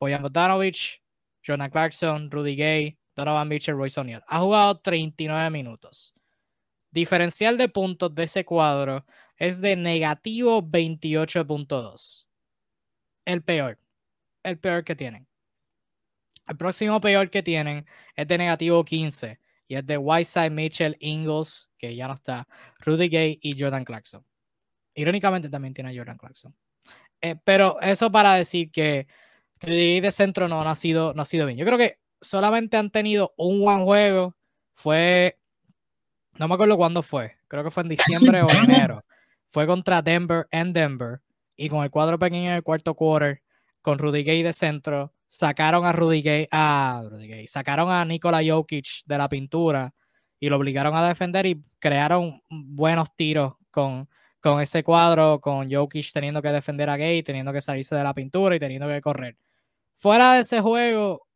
Boyan 0.00 0.20
Bogdanovich, 0.20 1.00
Jonah 1.46 1.70
Clarkson, 1.70 2.30
Rudy 2.30 2.56
Gay, 2.56 2.98
Donovan 3.14 3.48
Mitchell, 3.48 3.76
Royce 3.76 4.00
O'Neal. 4.00 4.24
Ha 4.26 4.40
jugado 4.40 4.80
39 4.80 5.50
minutos. 5.50 6.12
Diferencial 6.90 7.56
de 7.56 7.68
puntos 7.68 8.14
de 8.14 8.24
ese 8.24 8.44
cuadro 8.44 9.06
es 9.36 9.60
de 9.60 9.76
negativo 9.76 10.62
28.2. 10.62 12.26
El 13.24 13.42
peor. 13.42 13.78
El 14.42 14.58
peor 14.58 14.84
que 14.84 14.96
tienen. 14.96 15.26
El 16.46 16.56
próximo 16.56 17.00
peor 17.00 17.30
que 17.30 17.42
tienen 17.42 17.86
es 18.14 18.28
de 18.28 18.38
negativo 18.38 18.84
15 18.84 19.40
y 19.66 19.76
es 19.76 19.86
de 19.86 19.96
Whiteside, 19.96 20.50
Mitchell, 20.50 20.96
Ingles, 21.00 21.70
que 21.78 21.96
ya 21.96 22.06
no 22.06 22.14
está, 22.14 22.46
Rudy 22.80 23.08
Gay 23.08 23.38
y 23.40 23.58
Jordan 23.58 23.84
Clarkson. 23.84 24.24
Irónicamente 24.94 25.48
también 25.48 25.74
tiene 25.74 25.90
a 25.90 25.96
Jordan 25.96 26.18
Clarkson. 26.18 26.54
Eh, 27.20 27.36
pero 27.42 27.80
eso 27.80 28.12
para 28.12 28.34
decir 28.34 28.70
que, 28.70 29.06
Rudy 29.60 29.76
Gay 29.76 30.00
de 30.00 30.10
centro 30.10 30.48
no, 30.48 30.60
ha 30.60 30.74
sido, 30.74 31.14
no 31.14 31.22
ha 31.22 31.24
sido 31.24 31.46
bien. 31.46 31.58
Yo 31.58 31.64
creo 31.64 31.78
que 31.78 31.98
solamente 32.20 32.76
han 32.76 32.90
tenido 32.90 33.32
un 33.36 33.60
buen 33.60 33.84
juego. 33.84 34.36
Fue, 34.74 35.38
no 36.38 36.48
me 36.48 36.54
acuerdo 36.54 36.76
cuándo 36.76 37.02
fue, 37.02 37.36
creo 37.48 37.64
que 37.64 37.70
fue 37.70 37.82
en 37.84 37.88
diciembre 37.90 38.42
o 38.42 38.50
enero. 38.50 39.02
Fue 39.48 39.66
contra 39.66 40.02
Denver 40.02 40.46
en 40.50 40.72
Denver 40.72 41.20
y 41.56 41.68
con 41.68 41.84
el 41.84 41.90
cuadro 41.90 42.18
pequeño 42.18 42.50
en 42.50 42.56
el 42.56 42.62
cuarto 42.62 42.94
quarter, 42.94 43.40
con 43.80 43.98
Rudy 43.98 44.24
Gay 44.24 44.42
de 44.42 44.52
centro, 44.52 45.12
sacaron 45.34 45.84
a 45.84 45.90
Rudy 45.90 46.22
Gay, 46.22 46.48
a 46.52 47.02
Rudy 47.10 47.26
Gay, 47.26 47.46
sacaron 47.48 47.90
a 47.90 48.04
Nikola 48.04 48.40
Jokic 48.46 49.02
de 49.04 49.18
la 49.18 49.28
pintura 49.28 49.92
y 50.38 50.48
lo 50.48 50.56
obligaron 50.56 50.94
a 50.94 51.08
defender 51.08 51.44
y 51.46 51.60
crearon 51.80 52.40
buenos 52.48 53.12
tiros 53.16 53.54
con, 53.72 54.08
con 54.40 54.60
ese 54.60 54.84
cuadro, 54.84 55.40
con 55.40 55.68
Jokic 55.68 56.12
teniendo 56.12 56.40
que 56.40 56.50
defender 56.50 56.88
a 56.88 56.96
Gay, 56.96 57.24
teniendo 57.24 57.52
que 57.52 57.60
salirse 57.60 57.96
de 57.96 58.04
la 58.04 58.14
pintura 58.14 58.54
y 58.54 58.60
teniendo 58.60 58.86
que 58.86 59.00
correr. 59.00 59.36
Fuera 59.96 60.34
de 60.34 60.42
ese 60.42 60.60
juego, 60.60 61.26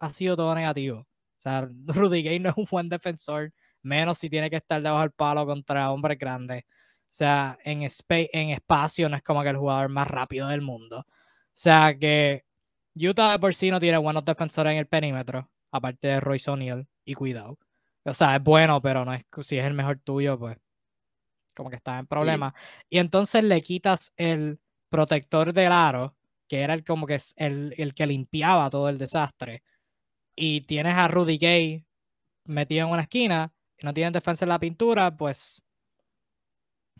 ha 0.00 0.12
sido 0.12 0.34
todo 0.34 0.52
negativo. 0.56 1.06
O 1.38 1.40
sea, 1.40 1.68
Rudy 1.86 2.24
Gay 2.24 2.40
no 2.40 2.50
es 2.50 2.56
un 2.56 2.66
buen 2.68 2.88
defensor, 2.88 3.52
menos 3.82 4.18
si 4.18 4.28
tiene 4.28 4.50
que 4.50 4.56
estar 4.56 4.82
debajo 4.82 5.02
del 5.02 5.12
palo 5.12 5.46
contra 5.46 5.92
hombres 5.92 6.18
grandes. 6.18 6.64
O 6.64 7.06
sea, 7.06 7.56
en, 7.62 7.86
en 8.08 8.50
espacio 8.50 9.08
no 9.08 9.16
es 9.16 9.22
como 9.22 9.44
que 9.44 9.50
el 9.50 9.58
jugador 9.58 9.90
más 9.90 10.08
rápido 10.08 10.48
del 10.48 10.60
mundo. 10.60 10.98
O 10.98 11.60
sea, 11.60 11.96
que 11.96 12.47
Utah 13.06 13.32
de 13.32 13.38
por 13.38 13.54
sí 13.54 13.70
no 13.70 13.80
tiene 13.80 13.98
buenos 13.98 14.24
defensores 14.24 14.72
en 14.72 14.78
el 14.78 14.86
perímetro, 14.86 15.50
aparte 15.70 16.08
de 16.08 16.20
Royce 16.20 16.50
O'Neal, 16.50 16.86
y 17.04 17.14
cuidado. 17.14 17.58
O 18.04 18.14
sea, 18.14 18.36
es 18.36 18.42
bueno, 18.42 18.80
pero 18.80 19.04
no 19.04 19.12
es 19.12 19.24
si 19.42 19.58
es 19.58 19.64
el 19.64 19.74
mejor 19.74 19.98
tuyo, 19.98 20.38
pues 20.38 20.56
como 21.54 21.70
que 21.70 21.76
está 21.76 21.98
en 21.98 22.06
problemas. 22.06 22.54
Y 22.88 22.98
entonces 22.98 23.42
le 23.44 23.60
quitas 23.62 24.12
el 24.16 24.60
protector 24.88 25.52
del 25.52 25.72
aro, 25.72 26.16
que 26.48 26.60
era 26.60 26.72
el 26.74 26.84
como 26.84 27.06
que 27.06 27.16
es 27.16 27.34
el, 27.36 27.74
el 27.76 27.94
que 27.94 28.06
limpiaba 28.06 28.70
todo 28.70 28.88
el 28.88 28.96
desastre. 28.96 29.62
Y 30.36 30.62
tienes 30.62 30.94
a 30.94 31.08
Rudy 31.08 31.36
Gay 31.36 31.84
metido 32.44 32.86
en 32.86 32.92
una 32.92 33.02
esquina, 33.02 33.52
y 33.76 33.84
no 33.84 33.92
tienes 33.92 34.12
defensa 34.12 34.44
en 34.44 34.50
la 34.50 34.58
pintura, 34.58 35.16
pues 35.16 35.62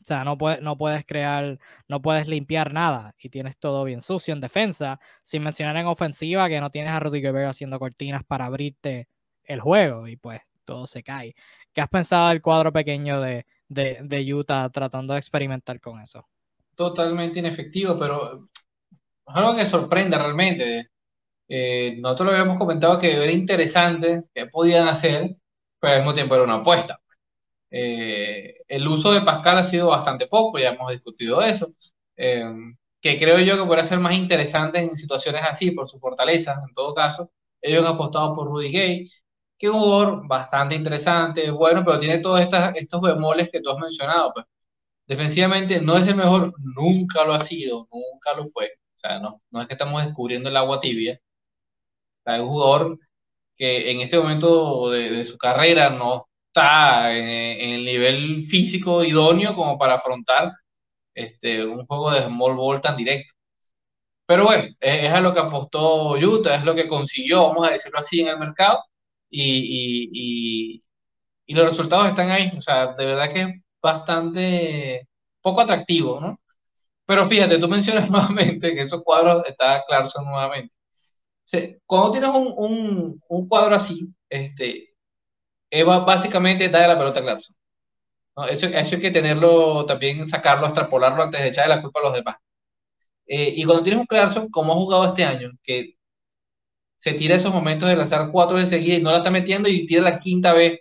sea, 0.08 0.24
no, 0.24 0.36
no 0.60 0.76
puedes 0.76 1.06
crear, 1.06 1.58
no 1.86 2.02
puedes 2.02 2.26
limpiar 2.26 2.72
nada 2.72 3.14
y 3.18 3.28
tienes 3.28 3.56
todo 3.58 3.84
bien 3.84 4.00
sucio 4.00 4.34
en 4.34 4.40
defensa, 4.40 5.00
sin 5.22 5.42
mencionar 5.42 5.76
en 5.76 5.86
ofensiva 5.86 6.48
que 6.48 6.60
no 6.60 6.70
tienes 6.70 6.92
a 6.92 7.00
Rudy 7.00 7.22
Gobert 7.22 7.50
haciendo 7.50 7.78
cortinas 7.78 8.24
para 8.24 8.46
abrirte 8.46 9.08
el 9.44 9.60
juego 9.60 10.08
y 10.08 10.16
pues 10.16 10.40
todo 10.64 10.86
se 10.86 11.02
cae. 11.02 11.34
¿Qué 11.72 11.80
has 11.80 11.88
pensado 11.88 12.28
del 12.28 12.42
cuadro 12.42 12.72
pequeño 12.72 13.20
de, 13.20 13.46
de, 13.68 14.34
Utah 14.34 14.68
tratando 14.70 15.14
de 15.14 15.18
experimentar 15.18 15.80
con 15.80 16.00
eso? 16.00 16.26
Totalmente 16.74 17.38
inefectivo, 17.38 17.98
pero 17.98 18.48
algo 19.26 19.56
que 19.56 19.66
sorprende 19.66 20.18
realmente. 20.18 20.90
Eh, 21.48 21.96
nosotros 21.98 22.26
lo 22.26 22.32
habíamos 22.32 22.58
comentado 22.58 22.98
que 22.98 23.12
era 23.12 23.32
interesante, 23.32 24.24
que 24.34 24.46
podían 24.46 24.88
hacer, 24.88 25.36
pero 25.80 25.94
al 25.94 26.00
mismo 26.00 26.14
tiempo 26.14 26.34
era 26.34 26.44
una 26.44 26.56
apuesta. 26.56 27.00
Eh, 27.70 28.56
el 28.68 28.86
uso 28.88 29.12
de 29.12 29.22
Pascal 29.22 29.58
ha 29.58 29.64
sido 29.64 29.88
bastante 29.88 30.26
poco, 30.26 30.58
ya 30.58 30.70
hemos 30.70 30.90
discutido 30.90 31.42
eso, 31.42 31.68
eh, 32.16 32.44
que 33.00 33.18
creo 33.18 33.38
yo 33.40 33.56
que 33.56 33.66
podría 33.66 33.84
ser 33.84 34.00
más 34.00 34.14
interesante 34.14 34.78
en 34.80 34.96
situaciones 34.96 35.42
así, 35.48 35.70
por 35.72 35.88
su 35.88 35.98
fortaleza, 35.98 36.62
en 36.66 36.74
todo 36.74 36.94
caso. 36.94 37.30
Ellos 37.60 37.84
han 37.84 37.94
apostado 37.94 38.34
por 38.34 38.48
Rudy 38.48 38.70
Gay, 38.72 39.10
que 39.58 39.66
es 39.66 39.72
un 39.72 39.80
jugador 39.80 40.26
bastante 40.28 40.74
interesante, 40.74 41.50
bueno, 41.50 41.84
pero 41.84 41.98
tiene 42.00 42.18
todos 42.20 42.40
estos 42.40 43.00
bemoles 43.00 43.50
que 43.50 43.60
tú 43.60 43.70
has 43.70 43.78
mencionado. 43.78 44.32
Pues. 44.34 44.46
Defensivamente 45.06 45.80
no 45.80 45.96
es 45.98 46.06
el 46.08 46.16
mejor, 46.16 46.54
nunca 46.58 47.24
lo 47.24 47.34
ha 47.34 47.40
sido, 47.40 47.88
nunca 47.92 48.34
lo 48.36 48.50
fue. 48.50 48.66
O 48.96 48.98
sea, 48.98 49.18
no, 49.20 49.42
no 49.50 49.62
es 49.62 49.68
que 49.68 49.74
estamos 49.74 50.04
descubriendo 50.04 50.48
el 50.50 50.56
agua 50.56 50.80
tibia. 50.80 51.20
O 52.26 52.30
es 52.30 52.40
un 52.40 52.48
jugador 52.48 52.98
que 53.56 53.90
en 53.90 54.00
este 54.00 54.18
momento 54.18 54.90
de 54.90 55.24
su 55.24 55.38
carrera 55.38 55.90
no 55.90 56.27
está 56.58 57.12
en, 57.16 57.70
el 57.70 57.84
nivel 57.84 58.44
físico 58.48 59.04
idóneo 59.04 59.54
como 59.54 59.78
para 59.78 59.94
afrontar 59.94 60.52
este, 61.14 61.64
un 61.64 61.86
juego 61.86 62.12
de 62.12 62.24
small 62.26 62.56
ball 62.56 62.80
tan 62.80 62.96
directo. 62.96 63.34
Pero 64.26 64.44
bueno, 64.44 64.64
es, 64.80 65.10
a 65.12 65.20
lo 65.20 65.32
que 65.34 65.40
apostó 65.40 66.12
Utah, 66.12 66.56
es 66.56 66.64
lo 66.64 66.74
que 66.74 66.88
consiguió, 66.88 67.48
vamos 67.48 67.68
a 67.68 67.72
decirlo 67.72 67.98
así, 68.00 68.20
en 68.20 68.28
el 68.28 68.38
mercado. 68.38 68.84
Y, 69.30 69.42
y, 70.76 70.82
y, 71.46 71.54
los 71.54 71.66
resultados 71.70 72.08
están 72.10 72.30
ahí. 72.30 72.52
O 72.56 72.60
sea, 72.60 72.94
de 72.94 73.06
verdad 73.06 73.32
que 73.32 73.42
es 73.42 73.48
bastante 73.82 75.08
poco 75.42 75.62
atractivo, 75.62 76.20
¿no? 76.20 76.40
Pero 77.06 77.26
fíjate, 77.26 77.58
tú 77.58 77.68
mencionas 77.68 78.10
nuevamente 78.10 78.74
que 78.74 78.82
esos 78.82 79.02
cuadros, 79.04 79.44
está 79.46 79.84
son 80.06 80.26
nuevamente. 80.26 80.74
cuando 81.86 82.10
tienes 82.12 82.30
un, 82.30 82.54
un, 82.56 83.22
un, 83.28 83.48
cuadro 83.48 83.76
así, 83.76 84.08
este, 84.28 84.88
es 85.70 85.84
básicamente 85.86 86.68
darle 86.68 86.88
la 86.88 86.98
pelota 86.98 87.20
a 87.20 87.22
Clarkson. 87.22 87.56
Eso, 88.50 88.66
eso, 88.66 88.94
hay 88.96 89.00
que 89.02 89.10
tenerlo, 89.10 89.84
también 89.86 90.28
sacarlo, 90.28 90.66
extrapolarlo 90.66 91.22
antes 91.24 91.40
de 91.42 91.48
echarle 91.48 91.74
la 91.76 91.82
culpa 91.82 92.00
a 92.00 92.02
los 92.04 92.14
demás. 92.14 92.36
Eh, 93.26 93.52
y 93.56 93.64
cuando 93.64 93.84
tienes 93.84 94.00
un 94.00 94.06
Clarkson, 94.06 94.48
como 94.50 94.72
ha 94.72 94.76
jugado 94.76 95.06
este 95.06 95.24
año, 95.24 95.50
que 95.62 95.94
se 96.98 97.14
tira 97.14 97.36
esos 97.36 97.52
momentos 97.52 97.88
de 97.88 97.96
lanzar 97.96 98.30
cuatro 98.32 98.58
de 98.58 98.66
seguida 98.66 98.96
y 98.96 99.02
no 99.02 99.10
la 99.12 99.18
está 99.18 99.30
metiendo 99.30 99.68
y 99.68 99.86
tira 99.86 100.02
la 100.02 100.18
quinta 100.18 100.52
vez, 100.52 100.80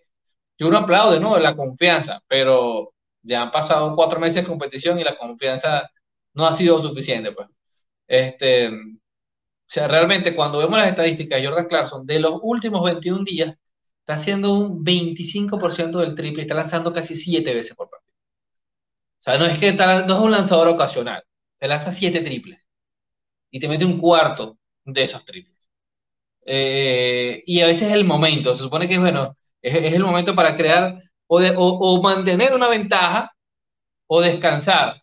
yo 0.57 0.67
uno 0.67 0.79
aplaude, 0.79 1.19
¿no? 1.19 1.37
La 1.39 1.55
confianza, 1.55 2.21
pero 2.27 2.93
ya 3.21 3.43
han 3.43 3.51
pasado 3.51 3.95
cuatro 3.95 4.19
meses 4.19 4.37
de 4.43 4.47
competición 4.47 4.99
y 4.99 5.03
la 5.03 5.17
confianza 5.17 5.89
no 6.33 6.47
ha 6.47 6.53
sido 6.53 6.81
suficiente, 6.81 7.31
pues. 7.33 7.47
Este, 8.07 8.69
o 8.69 8.73
sea, 9.67 9.87
realmente 9.87 10.35
cuando 10.35 10.59
vemos 10.59 10.77
las 10.79 10.89
estadísticas 10.89 11.41
de 11.41 11.47
Jordan 11.47 11.67
Clarkson, 11.67 12.05
de 12.07 12.19
los 12.19 12.39
últimos 12.41 12.83
21 12.83 13.23
días, 13.25 13.55
está 14.07 14.13
haciendo 14.13 14.53
un 14.53 14.85
25% 14.85 15.99
del 15.99 16.15
triple 16.15 16.43
está 16.43 16.55
lanzando 16.55 16.93
casi 16.93 17.15
7 17.15 17.53
veces 17.53 17.75
por 17.75 17.89
partido. 17.89 18.13
O 19.19 19.23
sea, 19.23 19.37
no 19.37 19.45
es 19.45 19.59
que 19.59 19.73
no 19.73 20.15
es 20.15 20.21
un 20.23 20.31
lanzador 20.31 20.69
ocasional, 20.69 21.23
te 21.59 21.67
lanza 21.67 21.91
7 21.91 22.21
triples 22.21 22.65
y 23.51 23.59
te 23.59 23.67
mete 23.67 23.85
un 23.85 23.99
cuarto 23.99 24.59
de 24.85 25.03
esos 25.03 25.25
triples. 25.25 25.57
Eh, 26.45 27.43
y 27.45 27.61
a 27.61 27.67
veces 27.67 27.89
es 27.89 27.93
el 27.95 28.05
momento, 28.05 28.55
se 28.55 28.63
supone 28.63 28.87
que 28.87 28.97
bueno, 28.99 29.37
es, 29.61 29.93
el 29.93 30.03
momento 30.03 30.35
para 30.35 30.55
crear 30.57 31.01
o, 31.27 31.39
o, 31.39 32.01
mantener 32.01 32.53
una 32.55 32.69
ventaja 32.69 33.31
o 34.07 34.21
descansar. 34.21 35.01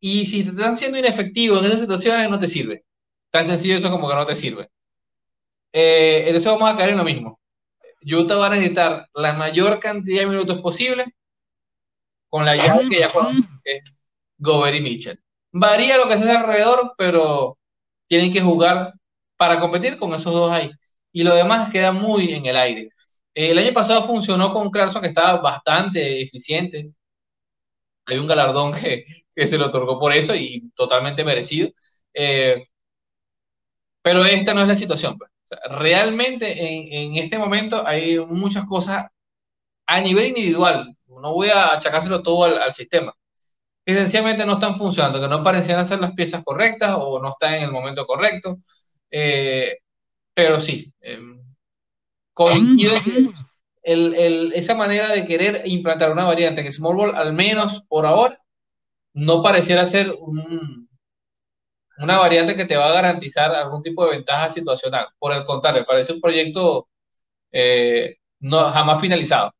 Y 0.00 0.26
si 0.26 0.44
te 0.44 0.50
están 0.50 0.78
siendo 0.78 0.98
inefectivo 0.98 1.58
en 1.58 1.66
esas 1.66 1.80
situaciones, 1.80 2.30
no 2.30 2.38
te 2.38 2.48
sirve. 2.48 2.84
Tan 3.30 3.46
sencillo 3.46 3.76
eso 3.76 3.90
como 3.90 4.08
que 4.08 4.14
no 4.16 4.26
te 4.26 4.36
sirve. 4.36 4.70
Eh, 5.72 6.24
entonces 6.26 6.50
vamos 6.52 6.70
a 6.70 6.76
caer 6.76 6.90
en 6.90 6.98
lo 6.98 7.04
mismo. 7.04 7.41
Utah 8.04 8.36
va 8.36 8.46
a 8.46 8.50
necesitar 8.50 9.08
la 9.14 9.34
mayor 9.34 9.80
cantidad 9.80 10.22
de 10.22 10.26
minutos 10.26 10.60
posible 10.60 11.14
con 12.28 12.44
la 12.44 12.56
llave 12.56 12.88
que 12.88 13.00
ya 13.00 13.08
que 13.62 13.76
es 13.76 13.94
Gobert 14.38 14.76
y 14.76 14.80
Mitchell. 14.80 15.20
Varía 15.52 15.98
lo 15.98 16.08
que 16.08 16.18
se 16.18 16.24
hace 16.24 16.36
alrededor, 16.36 16.94
pero 16.96 17.58
tienen 18.08 18.32
que 18.32 18.40
jugar 18.40 18.94
para 19.36 19.60
competir 19.60 19.98
con 19.98 20.14
esos 20.14 20.32
dos 20.32 20.50
ahí. 20.50 20.70
Y 21.12 21.24
lo 21.24 21.34
demás 21.34 21.70
queda 21.70 21.92
muy 21.92 22.32
en 22.32 22.46
el 22.46 22.56
aire. 22.56 22.88
El 23.34 23.58
año 23.58 23.72
pasado 23.74 24.06
funcionó 24.06 24.52
con 24.52 24.70
Clarkson, 24.70 25.02
que 25.02 25.08
estaba 25.08 25.40
bastante 25.40 26.22
eficiente. 26.22 26.92
Hay 28.06 28.18
un 28.18 28.26
galardón 28.26 28.72
que, 28.74 29.04
que 29.34 29.46
se 29.46 29.58
le 29.58 29.64
otorgó 29.64 29.98
por 29.98 30.12
eso 30.14 30.34
y 30.34 30.70
totalmente 30.74 31.24
merecido. 31.24 31.70
Eh, 32.14 32.66
pero 34.02 34.24
esta 34.24 34.54
no 34.54 34.62
es 34.62 34.68
la 34.68 34.76
situación. 34.76 35.18
Pues 35.18 35.31
realmente 35.70 36.46
en, 37.02 37.16
este 37.16 37.38
momento 37.38 37.86
hay 37.86 38.18
muchas 38.18 38.64
cosas 38.66 39.06
a 39.86 40.00
nivel 40.00 40.28
individual. 40.28 40.96
No 41.06 41.34
voy 41.34 41.48
a 41.48 41.74
achacárselo 41.74 42.22
todo 42.22 42.44
al, 42.44 42.72
sistema. 42.72 43.14
Que 43.84 43.94
sencillamente 43.94 44.46
no 44.46 44.54
están 44.54 44.76
funcionando, 44.78 45.20
que 45.20 45.28
no 45.28 45.42
parecían 45.44 45.84
ser 45.86 46.00
las 46.00 46.14
piezas 46.14 46.42
correctas 46.44 46.96
o 46.98 47.20
no 47.20 47.30
están 47.30 47.54
en 47.54 47.64
el 47.64 47.72
momento 47.72 48.06
correcto. 48.06 48.58
Eh, 49.10 49.78
pero 50.34 50.60
sí, 50.60 50.92
eh, 51.00 51.18
esa 53.84 54.74
manera 54.74 55.08
de 55.12 55.26
querer 55.26 55.62
implantar 55.66 56.12
una 56.12 56.24
variante 56.24 56.62
que 56.62 56.72
Small 56.72 56.96
Ball, 56.96 57.14
al 57.14 57.32
menos 57.32 57.84
por 57.88 58.06
ahora, 58.06 58.38
no 59.14 59.42
pareciera 59.42 59.86
ser 59.86 60.12
un, 60.12 60.88
una 62.02 62.18
variante 62.18 62.56
que 62.56 62.64
te 62.64 62.76
va 62.76 62.88
a 62.88 62.92
garantizar 62.92 63.54
algún 63.54 63.82
tipo 63.82 64.04
de 64.04 64.12
ventaja 64.12 64.50
situacional. 64.50 65.06
Por 65.18 65.32
el 65.32 65.44
contrario, 65.44 65.84
parece 65.86 66.12
un 66.12 66.20
proyecto 66.20 66.88
eh, 67.52 68.16
no, 68.40 68.70
jamás 68.70 69.00
finalizado. 69.00 69.54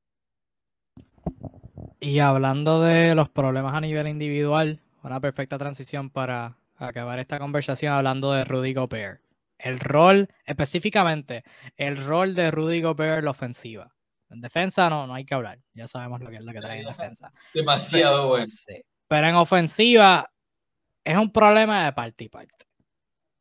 Y 2.00 2.18
hablando 2.18 2.82
de 2.82 3.14
los 3.14 3.28
problemas 3.28 3.74
a 3.74 3.80
nivel 3.80 4.08
individual, 4.08 4.80
una 5.02 5.20
perfecta 5.20 5.56
transición 5.58 6.10
para 6.10 6.56
acabar 6.76 7.18
esta 7.20 7.38
conversación 7.38 7.92
hablando 7.92 8.32
de 8.32 8.44
Rudy 8.44 8.74
Gobert. 8.74 9.20
El 9.58 9.78
rol, 9.78 10.28
específicamente, 10.44 11.44
el 11.76 12.04
rol 12.04 12.34
de 12.34 12.50
Rudy 12.50 12.80
Gobert 12.80 13.18
en 13.18 13.24
la 13.24 13.30
ofensiva. 13.30 13.94
En 14.30 14.40
defensa 14.40 14.90
no, 14.90 15.06
no 15.06 15.14
hay 15.14 15.24
que 15.24 15.34
hablar. 15.34 15.58
Ya 15.74 15.86
sabemos 15.86 16.20
lo 16.20 16.30
que 16.30 16.36
es 16.36 16.42
lo 16.42 16.52
que 16.52 16.60
trae 16.60 16.80
en 16.80 16.86
defensa. 16.86 17.32
Demasiado 17.54 18.28
bueno. 18.28 18.46
Pero 19.06 19.28
en 19.28 19.34
ofensiva, 19.36 20.28
es 21.04 21.16
un 21.16 21.30
problema 21.32 21.84
de 21.84 21.92
parte 21.92 22.24
y 22.24 22.28
parte. 22.28 22.66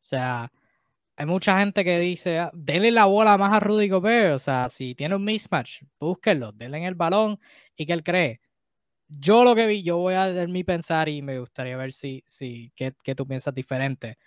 O 0.02 0.04
sea, 0.04 0.52
hay 1.16 1.26
mucha 1.26 1.58
gente 1.60 1.84
que 1.84 1.98
dice, 1.98 2.38
ah, 2.40 2.50
denle 2.54 2.90
la 2.90 3.06
bola 3.06 3.38
más 3.38 3.52
a 3.52 3.60
Rudy 3.60 3.88
Gobert, 3.88 4.34
o 4.34 4.38
sea, 4.38 4.68
si 4.68 4.94
tiene 4.94 5.16
un 5.16 5.24
mismatch, 5.24 5.82
búsquenlo, 6.00 6.52
denle 6.52 6.78
en 6.78 6.84
el 6.84 6.94
balón 6.94 7.38
y 7.76 7.86
que 7.86 7.92
él 7.92 8.02
cree. 8.02 8.40
Yo 9.08 9.44
lo 9.44 9.54
que 9.54 9.66
vi, 9.66 9.82
yo 9.82 9.98
voy 9.98 10.14
a 10.14 10.32
dar 10.32 10.48
mi 10.48 10.64
pensar 10.64 11.08
y 11.08 11.22
me 11.22 11.38
gustaría 11.38 11.76
ver 11.76 11.92
si, 11.92 12.24
si, 12.26 12.72
qué, 12.76 12.94
qué 13.04 13.14
tú 13.14 13.26
piensas 13.26 13.54
diferente. 13.54 14.18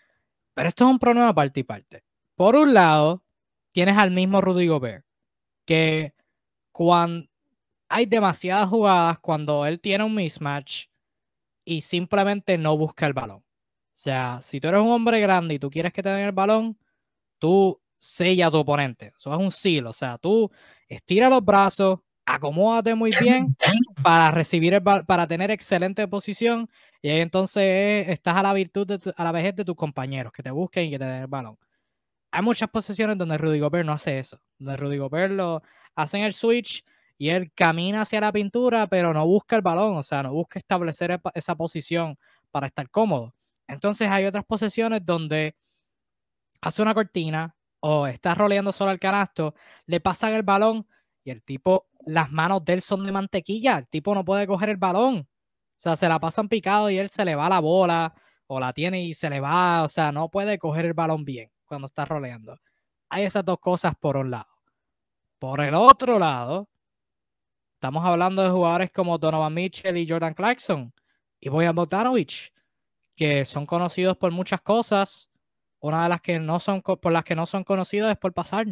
Pero 0.53 0.69
esto 0.69 0.85
es 0.85 0.91
un 0.91 0.99
problema 0.99 1.33
parte 1.33 1.61
y 1.61 1.63
parte. 1.63 2.03
Por 2.35 2.55
un 2.55 2.73
lado, 2.73 3.23
tienes 3.71 3.97
al 3.97 4.11
mismo 4.11 4.41
Rudy 4.41 4.67
Gobert, 4.67 5.05
que 5.65 6.13
cuando 6.71 7.27
hay 7.89 8.05
demasiadas 8.05 8.69
jugadas 8.69 9.19
cuando 9.19 9.65
él 9.65 9.79
tiene 9.79 10.03
un 10.03 10.15
mismatch 10.15 10.85
y 11.65 11.81
simplemente 11.81 12.57
no 12.57 12.77
busca 12.77 13.05
el 13.07 13.13
balón. 13.13 13.39
O 13.39 13.97
sea, 13.97 14.39
si 14.41 14.59
tú 14.59 14.67
eres 14.67 14.81
un 14.81 14.91
hombre 14.91 15.19
grande 15.19 15.55
y 15.55 15.59
tú 15.59 15.69
quieres 15.69 15.91
que 15.91 16.03
te 16.03 16.09
den 16.09 16.25
el 16.25 16.31
balón, 16.31 16.77
tú 17.39 17.81
sella 17.97 18.47
a 18.47 18.51
tu 18.51 18.57
oponente. 18.57 19.13
Eso 19.17 19.33
es 19.33 19.39
un 19.39 19.51
seal. 19.51 19.87
O 19.87 19.93
sea, 19.93 20.17
tú 20.17 20.51
estira 20.87 21.29
los 21.29 21.43
brazos, 21.43 21.99
acomódate 22.25 22.95
muy 22.95 23.11
bien 23.19 23.55
para 24.03 24.31
recibir 24.31 24.73
el 24.73 24.83
para 24.83 25.27
tener 25.27 25.51
excelente 25.51 26.07
posición 26.07 26.69
y 27.01 27.09
ahí 27.09 27.19
entonces 27.21 28.07
estás 28.09 28.37
a 28.37 28.43
la 28.43 28.53
virtud 28.53 28.87
de 28.87 29.13
a 29.15 29.23
la 29.23 29.31
vejez 29.31 29.55
de 29.55 29.65
tus 29.65 29.75
compañeros 29.75 30.31
que 30.33 30.43
te 30.43 30.51
busquen 30.51 30.85
y 30.85 30.91
que 30.91 30.99
te 30.99 31.05
den 31.05 31.21
el 31.21 31.27
balón. 31.27 31.57
Hay 32.31 32.41
muchas 32.41 32.69
posiciones 32.69 33.17
donde 33.17 33.37
Rudy 33.37 33.59
Gobert 33.59 33.85
no 33.85 33.93
hace 33.93 34.19
eso, 34.19 34.41
donde 34.57 34.77
Rudy 34.77 34.97
Gobert 34.97 35.33
lo 35.33 35.61
hacen 35.95 36.23
el 36.23 36.33
switch 36.33 36.83
y 37.17 37.29
él 37.29 37.51
camina 37.53 38.01
hacia 38.01 38.21
la 38.21 38.31
pintura, 38.31 38.87
pero 38.87 39.13
no 39.13 39.25
busca 39.25 39.55
el 39.55 39.61
balón, 39.61 39.97
o 39.97 40.03
sea, 40.03 40.23
no 40.23 40.33
busca 40.33 40.59
establecer 40.59 41.19
esa 41.33 41.55
posición 41.55 42.17
para 42.51 42.67
estar 42.67 42.89
cómodo. 42.89 43.33
Entonces 43.67 44.09
hay 44.09 44.25
otras 44.25 44.45
posiciones 44.45 45.05
donde 45.05 45.55
hace 46.61 46.81
una 46.81 46.93
cortina 46.93 47.55
o 47.79 48.07
está 48.07 48.35
roleando 48.35 48.71
solo 48.71 48.91
al 48.91 48.99
canasto, 48.99 49.53
le 49.85 49.99
pasan 49.99 50.33
el 50.33 50.43
balón 50.43 50.87
y 51.23 51.31
el 51.31 51.41
tipo, 51.43 51.87
las 52.05 52.31
manos 52.31 52.63
de 52.65 52.73
él 52.73 52.81
son 52.81 53.05
de 53.05 53.11
mantequilla, 53.11 53.77
el 53.77 53.87
tipo 53.87 54.13
no 54.13 54.25
puede 54.25 54.47
coger 54.47 54.69
el 54.69 54.77
balón. 54.77 55.27
O 55.77 55.79
sea, 55.79 55.95
se 55.95 56.07
la 56.07 56.19
pasan 56.19 56.47
picado 56.47 56.89
y 56.89 56.97
él 56.97 57.09
se 57.09 57.25
le 57.25 57.35
va 57.35 57.49
la 57.49 57.59
bola 57.59 58.13
o 58.47 58.59
la 58.59 58.73
tiene 58.73 59.03
y 59.03 59.13
se 59.13 59.29
le 59.29 59.39
va, 59.39 59.83
o 59.83 59.87
sea, 59.87 60.11
no 60.11 60.29
puede 60.29 60.57
coger 60.57 60.85
el 60.85 60.93
balón 60.93 61.25
bien 61.25 61.51
cuando 61.65 61.87
está 61.87 62.05
roleando. 62.05 62.59
Hay 63.09 63.23
esas 63.23 63.43
dos 63.45 63.59
cosas 63.59 63.93
por 63.99 64.17
un 64.17 64.31
lado. 64.31 64.47
Por 65.39 65.61
el 65.61 65.75
otro 65.75 66.17
lado, 66.19 66.69
estamos 67.75 68.05
hablando 68.05 68.43
de 68.43 68.49
jugadores 68.49 68.91
como 68.91 69.17
Donovan 69.17 69.53
Mitchell 69.53 69.97
y 69.97 70.07
Jordan 70.07 70.33
Clarkson 70.33 70.93
y 71.39 71.49
Boyan 71.49 71.75
Bogdanovich 71.75 72.51
que 73.15 73.45
son 73.45 73.65
conocidos 73.65 74.17
por 74.17 74.31
muchas 74.31 74.61
cosas. 74.61 75.29
Una 75.79 76.03
de 76.03 76.09
las 76.09 76.21
que 76.21 76.39
no 76.39 76.59
son 76.59 76.81
por 76.81 77.11
las 77.11 77.23
que 77.23 77.35
no 77.35 77.45
son 77.45 77.63
conocidos 77.63 78.11
es 78.11 78.17
por 78.17 78.33
pasar. 78.33 78.67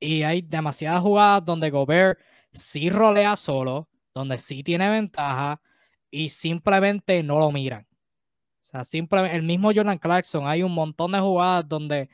Y 0.00 0.22
hay 0.24 0.42
demasiadas 0.42 1.02
jugadas 1.02 1.44
donde 1.44 1.70
Gobert 1.70 2.20
sí 2.52 2.90
rolea 2.90 3.36
solo, 3.36 3.88
donde 4.14 4.38
sí 4.38 4.62
tiene 4.62 4.88
ventaja 4.90 5.60
y 6.10 6.28
simplemente 6.28 7.22
no 7.22 7.38
lo 7.38 7.52
miran. 7.52 7.86
O 8.62 8.64
sea, 8.64 8.84
simplemente 8.84 9.36
el 9.36 9.42
mismo 9.42 9.70
Jordan 9.74 9.98
Clarkson, 9.98 10.46
hay 10.46 10.62
un 10.62 10.72
montón 10.72 11.12
de 11.12 11.20
jugadas 11.20 11.68
donde 11.68 12.08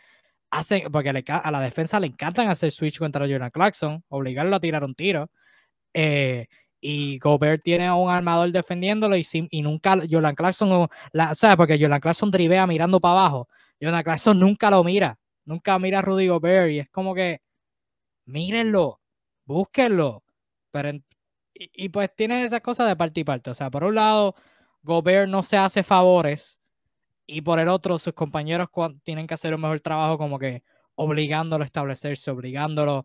hacen, 0.50 0.90
porque 0.92 1.10
a 1.26 1.50
la 1.50 1.60
defensa 1.60 2.00
le 2.00 2.08
encantan 2.08 2.48
hacer 2.48 2.70
switch 2.70 2.98
contra 2.98 3.26
Jordan 3.26 3.50
Clarkson, 3.50 4.04
obligarlo 4.08 4.56
a 4.56 4.60
tirar 4.60 4.84
un 4.84 4.94
tiro. 4.94 5.30
Eh, 5.94 6.46
y 6.80 7.18
Gobert 7.18 7.62
tiene 7.62 7.86
a 7.86 7.94
un 7.94 8.10
armador 8.10 8.52
defendiéndolo 8.52 9.16
y, 9.16 9.26
y 9.32 9.62
nunca 9.62 9.96
Jordan 10.08 10.34
Clarkson, 10.34 10.88
la, 11.12 11.34
¿sabes? 11.34 11.56
Porque 11.56 11.78
Jordan 11.80 12.00
Clarkson 12.00 12.30
drivea 12.30 12.66
mirando 12.66 13.00
para 13.00 13.20
abajo. 13.20 13.48
Jordan 13.80 14.02
Clarkson 14.02 14.38
nunca 14.38 14.70
lo 14.70 14.84
mira, 14.84 15.18
nunca 15.44 15.78
mira 15.78 16.00
a 16.00 16.02
Rudy 16.02 16.28
Gobert 16.28 16.70
y 16.70 16.78
es 16.80 16.90
como 16.90 17.14
que 17.14 17.40
mírenlo, 18.26 19.00
búsquenlo. 19.44 20.22
Pero 20.70 20.92
y, 21.54 21.88
pues 21.88 22.14
tiene 22.14 22.44
esas 22.44 22.60
cosas 22.60 22.88
de 22.88 22.96
parte 22.96 23.20
y 23.20 23.24
parte. 23.24 23.50
O 23.50 23.54
sea, 23.54 23.70
por 23.70 23.84
un 23.84 23.96
lado, 23.96 24.34
Gobert 24.82 25.28
no 25.28 25.42
se 25.42 25.56
hace 25.56 25.82
favores 25.82 26.60
y 27.26 27.42
por 27.42 27.58
el 27.60 27.68
otro, 27.68 27.98
sus 27.98 28.14
compañeros 28.14 28.68
tienen 29.04 29.26
que 29.26 29.34
hacer 29.34 29.54
un 29.54 29.60
mejor 29.60 29.80
trabajo 29.80 30.18
como 30.18 30.38
que 30.38 30.62
obligándolo 30.94 31.62
a 31.62 31.66
establecerse, 31.66 32.30
obligándolo 32.30 32.98
a 32.98 33.04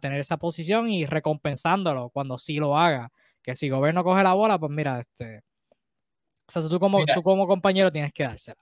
tener 0.00 0.20
esa 0.20 0.38
posición 0.38 0.90
y 0.90 1.06
recompensándolo 1.06 2.10
cuando 2.10 2.38
sí 2.38 2.56
lo 2.56 2.76
haga. 2.76 3.10
Que 3.42 3.54
si 3.54 3.68
gobierno 3.68 4.02
coge 4.02 4.22
la 4.22 4.34
bola, 4.34 4.58
pues 4.58 4.72
mira, 4.72 5.00
este. 5.00 5.42
O 6.48 6.50
sea, 6.52 6.62
tú 6.62 6.78
como, 6.78 7.04
tú 7.14 7.22
como 7.22 7.46
compañero 7.46 7.92
tienes 7.92 8.12
que 8.12 8.24
dársela. 8.24 8.60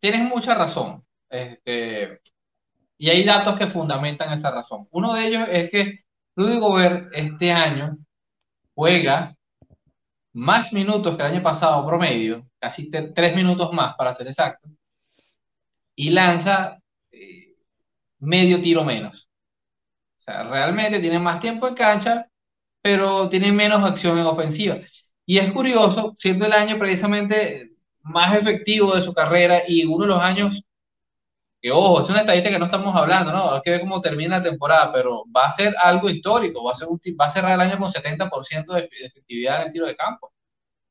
Tienes 0.00 0.28
mucha 0.28 0.54
razón. 0.54 1.04
Este, 1.30 2.20
y 2.98 3.08
hay 3.08 3.24
datos 3.24 3.58
que 3.58 3.68
fundamentan 3.68 4.32
esa 4.32 4.50
razón. 4.50 4.86
Uno 4.90 5.14
de 5.14 5.26
ellos 5.26 5.48
es 5.50 5.70
que 5.70 6.04
Rudy 6.36 6.58
Gobert 6.58 7.10
este 7.14 7.52
año 7.52 7.96
juega 8.74 9.34
más 10.32 10.72
minutos 10.72 11.16
que 11.16 11.22
el 11.22 11.32
año 11.32 11.42
pasado 11.42 11.86
promedio, 11.86 12.46
casi 12.58 12.90
tres 12.90 13.34
minutos 13.34 13.72
más 13.72 13.94
para 13.96 14.14
ser 14.14 14.26
exacto, 14.26 14.68
y 15.94 16.10
lanza 16.10 16.78
eh, 17.12 17.54
medio 18.18 18.60
tiro 18.60 18.84
menos. 18.84 19.23
O 20.26 20.32
sea, 20.32 20.42
realmente 20.44 21.00
tiene 21.00 21.18
más 21.18 21.38
tiempo 21.38 21.68
en 21.68 21.74
cancha, 21.74 22.26
pero 22.80 23.28
tiene 23.28 23.52
menos 23.52 23.84
acción 23.84 24.18
en 24.18 24.24
ofensiva. 24.24 24.78
Y 25.26 25.38
es 25.38 25.52
curioso, 25.52 26.16
siendo 26.18 26.46
el 26.46 26.52
año 26.54 26.78
precisamente 26.78 27.72
más 28.02 28.34
efectivo 28.38 28.94
de 28.94 29.02
su 29.02 29.12
carrera 29.12 29.64
y 29.68 29.84
uno 29.84 30.04
de 30.04 30.08
los 30.08 30.22
años 30.22 30.62
que, 31.60 31.70
ojo, 31.70 32.02
es 32.02 32.10
una 32.10 32.20
estadística 32.20 32.54
que 32.54 32.58
no 32.58 32.66
estamos 32.66 32.94
hablando, 32.96 33.32
¿no? 33.32 33.52
Hay 33.52 33.60
que 33.62 33.70
ver 33.70 33.80
cómo 33.80 34.00
termina 34.00 34.38
la 34.38 34.42
temporada, 34.44 34.92
pero 34.92 35.24
va 35.34 35.46
a 35.46 35.52
ser 35.52 35.74
algo 35.82 36.08
histórico, 36.08 36.64
va 36.64 36.72
a, 36.72 36.74
ser 36.74 36.88
va 36.88 37.26
a 37.26 37.30
cerrar 37.30 37.52
el 37.54 37.60
año 37.60 37.78
con 37.78 37.90
70% 37.90 38.72
de 38.74 38.88
efectividad 39.04 39.60
en 39.60 39.66
el 39.66 39.72
tiro 39.72 39.86
de 39.86 39.96
campo. 39.96 40.32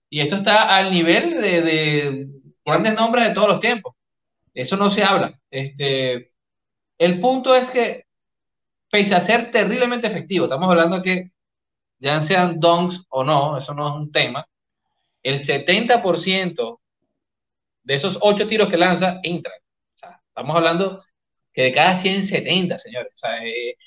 Y 0.09 0.21
esto 0.21 0.37
está 0.37 0.75
al 0.75 0.91
nivel 0.91 1.41
de, 1.41 1.61
de 1.61 2.27
grandes 2.65 2.93
nombres 2.95 3.27
de 3.29 3.33
todos 3.33 3.49
los 3.49 3.59
tiempos. 3.59 3.95
Eso 4.53 4.77
no 4.77 4.89
se 4.91 5.03
habla. 5.03 5.39
Este, 5.51 6.31
el 6.97 7.19
punto 7.19 7.55
es 7.55 7.71
que 7.71 8.02
pese 8.93 9.15
a 9.15 9.21
ser 9.21 9.49
terriblemente 9.49 10.05
efectivo, 10.05 10.45
estamos 10.45 10.69
hablando 10.69 10.97
de 10.97 11.01
que 11.01 11.31
ya 11.97 12.21
sean 12.21 12.59
donks 12.59 13.03
o 13.09 13.23
no, 13.23 13.57
eso 13.57 13.73
no 13.73 13.87
es 13.87 13.95
un 13.95 14.11
tema, 14.11 14.47
el 15.23 15.39
70% 15.39 16.79
de 17.81 17.93
esos 17.95 18.19
8 18.21 18.45
tiros 18.45 18.69
que 18.69 18.77
lanza 18.77 19.19
entran. 19.23 19.55
O 19.95 19.97
sea, 19.97 20.21
estamos 20.27 20.55
hablando 20.55 21.03
que 21.51 21.63
de 21.63 21.71
cada 21.71 21.95
170, 21.95 22.77
señores. 22.77 23.11
O 23.15 23.17
sea, 23.17 23.43
eh, 23.43 23.77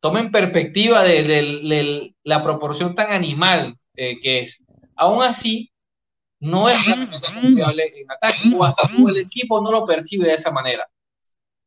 tomen 0.00 0.32
perspectiva 0.32 1.04
de, 1.04 2.12
la 2.24 2.42
proporción 2.42 2.96
tan 2.96 3.12
animal 3.12 3.76
eh, 3.94 4.18
que 4.20 4.40
es. 4.40 4.60
Aún 4.96 5.22
así, 5.22 5.70
no 6.40 6.68
es 6.68 6.78
confiable 7.22 7.92
en 7.94 8.10
ataque, 8.10 8.50
o 8.52 9.08
el 9.10 9.18
equipo 9.18 9.60
no 9.60 9.70
lo 9.70 9.86
percibe 9.86 10.26
de 10.26 10.34
esa 10.34 10.50
manera 10.50 10.88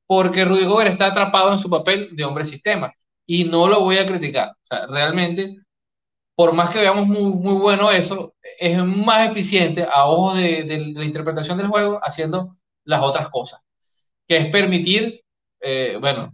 porque 0.10 0.44
Rudy 0.44 0.66
Gobert 0.66 0.94
está 0.94 1.06
atrapado 1.06 1.54
en 1.54 1.60
su 1.60 1.70
papel 1.70 2.16
de 2.16 2.26
hombre 2.26 2.44
sistema 2.44 2.92
y 3.28 3.44
no 3.44 3.68
lo 3.68 3.82
voy 3.82 4.00
a 4.00 4.08
criticar. 4.08 4.50
O 4.50 4.66
sea, 4.66 4.88
realmente, 4.88 5.58
por 6.36 6.52
más 6.54 6.72
que 6.72 6.80
veamos 6.80 7.06
muy, 7.06 7.32
muy 7.32 7.54
bueno 7.54 7.92
eso, 7.92 8.34
es 8.60 8.84
más 8.84 9.30
eficiente 9.30 9.84
a 9.84 10.06
ojos 10.06 10.38
de, 10.38 10.94
la 10.96 11.06
interpretación 11.06 11.60
del 11.60 11.68
juego 11.68 12.00
haciendo 12.02 12.58
las 12.86 13.04
otras 13.04 13.30
cosas, 13.30 13.62
que 14.28 14.38
es 14.38 14.48
permitir, 14.48 15.22
eh, 15.62 15.98
bueno, 16.02 16.34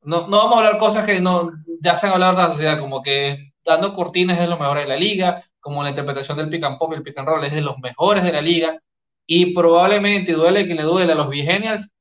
no, 0.00 0.26
no, 0.28 0.38
vamos 0.38 0.54
a 0.54 0.58
hablar 0.60 0.78
cosas 0.78 1.04
que 1.04 1.20
no, 1.20 1.50
ya 1.82 1.96
se 1.96 2.06
han 2.06 2.14
hablado 2.14 2.32
en 2.32 2.38
la 2.38 2.50
sociedad, 2.52 2.80
como 2.80 3.02
que 3.02 3.52
dando 3.62 3.92
cortinas 3.92 4.40
es 4.40 4.48
lo 4.48 4.58
mejor 4.58 4.78
de 4.78 4.86
la 4.86 4.96
liga, 4.96 5.44
como 5.60 5.82
la 5.82 5.90
interpretación 5.90 6.38
del 6.38 6.48
pick 6.48 6.64
and 6.64 6.78
pop 6.78 6.90
y 6.92 6.96
el 6.96 7.02
pick 7.02 7.18
and 7.18 7.28
roll 7.28 7.44
es 7.44 7.52
de 7.52 7.60
los 7.60 7.78
mejores 7.78 8.24
de 8.24 8.32
la 8.32 8.40
liga, 8.40 8.80
y 9.26 9.54
probablemente 9.54 10.32
duele 10.32 10.66
que 10.66 10.74
le 10.74 10.82
duele 10.82 11.12
a 11.12 11.16
los 11.16 11.28
Vigenials, 11.28 11.91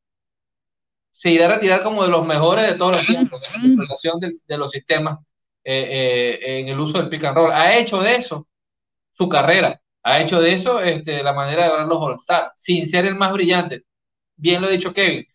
se 1.12 1.30
irá 1.32 1.46
a 1.46 1.50
retirar 1.56 1.84
como 1.84 2.04
de 2.04 2.10
los 2.10 2.26
mejores 2.26 2.66
de 2.68 2.78
todos 2.78 2.98
los 2.98 3.06
tiempos, 3.06 3.42
en 3.64 3.76
la 3.76 3.84
relación 3.84 4.20
de, 4.20 4.58
los 4.58 4.72
sistemas 4.72 5.20
eh, 5.64 6.40
eh, 6.42 6.60
en 6.62 6.70
el 6.70 6.80
uso 6.80 6.98
del 6.98 7.10
pick 7.10 7.24
and 7.26 7.36
roll. 7.36 7.52
Ha 7.52 7.78
hecho 7.78 8.00
de 8.00 8.16
eso 8.16 8.48
su 9.12 9.30
carrera, 9.30 9.80
ha 10.04 10.22
hecho 10.22 10.42
de 10.42 10.54
eso 10.54 10.80
este, 10.82 11.22
la 11.24 11.34
manera 11.34 11.64
de 11.66 11.70
ganar 11.70 11.88
los 11.88 12.02
All-Star, 12.02 12.54
sin 12.56 12.88
ser 12.88 13.06
el 13.06 13.16
más 13.16 13.34
brillante. 13.34 13.84
Bien 14.36 14.62
lo 14.62 14.68
ha 14.68 14.72
dicho 14.72 14.94
Kevin. 14.94 15.26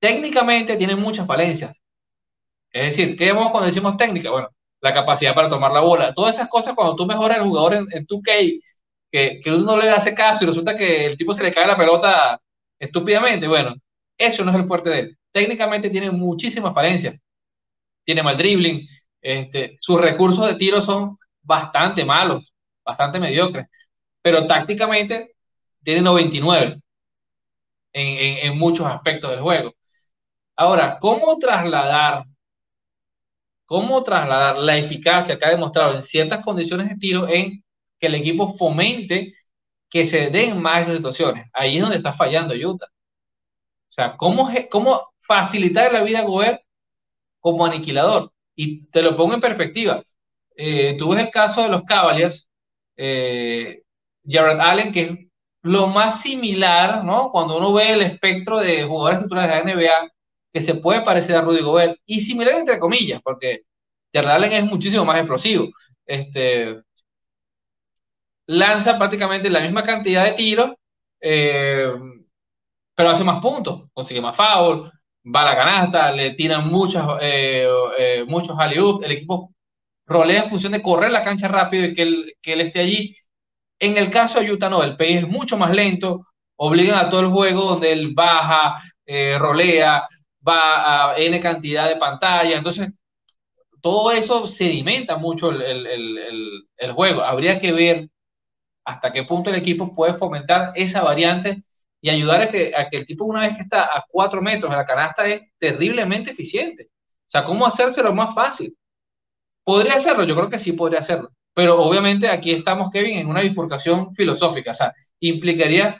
Técnicamente 0.00 0.76
tiene 0.76 0.96
muchas 0.96 1.26
falencias. 1.26 1.80
Es 2.72 2.96
decir, 2.96 3.16
¿qué 3.16 3.26
vemos 3.26 3.50
cuando 3.50 3.66
decimos 3.66 3.96
técnica? 3.96 4.30
Bueno, 4.30 4.48
la 4.80 4.92
capacidad 4.94 5.34
para 5.34 5.48
tomar 5.48 5.72
la 5.72 5.80
bola. 5.80 6.12
Todas 6.14 6.34
esas 6.36 6.48
cosas, 6.48 6.74
cuando 6.74 6.96
tú 6.96 7.06
mejoras 7.06 7.38
el 7.38 7.44
jugador 7.44 7.74
en, 7.74 7.86
en 7.92 8.06
2K, 8.06 8.60
que, 9.10 9.40
que 9.42 9.52
uno 9.52 9.64
no 9.64 9.76
le 9.78 9.90
hace 9.90 10.14
caso 10.14 10.44
y 10.44 10.48
resulta 10.48 10.76
que 10.76 11.06
el 11.06 11.16
tipo 11.16 11.32
se 11.34 11.42
le 11.42 11.52
cae 11.52 11.66
la 11.66 11.76
pelota 11.76 12.40
estúpidamente, 12.78 13.48
bueno, 13.48 13.74
eso 14.18 14.44
no 14.44 14.50
es 14.50 14.56
el 14.56 14.66
fuerte 14.66 14.90
de 14.90 14.98
él. 15.00 15.18
Técnicamente 15.32 15.90
tiene 15.90 16.10
muchísimas 16.10 16.74
falencias. 16.74 17.16
Tiene 18.04 18.22
mal 18.22 18.36
dribbling. 18.36 18.86
Este, 19.20 19.76
sus 19.80 20.00
recursos 20.00 20.46
de 20.46 20.56
tiro 20.56 20.80
son 20.82 21.18
bastante 21.42 22.04
malos, 22.04 22.52
bastante 22.84 23.18
mediocres. 23.20 23.66
Pero 24.22 24.46
tácticamente 24.46 25.34
tiene 25.82 26.02
99. 26.02 26.80
en, 27.92 28.58
muchos 28.58 28.86
aspectos 28.86 29.30
del 29.30 29.40
juego. 29.40 29.74
Ahora, 30.56 30.98
¿cómo 31.00 31.38
trasladar, 31.38 32.24
cómo 33.66 34.02
trasladar 34.02 34.58
la 34.58 34.76
eficacia 34.78 35.38
que 35.38 35.44
ha 35.44 35.50
demostrado 35.50 35.94
en 35.94 36.02
ciertas 36.02 36.44
condiciones 36.44 36.88
de 36.88 36.96
tiro 36.96 37.28
en 37.28 37.62
que 37.98 38.06
el 38.06 38.14
equipo 38.16 38.52
fomente 38.56 39.34
que 39.90 40.06
se 40.06 40.30
den 40.30 40.60
más 40.60 40.82
esas 40.82 40.96
situaciones? 40.96 41.48
Ahí 41.52 41.76
es 41.76 41.82
donde 41.82 41.96
está 41.98 42.12
fallando 42.12 42.54
Utah. 42.54 42.86
O 43.94 43.96
sea, 43.96 44.16
¿cómo, 44.16 44.50
cómo 44.70 45.12
facilitar 45.20 45.92
la 45.92 46.02
vida 46.02 46.18
a 46.20 46.24
Gobert 46.24 46.60
como 47.40 47.64
aniquilador? 47.64 48.32
Y 48.56 48.86
te 48.86 49.02
lo 49.02 49.16
pongo 49.16 49.34
en 49.34 49.40
perspectiva. 49.40 50.02
Eh, 50.56 50.96
tú 50.98 51.10
ves 51.10 51.24
el 51.24 51.30
caso 51.30 51.62
de 51.62 51.68
los 51.68 51.84
Cavaliers, 51.84 52.48
eh, 52.96 53.82
Jared 54.26 54.58
Allen, 54.58 54.92
que 54.92 55.02
es 55.02 55.18
lo 55.62 55.86
más 55.86 56.20
similar, 56.22 57.04
¿no? 57.04 57.30
Cuando 57.30 57.56
uno 57.58 57.72
ve 57.72 57.92
el 57.92 58.02
espectro 58.02 58.58
de 58.58 58.82
jugadores 58.84 59.22
titulares 59.22 59.64
de 59.64 59.72
la 59.74 59.74
NBA, 59.76 60.12
que 60.52 60.60
se 60.60 60.74
puede 60.74 61.02
parecer 61.02 61.36
a 61.36 61.42
Rudy 61.42 61.62
Gobert, 61.62 61.96
y 62.04 62.20
similar 62.20 62.56
entre 62.56 62.80
comillas, 62.80 63.22
porque 63.22 63.60
Jared 64.12 64.30
Allen 64.30 64.52
es 64.52 64.64
muchísimo 64.64 65.04
más 65.04 65.18
explosivo. 65.18 65.68
Este, 66.04 66.82
lanza 68.46 68.98
prácticamente 68.98 69.50
la 69.50 69.60
misma 69.60 69.84
cantidad 69.84 70.24
de 70.24 70.32
tiros, 70.32 70.72
eh, 71.20 71.92
pero 72.94 73.10
hace 73.10 73.24
más 73.24 73.40
puntos, 73.40 73.84
consigue 73.92 74.20
más 74.20 74.36
foul, 74.36 74.90
va 75.34 75.42
a 75.42 75.44
la 75.44 75.56
canasta, 75.56 76.12
le 76.12 76.32
tiran 76.32 76.68
muchas, 76.68 77.06
eh, 77.20 77.66
eh, 77.98 78.24
muchos 78.26 78.56
alley 78.58 78.78
el 79.02 79.12
equipo 79.12 79.52
rolea 80.06 80.44
en 80.44 80.50
función 80.50 80.72
de 80.72 80.82
correr 80.82 81.10
la 81.10 81.22
cancha 81.24 81.48
rápido 81.48 81.86
y 81.86 81.94
que 81.94 82.02
él, 82.02 82.34
que 82.42 82.52
él 82.52 82.60
esté 82.62 82.80
allí. 82.80 83.16
En 83.78 83.96
el 83.98 84.10
caso 84.10 84.40
de 84.40 84.52
Utah, 84.52 84.68
no, 84.70 84.82
el 84.82 84.96
país 84.96 85.18
es 85.18 85.28
mucho 85.28 85.56
más 85.56 85.72
lento, 85.72 86.26
obligan 86.56 86.96
a 86.98 87.08
todo 87.08 87.20
el 87.20 87.30
juego 87.30 87.62
donde 87.70 87.92
él 87.92 88.12
baja, 88.14 88.82
eh, 89.06 89.38
rolea, 89.38 90.06
va 90.46 91.12
a 91.12 91.18
N 91.18 91.40
cantidad 91.40 91.88
de 91.88 91.96
pantallas, 91.96 92.58
entonces 92.58 92.90
todo 93.80 94.12
eso 94.12 94.46
sedimenta 94.46 95.18
mucho 95.18 95.50
el, 95.50 95.62
el, 95.86 96.66
el, 96.76 96.92
juego. 96.92 97.22
Habría 97.22 97.58
que 97.58 97.72
ver 97.72 98.08
hasta 98.84 99.12
qué 99.12 99.24
punto 99.24 99.50
el 99.50 99.56
equipo 99.56 99.94
puede 99.94 100.14
fomentar 100.14 100.72
esa 100.74 101.02
variante 101.02 101.64
y 102.04 102.10
ayudar 102.10 102.42
a 102.42 102.50
que, 102.50 102.70
a 102.76 102.90
que 102.90 102.98
el 102.98 103.06
tipo 103.06 103.24
una 103.24 103.40
vez 103.40 103.56
que 103.56 103.62
está 103.62 103.84
a 103.84 104.04
cuatro 104.06 104.42
metros 104.42 104.70
de 104.70 104.76
la 104.76 104.84
canasta 104.84 105.26
es 105.26 105.42
terriblemente 105.58 106.32
eficiente. 106.32 106.90
O 106.92 107.30
sea, 107.30 107.44
¿cómo 107.44 107.66
hacérselo 107.66 108.14
más 108.14 108.34
fácil? 108.34 108.76
¿Podría 109.64 109.94
hacerlo? 109.94 110.24
Yo 110.24 110.36
creo 110.36 110.50
que 110.50 110.58
sí 110.58 110.74
podría 110.74 111.00
hacerlo. 111.00 111.30
Pero 111.54 111.80
obviamente 111.82 112.28
aquí 112.28 112.52
estamos, 112.52 112.90
Kevin, 112.90 113.20
en 113.20 113.26
una 113.26 113.40
bifurcación 113.40 114.14
filosófica. 114.14 114.72
O 114.72 114.74
sea, 114.74 114.92
implicaría 115.18 115.98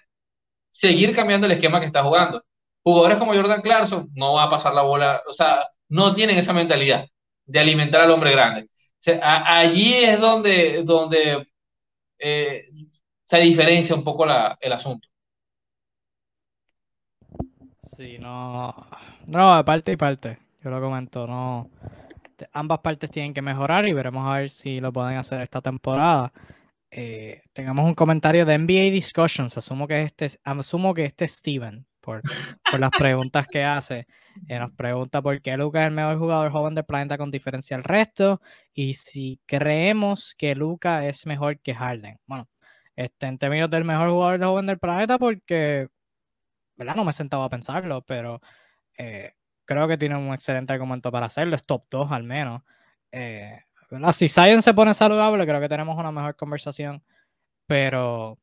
seguir 0.71 1.15
cambiando 1.17 1.47
el 1.47 1.55
esquema 1.55 1.81
que 1.81 1.87
está 1.87 2.03
jugando. 2.03 2.45
Jugadores 2.83 3.17
como 3.17 3.33
Jordan 3.35 3.63
Clarkson 3.63 4.11
no 4.15 4.35
va 4.35 4.43
a 4.43 4.51
pasar 4.51 4.75
la 4.75 4.83
bola, 4.83 5.23
o 5.27 5.33
sea, 5.33 5.67
no 5.89 6.13
tienen 6.13 6.37
esa 6.37 6.53
mentalidad 6.53 7.07
de 7.47 7.59
alimentar 7.61 8.03
al 8.03 8.11
hombre 8.11 8.33
grande. 8.33 8.69
allí 9.23 9.95
es 10.05 10.21
donde, 10.21 10.83
donde 10.85 11.47
eh, 12.19 12.69
se 13.27 13.39
diferencia 13.39 13.95
un 13.97 14.05
poco 14.05 14.27
el 14.61 14.73
asunto. 14.75 15.09
Sí, 17.97 18.19
no. 18.19 18.75
No, 19.27 19.65
parte 19.65 19.93
y 19.93 19.97
parte. 19.97 20.39
Yo 20.63 20.71
lo 20.71 20.81
comento, 20.81 21.27
no 21.27 21.71
ambas 22.53 22.81
partes 22.81 23.11
tienen 23.11 23.35
que 23.35 23.43
mejorar 23.43 23.87
y 23.87 23.93
veremos 23.93 24.27
a 24.27 24.39
ver 24.39 24.51
si 24.51 24.81
lo 24.81 24.93
pueden 24.93 25.17
hacer 25.17 25.41
esta 25.43 25.61
temporada. 25.61 26.33
Eh, 26.91 27.43
tengamos 27.53 27.85
un 27.85 27.95
comentario 27.95 28.47
de 28.47 28.59
NBA 28.59 28.91
Discussions. 28.91 29.57
Asumo 29.57 29.87
que 29.89 30.03
este, 30.03 30.29
asumo 30.45 30.95
que 30.95 31.05
este 31.07 31.27
Steven, 31.27 31.87
por, 32.01 32.23
por 32.71 32.81
las 32.81 32.91
preguntas 32.91 33.47
que 33.47 33.65
hace. 33.65 34.07
Eh, 34.49 34.59
nos 34.59 34.73
pregunta 34.73 35.23
por 35.23 35.41
qué 35.43 35.57
Luca 35.57 35.83
es 35.83 35.89
el 35.89 35.95
mejor 35.95 36.19
jugador 36.19 36.51
joven 36.51 36.75
del 36.75 36.85
planeta 36.85 37.19
con 37.19 37.31
diferencia 37.31 37.77
al 37.77 37.85
resto 37.85 38.41
y 38.73 38.95
si 38.95 39.41
creemos 39.47 40.35
que 40.37 40.55
Luca 40.55 41.07
es 41.07 41.27
mejor 41.27 41.61
que 41.61 41.75
Harden. 41.75 42.19
Bueno, 42.27 42.49
este, 42.97 43.27
en 43.27 43.39
términos 43.39 43.71
del 43.71 43.85
mejor 43.85 44.11
jugador 44.11 44.43
joven 44.43 44.67
del 44.67 44.79
planeta, 44.79 45.19
porque, 45.19 45.89
¿verdad? 46.77 46.97
No 46.97 47.05
me 47.05 47.11
he 47.11 47.15
sentado 47.15 47.43
a 47.45 47.51
pensarlo, 47.51 48.03
pero 48.03 48.41
eh, 48.99 49.35
creo 49.65 49.89
que 49.89 49.99
tiene 49.99 50.17
un 50.17 50.33
excelente 50.35 50.73
argumento 50.73 51.11
para 51.13 51.27
hacerlo, 51.27 51.57
es 51.57 51.65
top 51.65 51.85
2 51.91 52.13
al 52.13 52.25
menos. 52.25 52.63
Eh, 53.13 53.61
si 54.13 54.29
Zion 54.29 54.63
se 54.63 54.75
pone 54.75 54.95
saludable, 54.95 55.47
creo 55.47 55.61
que 55.61 55.69
tenemos 55.69 55.97
una 55.97 56.11
mejor 56.11 56.37
conversación, 56.37 57.03
pero 57.67 58.39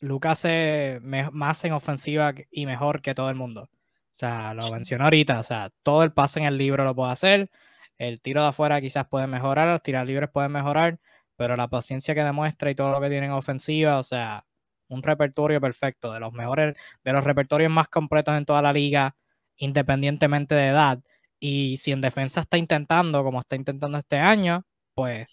Lucas 0.00 0.32
hace 0.32 1.00
más 1.02 1.64
en 1.64 1.72
ofensiva 1.72 2.34
y 2.50 2.66
mejor 2.66 3.02
que 3.02 3.14
todo 3.14 3.30
el 3.30 3.36
mundo. 3.36 3.62
O 3.72 4.16
sea, 4.16 4.54
lo 4.54 4.70
mencionó 4.70 5.04
ahorita, 5.04 5.40
o 5.40 5.42
sea, 5.42 5.70
todo 5.82 6.04
el 6.04 6.12
pase 6.12 6.40
en 6.40 6.46
el 6.46 6.58
libro 6.58 6.84
lo 6.84 6.94
puede 6.94 7.12
hacer, 7.12 7.50
el 7.98 8.20
tiro 8.20 8.42
de 8.42 8.48
afuera 8.48 8.80
quizás 8.80 9.06
puede 9.08 9.26
mejorar, 9.26 9.68
los 9.68 9.82
tiros 9.82 10.06
libres 10.06 10.30
pueden 10.30 10.52
mejorar, 10.52 11.00
pero 11.36 11.56
la 11.56 11.68
paciencia 11.68 12.14
que 12.14 12.22
demuestra 12.22 12.70
y 12.70 12.74
todo 12.74 12.92
lo 12.92 13.00
que 13.00 13.08
tiene 13.08 13.26
en 13.26 13.32
ofensiva, 13.32 13.98
o 13.98 14.02
sea, 14.04 14.46
un 14.88 15.02
repertorio 15.02 15.60
perfecto, 15.60 16.12
de 16.12 16.20
los 16.20 16.32
mejores, 16.32 16.74
de 17.02 17.12
los 17.12 17.24
repertorios 17.24 17.70
más 17.70 17.88
completos 17.88 18.36
en 18.36 18.44
toda 18.44 18.62
la 18.62 18.72
liga, 18.72 19.16
independientemente 19.56 20.54
de 20.54 20.68
edad. 20.68 21.00
Y 21.40 21.76
si 21.76 21.92
en 21.92 22.00
defensa 22.00 22.40
está 22.40 22.58
intentando, 22.58 23.22
como 23.22 23.40
está 23.40 23.56
intentando 23.56 23.98
este 23.98 24.18
año, 24.18 24.64
pues 24.94 25.26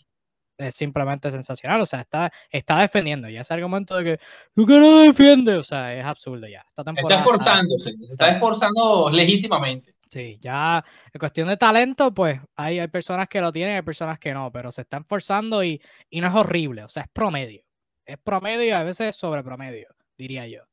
es 0.57 0.75
simplemente 0.75 1.31
sensacional. 1.31 1.81
O 1.81 1.85
sea, 1.85 2.01
está, 2.01 2.31
está 2.49 2.79
defendiendo. 2.79 3.29
Ya 3.29 3.41
ese 3.41 3.53
argumento 3.53 3.97
de 3.97 4.03
que 4.03 4.19
Luca 4.55 4.73
no 4.73 4.99
defiende, 5.01 5.55
o 5.55 5.63
sea, 5.63 5.93
es 5.95 6.05
absurdo 6.05 6.47
ya. 6.47 6.65
está 6.75 7.19
esforzándose, 7.19 7.89
está, 7.89 8.05
está 8.09 8.29
esforzando 8.29 9.09
legítimamente. 9.09 9.95
Sí, 10.09 10.37
ya 10.41 10.83
en 11.13 11.19
cuestión 11.19 11.47
de 11.47 11.55
talento, 11.55 12.13
pues 12.13 12.39
hay, 12.57 12.79
hay 12.79 12.87
personas 12.89 13.29
que 13.29 13.39
lo 13.39 13.51
tienen, 13.53 13.77
hay 13.77 13.81
personas 13.81 14.19
que 14.19 14.33
no, 14.33 14.51
pero 14.51 14.69
se 14.69 14.81
están 14.81 15.05
forzando 15.05 15.63
y, 15.63 15.81
y 16.09 16.19
no 16.19 16.27
es 16.27 16.33
horrible, 16.33 16.83
o 16.83 16.89
sea, 16.89 17.03
es 17.03 17.09
promedio. 17.13 17.63
Es 18.05 18.17
promedio 18.17 18.63
y 18.63 18.71
a 18.71 18.83
veces 18.83 19.15
sobre 19.15 19.43
promedio, 19.43 19.87
diría 20.17 20.47
yo. 20.47 20.63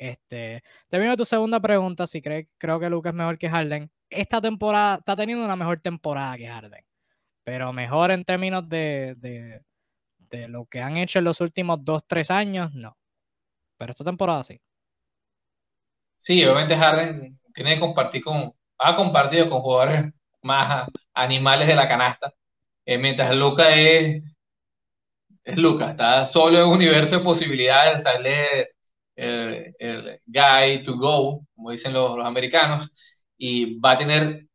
Este, 0.00 0.62
termino 0.88 1.14
tu 1.14 1.26
segunda 1.26 1.60
pregunta, 1.60 2.06
si 2.06 2.22
creo 2.22 2.80
que 2.80 2.88
Lucas 2.88 3.10
es 3.10 3.16
mejor 3.16 3.36
que 3.36 3.50
Harden. 3.50 3.90
Esta 4.08 4.40
temporada 4.40 4.96
está 4.96 5.14
teniendo 5.14 5.44
una 5.44 5.56
mejor 5.56 5.80
temporada 5.80 6.38
que 6.38 6.48
Harden, 6.48 6.84
pero 7.44 7.72
mejor 7.74 8.10
en 8.10 8.24
términos 8.24 8.66
de, 8.68 9.14
de, 9.16 10.48
lo 10.48 10.64
que 10.64 10.80
han 10.80 10.96
hecho 10.96 11.18
en 11.18 11.26
los 11.26 11.40
últimos 11.42 11.84
dos, 11.84 12.02
tres 12.06 12.30
años, 12.30 12.72
no. 12.74 12.96
Pero 13.76 13.92
esta 13.92 14.04
temporada 14.04 14.42
sí. 14.42 14.58
Sí, 16.16 16.42
obviamente 16.44 16.76
Harden 16.76 17.38
tiene 17.52 17.74
que 17.74 17.80
compartir 17.80 18.24
con, 18.24 18.54
ha 18.78 18.96
compartido 18.96 19.50
con 19.50 19.60
jugadores 19.60 20.14
más 20.42 20.88
animales 21.12 21.68
de 21.68 21.74
la 21.74 21.88
canasta, 21.88 22.32
eh, 22.86 22.96
mientras 22.96 23.34
Lucas 23.36 23.68
es, 23.76 24.22
Lucas, 25.56 25.90
está 25.92 26.26
solo 26.26 26.58
en 26.58 26.66
un 26.66 26.74
universo 26.74 27.18
de 27.18 27.24
posibilidades, 27.24 28.02
sale 28.02 28.68
el, 29.16 30.20
guy 30.26 30.82
to 30.84 30.96
go, 30.96 31.46
como 31.54 31.70
dicen 31.70 31.92
los, 31.92 32.16
los, 32.16 32.26
americanos, 32.26 32.90
y 33.36 33.78
va 33.80 33.92
a 33.92 33.98
tener 33.98 34.46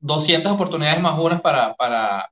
200 0.00 0.52
oportunidades 0.52 1.00
más 1.00 1.18
unas 1.18 1.40
para, 1.42 1.74
para 1.74 2.28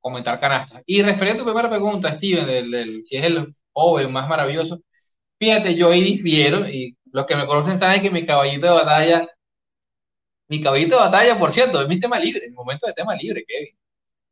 comentar 0.00 0.40
canastas. 0.40 0.82
Y 0.86 1.02
referente 1.02 1.42
a 1.42 1.44
tu 1.44 1.50
primera 1.50 1.70
pregunta, 1.70 2.16
Steven, 2.16 2.46
del, 2.46 3.04
si 3.04 3.16
es 3.16 3.24
el 3.24 3.48
joven 3.72 4.12
más 4.12 4.28
maravilloso, 4.28 4.80
fíjate, 5.38 5.76
yo 5.76 5.90
ahí 5.92 6.02
difiero, 6.04 6.68
y 6.68 6.96
los 7.12 7.26
que 7.26 7.36
me 7.36 7.46
conocen 7.46 7.78
saben 7.78 8.02
que 8.02 8.10
mi 8.10 8.26
caballito 8.26 8.66
de 8.66 8.72
batalla, 8.74 9.28
mi 10.48 10.60
caballito 10.60 10.96
de 10.96 11.00
batalla, 11.02 11.38
por 11.38 11.52
cierto, 11.52 11.82
es 11.82 11.88
mi 11.88 11.98
tema 11.98 12.18
libre, 12.18 12.46
el 12.46 12.54
momento 12.54 12.86
de 12.86 12.92
tema 12.94 13.14
libre, 13.16 13.44
Kevin. 13.46 13.76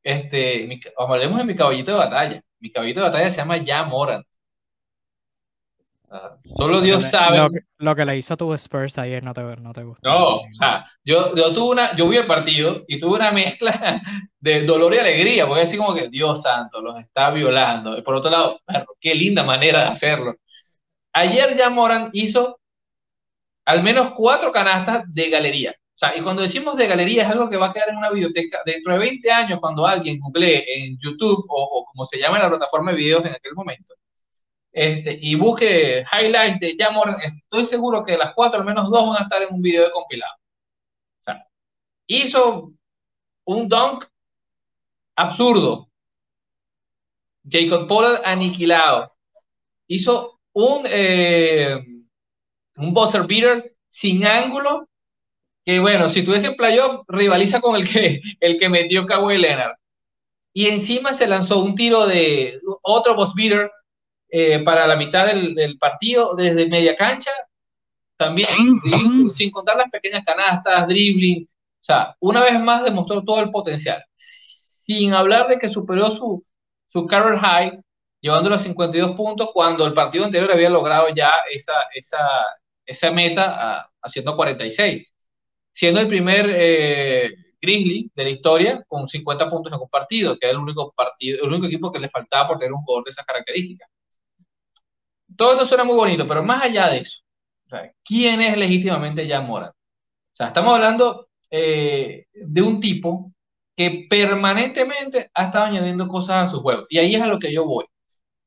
Este, 0.02 0.66
mi, 0.66 0.80
hablemos 0.98 1.38
de 1.38 1.44
mi 1.44 1.56
caballito 1.56 1.92
de 1.92 1.98
batalla. 1.98 2.42
Mi 2.60 2.70
caballito 2.70 3.00
de 3.00 3.06
batalla 3.06 3.30
se 3.30 3.38
llama 3.38 3.58
Ya 3.58 3.84
Moran 3.84 4.22
solo 6.44 6.80
Dios 6.80 7.04
sabe. 7.04 7.38
Lo 7.78 7.94
que, 7.94 8.04
le 8.04 8.16
hizo 8.16 8.34
a 8.34 8.36
tu 8.36 8.52
Spurs 8.54 8.98
ayer 8.98 9.22
no 9.22 9.32
te, 9.32 9.42
no 9.42 9.72
te 9.72 9.82
gustó. 9.82 10.08
No, 10.08 10.36
o 10.38 10.54
sea, 10.58 10.86
yo, 11.04 11.34
yo, 11.34 11.52
tuve 11.52 11.72
una, 11.72 11.96
yo 11.96 12.08
vi 12.08 12.16
el 12.16 12.26
partido 12.26 12.84
y 12.88 12.98
tuve 12.98 13.16
una 13.16 13.30
mezcla 13.30 14.00
de 14.40 14.64
dolor 14.64 14.94
y 14.94 14.98
alegría, 14.98 15.46
porque 15.46 15.62
así 15.62 15.76
como 15.76 15.94
que 15.94 16.08
Dios 16.08 16.42
santo, 16.42 16.80
los 16.82 16.98
está 16.98 17.30
violando. 17.30 17.96
Y 17.96 18.02
por 18.02 18.16
otro 18.16 18.30
lado, 18.30 18.60
qué 19.00 19.14
linda 19.14 19.44
manera 19.44 19.82
de 19.82 19.88
hacerlo. 19.88 20.34
Ayer 21.12 21.56
ya 21.56 21.70
Moran 21.70 22.10
hizo 22.12 22.58
al 23.64 23.82
menos 23.82 24.12
cuatro 24.16 24.52
canastas 24.52 25.04
de 25.06 25.30
galería. 25.30 25.74
Sea, 26.00 26.16
y 26.16 26.22
cuando 26.22 26.42
decimos 26.42 26.76
de 26.76 26.86
galería 26.86 27.24
es 27.24 27.30
algo 27.30 27.50
que 27.50 27.58
va 27.58 27.68
a 27.68 27.72
quedar 27.72 27.90
en 27.90 27.98
una 27.98 28.10
biblioteca 28.10 28.60
dentro 28.64 28.94
de 28.94 28.98
20 29.00 29.30
años 29.30 29.60
cuando 29.60 29.86
alguien 29.86 30.18
googlee 30.18 30.64
en 30.66 30.98
YouTube 30.98 31.44
o, 31.48 31.62
o 31.62 31.84
como 31.84 32.06
se 32.06 32.18
llama 32.18 32.38
en 32.38 32.44
la 32.44 32.48
plataforma 32.48 32.92
de 32.92 32.96
videos 32.96 33.24
en 33.26 33.32
aquel 33.32 33.54
momento 33.54 33.94
este, 34.72 35.18
y 35.20 35.34
busque 35.34 36.04
highlights 36.12 36.60
de 36.60 36.76
Jamor, 36.78 37.16
estoy 37.22 37.66
seguro 37.66 38.04
que 38.04 38.12
de 38.12 38.18
las 38.18 38.34
cuatro, 38.34 38.60
al 38.60 38.66
menos 38.66 38.88
dos 38.88 39.08
van 39.08 39.20
a 39.20 39.24
estar 39.24 39.42
en 39.42 39.52
un 39.54 39.62
video 39.62 39.84
de 39.84 39.90
compilado. 39.90 40.32
O 41.20 41.24
sea, 41.24 41.46
hizo 42.06 42.72
un 43.44 43.68
dunk 43.68 44.04
absurdo. 45.16 45.88
Jacob 47.48 47.88
Pollard 47.88 48.22
aniquilado. 48.24 49.12
Hizo 49.88 50.40
un, 50.52 50.84
eh, 50.86 51.76
un 52.76 52.94
buzzer 52.94 53.24
beater 53.24 53.74
sin 53.88 54.24
ángulo, 54.24 54.88
que 55.70 55.78
bueno, 55.78 56.08
si 56.08 56.24
tuviese 56.24 56.50
playoff, 56.52 57.02
rivaliza 57.06 57.60
con 57.60 57.76
el 57.76 57.88
que, 57.88 58.20
el 58.40 58.58
que 58.58 58.68
metió 58.68 59.06
Kawhi 59.06 59.38
Leonard. 59.38 59.76
Y 60.52 60.66
encima 60.66 61.12
se 61.12 61.28
lanzó 61.28 61.60
un 61.60 61.76
tiro 61.76 62.06
de 62.06 62.60
otro 62.82 63.14
buzzer 63.14 63.34
beater 63.36 63.70
eh, 64.30 64.58
para 64.64 64.86
la 64.88 64.96
mitad 64.96 65.26
del, 65.26 65.54
del, 65.54 65.78
partido 65.78 66.34
desde 66.34 66.68
media 66.68 66.96
cancha, 66.96 67.30
también, 68.16 68.48
sin 69.34 69.50
contar 69.52 69.76
las 69.76 69.90
pequeñas 69.90 70.24
canastas, 70.24 70.88
dribbling, 70.88 71.44
o 71.44 71.84
sea, 71.84 72.16
una 72.18 72.42
vez 72.42 72.58
más 72.60 72.82
demostró 72.82 73.22
todo 73.22 73.40
el 73.40 73.50
potencial, 73.50 74.04
sin 74.16 75.14
hablar 75.14 75.46
de 75.46 75.58
que 75.60 75.70
superó 75.70 76.10
su, 76.10 76.44
su 76.88 77.06
career 77.06 77.38
high, 77.38 77.80
llevándolo 78.20 78.56
a 78.56 78.58
52 78.58 79.16
puntos, 79.16 79.50
cuando 79.54 79.86
el 79.86 79.94
partido 79.94 80.24
anterior 80.24 80.50
había 80.50 80.68
logrado 80.68 81.08
ya 81.14 81.30
esa, 81.48 81.74
esa, 81.94 82.18
esa 82.84 83.10
meta 83.12 83.78
a, 83.78 83.88
a 84.02 84.08
146, 84.08 85.06
siendo 85.72 86.00
el 86.00 86.08
primer 86.08 86.46
eh, 86.50 87.30
Grizzly 87.60 88.10
de 88.14 88.24
la 88.24 88.30
historia 88.30 88.84
con 88.88 89.08
50 89.08 89.50
puntos 89.50 89.72
en 89.72 89.80
un 89.80 89.88
partido, 89.88 90.38
que 90.38 90.46
es 90.46 90.52
el 90.52 90.58
único, 90.58 90.92
partido, 90.92 91.44
el 91.44 91.48
único 91.48 91.66
equipo 91.66 91.92
que 91.92 92.00
le 92.00 92.08
faltaba 92.08 92.48
por 92.48 92.58
tener 92.58 92.72
un 92.72 92.82
jugador 92.82 93.04
de 93.04 93.10
esas 93.10 93.26
características. 93.26 93.88
Todo 95.36 95.52
esto 95.52 95.64
suena 95.64 95.84
muy 95.84 95.96
bonito, 95.96 96.26
pero 96.26 96.42
más 96.42 96.62
allá 96.64 96.90
de 96.90 96.98
eso, 96.98 97.22
¿quién 98.04 98.40
es 98.40 98.56
legítimamente 98.56 99.28
Jan 99.28 99.46
Morant? 99.46 99.72
O 99.72 100.36
sea, 100.36 100.48
estamos 100.48 100.74
hablando 100.74 101.28
eh, 101.50 102.26
de 102.32 102.62
un 102.62 102.80
tipo 102.80 103.32
que 103.76 104.06
permanentemente 104.10 105.30
ha 105.34 105.46
estado 105.46 105.66
añadiendo 105.66 106.08
cosas 106.08 106.48
a 106.48 106.50
su 106.50 106.60
juego. 106.60 106.86
Y 106.88 106.98
ahí 106.98 107.14
es 107.14 107.22
a 107.22 107.26
lo 107.26 107.38
que 107.38 107.52
yo 107.52 107.64
voy. 107.66 107.86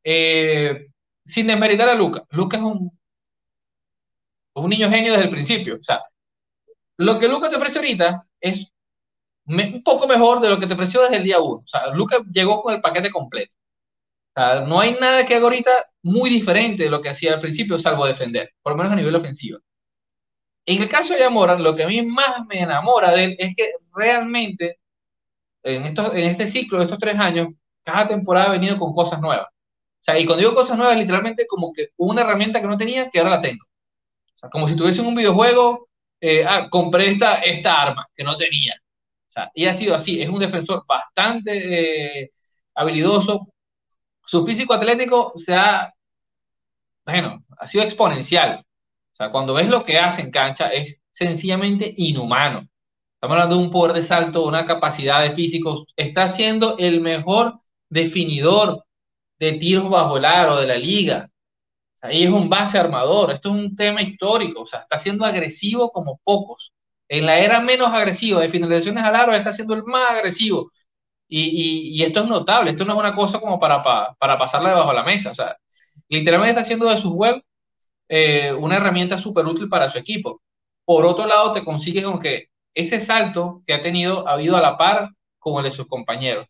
Eh, 0.04 0.88
sin 1.26 1.48
desmeritar 1.48 1.90
a 1.90 1.96
Luca. 1.96 2.24
Luca 2.32 2.58
es 2.58 2.64
un, 2.64 2.92
un 4.56 4.70
niño 4.70 4.90
genio 4.90 5.14
desde 5.14 5.26
el 5.26 5.32
principio. 5.32 5.76
O 5.80 5.84
sea, 5.84 6.02
lo 6.98 7.20
que 7.20 7.28
Luca 7.28 7.50
te 7.50 7.56
ofrece 7.56 7.80
ahorita 7.80 8.26
es 8.40 8.68
un 9.46 9.84
poco 9.84 10.08
mejor 10.08 10.40
de 10.40 10.50
lo 10.50 10.60
que 10.60 10.68
te 10.68 10.74
ofreció 10.74 11.02
desde 11.02 11.18
el 11.18 11.24
día 11.24 11.42
uno. 11.42 11.62
O 11.64 11.68
sea, 11.68 11.88
Luca 11.88 12.18
llegó 12.32 12.62
con 12.62 12.74
el 12.74 12.82
paquete 12.82 13.12
completo. 13.12 13.54
O 14.36 14.42
sea, 14.42 14.62
no 14.62 14.80
hay 14.80 14.94
nada 14.94 15.26
que 15.26 15.36
haga 15.36 15.44
ahorita 15.44 15.72
muy 16.04 16.30
diferente 16.30 16.84
de 16.84 16.90
lo 16.90 17.02
que 17.02 17.10
hacía 17.10 17.34
al 17.34 17.40
principio, 17.40 17.78
salvo 17.80 18.06
defender, 18.06 18.52
por 18.62 18.74
lo 18.74 18.78
menos 18.78 18.94
a 18.94 18.96
nivel 18.96 19.16
ofensivo. 19.16 19.60
En 20.66 20.82
el 20.82 20.90
caso 20.90 21.14
de 21.14 21.20
Yamora, 21.20 21.58
lo 21.60 21.76
que 21.76 21.84
a 21.84 21.88
mí 21.88 22.02
más 22.04 22.46
me 22.48 22.62
enamora 22.62 23.12
de 23.12 23.26
él 23.26 23.36
es 23.38 23.56
que 23.56 23.74
realmente 23.94 24.80
en, 25.64 25.86
en 25.86 26.30
este 26.30 26.48
ciclo 26.48 26.80
de 26.80 26.86
estos 26.86 27.00
tres 27.00 27.20
años, 27.20 27.50
cada 27.84 28.08
temporada 28.08 28.48
ha 28.48 28.52
venido 28.54 28.78
con 28.78 28.94
cosas 28.94 29.20
nuevas. 29.22 29.48
O 29.48 30.04
sea, 30.06 30.20
y 30.20 30.26
cuando 30.26 30.42
digo 30.42 30.56
cosas 30.56 30.78
nuevas, 30.78 30.98
literalmente 30.98 31.48
como 31.48 31.72
que 31.74 31.90
una 31.98 32.22
herramienta 32.22 32.62
que 32.62 32.68
no 32.68 32.78
tenía, 32.78 33.10
que 33.10 33.20
ahora 33.20 33.32
la 33.32 33.42
tengo. 33.42 33.64
O 33.64 34.38
sea, 34.38 34.50
como 34.50 34.68
si 34.68 34.76
tuviese 34.76 35.02
un 35.02 35.16
videojuego, 35.16 35.88
eh, 36.26 36.46
ah, 36.48 36.70
compré 36.70 37.12
esta, 37.12 37.36
esta 37.40 37.82
arma 37.82 38.08
que 38.16 38.24
no 38.24 38.38
tenía. 38.38 38.74
O 39.28 39.32
sea, 39.34 39.52
y 39.54 39.66
ha 39.66 39.74
sido 39.74 39.94
así, 39.94 40.22
es 40.22 40.30
un 40.30 40.40
defensor 40.40 40.86
bastante 40.88 42.22
eh, 42.24 42.32
habilidoso, 42.76 43.50
su 44.26 44.46
físico 44.46 44.74
atlético 44.74 45.34
se 45.36 45.54
ha, 45.54 45.94
bueno, 47.06 47.44
ha 47.58 47.68
sido 47.68 47.84
exponencial. 47.84 48.62
O 49.12 49.16
sea, 49.16 49.32
cuando 49.32 49.54
ves 49.54 49.68
lo 49.68 49.84
que 49.84 50.00
hace 50.00 50.22
en 50.22 50.32
cancha 50.32 50.70
es 50.70 51.02
sencillamente 51.12 51.94
inhumano. 51.98 52.70
Estamos 53.16 53.36
hablando 53.36 53.58
de 53.58 53.64
un 53.64 53.72
poder 53.72 53.94
de 53.94 54.04
salto, 54.04 54.46
una 54.46 54.66
capacidad 54.66 55.24
de 55.24 55.32
físico. 55.32 55.86
Está 55.98 56.30
siendo 56.30 56.78
el 56.78 57.02
mejor 57.02 57.60
definidor 57.90 58.86
de 59.40 59.54
tiros 59.54 59.90
bajo 59.90 60.18
el 60.18 60.26
aro 60.26 60.56
de 60.58 60.68
la 60.68 60.76
liga. 60.76 61.30
Ahí 62.04 62.24
es 62.24 62.30
un 62.30 62.50
base 62.50 62.78
armador. 62.78 63.32
Esto 63.32 63.50
es 63.50 63.56
un 63.56 63.76
tema 63.76 64.02
histórico. 64.02 64.62
O 64.64 64.66
sea, 64.68 64.82
está 64.82 64.98
siendo 64.98 65.26
agresivo 65.26 65.92
como 65.92 66.20
pocos. 66.24 66.74
En 67.08 67.26
la 67.26 67.40
era 67.40 67.60
menos 67.62 67.90
agresiva 67.90 68.42
de 68.42 68.50
finalizaciones 68.50 69.04
al 69.04 69.16
aro, 69.16 69.34
está 69.34 69.54
siendo 69.54 69.74
el 69.76 69.84
más 69.84 70.12
agresivo. 70.12 70.72
Y, 71.28 72.04
esto 72.04 72.22
es 72.22 72.28
notable, 72.28 72.72
esto 72.72 72.86
no 72.86 72.94
es 72.94 73.00
una 73.00 73.16
cosa 73.16 73.40
como 73.40 73.60
para, 73.60 73.84
para, 73.84 74.38
pasarla 74.38 74.70
debajo 74.70 74.90
de 74.90 74.96
la 74.96 75.04
mesa. 75.04 75.32
O 75.32 75.36
sea, 75.36 75.58
literalmente 76.10 76.52
está 76.52 76.62
haciendo 76.62 76.88
de 76.90 76.98
su 76.98 77.14
juego 77.16 77.42
eh, 78.10 78.54
una 78.54 78.78
herramienta 78.78 79.18
súper 79.18 79.46
útil 79.46 79.70
para 79.70 79.90
su 79.90 79.98
equipo. 79.98 80.42
Por 80.86 81.06
otro 81.06 81.26
lado, 81.28 81.54
te 81.54 81.64
consigues 81.64 82.06
con 82.06 82.20
que 82.20 82.48
ese 82.76 83.00
salto 83.00 83.64
que 83.68 83.74
ha 83.74 83.82
tenido 83.82 84.28
ha 84.28 84.34
habido 84.34 84.58
a 84.58 84.62
la 84.62 84.78
par 84.78 85.10
con 85.40 85.58
el 85.60 85.66
de 85.66 85.72
sus 85.72 85.88
compañeros. 85.88 86.48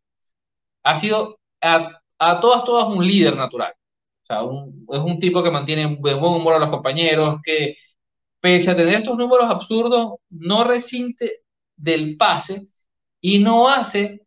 Ha 0.83 0.97
sido 0.97 1.39
a, 1.61 2.01
a 2.19 2.39
todas, 2.41 2.63
todas 2.65 2.87
un 2.89 3.05
líder 3.05 3.35
natural. 3.37 3.73
O 4.23 4.25
sea, 4.25 4.39
es 4.41 4.99
un 5.03 5.19
tipo 5.19 5.43
que 5.43 5.51
mantiene 5.51 5.85
un 5.85 6.01
buen 6.01 6.17
humor 6.17 6.53
a 6.55 6.59
los 6.59 6.69
compañeros, 6.69 7.39
que 7.43 7.75
pese 8.41 8.71
a 8.71 8.75
tener 8.75 8.95
estos 8.95 9.17
números 9.17 9.47
absurdos, 9.49 10.15
no 10.29 10.63
resinte 10.65 11.43
del 11.75 12.17
pase 12.17 12.67
y 13.21 13.39
no 13.39 13.69
hace 13.69 14.21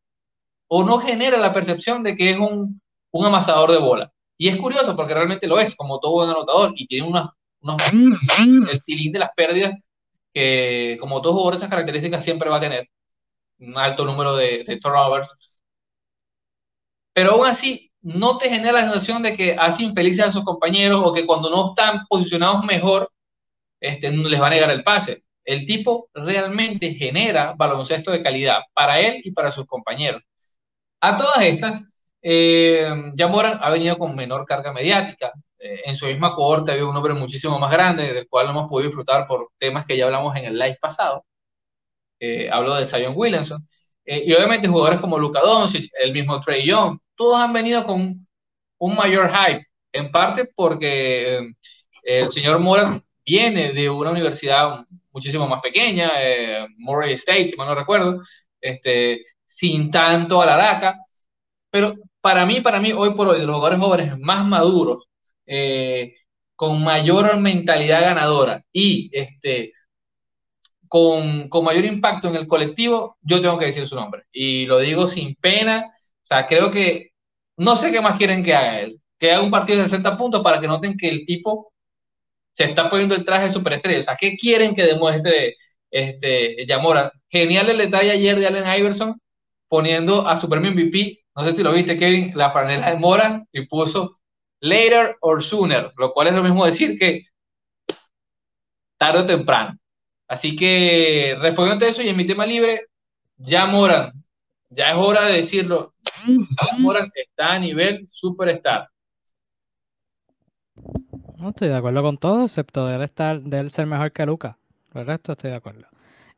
o 0.68 0.84
no 0.84 0.98
genera 1.00 1.38
la 1.38 1.52
percepción 1.54 2.02
de 2.02 2.16
que 2.16 2.30
es 2.32 2.38
un, 2.38 2.80
un 3.12 3.26
amasador 3.26 3.72
de 3.72 3.78
bola. 3.78 4.12
Y 4.38 4.48
es 4.48 4.56
curioso 4.58 4.96
porque 4.96 5.14
realmente 5.14 5.46
lo 5.46 5.58
es, 5.60 5.74
como 5.76 6.00
todo 6.00 6.14
buen 6.14 6.30
anotador, 6.30 6.72
y 6.76 6.86
tiene 6.86 7.08
unos, 7.08 7.30
unos 7.60 7.80
el 8.70 8.82
tilín 8.84 9.12
de 9.12 9.18
las 9.20 9.30
pérdidas 9.36 9.74
que, 10.34 10.96
como 11.00 11.22
todo 11.22 11.34
jugador, 11.34 11.54
esas 11.56 11.70
características 11.70 12.24
siempre 12.24 12.50
va 12.50 12.58
a 12.58 12.60
tener. 12.60 12.88
Un 13.60 13.78
alto 13.78 14.04
número 14.04 14.36
de, 14.36 14.64
de 14.64 14.78
turnovers. 14.78 15.62
Pero 17.12 17.32
aún 17.32 17.46
así, 17.46 17.85
no 18.06 18.38
te 18.38 18.48
genera 18.48 18.72
la 18.72 18.82
sensación 18.82 19.22
de 19.22 19.36
que 19.36 19.56
hace 19.58 19.82
infelices 19.82 20.26
a 20.26 20.30
sus 20.30 20.44
compañeros 20.44 21.02
o 21.04 21.12
que 21.12 21.26
cuando 21.26 21.50
no 21.50 21.70
están 21.70 22.06
posicionados 22.08 22.64
mejor, 22.64 23.10
este, 23.80 24.12
les 24.12 24.40
va 24.40 24.46
a 24.46 24.50
negar 24.50 24.70
el 24.70 24.84
pase. 24.84 25.24
El 25.44 25.66
tipo 25.66 26.08
realmente 26.14 26.94
genera 26.94 27.54
baloncesto 27.56 28.12
de 28.12 28.22
calidad 28.22 28.60
para 28.74 29.00
él 29.00 29.20
y 29.24 29.32
para 29.32 29.50
sus 29.50 29.66
compañeros. 29.66 30.22
A 31.00 31.16
todas 31.16 31.42
estas, 31.42 31.82
eh, 32.22 32.86
ha 32.86 33.70
venido 33.70 33.98
con 33.98 34.14
menor 34.16 34.46
carga 34.46 34.72
mediática. 34.72 35.32
Eh, 35.58 35.82
en 35.86 35.96
su 35.96 36.06
misma 36.06 36.34
cohorte 36.34 36.72
había 36.72 36.86
un 36.86 36.94
nombre 36.94 37.14
muchísimo 37.14 37.58
más 37.58 37.72
grande, 37.72 38.12
del 38.14 38.28
cual 38.28 38.46
no 38.46 38.52
hemos 38.52 38.70
podido 38.70 38.88
disfrutar 38.88 39.26
por 39.26 39.50
temas 39.58 39.84
que 39.86 39.96
ya 39.96 40.04
hablamos 40.06 40.36
en 40.36 40.44
el 40.46 40.58
live 40.58 40.78
pasado. 40.80 41.24
Eh, 42.20 42.48
hablo 42.50 42.74
de 42.76 42.86
Zion 42.86 43.14
Williamson. 43.16 43.66
Eh, 44.06 44.24
y 44.26 44.32
obviamente 44.34 44.68
jugadores 44.68 45.00
como 45.00 45.18
Luca 45.18 45.40
Doncic, 45.40 45.90
el 46.02 46.12
mismo 46.12 46.40
Trey 46.40 46.66
Young, 46.66 46.98
todos 47.16 47.38
han 47.38 47.52
venido 47.52 47.84
con 47.84 48.26
un 48.78 48.96
mayor 48.96 49.30
hype, 49.30 49.66
en 49.92 50.10
parte 50.10 50.48
porque 50.54 51.50
el 52.02 52.30
señor 52.30 52.58
Moran 52.60 53.02
viene 53.24 53.72
de 53.72 53.90
una 53.90 54.10
universidad 54.12 54.84
muchísimo 55.12 55.48
más 55.48 55.60
pequeña, 55.62 56.12
Murray 56.78 57.14
State, 57.14 57.48
si 57.48 57.56
mal 57.56 57.68
no 57.68 57.74
recuerdo, 57.74 58.22
este, 58.60 59.24
sin 59.46 59.90
tanto 59.90 60.42
a 60.42 60.46
la 60.46 60.54
araca, 60.54 60.96
pero 61.70 61.94
para 62.20 62.46
mí, 62.46 62.60
para 62.60 62.80
mí, 62.80 62.92
hoy 62.92 63.14
por 63.14 63.28
hoy, 63.28 63.40
los 63.40 63.56
jugadores 63.56 63.80
jóvenes 63.80 64.18
más 64.18 64.44
maduros, 64.46 65.04
eh, 65.46 66.14
con 66.56 66.82
mayor 66.82 67.36
mentalidad 67.38 68.00
ganadora 68.02 68.64
y 68.72 69.10
este, 69.12 69.72
con, 70.88 71.48
con, 71.48 71.64
mayor 71.64 71.84
impacto 71.84 72.28
en 72.28 72.36
el 72.36 72.46
colectivo, 72.46 73.16
yo 73.22 73.40
tengo 73.40 73.58
que 73.58 73.66
decir 73.66 73.86
su 73.86 73.94
nombre. 73.96 74.24
Y 74.32 74.66
lo 74.66 74.78
digo 74.80 75.08
sin 75.08 75.34
pena. 75.36 75.86
O 75.88 76.26
sea, 76.26 76.46
creo 76.46 76.70
que 76.70 77.10
no 77.56 77.76
sé 77.76 77.92
qué 77.92 78.00
más 78.00 78.18
quieren 78.18 78.44
que 78.44 78.54
haga 78.54 78.80
él. 78.80 79.00
Que 79.18 79.32
haga 79.32 79.42
un 79.42 79.50
partido 79.50 79.78
de 79.78 79.84
60 79.84 80.16
puntos 80.18 80.42
para 80.42 80.60
que 80.60 80.68
noten 80.68 80.96
que 80.96 81.08
el 81.08 81.26
tipo 81.26 81.72
se 82.52 82.64
está 82.64 82.88
poniendo 82.88 83.14
el 83.14 83.24
traje 83.24 83.44
de 83.44 83.50
superestrella. 83.50 84.00
O 84.00 84.02
sea, 84.02 84.16
¿qué 84.16 84.36
quieren 84.36 84.74
que 84.74 84.82
demuestre 84.82 85.56
este, 85.90 86.66
Yamora? 86.66 87.12
Genial 87.28 87.70
el 87.70 87.78
detalle 87.78 88.12
ayer 88.12 88.38
de 88.38 88.46
Allen 88.46 88.80
Iverson 88.80 89.20
poniendo 89.68 90.26
a 90.28 90.36
Super 90.36 90.60
MVP, 90.60 91.24
no 91.34 91.44
sé 91.44 91.52
si 91.52 91.62
lo 91.62 91.72
viste, 91.72 91.98
Kevin, 91.98 92.32
la 92.34 92.50
franela 92.50 92.90
de 92.90 92.98
Mora 92.98 93.44
y 93.52 93.66
puso 93.66 94.18
later 94.60 95.16
or 95.20 95.42
sooner, 95.42 95.92
lo 95.96 96.12
cual 96.12 96.28
es 96.28 96.34
lo 96.34 96.42
mismo 96.42 96.64
decir 96.64 96.98
que 96.98 97.26
tarde 98.98 99.20
o 99.20 99.26
temprano. 99.26 99.78
Así 100.28 100.56
que 100.56 101.36
respondiendo 101.40 101.86
a 101.86 101.88
eso 101.88 102.02
y 102.02 102.08
en 102.08 102.16
mi 102.16 102.26
tema 102.26 102.46
libre, 102.46 102.86
ya 103.36 103.66
Moran, 103.66 104.12
ya 104.70 104.92
es 104.92 104.96
hora 104.98 105.26
de 105.26 105.36
decirlo, 105.38 105.94
ya 106.26 106.78
Moran 106.78 107.10
está 107.14 107.52
a 107.52 107.58
nivel 107.58 108.08
superstar. 108.10 108.88
No 111.36 111.50
estoy 111.50 111.68
de 111.68 111.76
acuerdo 111.76 112.02
con 112.02 112.18
todo, 112.18 112.44
excepto 112.44 112.86
de 112.86 112.96
él, 112.96 113.02
estar, 113.02 113.40
de 113.40 113.58
él 113.58 113.70
ser 113.70 113.86
mejor 113.86 114.12
que 114.12 114.26
Luca. 114.26 114.58
El 114.94 115.06
resto 115.06 115.32
estoy 115.32 115.50
de 115.50 115.56
acuerdo. 115.56 115.86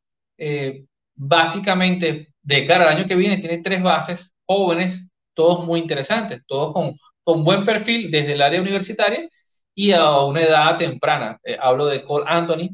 básicamente, 1.14 2.32
de 2.42 2.66
cara 2.66 2.88
al 2.88 2.96
año 2.96 3.08
que 3.08 3.14
viene, 3.16 3.38
tiene 3.38 3.62
tres 3.62 3.82
bases 3.82 4.34
jóvenes 4.46 5.08
todos 5.34 5.64
muy 5.64 5.80
interesantes, 5.80 6.42
todos 6.46 6.72
con, 6.72 6.98
con 7.22 7.44
buen 7.44 7.64
perfil 7.64 8.10
desde 8.10 8.32
el 8.32 8.42
área 8.42 8.60
universitaria 8.60 9.28
y 9.74 9.92
a 9.92 10.22
una 10.24 10.42
edad 10.42 10.78
temprana. 10.78 11.38
Eh, 11.44 11.56
hablo 11.60 11.86
de 11.86 12.02
Cole 12.04 12.24
Anthony, 12.28 12.70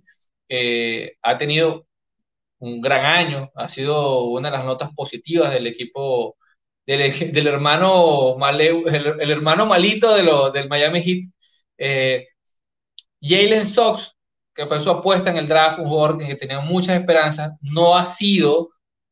que 0.49 1.17
ha 1.23 1.37
tenido 1.39 1.87
un 2.59 2.81
gran 2.81 3.05
año, 3.05 3.51
ha 3.55 3.69
sido 3.69 4.25
una 4.27 4.51
de 4.51 4.57
las 4.59 4.67
notas 4.67 4.91
positivas 4.95 5.53
del 5.53 5.67
equipo, 5.67 6.37
del, 6.87 7.33
del 7.33 7.47
hermano 7.49 8.37
el, 8.51 9.31
hermano 9.31 9.67
malito 9.67 10.15
de 10.15 10.23
lo, 10.23 10.51
del 10.53 10.69
Miami 10.69 11.03
Heat. 11.03 11.25
Eh, 11.79 12.29
Jalen 13.27 13.65
Sox, 13.65 14.13
que 14.55 14.67
fue 14.67 14.81
su 14.81 14.91
apuesta 14.91 15.31
en 15.31 15.39
el 15.39 15.49
draft, 15.49 15.79
un 15.79 15.89
jugador 15.89 16.19
que 16.19 16.37
tenía 16.37 16.61
muchas 16.61 16.99
esperanzas, 17.01 17.53
no 17.61 17.97
ha 17.97 18.07
sido 18.07 18.71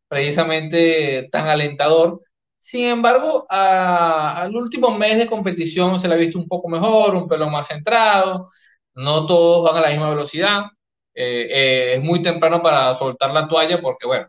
precisamente 0.09 1.29
tan 1.33 1.49
alentador 1.49 2.21
sin 2.63 2.85
embargo, 2.85 3.45
al 3.51 4.55
último 4.55 4.97
mes 4.97 5.19
de 5.19 5.27
competición 5.27 5.99
se 5.99 6.07
le 6.07 6.15
ha 6.15 6.17
visto 6.17 6.39
un 6.39 6.47
poco 6.47 6.69
mejor, 6.69 7.17
un 7.17 7.27
pelo 7.27 7.51
más 7.51 7.67
centrado, 7.67 8.51
no 8.95 9.27
todos 9.27 9.65
van 9.65 9.79
a 9.79 9.81
la 9.81 9.91
misma 9.91 10.11
velocidad. 10.11 10.67
Eh, 11.13 11.49
eh, 11.51 11.95
es 11.95 12.05
muy 12.05 12.23
temprano 12.23 12.63
para 12.63 12.95
soltar 12.95 13.33
la 13.33 13.49
toalla 13.49 13.81
porque, 13.81 14.07
bueno, 14.07 14.29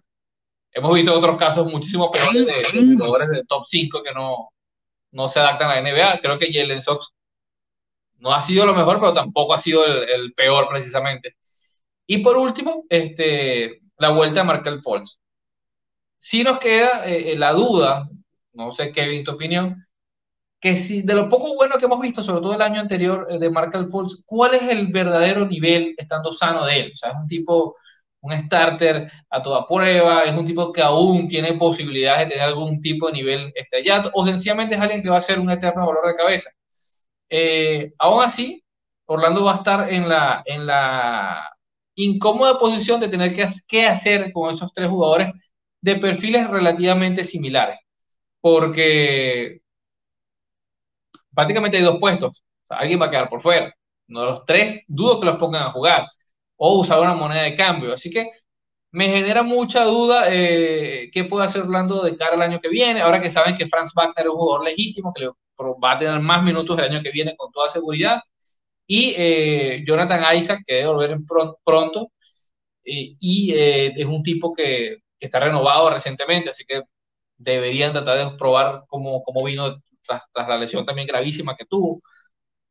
hemos 0.71 0.95
visto 0.95 1.13
otros 1.13 1.37
casos 1.37 1.67
muchísimo 1.67 2.09
peores 2.09 2.43
de, 2.47 2.63
jugadores 2.95 3.29
de 3.29 3.45
top 3.45 3.65
5 3.67 4.01
que 4.01 4.13
no, 4.13 4.49
no 5.11 5.29
se 5.29 5.39
adaptan 5.39 5.69
a 5.69 5.75
la 5.75 5.81
NBA. 5.81 6.21
Creo 6.21 6.39
que 6.39 6.51
Jalen 6.51 6.81
Sox 6.81 7.13
no 8.23 8.33
ha 8.33 8.41
sido 8.41 8.65
lo 8.65 8.73
mejor, 8.73 8.99
pero 8.99 9.13
tampoco 9.13 9.53
ha 9.53 9.59
sido 9.59 9.85
el, 9.85 10.33
peor 10.33 10.67
precisamente. 10.67 11.35
Y 12.07 12.19
por 12.19 12.37
último, 12.37 12.85
este, 12.89 13.81
la 13.97 14.09
vuelta 14.09 14.41
de 14.41 14.45
Markel 14.45 14.81
Fultz. 14.81 15.19
Sí 16.19 16.43
nos 16.43 16.59
queda 16.59 17.05
eh, 17.05 17.35
la 17.37 17.53
duda 17.53 18.09
no 18.53 18.71
sé 18.71 18.91
Kevin, 18.91 19.23
tu 19.23 19.31
opinión, 19.31 19.85
que 20.61 20.75
si 20.75 21.01
de 21.01 21.15
lo 21.15 21.29
poco 21.29 21.55
bueno 21.55 21.77
que 21.77 21.85
hemos 21.85 21.99
visto, 21.99 22.23
sobre 22.23 22.41
todo 22.41 22.55
el 22.55 22.61
año 22.61 22.79
anterior 22.81 23.27
eh, 23.29 23.39
de 23.39 23.49
Markel 23.49 23.89
Fultz, 23.89 24.23
¿cuál 24.25 24.55
es 24.55 24.63
el 24.63 24.87
verdadero 24.87 25.45
nivel 25.45 25.95
estando 25.97 26.33
sano 26.33 26.65
de 26.65 26.79
él? 26.81 26.91
O 26.93 26.97
sea, 26.97 27.11
es 27.11 27.15
un 27.17 27.27
tipo, 27.27 27.75
un 28.21 28.33
starter 28.45 29.11
a 29.29 29.41
toda 29.41 29.67
prueba, 29.67 30.21
es 30.23 30.33
un 30.37 30.45
tipo 30.45 30.71
que 30.71 30.81
aún 30.81 31.27
tiene 31.27 31.53
posibilidades 31.53 32.27
de 32.27 32.33
tener 32.35 32.47
algún 32.47 32.81
tipo 32.81 33.07
de 33.07 33.13
nivel 33.13 33.51
estrellado, 33.55 34.11
o 34.13 34.25
sencillamente 34.25 34.75
es 34.75 34.81
alguien 34.81 35.03
que 35.03 35.09
va 35.09 35.17
a 35.17 35.21
ser 35.21 35.39
un 35.39 35.49
eterno 35.49 35.85
dolor 35.85 36.07
de 36.07 36.15
cabeza. 36.15 36.49
Eh, 37.35 37.93
aún 37.99 38.23
así, 38.23 38.63
Orlando 39.05 39.43
va 39.43 39.53
a 39.53 39.57
estar 39.57 39.91
en 39.91 40.07
la, 40.09 40.43
en 40.45 40.67
la 40.67 41.51
incómoda 41.95 42.59
posición 42.59 42.99
de 42.99 43.09
tener 43.09 43.35
que, 43.35 43.47
que 43.67 43.85
hacer 43.87 44.31
con 44.33 44.53
esos 44.53 44.71
tres 44.73 44.89
jugadores 44.89 45.31
de 45.81 45.95
perfiles 45.97 46.49
relativamente 46.49 47.23
similares 47.23 47.79
porque 48.43 49.61
prácticamente 51.33 51.77
hay 51.77 51.83
dos 51.83 51.99
puestos. 51.99 52.43
alguien 52.69 53.01
va 53.01 53.05
a 53.07 53.09
quedar 53.11 53.29
por 53.29 53.41
fuera. 53.41 53.73
Uno 54.09 54.21
de 54.21 54.25
los 54.27 54.45
tres, 54.45 54.81
dudo 54.87 55.19
que 55.21 55.27
los 55.27 55.37
pongan 55.37 55.63
a 55.63 55.71
jugar 55.71 56.07
o 56.57 56.79
usar 56.79 56.99
una 56.99 57.15
moneda 57.15 57.43
de 57.43 57.55
cambio. 57.55 57.93
Así 57.93 58.09
que 58.09 58.31
me 58.91 59.07
genera 59.07 59.43
mucha 59.43 59.85
duda 59.85 60.25
eh, 60.29 61.09
qué 61.13 61.23
puede 61.25 61.45
hacer 61.45 61.61
Orlando 61.63 62.03
de 62.03 62.17
cara 62.17 62.35
al 62.35 62.41
año 62.41 62.59
que 62.61 62.69
viene. 62.69 63.01
Ahora 63.01 63.21
que 63.21 63.31
saben 63.31 63.57
que 63.57 63.67
Franz 63.67 63.93
Wagner 63.95 64.25
es 64.25 64.31
un 64.33 64.37
jugador 64.37 64.65
legítimo, 64.65 65.13
que 65.13 65.29
va 65.83 65.93
a 65.93 65.99
tener 65.99 66.19
más 66.19 66.43
minutos 66.43 66.77
el 66.79 66.85
año 66.85 67.03
que 67.03 67.11
viene 67.11 67.35
con 67.37 67.51
toda 67.51 67.69
seguridad. 67.69 68.21
Y 68.87 69.13
eh, 69.17 69.83
Jonathan 69.87 70.37
Isaac, 70.37 70.61
que 70.65 70.75
debe 70.75 70.87
volver 70.87 71.17
pronto. 71.63 72.11
y 72.83 73.53
eh, 73.55 73.93
es 73.95 74.05
un 74.05 74.23
tipo 74.23 74.53
que, 74.53 74.97
que, 75.19 75.25
está 75.27 75.39
renovado 75.39 75.89
recientemente, 75.89 76.49
así 76.49 76.65
que 76.65 76.81
deberían 77.37 77.93
tratar 77.93 78.17
de 78.31 78.37
probar 78.37 78.83
cómo, 78.87 79.23
cómo 79.23 79.43
vino 79.45 79.81
tras, 80.05 80.23
tras, 80.33 80.47
la 80.49 80.57
lesión 80.57 80.85
también 80.85 81.07
gravísima 81.07 81.55
que 81.55 81.65
tuvo. 81.65 82.01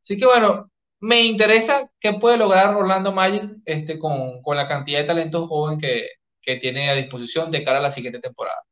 Así 0.03 0.17
que 0.19 0.27
bueno, 0.27 0.71
me 1.03 1.23
interesa 1.23 1.91
qué 2.01 2.15
puede 2.15 2.37
lograr 2.39 2.75
Orlando 2.77 3.13
Magic 3.13 3.45
este, 3.65 3.99
con, 3.99 4.41
con 4.43 4.57
la 4.57 4.69
cantidad 4.69 5.01
de 5.01 5.07
talento 5.07 5.49
joven 5.49 5.79
que, 5.79 6.09
que, 6.41 6.57
tiene 6.57 6.91
a 6.91 6.95
disposición 6.95 7.51
de 7.51 7.65
cara 7.65 7.79
a 7.79 7.83
la 7.83 7.91
siguiente 7.91 8.21
temporada. 8.21 8.63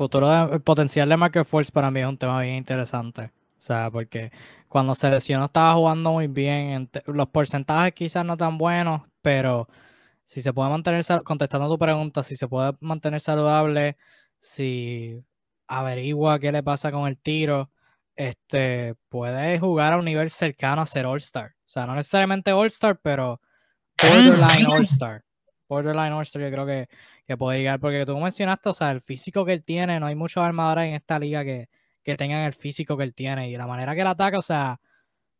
Futuro 0.00 0.54
el 0.54 0.62
potencial 0.62 1.10
de 1.10 1.16
Michael 1.18 1.44
Force 1.44 1.70
para 1.70 1.90
mí 1.90 2.00
es 2.00 2.06
un 2.06 2.16
tema 2.16 2.40
bien 2.40 2.54
interesante. 2.54 3.24
O 3.24 3.60
sea, 3.60 3.90
porque 3.90 4.32
cuando 4.66 4.94
se 4.94 5.10
lesionó 5.10 5.44
estaba 5.44 5.74
jugando 5.74 6.12
muy 6.12 6.26
bien. 6.26 6.88
Los 7.04 7.28
porcentajes 7.28 7.92
quizás 7.92 8.24
no 8.24 8.34
tan 8.38 8.56
buenos, 8.56 9.02
pero 9.20 9.68
si 10.24 10.40
se 10.40 10.54
puede 10.54 10.70
mantener, 10.70 11.04
contestando 11.22 11.68
tu 11.68 11.78
pregunta, 11.78 12.22
si 12.22 12.34
se 12.34 12.48
puede 12.48 12.72
mantener 12.80 13.20
saludable, 13.20 13.98
si 14.38 15.22
averigua 15.68 16.38
qué 16.38 16.50
le 16.50 16.62
pasa 16.62 16.90
con 16.90 17.06
el 17.06 17.18
tiro, 17.18 17.70
este, 18.16 18.94
puede 19.10 19.58
jugar 19.58 19.92
a 19.92 19.98
un 19.98 20.06
nivel 20.06 20.30
cercano 20.30 20.80
a 20.80 20.86
ser 20.86 21.04
All-Star. 21.04 21.56
O 21.58 21.68
sea, 21.68 21.86
no 21.86 21.94
necesariamente 21.94 22.52
All-Star, 22.52 22.98
pero 23.02 23.38
borderline 24.02 24.64
All-Star. 24.72 25.24
Borderline 25.70 26.12
All-Star 26.12 26.42
yo 26.42 26.50
creo 26.50 26.66
que, 26.66 26.88
que 27.26 27.36
puede 27.36 27.58
llegar, 27.58 27.80
porque 27.80 28.04
tú 28.04 28.18
mencionaste, 28.18 28.68
o 28.70 28.72
sea, 28.74 28.90
el 28.90 29.00
físico 29.00 29.44
que 29.44 29.52
él 29.52 29.64
tiene, 29.64 30.00
no 30.00 30.06
hay 30.06 30.16
muchos 30.16 30.42
armadores 30.42 30.88
en 30.88 30.94
esta 30.94 31.18
liga 31.18 31.44
que, 31.44 31.68
que 32.02 32.16
tengan 32.16 32.40
el 32.44 32.52
físico 32.52 32.96
que 32.96 33.04
él 33.04 33.14
tiene 33.14 33.48
y 33.50 33.56
la 33.56 33.66
manera 33.66 33.94
que 33.94 34.00
él 34.02 34.06
ataca, 34.08 34.38
o 34.38 34.42
sea, 34.42 34.80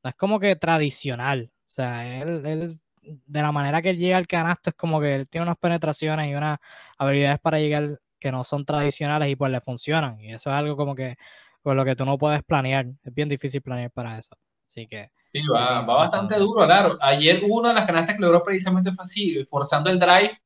no 0.02 0.10
es 0.10 0.16
como 0.16 0.40
que 0.40 0.56
tradicional. 0.56 1.52
O 1.54 1.68
sea, 1.68 2.22
él, 2.22 2.46
él 2.46 2.80
de 3.02 3.42
la 3.42 3.52
manera 3.52 3.82
que 3.82 3.90
él 3.90 3.98
llega 3.98 4.16
al 4.16 4.26
canasto 4.26 4.70
es 4.70 4.76
como 4.76 5.00
que 5.00 5.14
él 5.14 5.28
tiene 5.28 5.44
unas 5.44 5.56
penetraciones 5.58 6.28
y 6.30 6.34
unas 6.34 6.58
habilidades 6.98 7.40
para 7.40 7.58
llegar 7.58 8.00
que 8.18 8.30
no 8.32 8.44
son 8.44 8.64
tradicionales 8.64 9.28
y 9.30 9.36
pues 9.36 9.50
le 9.50 9.60
funcionan. 9.60 10.20
Y 10.20 10.32
eso 10.32 10.50
es 10.50 10.56
algo 10.56 10.76
como 10.76 10.94
que 10.94 11.16
con 11.62 11.76
lo 11.76 11.84
que 11.84 11.96
tú 11.96 12.04
no 12.04 12.18
puedes 12.18 12.42
planear. 12.44 12.86
Es 13.02 13.14
bien 13.14 13.28
difícil 13.28 13.62
planear 13.62 13.90
para 13.90 14.16
eso. 14.18 14.36
Así 14.70 14.86
que. 14.86 15.10
Sí, 15.26 15.40
va, 15.52 15.82
va 15.82 15.94
bastante 15.96 16.36
duro, 16.38 16.64
claro. 16.64 16.96
Ayer 17.00 17.42
una 17.48 17.70
de 17.70 17.74
las 17.74 17.86
canastas 17.86 18.16
que 18.16 18.22
logró 18.22 18.42
precisamente 18.44 18.92
fue 18.92 19.04
así, 19.04 19.44
forzando 19.46 19.90
el 19.90 19.98
drive 19.98 20.38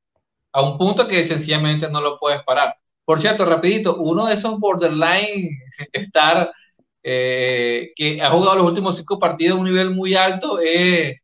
a 0.52 0.62
un 0.62 0.78
punto 0.78 1.08
que 1.08 1.24
sencillamente 1.26 1.90
no 1.90 2.00
lo 2.00 2.18
puedes 2.18 2.42
parar. 2.44 2.76
Por 3.04 3.20
cierto, 3.20 3.44
rapidito, 3.44 3.96
uno 3.98 4.26
de 4.26 4.34
esos 4.34 4.58
borderline 4.60 5.58
estar 5.92 6.52
eh, 7.02 7.92
que 7.96 8.22
ha 8.22 8.30
jugado 8.30 8.56
los 8.56 8.66
últimos 8.68 8.96
cinco 8.96 9.18
partidos 9.18 9.56
a 9.58 9.60
un 9.60 9.66
nivel 9.66 9.90
muy 9.90 10.14
alto 10.14 10.58
es 10.60 11.18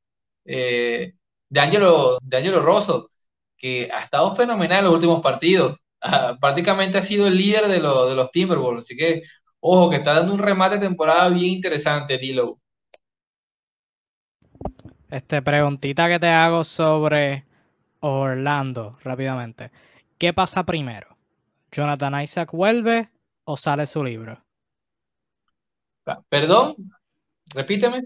eh, 0.44 1.12
de 1.48 1.60
Angelo, 1.60 2.18
de 2.22 2.36
Angelo 2.36 2.60
Rosso, 2.62 3.10
que 3.56 3.90
ha 3.92 4.04
estado 4.04 4.34
fenomenal 4.36 4.80
en 4.80 4.84
los 4.86 4.94
últimos 4.94 5.22
partidos. 5.22 5.78
Ah, 6.02 6.36
prácticamente 6.40 6.98
ha 6.98 7.02
sido 7.02 7.26
el 7.26 7.36
líder 7.36 7.68
de, 7.68 7.74
de 7.76 8.14
los 8.14 8.30
Timberwolves. 8.32 8.84
Así 8.84 8.96
que, 8.96 9.22
ojo, 9.60 9.90
que 9.90 9.96
está 9.96 10.14
dando 10.14 10.34
un 10.34 10.40
remate 10.40 10.76
de 10.76 10.82
temporada 10.88 11.28
bien 11.30 11.54
interesante, 11.54 12.18
Dilo. 12.18 12.60
Este, 15.10 15.42
preguntita 15.42 16.08
que 16.08 16.20
te 16.20 16.28
hago 16.28 16.62
sobre 16.62 17.44
Orlando, 17.98 18.96
rápidamente. 19.02 19.72
¿Qué 20.18 20.32
pasa 20.32 20.64
primero? 20.64 21.16
¿Jonathan 21.72 22.22
Isaac 22.22 22.52
vuelve 22.52 23.10
o 23.44 23.56
sale 23.56 23.86
su 23.86 24.04
libro? 24.04 24.44
Perdón, 26.28 26.76
repíteme. 27.54 28.02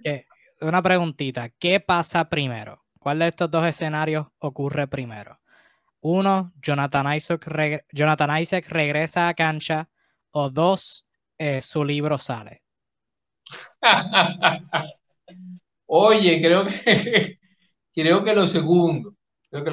Una 0.63 0.81
preguntita. 0.81 1.51
¿Qué 1.51 1.81
pasa 1.81 2.29
primero? 2.31 2.85
¿Cuál 2.99 3.19
de 3.19 3.29
estos 3.29 3.51
dos 3.51 3.67
escenarios 3.67 4.27
ocurre 4.39 4.87
primero? 4.87 5.41
Uno, 6.01 6.53
Jonathan 6.63 7.15
Isaac, 7.15 7.85
Jonathan 7.93 8.41
Isaac 8.41 8.67
regresa 8.69 9.29
a 9.29 9.35
cancha. 9.35 9.91
O 10.31 10.49
dos, 10.49 11.07
eh, 11.39 11.61
su 11.61 11.85
libro 11.85 12.17
sale. 12.19 12.63
Oye, 15.97 16.41
creo 16.41 16.67
que 16.67 17.39
creo 17.95 18.25
que 18.25 18.35
lo 18.35 18.49
segundo. 18.49 19.15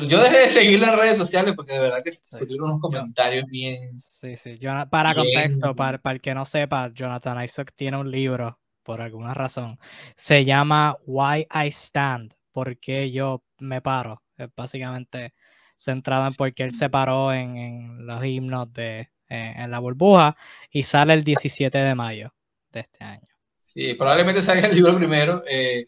yo 0.07 0.21
dejé 0.21 0.37
de 0.41 0.47
seguir 0.49 0.79
las 0.79 0.95
redes 0.95 1.17
sociales 1.17 1.55
porque 1.55 1.73
de 1.73 1.79
verdad 1.79 2.03
que 2.03 2.11
salieron 2.21 2.69
unos 2.69 2.79
comentarios 2.81 3.47
bien. 3.47 3.97
Sí, 3.97 4.35
sí. 4.35 4.53
para 4.91 5.15
contexto, 5.15 5.75
para, 5.75 5.97
para 5.97 6.13
el 6.13 6.21
que 6.21 6.35
no 6.35 6.45
sepa, 6.45 6.91
Jonathan 6.93 7.43
Isaac 7.43 7.73
tiene 7.75 7.97
un 7.97 8.11
libro 8.11 8.59
por 8.83 9.01
alguna 9.01 9.33
razón. 9.33 9.79
Se 10.15 10.45
llama 10.45 10.95
Why 11.07 11.47
I 11.51 11.71
Stand, 11.71 12.35
porque 12.51 13.09
yo 13.09 13.43
me 13.57 13.81
paro. 13.81 14.21
Es 14.37 14.49
básicamente 14.55 15.33
centrado 15.75 16.27
en 16.27 16.35
por 16.35 16.53
qué 16.53 16.65
él 16.65 16.71
se 16.71 16.91
paró 16.91 17.33
en, 17.33 18.05
los 18.05 18.23
himnos 18.23 18.71
de 18.73 19.09
en 19.27 19.71
la 19.71 19.79
burbuja 19.79 20.35
y 20.69 20.83
sale 20.83 21.13
el 21.13 21.23
17 21.23 21.75
de 21.79 21.95
mayo 21.95 22.31
de 22.71 22.81
este 22.81 23.03
año. 23.03 23.27
Sí, 23.59 23.93
probablemente 23.97 24.41
salga 24.41 24.67
el 24.67 24.75
libro 24.75 24.97
primero. 24.97 25.41
Eh, 25.49 25.87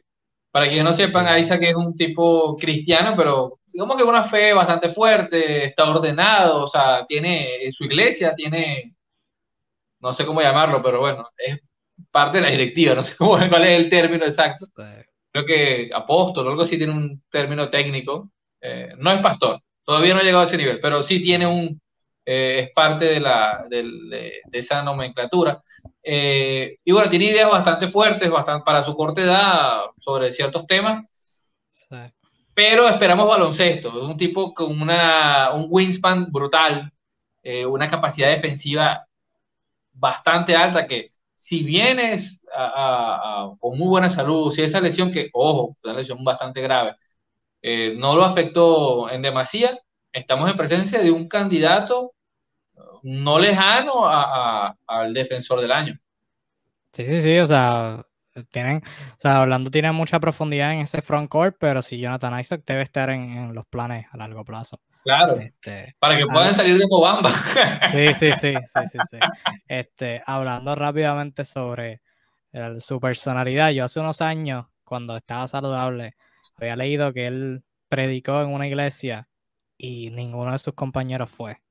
para 0.54 0.68
quienes 0.68 0.84
no 0.84 0.94
sepan, 0.94 1.40
Isaac 1.40 1.64
es 1.64 1.76
un 1.76 1.96
tipo 1.96 2.56
cristiano, 2.58 3.16
pero 3.18 3.58
digamos 3.72 3.98
que 3.98 4.04
una 4.04 4.24
fe 4.24 4.54
bastante 4.54 4.90
fuerte, 4.90 5.66
está 5.66 5.90
ordenado, 5.90 6.66
o 6.66 6.68
sea, 6.68 7.08
tiene 7.08 7.72
su 7.72 7.86
iglesia, 7.86 8.36
tiene, 8.36 8.94
no 10.00 10.14
sé 10.14 10.28
cómo 10.28 10.44
llamarlo, 10.44 10.80
pero 10.84 11.00
bueno, 11.00 11.28
es 11.40 11.60
parte 12.12 12.38
de 12.38 12.44
la 12.44 12.52
directiva, 12.52 12.94
no 12.94 13.02
sé 13.02 13.16
cuál 13.18 13.64
es 13.64 13.80
el 13.80 13.90
término 13.90 14.26
exacto. 14.26 14.68
Creo 15.32 15.44
que 15.44 15.90
apóstol 15.92 16.48
algo 16.48 16.62
así 16.62 16.78
tiene 16.78 16.94
un 16.94 17.24
término 17.32 17.72
técnico. 17.72 18.30
Eh, 18.62 18.94
no 19.00 19.12
es 19.12 19.22
pastor, 19.22 19.60
todavía 19.84 20.14
no 20.14 20.20
ha 20.20 20.24
llegado 20.24 20.44
a 20.44 20.46
ese 20.46 20.58
nivel, 20.58 20.80
pero 20.80 21.02
sí 21.02 21.20
tiene 21.24 21.48
un, 21.48 21.82
eh, 22.26 22.60
es 22.62 22.72
parte 22.72 23.06
de, 23.06 23.20
la, 23.20 23.66
de, 23.70 24.42
esa 24.52 24.84
nomenclatura. 24.84 25.62
Eh, 26.02 26.78
y 26.84 26.92
bueno, 26.92 27.10
tiene 27.10 27.26
ideas 27.26 27.50
bastante 27.50 27.90
fuertes 27.90 28.30
bastante, 28.30 28.64
para 28.66 28.84
su 28.84 28.96
corta 28.96 29.22
edad 29.22 29.82
sobre 30.00 30.32
ciertos 30.32 30.66
temas. 30.68 31.06
Pero 32.54 32.88
esperamos 32.88 33.28
baloncesto. 33.28 33.90
Es 33.90 34.08
un 34.08 34.18
tipo 34.18 34.54
con 34.54 34.82
una, 34.82 35.52
un 35.54 35.68
wingspan 35.70 36.32
brutal, 36.32 36.92
una 37.68 37.88
capacidad 37.88 38.30
defensiva 38.30 39.06
bastante 39.92 40.56
alta 40.56 40.88
que 40.88 41.10
si 41.36 41.62
vienes 41.64 42.42
con 43.60 43.78
muy 43.78 43.88
buena 43.88 44.10
salud, 44.10 44.52
si 44.52 44.62
esa 44.62 44.80
lesión 44.80 45.12
que, 45.12 45.30
ojo, 45.34 45.76
una 45.84 45.94
lesión 45.94 46.24
bastante 46.24 46.62
grave, 46.62 46.96
eh, 47.62 47.96
no 47.98 48.16
lo 48.16 48.26
afectó 48.26 49.10
en 49.10 49.22
demasía, 49.22 49.80
estamos 50.12 50.52
en 50.52 50.58
presencia 50.58 51.02
de 51.02 51.12
un 51.12 51.30
candidato 51.30 52.13
no 53.04 53.38
lejano 53.38 54.06
al 54.06 55.14
defensor 55.14 55.62
del 55.62 55.72
año. 55.72 56.00
Sí, 56.92 57.06
sí, 57.08 57.22
sí, 57.22 57.38
o 57.40 57.46
sea, 57.46 58.06
tienen, 58.52 58.78
o 58.78 59.20
sea, 59.20 59.42
Orlando 59.42 59.70
tiene 59.70 59.92
mucha 59.92 60.20
profundidad 60.20 60.74
en 60.74 60.80
ese 60.82 61.02
front 61.02 61.30
court, 61.30 61.56
pero 61.60 61.82
si 61.82 62.00
Jonathan 62.00 62.40
Isaac 62.40 62.64
debe 62.66 62.82
estar 62.82 63.10
en 63.10 63.54
los 63.54 63.66
planes 63.68 64.08
a 64.12 64.18
largo 64.18 64.44
plazo. 64.44 64.80
Claro. 65.04 65.38
Este, 65.38 65.96
para 66.00 66.18
que 66.18 66.26
puedan 66.26 66.54
salir 66.56 66.78
de 66.78 66.88
Mobamba. 66.88 67.30
Sí, 67.92 68.14
sí, 68.14 68.32
sí, 68.34 68.54
sí, 68.64 69.00
sí, 69.10 69.18
Este, 69.68 70.24
hablando 70.26 70.76
rápidamente 70.76 71.46
sobre 71.46 72.02
su 72.80 73.00
personalidad, 73.00 73.72
yo 73.72 73.86
hace 73.86 74.00
unos 74.00 74.22
años, 74.22 74.68
cuando 74.84 75.18
estaba 75.18 75.48
saludable, 75.48 76.16
había 76.56 76.76
leído 76.76 77.12
que 77.12 77.26
él 77.26 77.64
predicó 77.90 78.42
en 78.42 78.50
una 78.50 78.68
iglesia 78.68 79.28
y 79.78 80.12
ninguno 80.12 80.52
de 80.52 80.60
sus 80.60 80.74
compañeros 80.74 81.30
fue. 81.30 81.63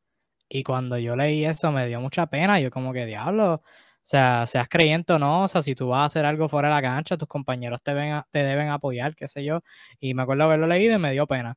Y 0.55 0.63
cuando 0.65 0.99
yo 0.99 1.17
leí 1.17 1.45
eso 1.45 1.73
me 1.73 1.87
dio 1.87 2.01
mucha 2.01 2.27
pena. 2.27 2.61
Yo 2.61 2.71
como 2.71 2.93
que 2.93 3.07
diablo, 3.07 3.55
o 3.55 3.63
sea, 4.03 4.47
seas 4.47 4.69
creyente 4.69 5.15
o 5.15 5.19
no, 5.19 5.45
o 5.45 5.49
sea, 5.49 5.63
si 5.63 5.75
tú 5.75 5.89
vas 5.89 6.03
a 6.03 6.05
hacer 6.07 6.27
algo 6.27 6.49
fuera 6.49 6.69
de 6.69 6.75
la 6.75 6.83
cancha, 6.83 7.17
tus 7.17 7.29
compañeros 7.29 7.83
te, 7.83 7.95
ven 7.95 8.23
te 8.31 8.43
deben 8.45 8.69
apoyar, 8.71 9.15
qué 9.17 9.29
sé 9.29 9.45
yo. 9.45 9.61
Y 10.01 10.15
me 10.15 10.23
acuerdo 10.23 10.45
haberlo 10.45 10.67
leído 10.67 10.97
y 10.97 10.99
me 10.99 11.13
dio 11.13 11.27
pena 11.27 11.57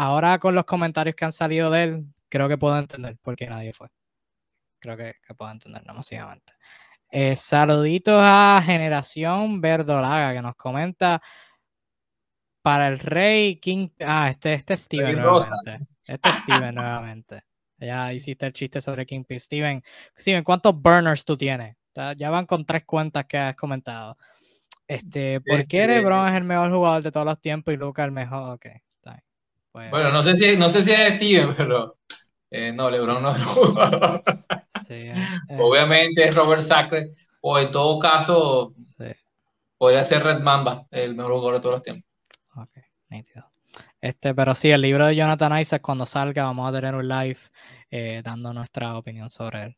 ahora 0.00 0.38
con 0.38 0.54
los 0.54 0.64
comentarios 0.64 1.14
que 1.14 1.24
han 1.24 1.32
salido 1.32 1.70
de 1.70 1.82
él, 1.84 2.06
creo 2.28 2.48
que 2.48 2.58
puedo 2.58 2.78
entender 2.78 3.16
por 3.18 3.36
qué 3.36 3.46
nadie 3.46 3.72
fue. 3.72 3.88
Creo 4.78 4.96
que, 4.96 5.14
puedo 5.36 5.50
entender 5.50 5.82
demasiadamente. 5.82 6.54
Eh, 7.10 7.36
saluditos 7.36 8.18
a 8.18 8.62
Generación 8.64 9.60
Verdolaga 9.60 10.32
que 10.32 10.42
nos 10.42 10.54
comenta 10.56 11.20
para 12.62 12.88
el 12.88 12.98
Rey 12.98 13.56
King. 13.56 13.88
Ah, 14.00 14.30
este, 14.30 14.54
este 14.54 14.74
es 14.74 14.80
Steven 14.80 15.16
nuevamente. 15.16 15.86
Este 16.06 16.28
es 16.30 16.36
Steven 16.36 16.74
nuevamente. 16.74 17.42
Ya 17.80 18.12
hiciste 18.12 18.46
el 18.46 18.52
chiste 18.52 18.80
sobre 18.80 19.06
Kingpin. 19.06 19.38
Steven, 19.38 19.82
Steven, 20.16 20.44
¿cuántos 20.44 20.80
burners 20.80 21.24
tú 21.24 21.36
tienes? 21.36 21.76
Ya 22.16 22.30
van 22.30 22.46
con 22.46 22.64
tres 22.64 22.84
cuentas 22.84 23.26
que 23.26 23.38
has 23.38 23.56
comentado. 23.56 24.16
Este, 24.86 25.40
¿por 25.40 25.66
qué 25.66 25.82
este, 25.82 25.98
LeBron 25.98 26.28
es 26.28 26.34
el 26.34 26.44
mejor 26.44 26.70
jugador 26.70 27.02
de 27.02 27.12
todos 27.12 27.26
los 27.26 27.40
tiempos 27.40 27.74
y 27.74 27.76
Luca 27.76 28.04
el 28.04 28.12
mejor? 28.12 28.54
Ok. 28.54 28.66
Pues 29.72 29.90
bueno, 29.90 30.10
no 30.10 30.22
sé 30.22 30.34
si, 30.34 30.56
no 30.56 30.68
sé 30.68 30.82
si 30.82 30.92
es 30.92 31.14
Steven, 31.16 31.54
pero 31.56 31.98
eh, 32.50 32.72
no, 32.72 32.90
LeBron 32.90 33.22
no 33.22 33.30
es 33.34 33.40
el 33.40 33.44
jugador. 33.44 34.22
Eh, 34.88 35.14
eh. 35.48 35.56
Obviamente 35.60 36.28
es 36.28 36.34
Robert 36.34 36.62
Sacre, 36.62 37.12
o 37.40 37.58
en 37.58 37.70
todo 37.70 37.98
caso, 38.00 38.74
podría 39.78 40.02
ser 40.02 40.24
Red 40.24 40.40
Mamba, 40.40 40.86
el 40.90 41.14
mejor 41.14 41.34
jugador 41.34 41.54
de 41.54 41.60
todos 41.60 41.74
los 41.76 41.82
tiempos. 41.82 42.10
Ok, 42.56 42.70
nítido. 43.08 43.49
Este, 44.00 44.34
pero 44.34 44.54
sí, 44.54 44.70
el 44.70 44.80
libro 44.80 45.06
de 45.06 45.16
Jonathan 45.16 45.58
Isaac, 45.60 45.82
cuando 45.82 46.06
salga, 46.06 46.44
vamos 46.44 46.68
a 46.68 46.72
tener 46.72 46.94
un 46.94 47.08
live 47.08 47.38
dando 48.22 48.52
nuestra 48.52 48.96
opinión 48.96 49.28
sobre 49.28 49.64
él. 49.64 49.76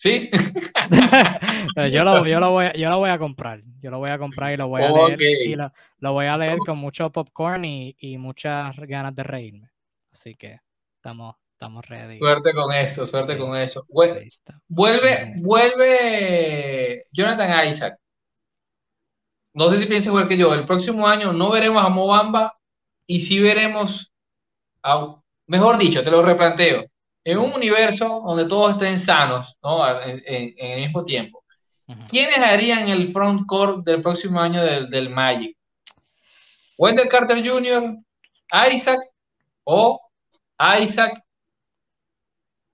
Sí. 0.00 0.30
yo, 1.92 2.04
lo, 2.04 2.24
yo, 2.24 2.40
lo 2.40 2.52
voy, 2.52 2.70
yo 2.74 2.88
lo 2.88 2.98
voy 3.00 3.10
a 3.10 3.18
comprar. 3.18 3.60
Yo 3.80 3.90
lo 3.90 3.98
voy 3.98 4.08
a 4.08 4.16
comprar 4.16 4.54
y 4.54 4.56
lo 4.56 4.66
voy 4.66 4.82
a 4.82 4.90
leer. 4.90 5.20
Y 5.20 5.54
lo, 5.56 6.12
voy 6.14 6.24
a 6.24 6.38
leer 6.38 6.56
con 6.64 6.78
mucho 6.78 7.10
popcorn 7.10 7.66
y, 7.66 7.94
y, 7.98 8.16
muchas 8.16 8.74
ganas 8.78 9.14
de 9.14 9.22
reírme. 9.24 9.70
Así 10.10 10.34
que 10.36 10.58
estamos, 10.96 11.36
estamos 11.52 11.86
ready. 11.86 12.18
Suerte 12.18 12.54
con 12.54 12.72
eso, 12.72 13.06
suerte 13.06 13.36
con 13.36 13.54
eso. 13.58 13.84
vuelve, 14.68 15.34
vuelve 15.36 17.04
Jonathan 17.12 17.68
Isaac. 17.68 17.98
No 19.52 19.70
sé 19.70 19.80
si 19.80 19.86
piensas 19.86 20.08
igual 20.08 20.28
que 20.28 20.36
yo. 20.36 20.54
El 20.54 20.64
próximo 20.64 21.06
año 21.06 21.32
no 21.32 21.50
veremos 21.50 21.84
a 21.84 21.88
Mobamba 21.88 22.56
y 23.06 23.20
sí 23.20 23.40
veremos 23.40 24.12
a, 24.82 25.16
mejor 25.46 25.78
dicho, 25.78 26.02
te 26.02 26.10
lo 26.10 26.22
replanteo 26.22 26.84
en 27.24 27.38
un 27.38 27.52
universo 27.52 28.22
donde 28.24 28.46
todos 28.46 28.72
estén 28.72 28.98
sanos, 28.98 29.56
¿no? 29.62 29.86
En, 30.00 30.22
el 30.56 30.80
mismo 30.80 31.04
tiempo, 31.04 31.44
¿quiénes 32.08 32.38
harían 32.38 32.88
el 32.88 33.12
front 33.12 33.46
court 33.46 33.84
del 33.84 34.02
próximo 34.02 34.40
año 34.40 34.62
del, 34.62 35.10
Magic? 35.10 35.56
Wendell 36.78 37.08
Carter 37.08 37.46
Jr., 37.46 37.96
Isaac 38.72 39.00
o 39.64 40.00
Isaac 40.80 41.22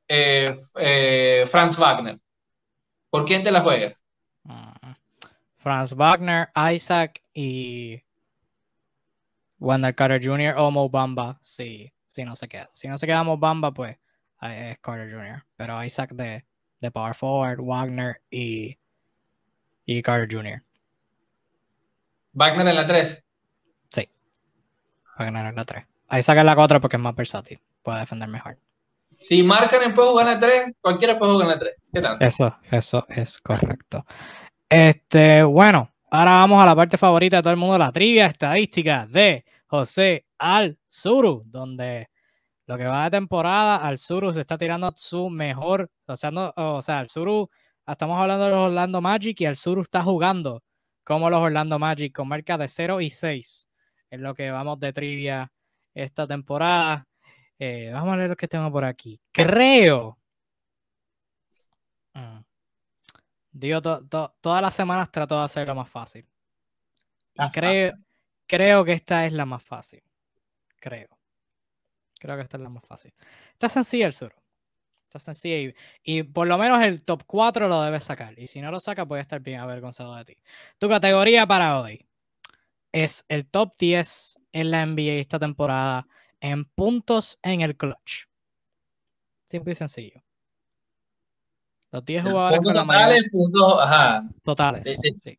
eh, 0.09 0.57
eh, 0.77 1.47
Franz 1.51 1.77
Wagner. 1.77 2.19
¿Por 3.11 3.25
quién 3.25 3.43
te 3.43 3.51
la 3.51 3.63
juegas? 3.63 4.06
Franz 5.67 5.95
Wagner, 5.97 6.51
Isaac 6.73 7.25
y 7.35 8.01
Wendell 9.59 9.97
Carter 9.97 10.25
Jr. 10.25 10.55
o 10.59 10.71
Mo 10.71 10.89
Bamba. 10.89 11.41
Sí, 11.41 11.93
sí, 12.07 12.23
no 12.23 12.37
se 12.37 12.47
queda. 12.47 12.71
Si 12.73 12.87
no 12.87 12.97
se 12.97 13.05
queda 13.05 13.25
Mo 13.25 13.37
Bamba, 13.37 13.73
pues 13.73 13.99
es 14.43 14.79
Carter 14.79 15.11
Jr. 15.11 15.43
Pero 15.57 15.83
Isaac 15.83 16.13
de, 16.13 16.45
de 16.81 16.91
Power 16.93 17.17
Forward, 17.17 17.59
Wagner 17.61 18.23
y, 18.31 18.79
y 19.85 20.03
Carter 20.03 20.33
Jr. 20.33 20.63
¿Wagner 22.35 22.69
en 22.69 22.77
la 22.77 22.87
3? 22.87 23.25
Sí. 23.89 24.09
Wagner 25.19 25.47
en 25.47 25.57
la 25.57 25.65
3. 25.65 25.85
Isaac 26.13 26.39
en 26.39 26.47
la 26.47 26.55
4 26.55 26.81
porque 26.81 26.97
es 26.97 27.03
más 27.03 27.17
versátil. 27.17 27.59
Puede 27.83 27.99
defender 27.99 28.29
mejor. 28.29 28.57
Si 29.19 29.43
marcan 29.43 29.97
puede 29.97 30.11
jugar 30.11 30.29
en 30.29 30.35
la 30.35 30.41
3, 30.41 30.77
cualquiera 30.81 31.19
puede 31.19 31.33
jugar 31.33 31.47
en 31.49 31.53
la 31.55 31.59
3. 31.59 31.75
¿Qué 31.93 32.01
tal? 32.01 32.17
Eso, 32.21 32.57
eso 32.71 33.05
es 33.09 33.41
correcto. 33.41 34.07
Este, 34.69 35.45
bueno, 35.45 35.93
ahora 36.11 36.33
vamos 36.33 36.63
a 36.63 36.67
la 36.67 36.75
parte 36.75 36.99
favorita 36.99 37.37
de 37.37 37.43
todo 37.43 37.53
el 37.53 37.59
mundo, 37.59 37.79
la 37.79 37.93
trivia 37.93 38.27
estadística 38.27 39.07
de 39.07 39.45
José 39.67 40.27
Al 40.39 40.79
Suru, 40.89 41.45
donde 41.47 42.11
lo 42.67 42.77
que 42.77 42.85
va 42.85 43.05
de 43.05 43.11
temporada, 43.11 43.77
al 43.77 43.99
Suru 43.99 44.33
se 44.33 44.41
está 44.41 44.59
tirando 44.59 44.93
su 44.97 45.31
mejor, 45.31 45.89
o 46.07 46.17
sea, 46.17 46.33
no, 46.33 46.53
o 46.57 46.83
sea, 46.83 46.99
al 46.99 47.09
Suru, 47.09 47.49
estamos 47.87 48.19
hablando 48.19 48.45
de 48.47 48.51
los 48.51 48.61
Orlando 48.67 49.01
Magic 49.01 49.41
y 49.41 49.47
al 49.47 49.55
Suru 49.57 49.83
está 49.83 50.03
jugando 50.03 50.63
como 51.05 51.31
los 51.31 51.41
Orlando 51.41 51.79
Magic 51.79 52.13
con 52.13 52.27
marca 52.27 52.59
de 52.59 52.67
0 52.67 53.01
y 53.01 53.11
6 53.11 53.69
en 54.11 54.23
lo 54.23 54.35
que 54.35 54.51
vamos 54.51 54.81
de 54.81 54.93
trivia 54.93 55.53
esta 55.95 56.27
temporada. 56.27 57.07
Eh, 57.59 57.91
vamos 57.93 58.15
a 58.15 58.17
ver 58.17 58.31
lo 58.31 58.37
que 58.37 58.49
tengo 58.49 58.71
por 58.73 58.85
aquí. 58.85 59.21
Creo. 59.33 60.19
Mm. 62.15 62.41
Digo, 63.59 63.81
todas 63.81 64.63
las 64.63 64.75
semanas 64.75 65.11
trato 65.11 65.39
de 65.39 65.45
hacerlo 65.45 65.75
más 65.75 65.89
fácil. 65.89 66.27
Y 67.35 67.51
creo, 67.53 67.95
creo 68.47 68.85
que 68.85 68.93
esta 68.93 69.25
es 69.25 69.33
la 69.33 69.47
más 69.47 69.63
fácil. 69.63 70.03
Creo. 70.79 71.09
Creo 72.19 72.37
que 72.37 72.43
esta 72.43 72.59
es 72.59 72.63
la 72.63 72.69
más 72.69 72.85
fácil. 72.85 73.15
Está 73.53 73.71
sencilla 73.71 74.07
el 74.07 74.13
sur. 74.13 74.35
Está 75.05 75.19
sencilla 75.19 75.73
y, 76.03 76.23
por 76.25 76.47
lo 76.47 76.59
menos 76.59 76.83
el 76.83 77.03
top 77.03 77.23
4 77.27 77.67
lo 77.67 77.81
debes 77.81 78.05
sacar. 78.05 78.39
Y 78.39 78.47
si 78.47 78.61
no 78.61 78.71
lo 78.71 78.79
sacas, 78.79 79.07
puede 79.07 79.23
estar 79.23 79.41
bien 79.41 79.61
avergonzado 79.61 80.15
de 80.17 80.27
ti. 80.27 80.37
Tu 80.77 80.87
categoría 80.91 81.47
para 81.47 81.81
hoy 81.81 82.07
es 82.93 83.25
el 83.29 83.47
top 83.47 83.73
10 83.79 84.39
en 84.53 84.71
la 84.71 84.85
NBA 84.85 85.15
esta 85.15 85.39
temporada 85.39 86.07
en 86.41 86.67
puntos 86.67 87.39
en 87.43 87.63
el 87.63 87.75
clutch. 87.75 88.27
Simple 89.47 89.73
y 89.73 89.77
sencillo. 89.77 90.26
Los 91.97 92.05
10 92.05 92.25
jugadores 92.25 92.61
con 92.63 92.75
totales, 92.75 93.31
puntos, 93.33 93.81
ajá. 93.81 94.23
Totales, 94.43 94.85
sí. 94.85 95.15
sí. 95.17 95.39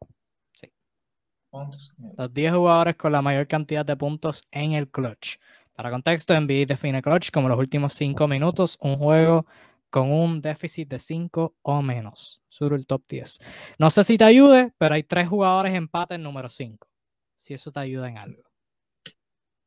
Los 2.18 2.34
10 2.34 2.54
jugadores 2.54 2.96
con 2.96 3.12
la 3.12 3.22
mayor 3.22 3.46
cantidad 3.46 3.86
de 3.86 3.96
puntos 3.96 4.44
en 4.50 4.72
el 4.72 4.90
clutch. 4.90 5.38
Para 5.76 5.92
contexto, 5.92 6.34
NBA 6.34 6.66
define 6.66 7.04
clutch 7.04 7.30
como 7.30 7.48
los 7.48 7.60
últimos 7.60 7.94
5 7.94 8.28
minutos, 8.28 8.76
un 8.82 8.98
juego 8.98 9.46
con 9.92 10.12
un 10.12 10.42
déficit 10.42 10.90
de 10.90 10.98
5 10.98 11.58
o 11.62 11.82
menos. 11.84 12.42
Sur 12.50 12.74
el 12.74 12.88
top 12.88 13.04
10. 13.08 13.38
No 13.78 13.92
sé 13.92 14.04
si 14.04 14.18
te 14.18 14.24
ayude, 14.24 14.74
pero 14.80 14.96
hay 14.96 15.04
3 15.04 15.28
jugadores 15.28 15.76
empate 15.76 16.16
en 16.16 16.24
número 16.24 16.50
5. 16.50 16.88
Si 17.36 17.54
eso 17.54 17.72
te 17.72 17.82
ayuda 17.82 18.10
en 18.10 18.18
algo. 18.18 18.42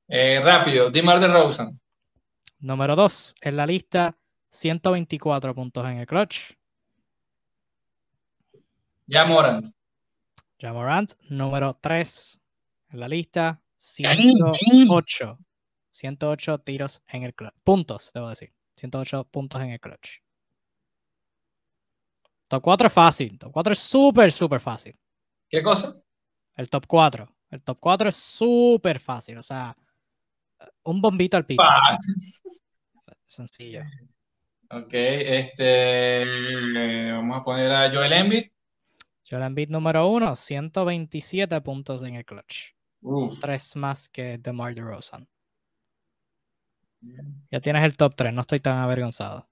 Eh, 0.08 0.40
rápido, 0.42 0.90
Dimar 0.90 1.20
de 1.20 1.28
Rosen. 1.28 1.80
Número 2.58 2.96
2 2.96 3.36
en 3.42 3.56
la 3.56 3.64
lista, 3.64 4.16
124 4.48 5.54
puntos 5.54 5.84
en 5.86 5.98
el 5.98 6.06
clutch. 6.08 6.58
Jamorant. 9.10 9.74
Jamorant, 10.58 11.12
número 11.28 11.74
3 11.74 12.40
en 12.90 13.00
la 13.00 13.08
lista, 13.08 13.60
108 13.76 15.38
108 15.90 16.58
tiros 16.60 17.02
en 17.08 17.24
el 17.24 17.34
clutch. 17.34 17.54
Puntos, 17.64 18.12
debo 18.14 18.28
decir. 18.28 18.52
108 18.76 19.24
puntos 19.24 19.60
en 19.60 19.70
el 19.70 19.80
clutch. 19.80 20.20
Top 22.48 22.62
4 22.62 22.86
es 22.86 22.92
fácil. 22.92 23.38
Top 23.38 23.52
4 23.52 23.72
es 23.72 23.78
súper, 23.78 24.32
súper 24.32 24.60
fácil. 24.60 24.96
¿Qué 25.48 25.62
cosa? 25.62 25.94
El 26.56 26.70
top 26.70 26.86
4. 26.86 27.28
El 27.50 27.62
top 27.62 27.78
4 27.80 28.08
es 28.08 28.16
súper 28.16 28.98
fácil. 28.98 29.38
O 29.38 29.42
sea, 29.42 29.76
un 30.84 31.00
bombito 31.00 31.36
al 31.36 31.46
piso. 31.46 31.62
Fácil. 31.62 32.14
Sencillo. 33.26 33.82
Ok, 34.70 34.90
este. 34.92 36.24
Vamos 37.12 37.40
a 37.40 37.44
poner 37.44 37.70
a 37.72 37.90
Joel 37.90 38.12
Embiid. 38.12 38.50
Joel 39.30 39.44
Embiid 39.44 39.68
número 39.68 40.08
1, 40.08 40.34
127 40.34 41.60
puntos 41.60 42.02
en 42.02 42.16
el 42.16 42.24
clutch. 42.24 42.74
Tres 43.40 43.76
más 43.76 44.08
que 44.08 44.38
DeMar 44.38 44.74
DeRozan. 44.74 45.28
Ya 47.50 47.60
tienes 47.60 47.84
el 47.84 47.96
top 47.96 48.14
3, 48.16 48.34
no 48.34 48.40
estoy 48.40 48.60
tan 48.60 48.78
avergonzado. 48.78 49.48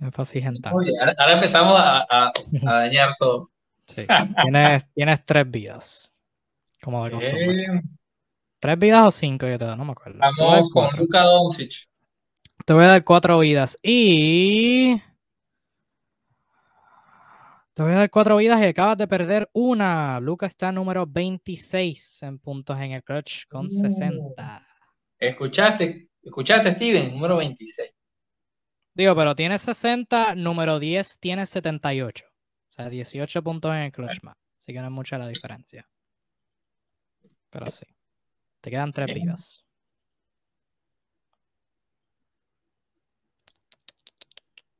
Énfasis 0.00 0.44
en 0.44 0.56
ahora, 0.66 1.32
empezamos 1.32 1.74
a, 1.78 2.32
dañar 2.62 3.10
todo. 3.18 3.50
Sí. 3.86 4.06
tienes, 4.94 5.24
tres 5.24 5.48
vidas. 5.48 6.12
Como 6.82 7.08
de 7.08 7.82
¿Tres 8.58 8.78
vidas 8.78 9.06
o 9.06 9.10
cinco? 9.10 9.46
Yo 9.46 9.58
te 9.58 9.64
no 9.64 9.84
me 9.84 9.92
acuerdo. 9.92 10.18
Vamos 10.18 10.70
con 10.72 10.88
Luka 10.96 11.22
Doncic. 11.22 11.88
Te 12.64 12.72
voy 12.72 12.84
a 12.84 12.88
dar 12.88 13.04
cuatro 13.04 13.38
vidas. 13.38 13.78
Y. 13.82 15.00
Te 17.82 17.86
voy 17.86 17.94
a 17.94 17.98
dar 17.98 18.10
cuatro 18.10 18.36
vidas 18.36 18.60
y 18.60 18.66
acabas 18.66 18.96
de 18.96 19.08
perder 19.08 19.50
una. 19.54 20.20
Luca 20.20 20.46
está 20.46 20.70
número 20.70 21.04
26 21.04 22.22
en 22.22 22.38
puntos 22.38 22.78
en 22.78 22.92
el 22.92 23.02
clutch 23.02 23.48
con 23.48 23.68
60. 23.68 24.64
Escuchaste, 25.18 26.08
escuchaste, 26.22 26.76
Steven, 26.76 27.12
número 27.12 27.38
26. 27.38 27.90
Digo, 28.94 29.16
pero 29.16 29.34
tiene 29.34 29.58
60, 29.58 30.36
número 30.36 30.78
10 30.78 31.18
tiene 31.18 31.44
78. 31.44 32.24
O 32.24 32.72
sea, 32.72 32.88
18 32.88 33.42
puntos 33.42 33.72
en 33.72 33.78
el 33.78 33.90
clutch 33.90 34.22
más. 34.22 34.36
Así 34.60 34.72
que 34.72 34.78
no 34.78 34.84
es 34.84 34.92
mucha 34.92 35.18
la 35.18 35.26
diferencia. 35.26 35.84
Pero 37.50 37.66
sí. 37.66 37.86
Te 38.60 38.70
quedan 38.70 38.92
tres 38.92 39.12
vidas. 39.12 39.64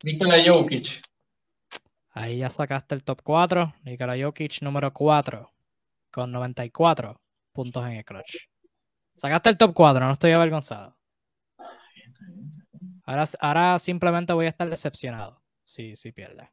Nikola 0.04 0.40
Jokic. 0.46 1.11
Ahí 2.12 2.38
ya 2.38 2.50
sacaste 2.50 2.94
el 2.94 3.04
top 3.04 3.22
4. 3.22 3.74
Nikola 3.84 4.14
Jokic 4.22 4.62
número 4.62 4.92
4 4.92 5.50
con 6.10 6.30
94 6.30 7.20
puntos 7.52 7.86
en 7.86 7.92
el 7.92 8.04
clutch. 8.04 8.48
Sacaste 9.14 9.50
el 9.50 9.58
top 9.58 9.72
4, 9.74 10.06
no 10.06 10.12
estoy 10.12 10.32
avergonzado. 10.32 10.96
Ahora, 13.04 13.24
ahora 13.40 13.78
simplemente 13.78 14.32
voy 14.32 14.46
a 14.46 14.50
estar 14.50 14.68
decepcionado 14.68 15.42
si, 15.64 15.96
si 15.96 16.12
pierde. 16.12 16.50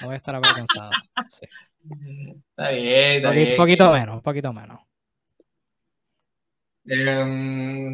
No 0.00 0.08
voy 0.08 0.14
a 0.14 0.16
estar 0.16 0.34
avergonzado. 0.34 0.90
Sí. 1.28 1.46
Está 2.50 2.70
bien, 2.70 3.16
está 3.16 3.30
bien. 3.30 3.50
Un 3.50 3.56
poquito 3.56 3.92
menos, 3.92 4.14
un 4.16 4.22
poquito 4.22 4.52
menos. 4.52 4.80
Eh, 6.86 7.92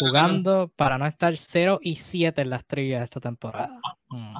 jugando 0.00 0.68
para 0.76 0.96
no 0.98 1.06
estar 1.06 1.36
0 1.36 1.78
y 1.82 1.96
7 1.96 2.42
en 2.42 2.50
las 2.50 2.66
trivias 2.66 3.00
de 3.00 3.04
esta 3.04 3.20
temporada. 3.20 3.78
Mm. 4.08 4.36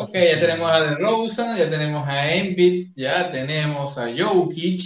Ok, 0.00 0.12
ya 0.14 0.38
tenemos 0.38 0.70
a 0.70 0.80
DeRozan, 0.80 1.58
ya 1.58 1.68
tenemos 1.68 2.06
a 2.06 2.32
Embiid, 2.32 2.92
ya 2.94 3.32
tenemos 3.32 3.98
a 3.98 4.06
Jokic. 4.16 4.80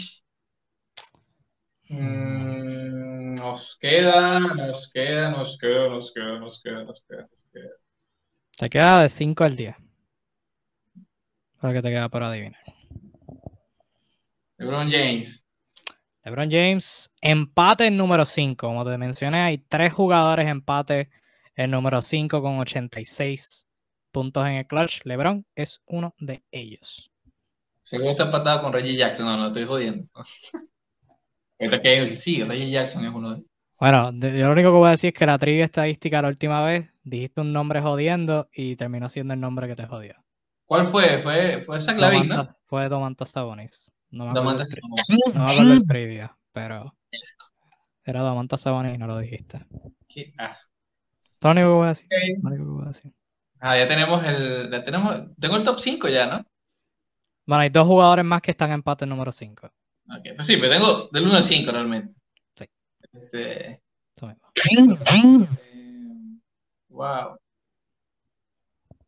Mm, 1.90 3.34
nos 3.34 3.76
queda, 3.76 4.40
nos 4.40 4.90
queda, 4.90 5.30
nos 5.30 5.58
queda, 5.58 5.88
nos 5.90 6.12
queda, 6.14 6.38
nos 6.38 6.62
queda, 6.62 6.84
nos 6.84 7.02
queda, 7.02 7.28
nos 7.30 7.44
queda. 7.52 7.70
Te 8.56 8.70
queda 8.70 9.02
de 9.02 9.10
5 9.10 9.44
al 9.44 9.54
10. 9.54 9.76
Para 11.60 11.74
que 11.74 11.82
te 11.82 11.90
queda 11.90 12.08
para 12.08 12.28
adivinar. 12.28 12.64
LeBron 14.56 14.90
James. 14.90 15.44
LeBron 16.24 16.50
James, 16.50 17.12
empate 17.20 17.84
en 17.88 17.98
número 17.98 18.24
5. 18.24 18.66
Como 18.66 18.82
te 18.82 18.96
mencioné, 18.96 19.42
hay 19.42 19.58
tres 19.58 19.92
jugadores 19.92 20.48
empate 20.48 21.10
en 21.54 21.70
número 21.70 22.00
5 22.00 22.40
con 22.40 22.60
86 22.60 23.68
puntos 24.12 24.46
en 24.46 24.52
el 24.52 24.66
clutch. 24.66 25.04
LeBron 25.04 25.44
es 25.56 25.82
uno 25.86 26.14
de 26.18 26.44
ellos. 26.52 27.10
Seguro 27.82 28.10
está 28.10 28.24
empatado 28.24 28.62
con 28.62 28.72
Reggie 28.72 28.96
Jackson, 28.96 29.26
no, 29.26 29.36
no 29.36 29.46
estoy 29.48 29.64
jodiendo. 29.64 30.08
que 31.58 32.16
sí, 32.16 32.44
Reggie 32.44 32.70
Jackson 32.70 33.04
es 33.04 33.12
uno 33.12 33.30
de 33.30 33.36
ellos. 33.38 33.50
Bueno, 33.80 34.12
yo 34.12 34.46
lo 34.46 34.52
único 34.52 34.70
que 34.70 34.78
voy 34.78 34.86
a 34.86 34.90
decir 34.92 35.08
es 35.08 35.18
que 35.18 35.26
la 35.26 35.38
trivia 35.38 35.64
estadística 35.64 36.22
la 36.22 36.28
última 36.28 36.64
vez 36.64 36.88
dijiste 37.02 37.40
un 37.40 37.52
nombre 37.52 37.80
jodiendo 37.80 38.48
y 38.54 38.76
terminó 38.76 39.08
siendo 39.08 39.34
el 39.34 39.40
nombre 39.40 39.66
que 39.66 39.74
te 39.74 39.86
jodió. 39.86 40.14
¿Cuál 40.66 40.88
fue? 40.88 41.20
Fue, 41.22 41.62
fue 41.66 41.78
esa 41.78 41.96
clavín, 41.96 42.28
¿no? 42.28 42.44
Fue 42.66 42.88
Domantas 42.88 43.30
Sabonis. 43.30 43.90
No 44.10 44.26
me 44.26 44.30
acuerdo, 44.30 44.64
no 45.34 45.46
me 45.46 45.64
del 45.64 45.86
trivia, 45.86 46.36
pero 46.52 46.94
era 48.04 48.20
Domantas 48.20 48.60
Sabonis 48.60 48.94
y 48.94 48.98
no 48.98 49.06
lo 49.08 49.18
dijiste. 49.18 49.66
Qué 50.06 50.32
asco. 50.38 50.70
Lo 51.42 51.50
único 51.50 51.66
que 51.66 51.74
voy 51.74 51.84
a 51.84 51.88
decir. 51.88 52.08
Lo 52.40 52.50
único 52.50 52.64
que 52.64 52.70
voy 52.70 52.84
a 52.84 52.88
decir. 52.88 53.12
Ah, 53.64 53.78
ya 53.78 53.86
tenemos 53.86 54.24
el. 54.24 54.68
Ya 54.72 54.84
tenemos, 54.84 55.20
tengo 55.38 55.56
el 55.56 55.62
top 55.62 55.78
5 55.78 56.08
ya, 56.08 56.26
¿no? 56.26 56.44
Bueno, 57.46 57.60
hay 57.62 57.68
dos 57.68 57.86
jugadores 57.86 58.24
más 58.24 58.42
que 58.42 58.50
están 58.50 58.70
en 58.70 58.74
empate 58.74 59.06
número 59.06 59.30
5. 59.30 59.66
Ok, 59.66 60.22
pues 60.34 60.48
sí, 60.48 60.56
pero 60.56 60.72
tengo 60.72 61.08
del 61.12 61.26
1 61.26 61.36
al 61.36 61.44
5 61.44 61.70
realmente. 61.70 62.12
Sí. 62.56 62.64
Este... 63.12 63.80
Eso 64.16 64.26
mismo. 64.26 64.48
Eh, 65.64 66.40
wow. 66.88 67.38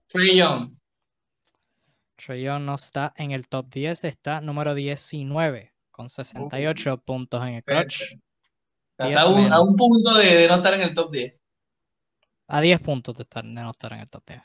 Trey 0.07 0.37
Young. 0.37 0.77
Trey 2.15 2.45
Young 2.45 2.63
no 2.63 2.75
está 2.75 3.13
en 3.17 3.33
el 3.33 3.49
top 3.49 3.69
10, 3.69 4.05
está 4.05 4.41
número 4.41 4.73
19 4.73 5.75
con 5.91 6.09
68 6.09 6.99
puntos 6.99 7.43
en 7.43 7.55
el 7.55 7.65
clutch. 7.65 8.03
Está 8.97 9.21
a 9.21 9.27
un, 9.27 9.53
a 9.53 9.61
un, 9.61 9.75
punto 9.75 10.15
de, 10.15 10.27
de 10.27 10.47
no 10.49 10.55
estar 10.55 10.75
en 10.75 10.83
el 10.83 10.95
top 10.95 11.11
10. 11.11 11.35
A 12.47 12.61
10 12.61 12.81
puntos 12.81 13.17
de, 13.17 13.23
estar, 13.23 13.43
de 13.45 13.51
no 13.51 13.71
estar 13.71 13.93
en 13.93 14.01
el 14.01 14.11
top 14.11 14.23
10. 14.27 14.43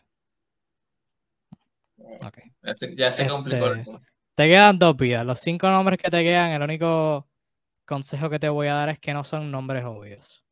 Okay. 2.25 2.43
Ya 2.95 3.11
se, 3.11 3.27
complicó. 3.27 3.73
Este, 3.73 3.91
te 4.35 4.47
quedan 4.47 4.79
dos 4.79 4.95
vidas. 4.95 5.25
Los 5.25 5.39
cinco 5.39 5.69
nombres 5.69 5.99
que 5.99 6.09
te 6.09 6.23
quedan, 6.23 6.51
el 6.51 6.61
único 6.61 7.27
consejo 7.85 8.29
que 8.29 8.39
te 8.39 8.47
voy 8.49 8.67
a 8.67 8.75
dar 8.75 8.89
es 8.89 8.99
que 8.99 9.13
no 9.13 9.23
son 9.23 9.51
nombres 9.51 9.83
obvios. 9.83 10.43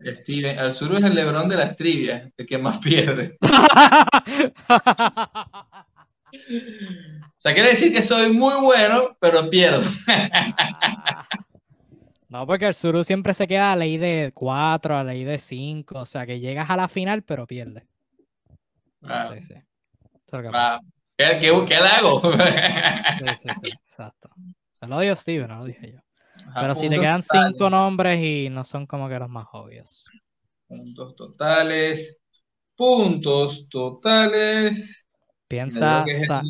Steven, 0.00 0.58
Alzuru 0.58 0.96
es 0.96 1.04
el 1.04 1.14
Lebrón 1.14 1.48
de 1.48 1.56
las 1.56 1.76
trivias, 1.76 2.30
el 2.36 2.46
que 2.46 2.58
más 2.58 2.78
pierde. 2.78 3.36
O 6.38 7.38
sea, 7.38 7.54
quiere 7.54 7.70
decir 7.70 7.92
que 7.92 8.02
soy 8.02 8.32
muy 8.32 8.54
bueno, 8.60 9.16
pero 9.20 9.48
pierdo. 9.48 9.82
no, 12.28 12.46
porque 12.46 12.66
el 12.66 12.74
Suru 12.74 13.04
siempre 13.04 13.34
se 13.34 13.46
queda 13.46 13.72
a 13.72 13.76
ley 13.76 13.96
de 13.98 14.32
4, 14.34 14.96
a 14.96 15.04
ley 15.04 15.24
de 15.24 15.38
5. 15.38 16.00
O 16.00 16.04
sea, 16.04 16.26
que 16.26 16.40
llegas 16.40 16.68
a 16.70 16.76
la 16.76 16.88
final, 16.88 17.22
pero 17.22 17.46
pierdes. 17.46 17.84
Ah. 19.02 19.30
Sí, 19.34 19.40
sí. 19.40 19.54
Eso 19.54 19.62
es 20.26 20.32
lo 20.32 20.42
que 20.42 20.48
Ah, 20.48 20.52
pasa. 20.52 20.80
¿Qué, 21.16 21.38
qué, 21.40 21.64
qué 21.66 21.74
le 21.74 21.88
hago? 21.88 22.20
Sí, 22.20 23.36
sí, 23.36 23.48
sí, 23.62 23.70
exacto. 23.86 24.28
Se 24.72 24.86
lo 24.86 25.00
dio 25.00 25.14
Steven, 25.16 25.48
no 25.48 25.58
lo 25.60 25.64
dije 25.64 25.92
yo. 25.92 25.98
Ajá, 26.48 26.60
Pero 26.60 26.74
si 26.74 26.88
te 26.88 26.98
quedan 27.00 27.20
totales, 27.22 27.46
cinco 27.52 27.70
nombres 27.70 28.20
y 28.22 28.50
no 28.50 28.62
son 28.64 28.86
como 28.86 29.08
que 29.08 29.18
los 29.18 29.28
más 29.30 29.46
obvios. 29.52 30.04
Puntos 30.66 31.16
totales. 31.16 32.18
Puntos 32.74 33.66
totales. 33.70 35.08
Piensa, 35.48 36.04
sa- 36.26 36.42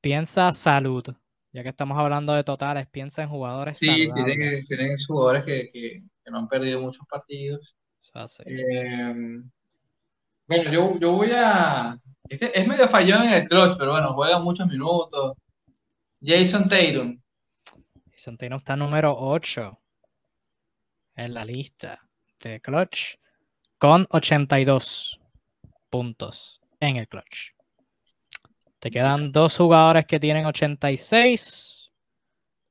piensa 0.00 0.52
salud. 0.52 1.04
Ya 1.52 1.62
que 1.62 1.68
estamos 1.68 1.98
hablando 1.98 2.32
de 2.32 2.44
totales, 2.44 2.86
piensa 2.88 3.22
en 3.22 3.28
jugadores 3.28 3.76
Sí, 3.76 4.08
sí, 4.08 4.24
tienen, 4.24 4.54
tienen 4.66 4.96
jugadores 5.06 5.44
que, 5.44 5.70
que, 5.70 6.02
que 6.24 6.30
no 6.30 6.38
han 6.38 6.48
perdido 6.48 6.80
muchos 6.80 7.06
partidos. 7.06 7.76
Eh, 8.46 9.14
bueno, 10.46 10.72
yo, 10.72 10.98
yo 10.98 11.12
voy 11.12 11.30
a. 11.32 11.98
Este 12.28 12.58
es 12.58 12.66
medio 12.66 12.88
fallón 12.88 13.22
en 13.24 13.32
el 13.34 13.48
clutch, 13.48 13.76
pero 13.78 13.92
bueno, 13.92 14.12
juega 14.14 14.38
muchos 14.38 14.66
minutos. 14.66 15.36
Jason 16.20 16.68
Tatum. 16.68 17.20
Jason 18.10 18.36
Tatum 18.36 18.56
está 18.56 18.76
número 18.76 19.14
8 19.16 19.78
en 21.16 21.34
la 21.34 21.44
lista 21.44 22.00
de 22.40 22.60
clutch 22.60 23.16
con 23.78 24.06
82 24.10 25.20
puntos 25.90 26.60
en 26.80 26.96
el 26.96 27.08
clutch. 27.08 27.52
Te 28.82 28.90
quedan 28.90 29.30
dos 29.30 29.56
jugadores 29.56 30.06
que 30.06 30.18
tienen 30.18 30.44
86. 30.44 31.92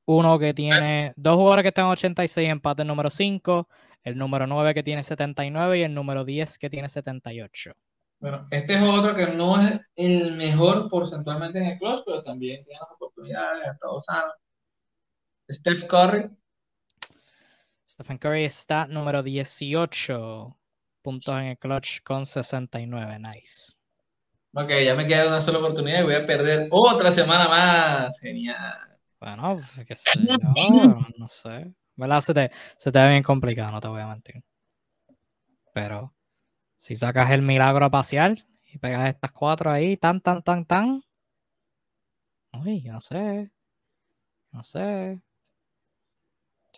Uno 0.08 0.38
que 0.38 0.54
tiene. 0.54 1.14
Dos 1.16 1.38
jugadores 1.38 1.64
que 1.64 1.70
están 1.70 1.86
en 1.86 1.92
86, 1.92 2.50
empate 2.50 2.82
el 2.82 2.90
número 2.90 3.10
5. 3.10 3.70
El 4.04 4.18
número 4.18 4.46
9 4.46 4.74
que 4.74 4.84
tiene 4.84 5.04
79 5.04 5.80
y 5.80 5.84
el 5.84 5.94
número 5.94 6.26
10 6.26 6.60
que 6.60 6.70
tiene 6.70 6.90
78. 6.90 7.72
Bueno, 8.20 8.46
este 8.52 8.76
es 8.76 8.84
otro 8.84 9.16
que 9.16 9.28
no 9.28 9.66
es 9.66 9.80
el 9.96 10.34
mejor 10.36 10.90
porcentualmente 10.90 11.60
en 11.60 11.66
el 11.68 11.80
clutch, 11.80 12.04
pero 12.06 12.22
también 12.24 12.66
tiene 12.66 12.82
las 12.82 12.92
oportunidades, 12.92 13.68
ha 13.70 13.72
estado 13.72 14.02
sano. 14.02 14.34
Steph 15.50 15.86
Curry. 15.86 16.30
Stephen 17.88 18.18
Curry 18.18 18.44
está 18.44 18.86
número 18.86 19.24
18 19.24 20.60
puntos 21.02 21.36
en 21.36 21.46
el 21.46 21.58
clutch 21.58 22.02
con 22.04 22.26
69. 22.26 23.18
Nice. 23.18 23.81
Ok, 24.54 24.70
ya 24.86 24.96
me 24.96 25.08
queda 25.08 25.28
una 25.28 25.42
sola 25.42 25.60
oportunidad 25.60 26.02
y 26.02 26.04
voy 26.04 26.16
a 26.16 26.26
perder 26.26 26.68
otra 26.72 27.10
semana 27.12 27.48
más. 27.48 28.20
Genial. 28.20 28.98
Bueno, 29.20 29.60
pues, 29.76 29.88
qué 29.88 29.96
sé 29.96 30.10
yo, 30.28 31.00
no 31.18 31.28
sé. 31.30 31.74
¿Verdad? 31.96 32.22
Se 32.22 32.34
te, 32.34 32.52
se 32.78 32.92
te 32.92 33.00
ve 33.00 33.10
bien 33.10 33.24
complicado, 33.24 33.72
no 33.72 33.80
te 33.80 33.88
voy 33.88 34.02
a 34.02 34.08
mentir. 34.08 34.44
Pero 35.74 36.14
si 36.76 36.96
sacas 36.96 37.32
el 37.32 37.42
milagro 37.42 37.86
a 37.86 37.92
pasear 37.92 38.36
y 38.66 38.78
pegas 38.78 39.10
estas 39.10 39.32
cuatro 39.32 39.72
ahí, 39.72 39.96
tan, 39.96 40.20
tan, 40.20 40.42
tan, 40.42 40.66
tan. 40.66 41.04
Uy, 42.54 42.82
yo 42.82 42.92
no 42.92 43.00
sé. 43.00 43.52
No 44.52 44.64
sé. 44.64 45.22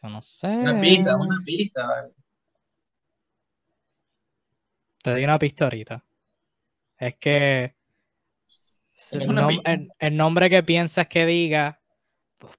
Yo 0.01 0.09
no 0.09 0.21
sé. 0.21 0.47
Una 0.47 0.79
pista, 0.79 1.15
una 1.15 1.39
pista. 1.43 1.87
vale. 1.87 2.13
Te 5.01 5.15
di 5.15 5.23
una 5.23 5.39
pista 5.39 5.65
ahorita. 5.65 6.03
Es 7.07 7.15
que 7.17 7.75
el, 9.11 9.29
una 9.29 9.43
nom- 9.43 9.47
pista. 9.49 9.73
el- 9.73 9.89
el 9.99 10.17
nombre 10.17 10.49
que 10.49 10.63
piensas 10.63 11.07
que 11.07 11.25
diga, 11.25 11.79
pues, 12.37 12.53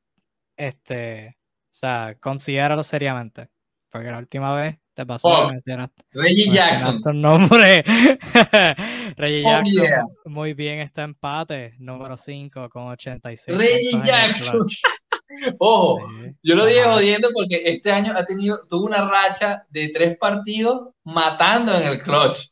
este, 0.56 1.36
o 1.38 1.68
sea, 1.70 2.16
considéralo 2.20 2.82
seriamente. 2.82 3.48
Porque 3.90 4.10
la 4.10 4.18
última 4.18 4.54
vez 4.56 4.76
te 4.92 5.06
pasó 5.06 5.28
que 5.30 5.36
Fuck. 5.42 5.50
mencionaste, 5.52 6.02
Reggie 6.12 6.50
Jackson. 6.52 7.00
nombre. 7.20 7.82
Reggie 9.16 9.42
Oh, 9.46 9.50
Jackson, 9.50 9.82
yeah. 9.82 10.04
muy 10.26 10.52
bien, 10.54 10.80
está 10.80 11.02
empate, 11.04 11.74
número 11.78 12.16
5 12.16 12.68
con 12.68 12.88
86. 12.88 13.56
Reggie 13.56 14.00
Jackson. 14.04 14.60
Ojo, 15.58 15.98
Sí, 16.08 16.32
yo 16.42 16.54
lo 16.54 16.66
dije 16.66 16.80
ajá. 16.82 16.92
jodiendo 16.94 17.28
porque 17.34 17.62
este 17.64 17.90
año 17.90 18.12
ha 18.16 18.24
tenido, 18.24 18.66
tuvo 18.68 18.86
una 18.86 19.08
racha 19.08 19.64
de 19.70 19.88
tres 19.88 20.16
partidos 20.18 20.90
matando 21.04 21.74
en 21.76 21.86
el 21.88 22.02
clutch. 22.02 22.50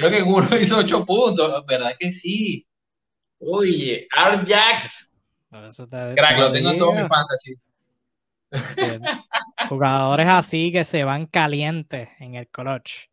Creo 0.00 0.10
que 0.10 0.22
uno 0.22 0.48
hizo 0.60 0.78
ocho 0.78 1.04
puntos, 1.04 1.64
¿verdad 1.66 1.92
que 1.98 2.12
sí? 2.12 2.66
Oye, 3.38 4.06
R. 4.16 4.44
Jax, 4.46 5.12
Por 5.50 5.64
eso 5.64 5.86
te- 5.86 6.14
crack, 6.14 6.38
lo 6.38 6.52
tengo 6.52 6.70
en 6.70 6.78
todo 6.78 6.92
mi 6.92 7.06
fantasy. 7.08 7.54
Bien. 8.76 9.02
Jugadores 9.68 10.26
así 10.28 10.72
que 10.72 10.84
se 10.84 11.04
van 11.04 11.26
calientes 11.26 12.08
en 12.18 12.34
el 12.34 12.48
clutch. 12.48 13.06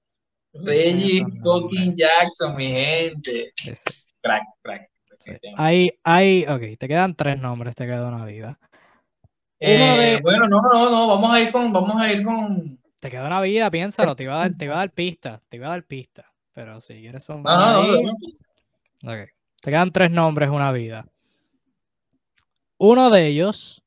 Reggie 0.53 1.23
fucking. 1.43 1.95
Jackson, 1.95 2.55
mi 2.55 2.65
gente. 2.67 3.51
Sí, 3.55 3.75
sí, 3.75 3.83
Crack, 4.21 4.43
crack. 4.63 4.89
sí. 5.19 5.31
Hay, 5.55 5.91
hay, 6.03 6.45
ok, 6.47 6.77
te 6.79 6.87
quedan 6.87 7.15
tres 7.15 7.39
nombres, 7.39 7.75
te 7.75 7.85
queda 7.85 8.07
una 8.07 8.25
vida. 8.25 8.59
Eh, 9.59 9.77
de- 10.15 10.17
Bueno, 10.21 10.47
no, 10.47 10.61
no, 10.61 10.89
no, 10.89 11.07
vamos 11.07 11.31
a 11.31 11.39
ir 11.41 11.51
con, 11.51 11.71
vamos 11.71 11.95
a 12.01 12.11
ir 12.11 12.23
con. 12.23 12.79
Te 12.99 13.09
queda 13.11 13.27
una 13.27 13.41
vida, 13.41 13.69
piénsalo, 13.69 14.15
te 14.15 14.23
iba 14.23 14.35
a 14.35 14.39
dar, 14.39 14.57
te 14.57 14.65
iba 14.65 14.75
a 14.75 14.79
dar 14.79 14.91
pista, 14.91 15.41
te 15.49 15.57
iba 15.57 15.67
a 15.67 15.71
dar 15.71 15.83
pista. 15.83 16.25
Pero 16.57 16.81
si 16.81 16.99
quieres 16.99 17.29
No, 17.29 17.37
no, 17.43 17.83
no, 17.83 19.13
ok. 19.13 19.29
Te 19.61 19.69
quedan 19.69 19.91
tres 19.91 20.09
nombres, 20.09 20.49
una 20.49 20.71
vida. 20.71 21.05
Uno 22.79 23.11
de 23.11 23.27
ellos, 23.27 23.83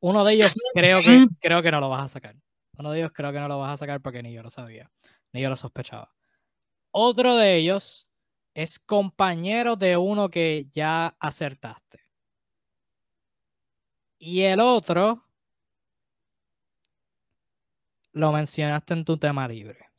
uno 0.00 0.22
de 0.22 0.34
ellos 0.34 0.54
creo 0.74 1.00
que, 1.00 1.26
creo 1.40 1.62
que 1.62 1.70
no 1.70 1.80
lo 1.80 1.88
vas 1.88 2.02
a 2.02 2.08
sacar. 2.08 2.36
Uno 2.76 2.92
de 2.92 2.98
ellos 2.98 3.12
creo 3.14 3.32
que 3.32 3.40
no 3.40 3.48
lo 3.48 3.58
vas 3.58 3.72
a 3.72 3.76
sacar 3.78 4.02
porque 4.02 4.22
ni 4.22 4.30
yo 4.30 4.42
lo 4.42 4.50
sabía, 4.50 4.90
ni 5.32 5.40
yo 5.40 5.48
lo 5.48 5.56
sospechaba. 5.56 6.12
Otro 6.90 7.36
de 7.36 7.56
ellos 7.56 8.06
es 8.52 8.78
compañero 8.78 9.74
de 9.74 9.96
uno 9.96 10.28
que 10.28 10.66
ya 10.72 11.16
acertaste. 11.18 12.02
Y 14.18 14.42
el 14.42 14.60
otro 14.60 15.24
lo 18.12 18.32
mencionaste 18.32 18.92
en 18.92 19.06
tu 19.06 19.16
tema 19.16 19.48
libre. 19.48 19.89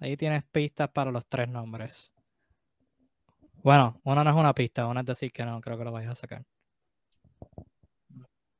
Ahí 0.00 0.16
tienes 0.16 0.44
pistas 0.44 0.88
para 0.88 1.10
los 1.10 1.26
tres 1.26 1.48
nombres. 1.48 2.12
Bueno, 3.62 4.00
uno 4.04 4.24
no 4.24 4.30
es 4.30 4.36
una 4.36 4.54
pista, 4.54 4.86
uno 4.86 5.00
es 5.00 5.06
decir 5.06 5.30
que 5.30 5.42
no 5.42 5.60
creo 5.60 5.76
que 5.76 5.84
lo 5.84 5.92
vayas 5.92 6.12
a 6.12 6.14
sacar. 6.14 6.42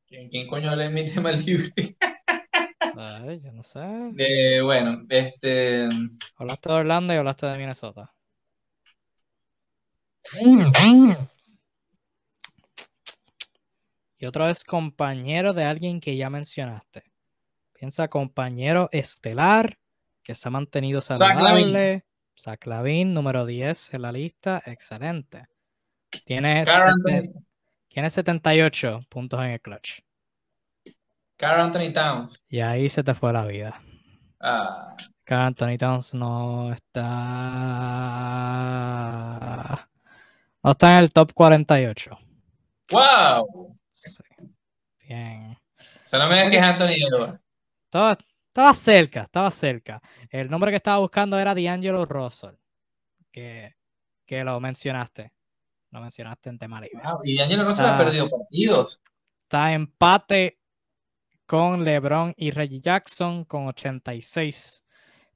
¿Quién, 0.06 0.28
quién 0.28 0.46
coño 0.46 0.76
lee 0.76 0.90
mi 0.90 1.10
tema 1.14 1.32
libre? 1.32 1.96
Ay, 2.94 3.40
yo 3.40 3.52
no 3.52 3.62
sé. 3.62 3.80
Eh, 4.18 4.60
bueno, 4.60 5.06
este. 5.08 5.88
Hablaste 6.36 6.68
de 6.68 6.74
Orlando 6.74 7.14
y 7.14 7.16
hablaste 7.16 7.46
de 7.46 7.56
Minnesota. 7.56 8.12
Y 14.18 14.26
otro 14.26 14.46
es 14.50 14.64
compañero 14.64 15.54
de 15.54 15.64
alguien 15.64 16.00
que 16.00 16.14
ya 16.18 16.28
mencionaste. 16.28 17.04
Piensa 17.72 18.08
compañero 18.08 18.90
estelar 18.92 19.78
que 20.22 20.34
se 20.34 20.48
ha 20.48 20.50
mantenido 20.50 21.00
saludable. 21.00 22.04
Zach 22.38 22.66
Lavin, 22.66 23.12
número 23.12 23.44
10 23.44 23.94
en 23.94 24.02
la 24.02 24.12
lista. 24.12 24.62
Excelente. 24.64 25.46
Tiene, 26.24 26.64
tiene 27.88 28.10
78 28.10 29.06
puntos 29.08 29.40
en 29.40 29.50
el 29.50 29.60
clutch. 29.60 30.00
Carl 31.36 31.60
Anthony 31.60 31.92
Towns. 31.92 32.42
Y 32.48 32.60
ahí 32.60 32.88
se 32.88 33.02
te 33.02 33.14
fue 33.14 33.32
la 33.32 33.44
vida. 33.46 33.80
Ah, 34.40 34.96
Carl 35.24 35.46
Anthony 35.46 35.76
Towns 35.78 36.14
no 36.14 36.72
está. 36.72 37.10
No 40.62 40.70
está 40.72 40.92
en 40.92 40.98
el 41.04 41.12
top 41.12 41.32
48. 41.32 42.18
¡Wow! 42.90 43.78
Sí. 43.90 44.22
Bien. 45.06 45.56
Solo 46.04 46.28
me 46.28 46.34
digas 46.34 46.50
que 46.50 46.56
es 46.56 46.62
Anthony 46.62 46.96
Edwards. 47.08 47.40
Estaba, 47.84 48.18
estaba 48.50 48.74
cerca, 48.74 49.22
estaba 49.22 49.50
cerca. 49.50 50.02
El 50.28 50.50
nombre 50.50 50.70
que 50.70 50.76
estaba 50.76 50.98
buscando 50.98 51.38
era 51.38 51.54
D'Angelo 51.54 52.04
Russell. 52.04 52.54
Que, 53.30 53.74
que 54.26 54.42
lo 54.44 54.58
mencionaste. 54.60 55.32
Lo 55.92 56.00
mencionaste 56.00 56.50
en 56.50 56.58
tema 56.58 56.80
libre. 56.80 57.00
Y 57.24 57.38
Angelo 57.40 57.64
Russell 57.64 57.84
Ah. 57.86 57.94
ha 57.94 57.98
perdido 57.98 58.28
partidos. 58.28 59.00
Está 59.42 59.72
empate 59.72 60.58
con 61.46 61.84
LeBron 61.84 62.34
y 62.36 62.50
Reggie 62.52 62.80
Jackson 62.80 63.44
con 63.44 63.66
86 63.68 64.84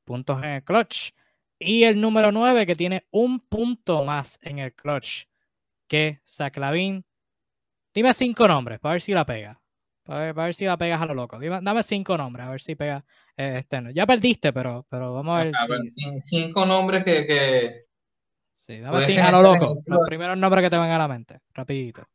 puntos 0.04 0.38
en 0.38 0.50
el 0.50 0.64
clutch. 0.64 1.10
Y 1.58 1.84
el 1.84 2.00
número 2.00 2.30
9 2.30 2.66
que 2.66 2.76
tiene 2.76 3.06
un 3.10 3.40
punto 3.40 4.04
más 4.04 4.38
en 4.42 4.58
el 4.58 4.74
clutch 4.74 5.24
que 5.88 6.20
Zach 6.26 6.56
Lavin. 6.56 7.04
Dime 7.92 8.12
cinco 8.12 8.46
nombres 8.48 8.80
para 8.80 8.94
ver 8.94 9.02
si 9.02 9.12
la 9.12 9.24
pega. 9.24 9.60
Para 10.04 10.32
ver, 10.32 10.54
si 10.54 10.66
la 10.66 10.76
pegas 10.76 11.00
a 11.00 11.06
lo 11.06 11.14
loco. 11.14 11.38
Dame 11.38 11.82
cinco 11.82 12.18
nombres, 12.18 12.46
a 12.46 12.50
ver 12.50 12.60
si 12.60 12.74
pega 12.74 13.04
eh, 13.36 13.56
este. 13.58 13.92
Ya 13.94 14.06
perdiste, 14.06 14.52
pero, 14.52 14.86
pero 14.88 15.14
vamos 15.14 15.40
a 15.40 15.44
ver. 15.44 15.52
si... 15.90 16.20
Cinco 16.20 16.66
nombres 16.66 17.04
que. 17.04 17.26
que... 17.26 17.84
Sí, 18.52 18.80
dame 18.80 19.00
cinco 19.00 19.22
a 19.22 19.32
lo 19.32 19.42
loco. 19.42 19.82
Los 19.86 20.06
primeros 20.06 20.36
nombres 20.36 20.62
que 20.62 20.70
te 20.70 20.76
vengan 20.76 20.96
a 20.96 20.98
la 20.98 21.08
mente. 21.08 21.40
Rapidito. 21.54 22.06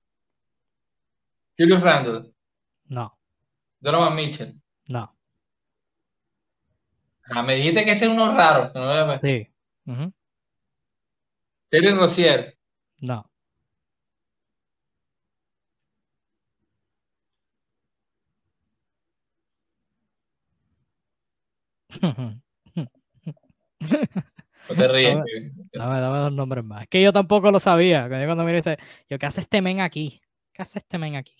Julius 1.58 1.82
Randle. 1.82 2.32
No. 2.86 3.18
Donovan 3.80 4.16
Mitchell. 4.16 4.56
No. 4.88 5.16
Ah, 7.32 7.44
me 7.44 7.56
dijiste 7.56 7.86
que 7.86 7.92
este 7.94 8.06
es 8.06 8.12
uno 8.12 8.36
raro. 8.36 8.72
no 8.74 9.14
sí. 9.14 9.48
Terry 11.70 11.92
Rozier. 11.92 12.58
No. 13.00 13.29
No 24.70 24.76
te 24.76 24.88
ríes. 24.88 25.16
Dame, 25.74 26.00
dame, 26.00 26.18
dos 26.20 26.32
nombres 26.32 26.64
más. 26.64 26.84
Es 26.84 26.88
que 26.90 27.02
yo 27.02 27.12
tampoco 27.12 27.52
lo 27.52 27.60
sabía. 27.60 28.08
Cuando 28.08 28.44
miré 28.44 28.60
este, 28.60 28.78
yo, 29.10 29.18
¿qué 29.18 29.26
hace 29.26 29.42
este 29.42 29.62
men 29.62 29.82
aquí? 29.82 30.22
¿Qué 30.54 30.62
hace 30.62 30.80
este 30.80 30.98
men 30.98 31.16
aquí? 31.16 31.36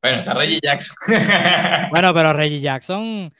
Bueno, 0.00 0.18
está 0.20 0.34
Reggie 0.34 0.60
Jackson. 0.62 0.94
bueno, 1.90 2.14
pero 2.14 2.32
Reggie 2.32 2.60
Jackson 2.60 3.34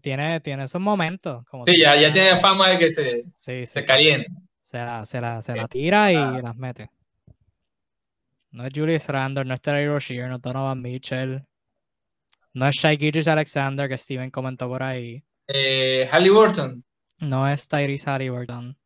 tiene, 0.00 0.40
tiene 0.40 0.64
esos 0.64 0.80
momentos. 0.80 1.44
Como 1.46 1.62
sí, 1.64 1.80
ya, 1.80 1.94
ya 2.00 2.12
tiene 2.12 2.40
fama 2.40 2.70
de 2.70 2.78
que 2.78 2.90
se, 2.90 3.66
se 3.66 3.86
calienta. 3.86 4.30
Se 4.60 4.78
la, 4.78 5.06
se 5.06 5.20
la, 5.20 5.42
se 5.42 5.54
la 5.54 5.68
tira 5.68 6.10
y 6.10 6.42
las 6.42 6.56
mete. 6.56 6.90
No 8.50 8.66
es 8.66 8.72
Julius 8.74 9.06
Randle, 9.08 9.44
no 9.44 9.54
es 9.54 9.60
Terry 9.60 9.86
Rozier, 9.86 10.28
no 10.28 10.36
es 10.36 10.42
Donovan 10.42 10.82
Mitchell. 10.82 11.44
No 12.54 12.66
es 12.66 12.74
Shai 12.74 12.96
Gilgis 12.96 13.28
Alexander, 13.28 13.88
que 13.88 13.98
Steven 13.98 14.30
comentó 14.30 14.66
por 14.66 14.82
ahí. 14.82 15.22
Eh, 15.48 16.08
Halliburton. 16.10 16.82
No 17.18 17.48
es 17.48 17.68
Tyrese 17.68 18.10
Halliburton. 18.10 18.76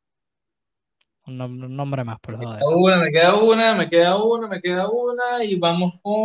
Un, 1.26 1.40
un, 1.40 1.76
nombre 1.76 2.04
más, 2.04 2.20
por 2.20 2.36
joder. 2.36 2.62
Una, 2.64 2.98
me 2.98 3.10
queda 3.10 3.34
una, 3.36 3.74
me 3.74 3.88
queda 3.88 4.22
una, 4.22 4.46
me 4.48 4.60
queda 4.60 4.88
una 4.88 5.42
y 5.44 5.56
vamos 5.56 5.94
con. 6.02 6.20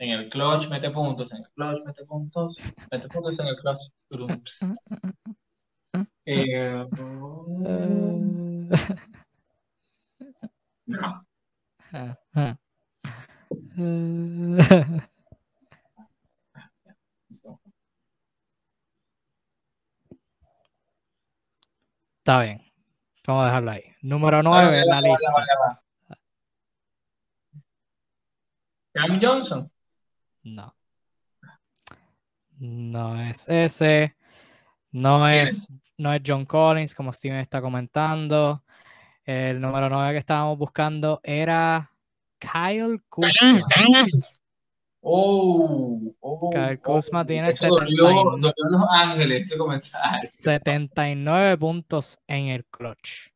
En 0.00 0.10
el 0.10 0.28
clutch, 0.28 0.68
mete 0.68 0.90
puntos, 0.90 1.32
en 1.32 1.38
el 1.38 1.48
clutch, 1.50 1.84
mete 1.84 2.04
puntos, 2.04 2.56
mete 2.90 3.08
puntos 3.08 3.38
en 3.40 3.46
el 3.46 3.56
clutch. 3.56 3.80
eh, 6.24 6.86
no. 10.86 11.26
Está 22.28 22.42
bien. 22.42 22.62
Vamos 23.26 23.42
a 23.42 23.46
dejarlo 23.46 23.70
ahí. 23.70 23.84
Número 24.02 24.42
9 24.42 24.80
en 24.82 24.86
la 24.86 25.00
lista. 25.00 25.82
Cam 28.92 29.18
Johnson. 29.18 29.72
No. 30.42 30.76
No 32.58 33.18
es 33.22 33.48
ese. 33.48 34.14
No 34.90 35.26
es, 35.26 35.72
no 35.96 36.12
es 36.12 36.20
John 36.26 36.44
Collins, 36.44 36.94
como 36.94 37.14
Steven 37.14 37.38
está 37.38 37.62
comentando. 37.62 38.62
El 39.24 39.58
número 39.58 39.88
9 39.88 40.12
que 40.12 40.18
estábamos 40.18 40.58
buscando 40.58 41.20
era 41.22 41.90
Kyle 42.38 43.00
Kuzma. 43.08 43.62
Oh, 45.00 46.14
oh, 46.20 46.50
Kyle 46.50 46.80
Kuzma 46.80 47.20
oh, 47.20 47.26
tiene 47.26 47.52
79, 47.52 48.52
Ángeles, 48.90 49.54
79 50.24 51.56
puntos 51.58 52.18
en 52.26 52.48
el 52.48 52.64
clutch. 52.66 53.30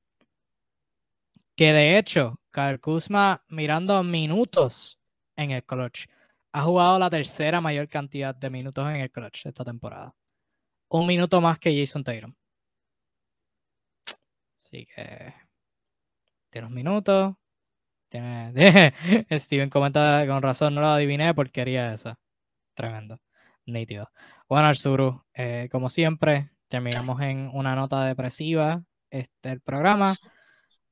Que 1.54 1.72
de 1.72 1.98
hecho, 1.98 2.40
Kyle 2.50 2.80
Kuzma 2.80 3.44
mirando 3.48 4.02
minutos 4.02 4.98
en 5.36 5.52
el 5.52 5.64
clutch. 5.64 6.06
Ha 6.52 6.62
jugado 6.62 6.98
la 6.98 7.08
tercera 7.08 7.60
mayor 7.60 7.88
cantidad 7.88 8.34
de 8.34 8.50
minutos 8.50 8.86
en 8.88 8.96
el 8.96 9.10
clutch 9.10 9.46
esta 9.46 9.64
temporada. 9.64 10.14
Un 10.88 11.06
minuto 11.06 11.40
más 11.40 11.58
que 11.58 11.78
Jason 11.78 12.04
Tatum. 12.04 12.34
Así 14.56 14.86
que 14.86 15.34
tiene 16.50 16.66
unos 16.66 16.74
minutos. 16.74 17.34
Tiene, 18.12 18.92
Steven 19.30 19.70
comenta 19.70 20.26
con 20.26 20.42
razón, 20.42 20.74
no 20.74 20.82
lo 20.82 20.88
adiviné 20.88 21.32
porque 21.32 21.52
quería 21.52 21.94
esa. 21.94 22.18
Tremendo. 22.74 23.18
Nítido. 23.64 24.10
Bueno, 24.46 24.66
Arzuru, 24.68 25.24
eh, 25.32 25.70
como 25.72 25.88
siempre, 25.88 26.50
terminamos 26.68 27.22
en 27.22 27.50
una 27.54 27.74
nota 27.74 28.04
depresiva 28.04 28.84
este 29.08 29.52
el 29.52 29.62
programa. 29.62 30.14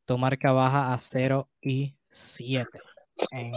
Tu 0.06 0.16
marca 0.16 0.52
baja 0.52 0.94
a 0.94 1.00
0 1.00 1.50
y 1.60 1.94
7 2.08 2.66
en 3.32 3.52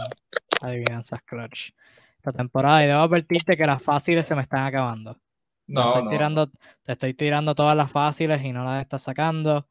adivinanzas 0.60 1.22
clutch 1.22 1.70
esta 2.16 2.32
temporada. 2.32 2.84
Y 2.84 2.88
debo 2.88 3.00
advertirte 3.00 3.56
que 3.56 3.66
las 3.66 3.82
fáciles 3.82 4.28
se 4.28 4.34
me 4.34 4.42
están 4.42 4.66
acabando. 4.66 5.18
No, 5.68 5.90
te, 5.90 5.98
estoy 6.00 6.10
tirando, 6.10 6.50
te 6.82 6.92
estoy 6.92 7.14
tirando 7.14 7.54
todas 7.54 7.74
las 7.74 7.90
fáciles 7.90 8.44
y 8.44 8.52
no 8.52 8.62
las 8.62 8.82
estás 8.82 9.02
sacando. 9.02 9.70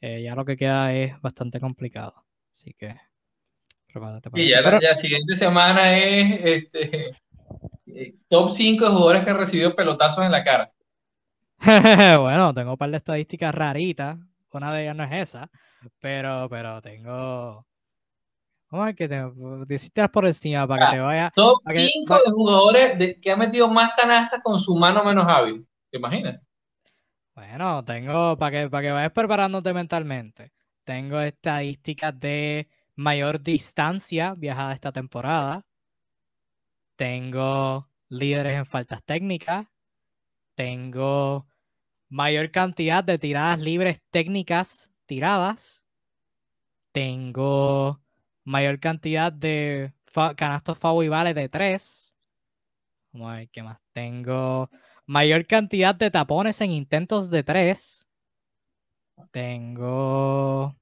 Eh, 0.00 0.22
ya 0.22 0.36
lo 0.36 0.44
que 0.44 0.56
queda 0.56 0.92
es 0.94 1.20
bastante 1.20 1.58
complicado. 1.58 2.24
Así 2.52 2.72
que 2.74 2.96
y 4.34 4.48
ya 4.48 4.60
la, 4.62 4.94
siguiente 4.96 5.36
semana 5.36 5.96
es 5.96 6.40
este, 6.42 7.16
eh, 7.86 8.14
top 8.28 8.52
5 8.52 8.84
de 8.84 8.90
jugadores 8.90 9.24
que 9.24 9.30
han 9.30 9.38
recibido 9.38 9.74
pelotazos 9.74 10.24
en 10.24 10.32
la 10.32 10.42
cara. 10.42 10.72
bueno, 12.20 12.52
tengo 12.54 12.72
un 12.72 12.76
par 12.76 12.90
de 12.90 12.96
estadísticas 12.96 13.54
raritas. 13.54 14.18
Una 14.50 14.72
de 14.74 14.82
ellas 14.82 14.96
no 14.96 15.04
es 15.04 15.12
esa, 15.12 15.50
pero, 16.00 16.48
pero 16.50 16.80
tengo. 16.82 17.66
A 18.70 18.84
ver 18.84 18.94
que 18.94 19.08
te 19.08 19.22
deciste 19.66 20.08
por 20.08 20.26
encima 20.26 20.66
para 20.66 20.90
que 20.90 20.96
te 20.96 21.00
vaya. 21.00 21.30
Top 21.34 21.60
5 21.66 22.14
de 22.14 22.30
jugadores 22.32 23.16
que 23.20 23.30
han 23.30 23.38
metido 23.38 23.68
más 23.68 23.92
canastas 23.94 24.40
con 24.42 24.58
su 24.58 24.74
mano 24.74 25.04
menos 25.04 25.26
hábil. 25.28 25.66
¿Te 25.90 25.98
imaginas? 25.98 26.40
Bueno, 27.34 27.84
tengo 27.84 28.36
para 28.36 28.50
que, 28.50 28.70
para 28.70 28.82
que 28.82 28.90
vayas 28.90 29.12
preparándote 29.12 29.72
mentalmente. 29.72 30.52
Tengo 30.84 31.20
estadísticas 31.20 32.18
de 32.18 32.68
mayor 32.94 33.40
distancia 33.42 34.34
viajada 34.34 34.74
esta 34.74 34.92
temporada. 34.92 35.64
Tengo 36.96 37.88
líderes 38.08 38.56
en 38.56 38.66
faltas 38.66 39.02
técnicas. 39.04 39.66
Tengo 40.54 41.46
mayor 42.08 42.50
cantidad 42.50 43.02
de 43.02 43.18
tiradas 43.18 43.60
libres 43.60 44.02
técnicas 44.10 44.92
tiradas. 45.06 45.84
Tengo 46.92 48.00
mayor 48.44 48.78
cantidad 48.80 49.32
de 49.32 49.94
canastos 50.36 50.78
y 51.02 51.08
vale 51.08 51.34
de 51.34 51.48
tres. 51.48 52.14
Vamos 53.12 53.32
a 53.32 53.36
ver 53.36 53.48
qué 53.50 53.62
más. 53.62 53.78
Tengo 53.92 54.70
mayor 55.06 55.46
cantidad 55.46 55.94
de 55.94 56.10
tapones 56.10 56.60
en 56.60 56.70
intentos 56.72 57.30
de 57.30 57.42
tres. 57.42 58.08
Tengo 59.30 60.76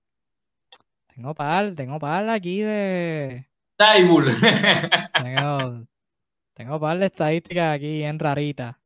tengo 1.21 1.35
par, 1.35 1.75
tengo 1.75 1.99
par 1.99 2.31
aquí 2.31 2.63
de. 2.63 3.47
Taibul. 3.77 4.35
tengo, 5.23 5.87
tengo 6.55 6.81
par 6.81 6.99
de 6.99 7.07
estadísticas 7.07 7.77
aquí 7.77 7.99
bien 7.99 8.19
raritas. 8.19 8.77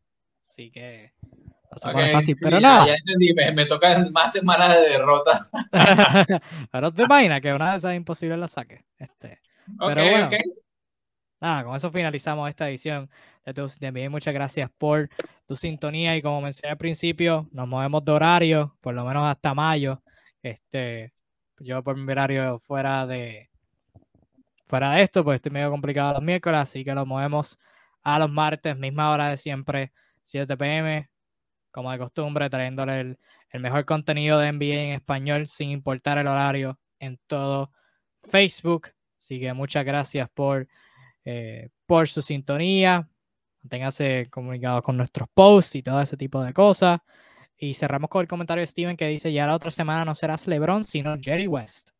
Así 0.42 0.72
que. 0.72 1.12
No 1.22 1.78
se 1.78 2.10
fácil, 2.10 2.36
pero 2.40 2.58
nada. 2.58 2.88
Ya 2.88 2.94
entendí, 2.94 3.32
me, 3.34 3.66
tocan 3.66 4.10
más 4.12 4.32
semanas 4.32 4.74
de 4.74 4.80
derrota. 4.80 5.48
pero 6.72 6.92
te 6.92 7.04
imaginas 7.04 7.40
que 7.40 7.52
una 7.52 7.70
de 7.70 7.78
esas 7.78 7.94
imposibles 7.94 8.36
la 8.36 8.48
saque. 8.48 8.84
Este. 8.98 9.38
pero 9.78 10.02
bueno. 10.02 10.30
Nada, 11.40 11.64
con 11.64 11.76
eso 11.76 11.90
finalizamos 11.92 12.48
esta 12.48 12.68
edición 12.68 13.08
de 13.44 13.54
Tu 13.54 13.64
También 13.78 14.10
muchas 14.10 14.34
gracias 14.34 14.70
por 14.76 15.08
tu 15.46 15.54
sintonía 15.54 16.16
y 16.16 16.22
como 16.22 16.40
mencioné 16.40 16.72
al 16.72 16.78
principio, 16.78 17.48
nos 17.52 17.68
movemos 17.68 18.04
de 18.04 18.10
horario, 18.10 18.76
por 18.80 18.92
lo 18.92 19.04
menos 19.04 19.24
hasta 19.24 19.54
mayo. 19.54 20.02
Este, 20.42 21.12
yo 21.60 21.82
por 21.82 21.96
mi 21.96 22.10
horario 22.12 22.58
fuera 22.58 23.06
de 23.06 23.50
fuera 24.64 24.92
de 24.94 25.02
esto, 25.02 25.22
pues 25.24 25.36
estoy 25.36 25.52
medio 25.52 25.70
complicado 25.70 26.14
los 26.14 26.22
miércoles, 26.22 26.60
así 26.60 26.84
que 26.84 26.94
lo 26.94 27.06
movemos 27.06 27.58
a 28.02 28.18
los 28.18 28.30
martes, 28.30 28.76
misma 28.76 29.10
hora 29.10 29.28
de 29.28 29.36
siempre, 29.36 29.92
7 30.22 30.56
pm, 30.56 31.10
como 31.70 31.92
de 31.92 31.98
costumbre, 31.98 32.50
trayéndole 32.50 33.00
el, 33.00 33.18
mejor 33.60 33.84
contenido 33.84 34.38
de 34.38 34.52
NBA 34.52 34.74
en 34.74 34.92
español 34.94 35.46
sin 35.46 35.70
importar 35.70 36.18
el 36.18 36.26
horario 36.26 36.78
en 36.98 37.20
todo 37.26 37.70
Facebook. 38.24 38.88
Así 39.16 39.38
que 39.40 39.52
muchas 39.52 39.84
gracias 39.84 40.28
por, 40.30 40.66
eh, 41.24 41.70
por 41.86 42.08
su 42.08 42.20
sintonía. 42.20 43.08
Manténgase 43.62 44.28
comunicados 44.30 44.82
con 44.82 44.96
nuestros 44.96 45.28
posts 45.32 45.76
y 45.76 45.82
todo 45.82 46.00
ese 46.00 46.16
tipo 46.16 46.42
de 46.42 46.52
cosas. 46.52 47.00
Y 47.64 47.72
cerramos 47.72 48.10
con 48.10 48.20
el 48.20 48.28
comentario 48.28 48.60
de 48.60 48.66
Steven 48.66 48.94
que 48.94 49.08
dice, 49.08 49.32
ya 49.32 49.46
la 49.46 49.54
otra 49.54 49.70
semana 49.70 50.04
no 50.04 50.14
serás 50.14 50.46
LeBron, 50.46 50.84
sino 50.84 51.16
Jerry 51.18 51.46
West. 51.46 51.90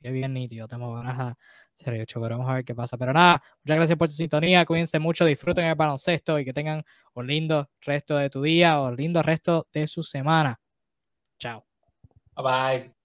Qué 0.00 0.10
bien 0.12 0.32
nítido, 0.32 0.68
te 0.68 0.76
moverás 0.76 1.18
a 1.18 1.38
Serie 1.74 2.02
8, 2.02 2.20
pero 2.20 2.38
vamos 2.38 2.50
a 2.50 2.54
ver 2.54 2.64
qué 2.64 2.76
pasa. 2.76 2.96
Pero 2.96 3.12
nada, 3.12 3.42
muchas 3.64 3.76
gracias 3.76 3.98
por 3.98 4.08
tu 4.08 4.14
sintonía. 4.14 4.64
Cuídense 4.64 5.00
mucho, 5.00 5.24
disfruten 5.24 5.64
el 5.64 5.74
baloncesto 5.74 6.38
y 6.38 6.44
que 6.44 6.52
tengan 6.52 6.84
un 7.14 7.26
lindo 7.26 7.68
resto 7.80 8.16
de 8.16 8.30
tu 8.30 8.40
día 8.40 8.80
o 8.80 8.88
un 8.88 8.96
lindo 8.96 9.20
resto 9.22 9.66
de 9.72 9.88
su 9.88 10.04
semana. 10.04 10.60
Chao. 11.38 11.66
Bye 12.36 12.44
bye. 12.44 12.99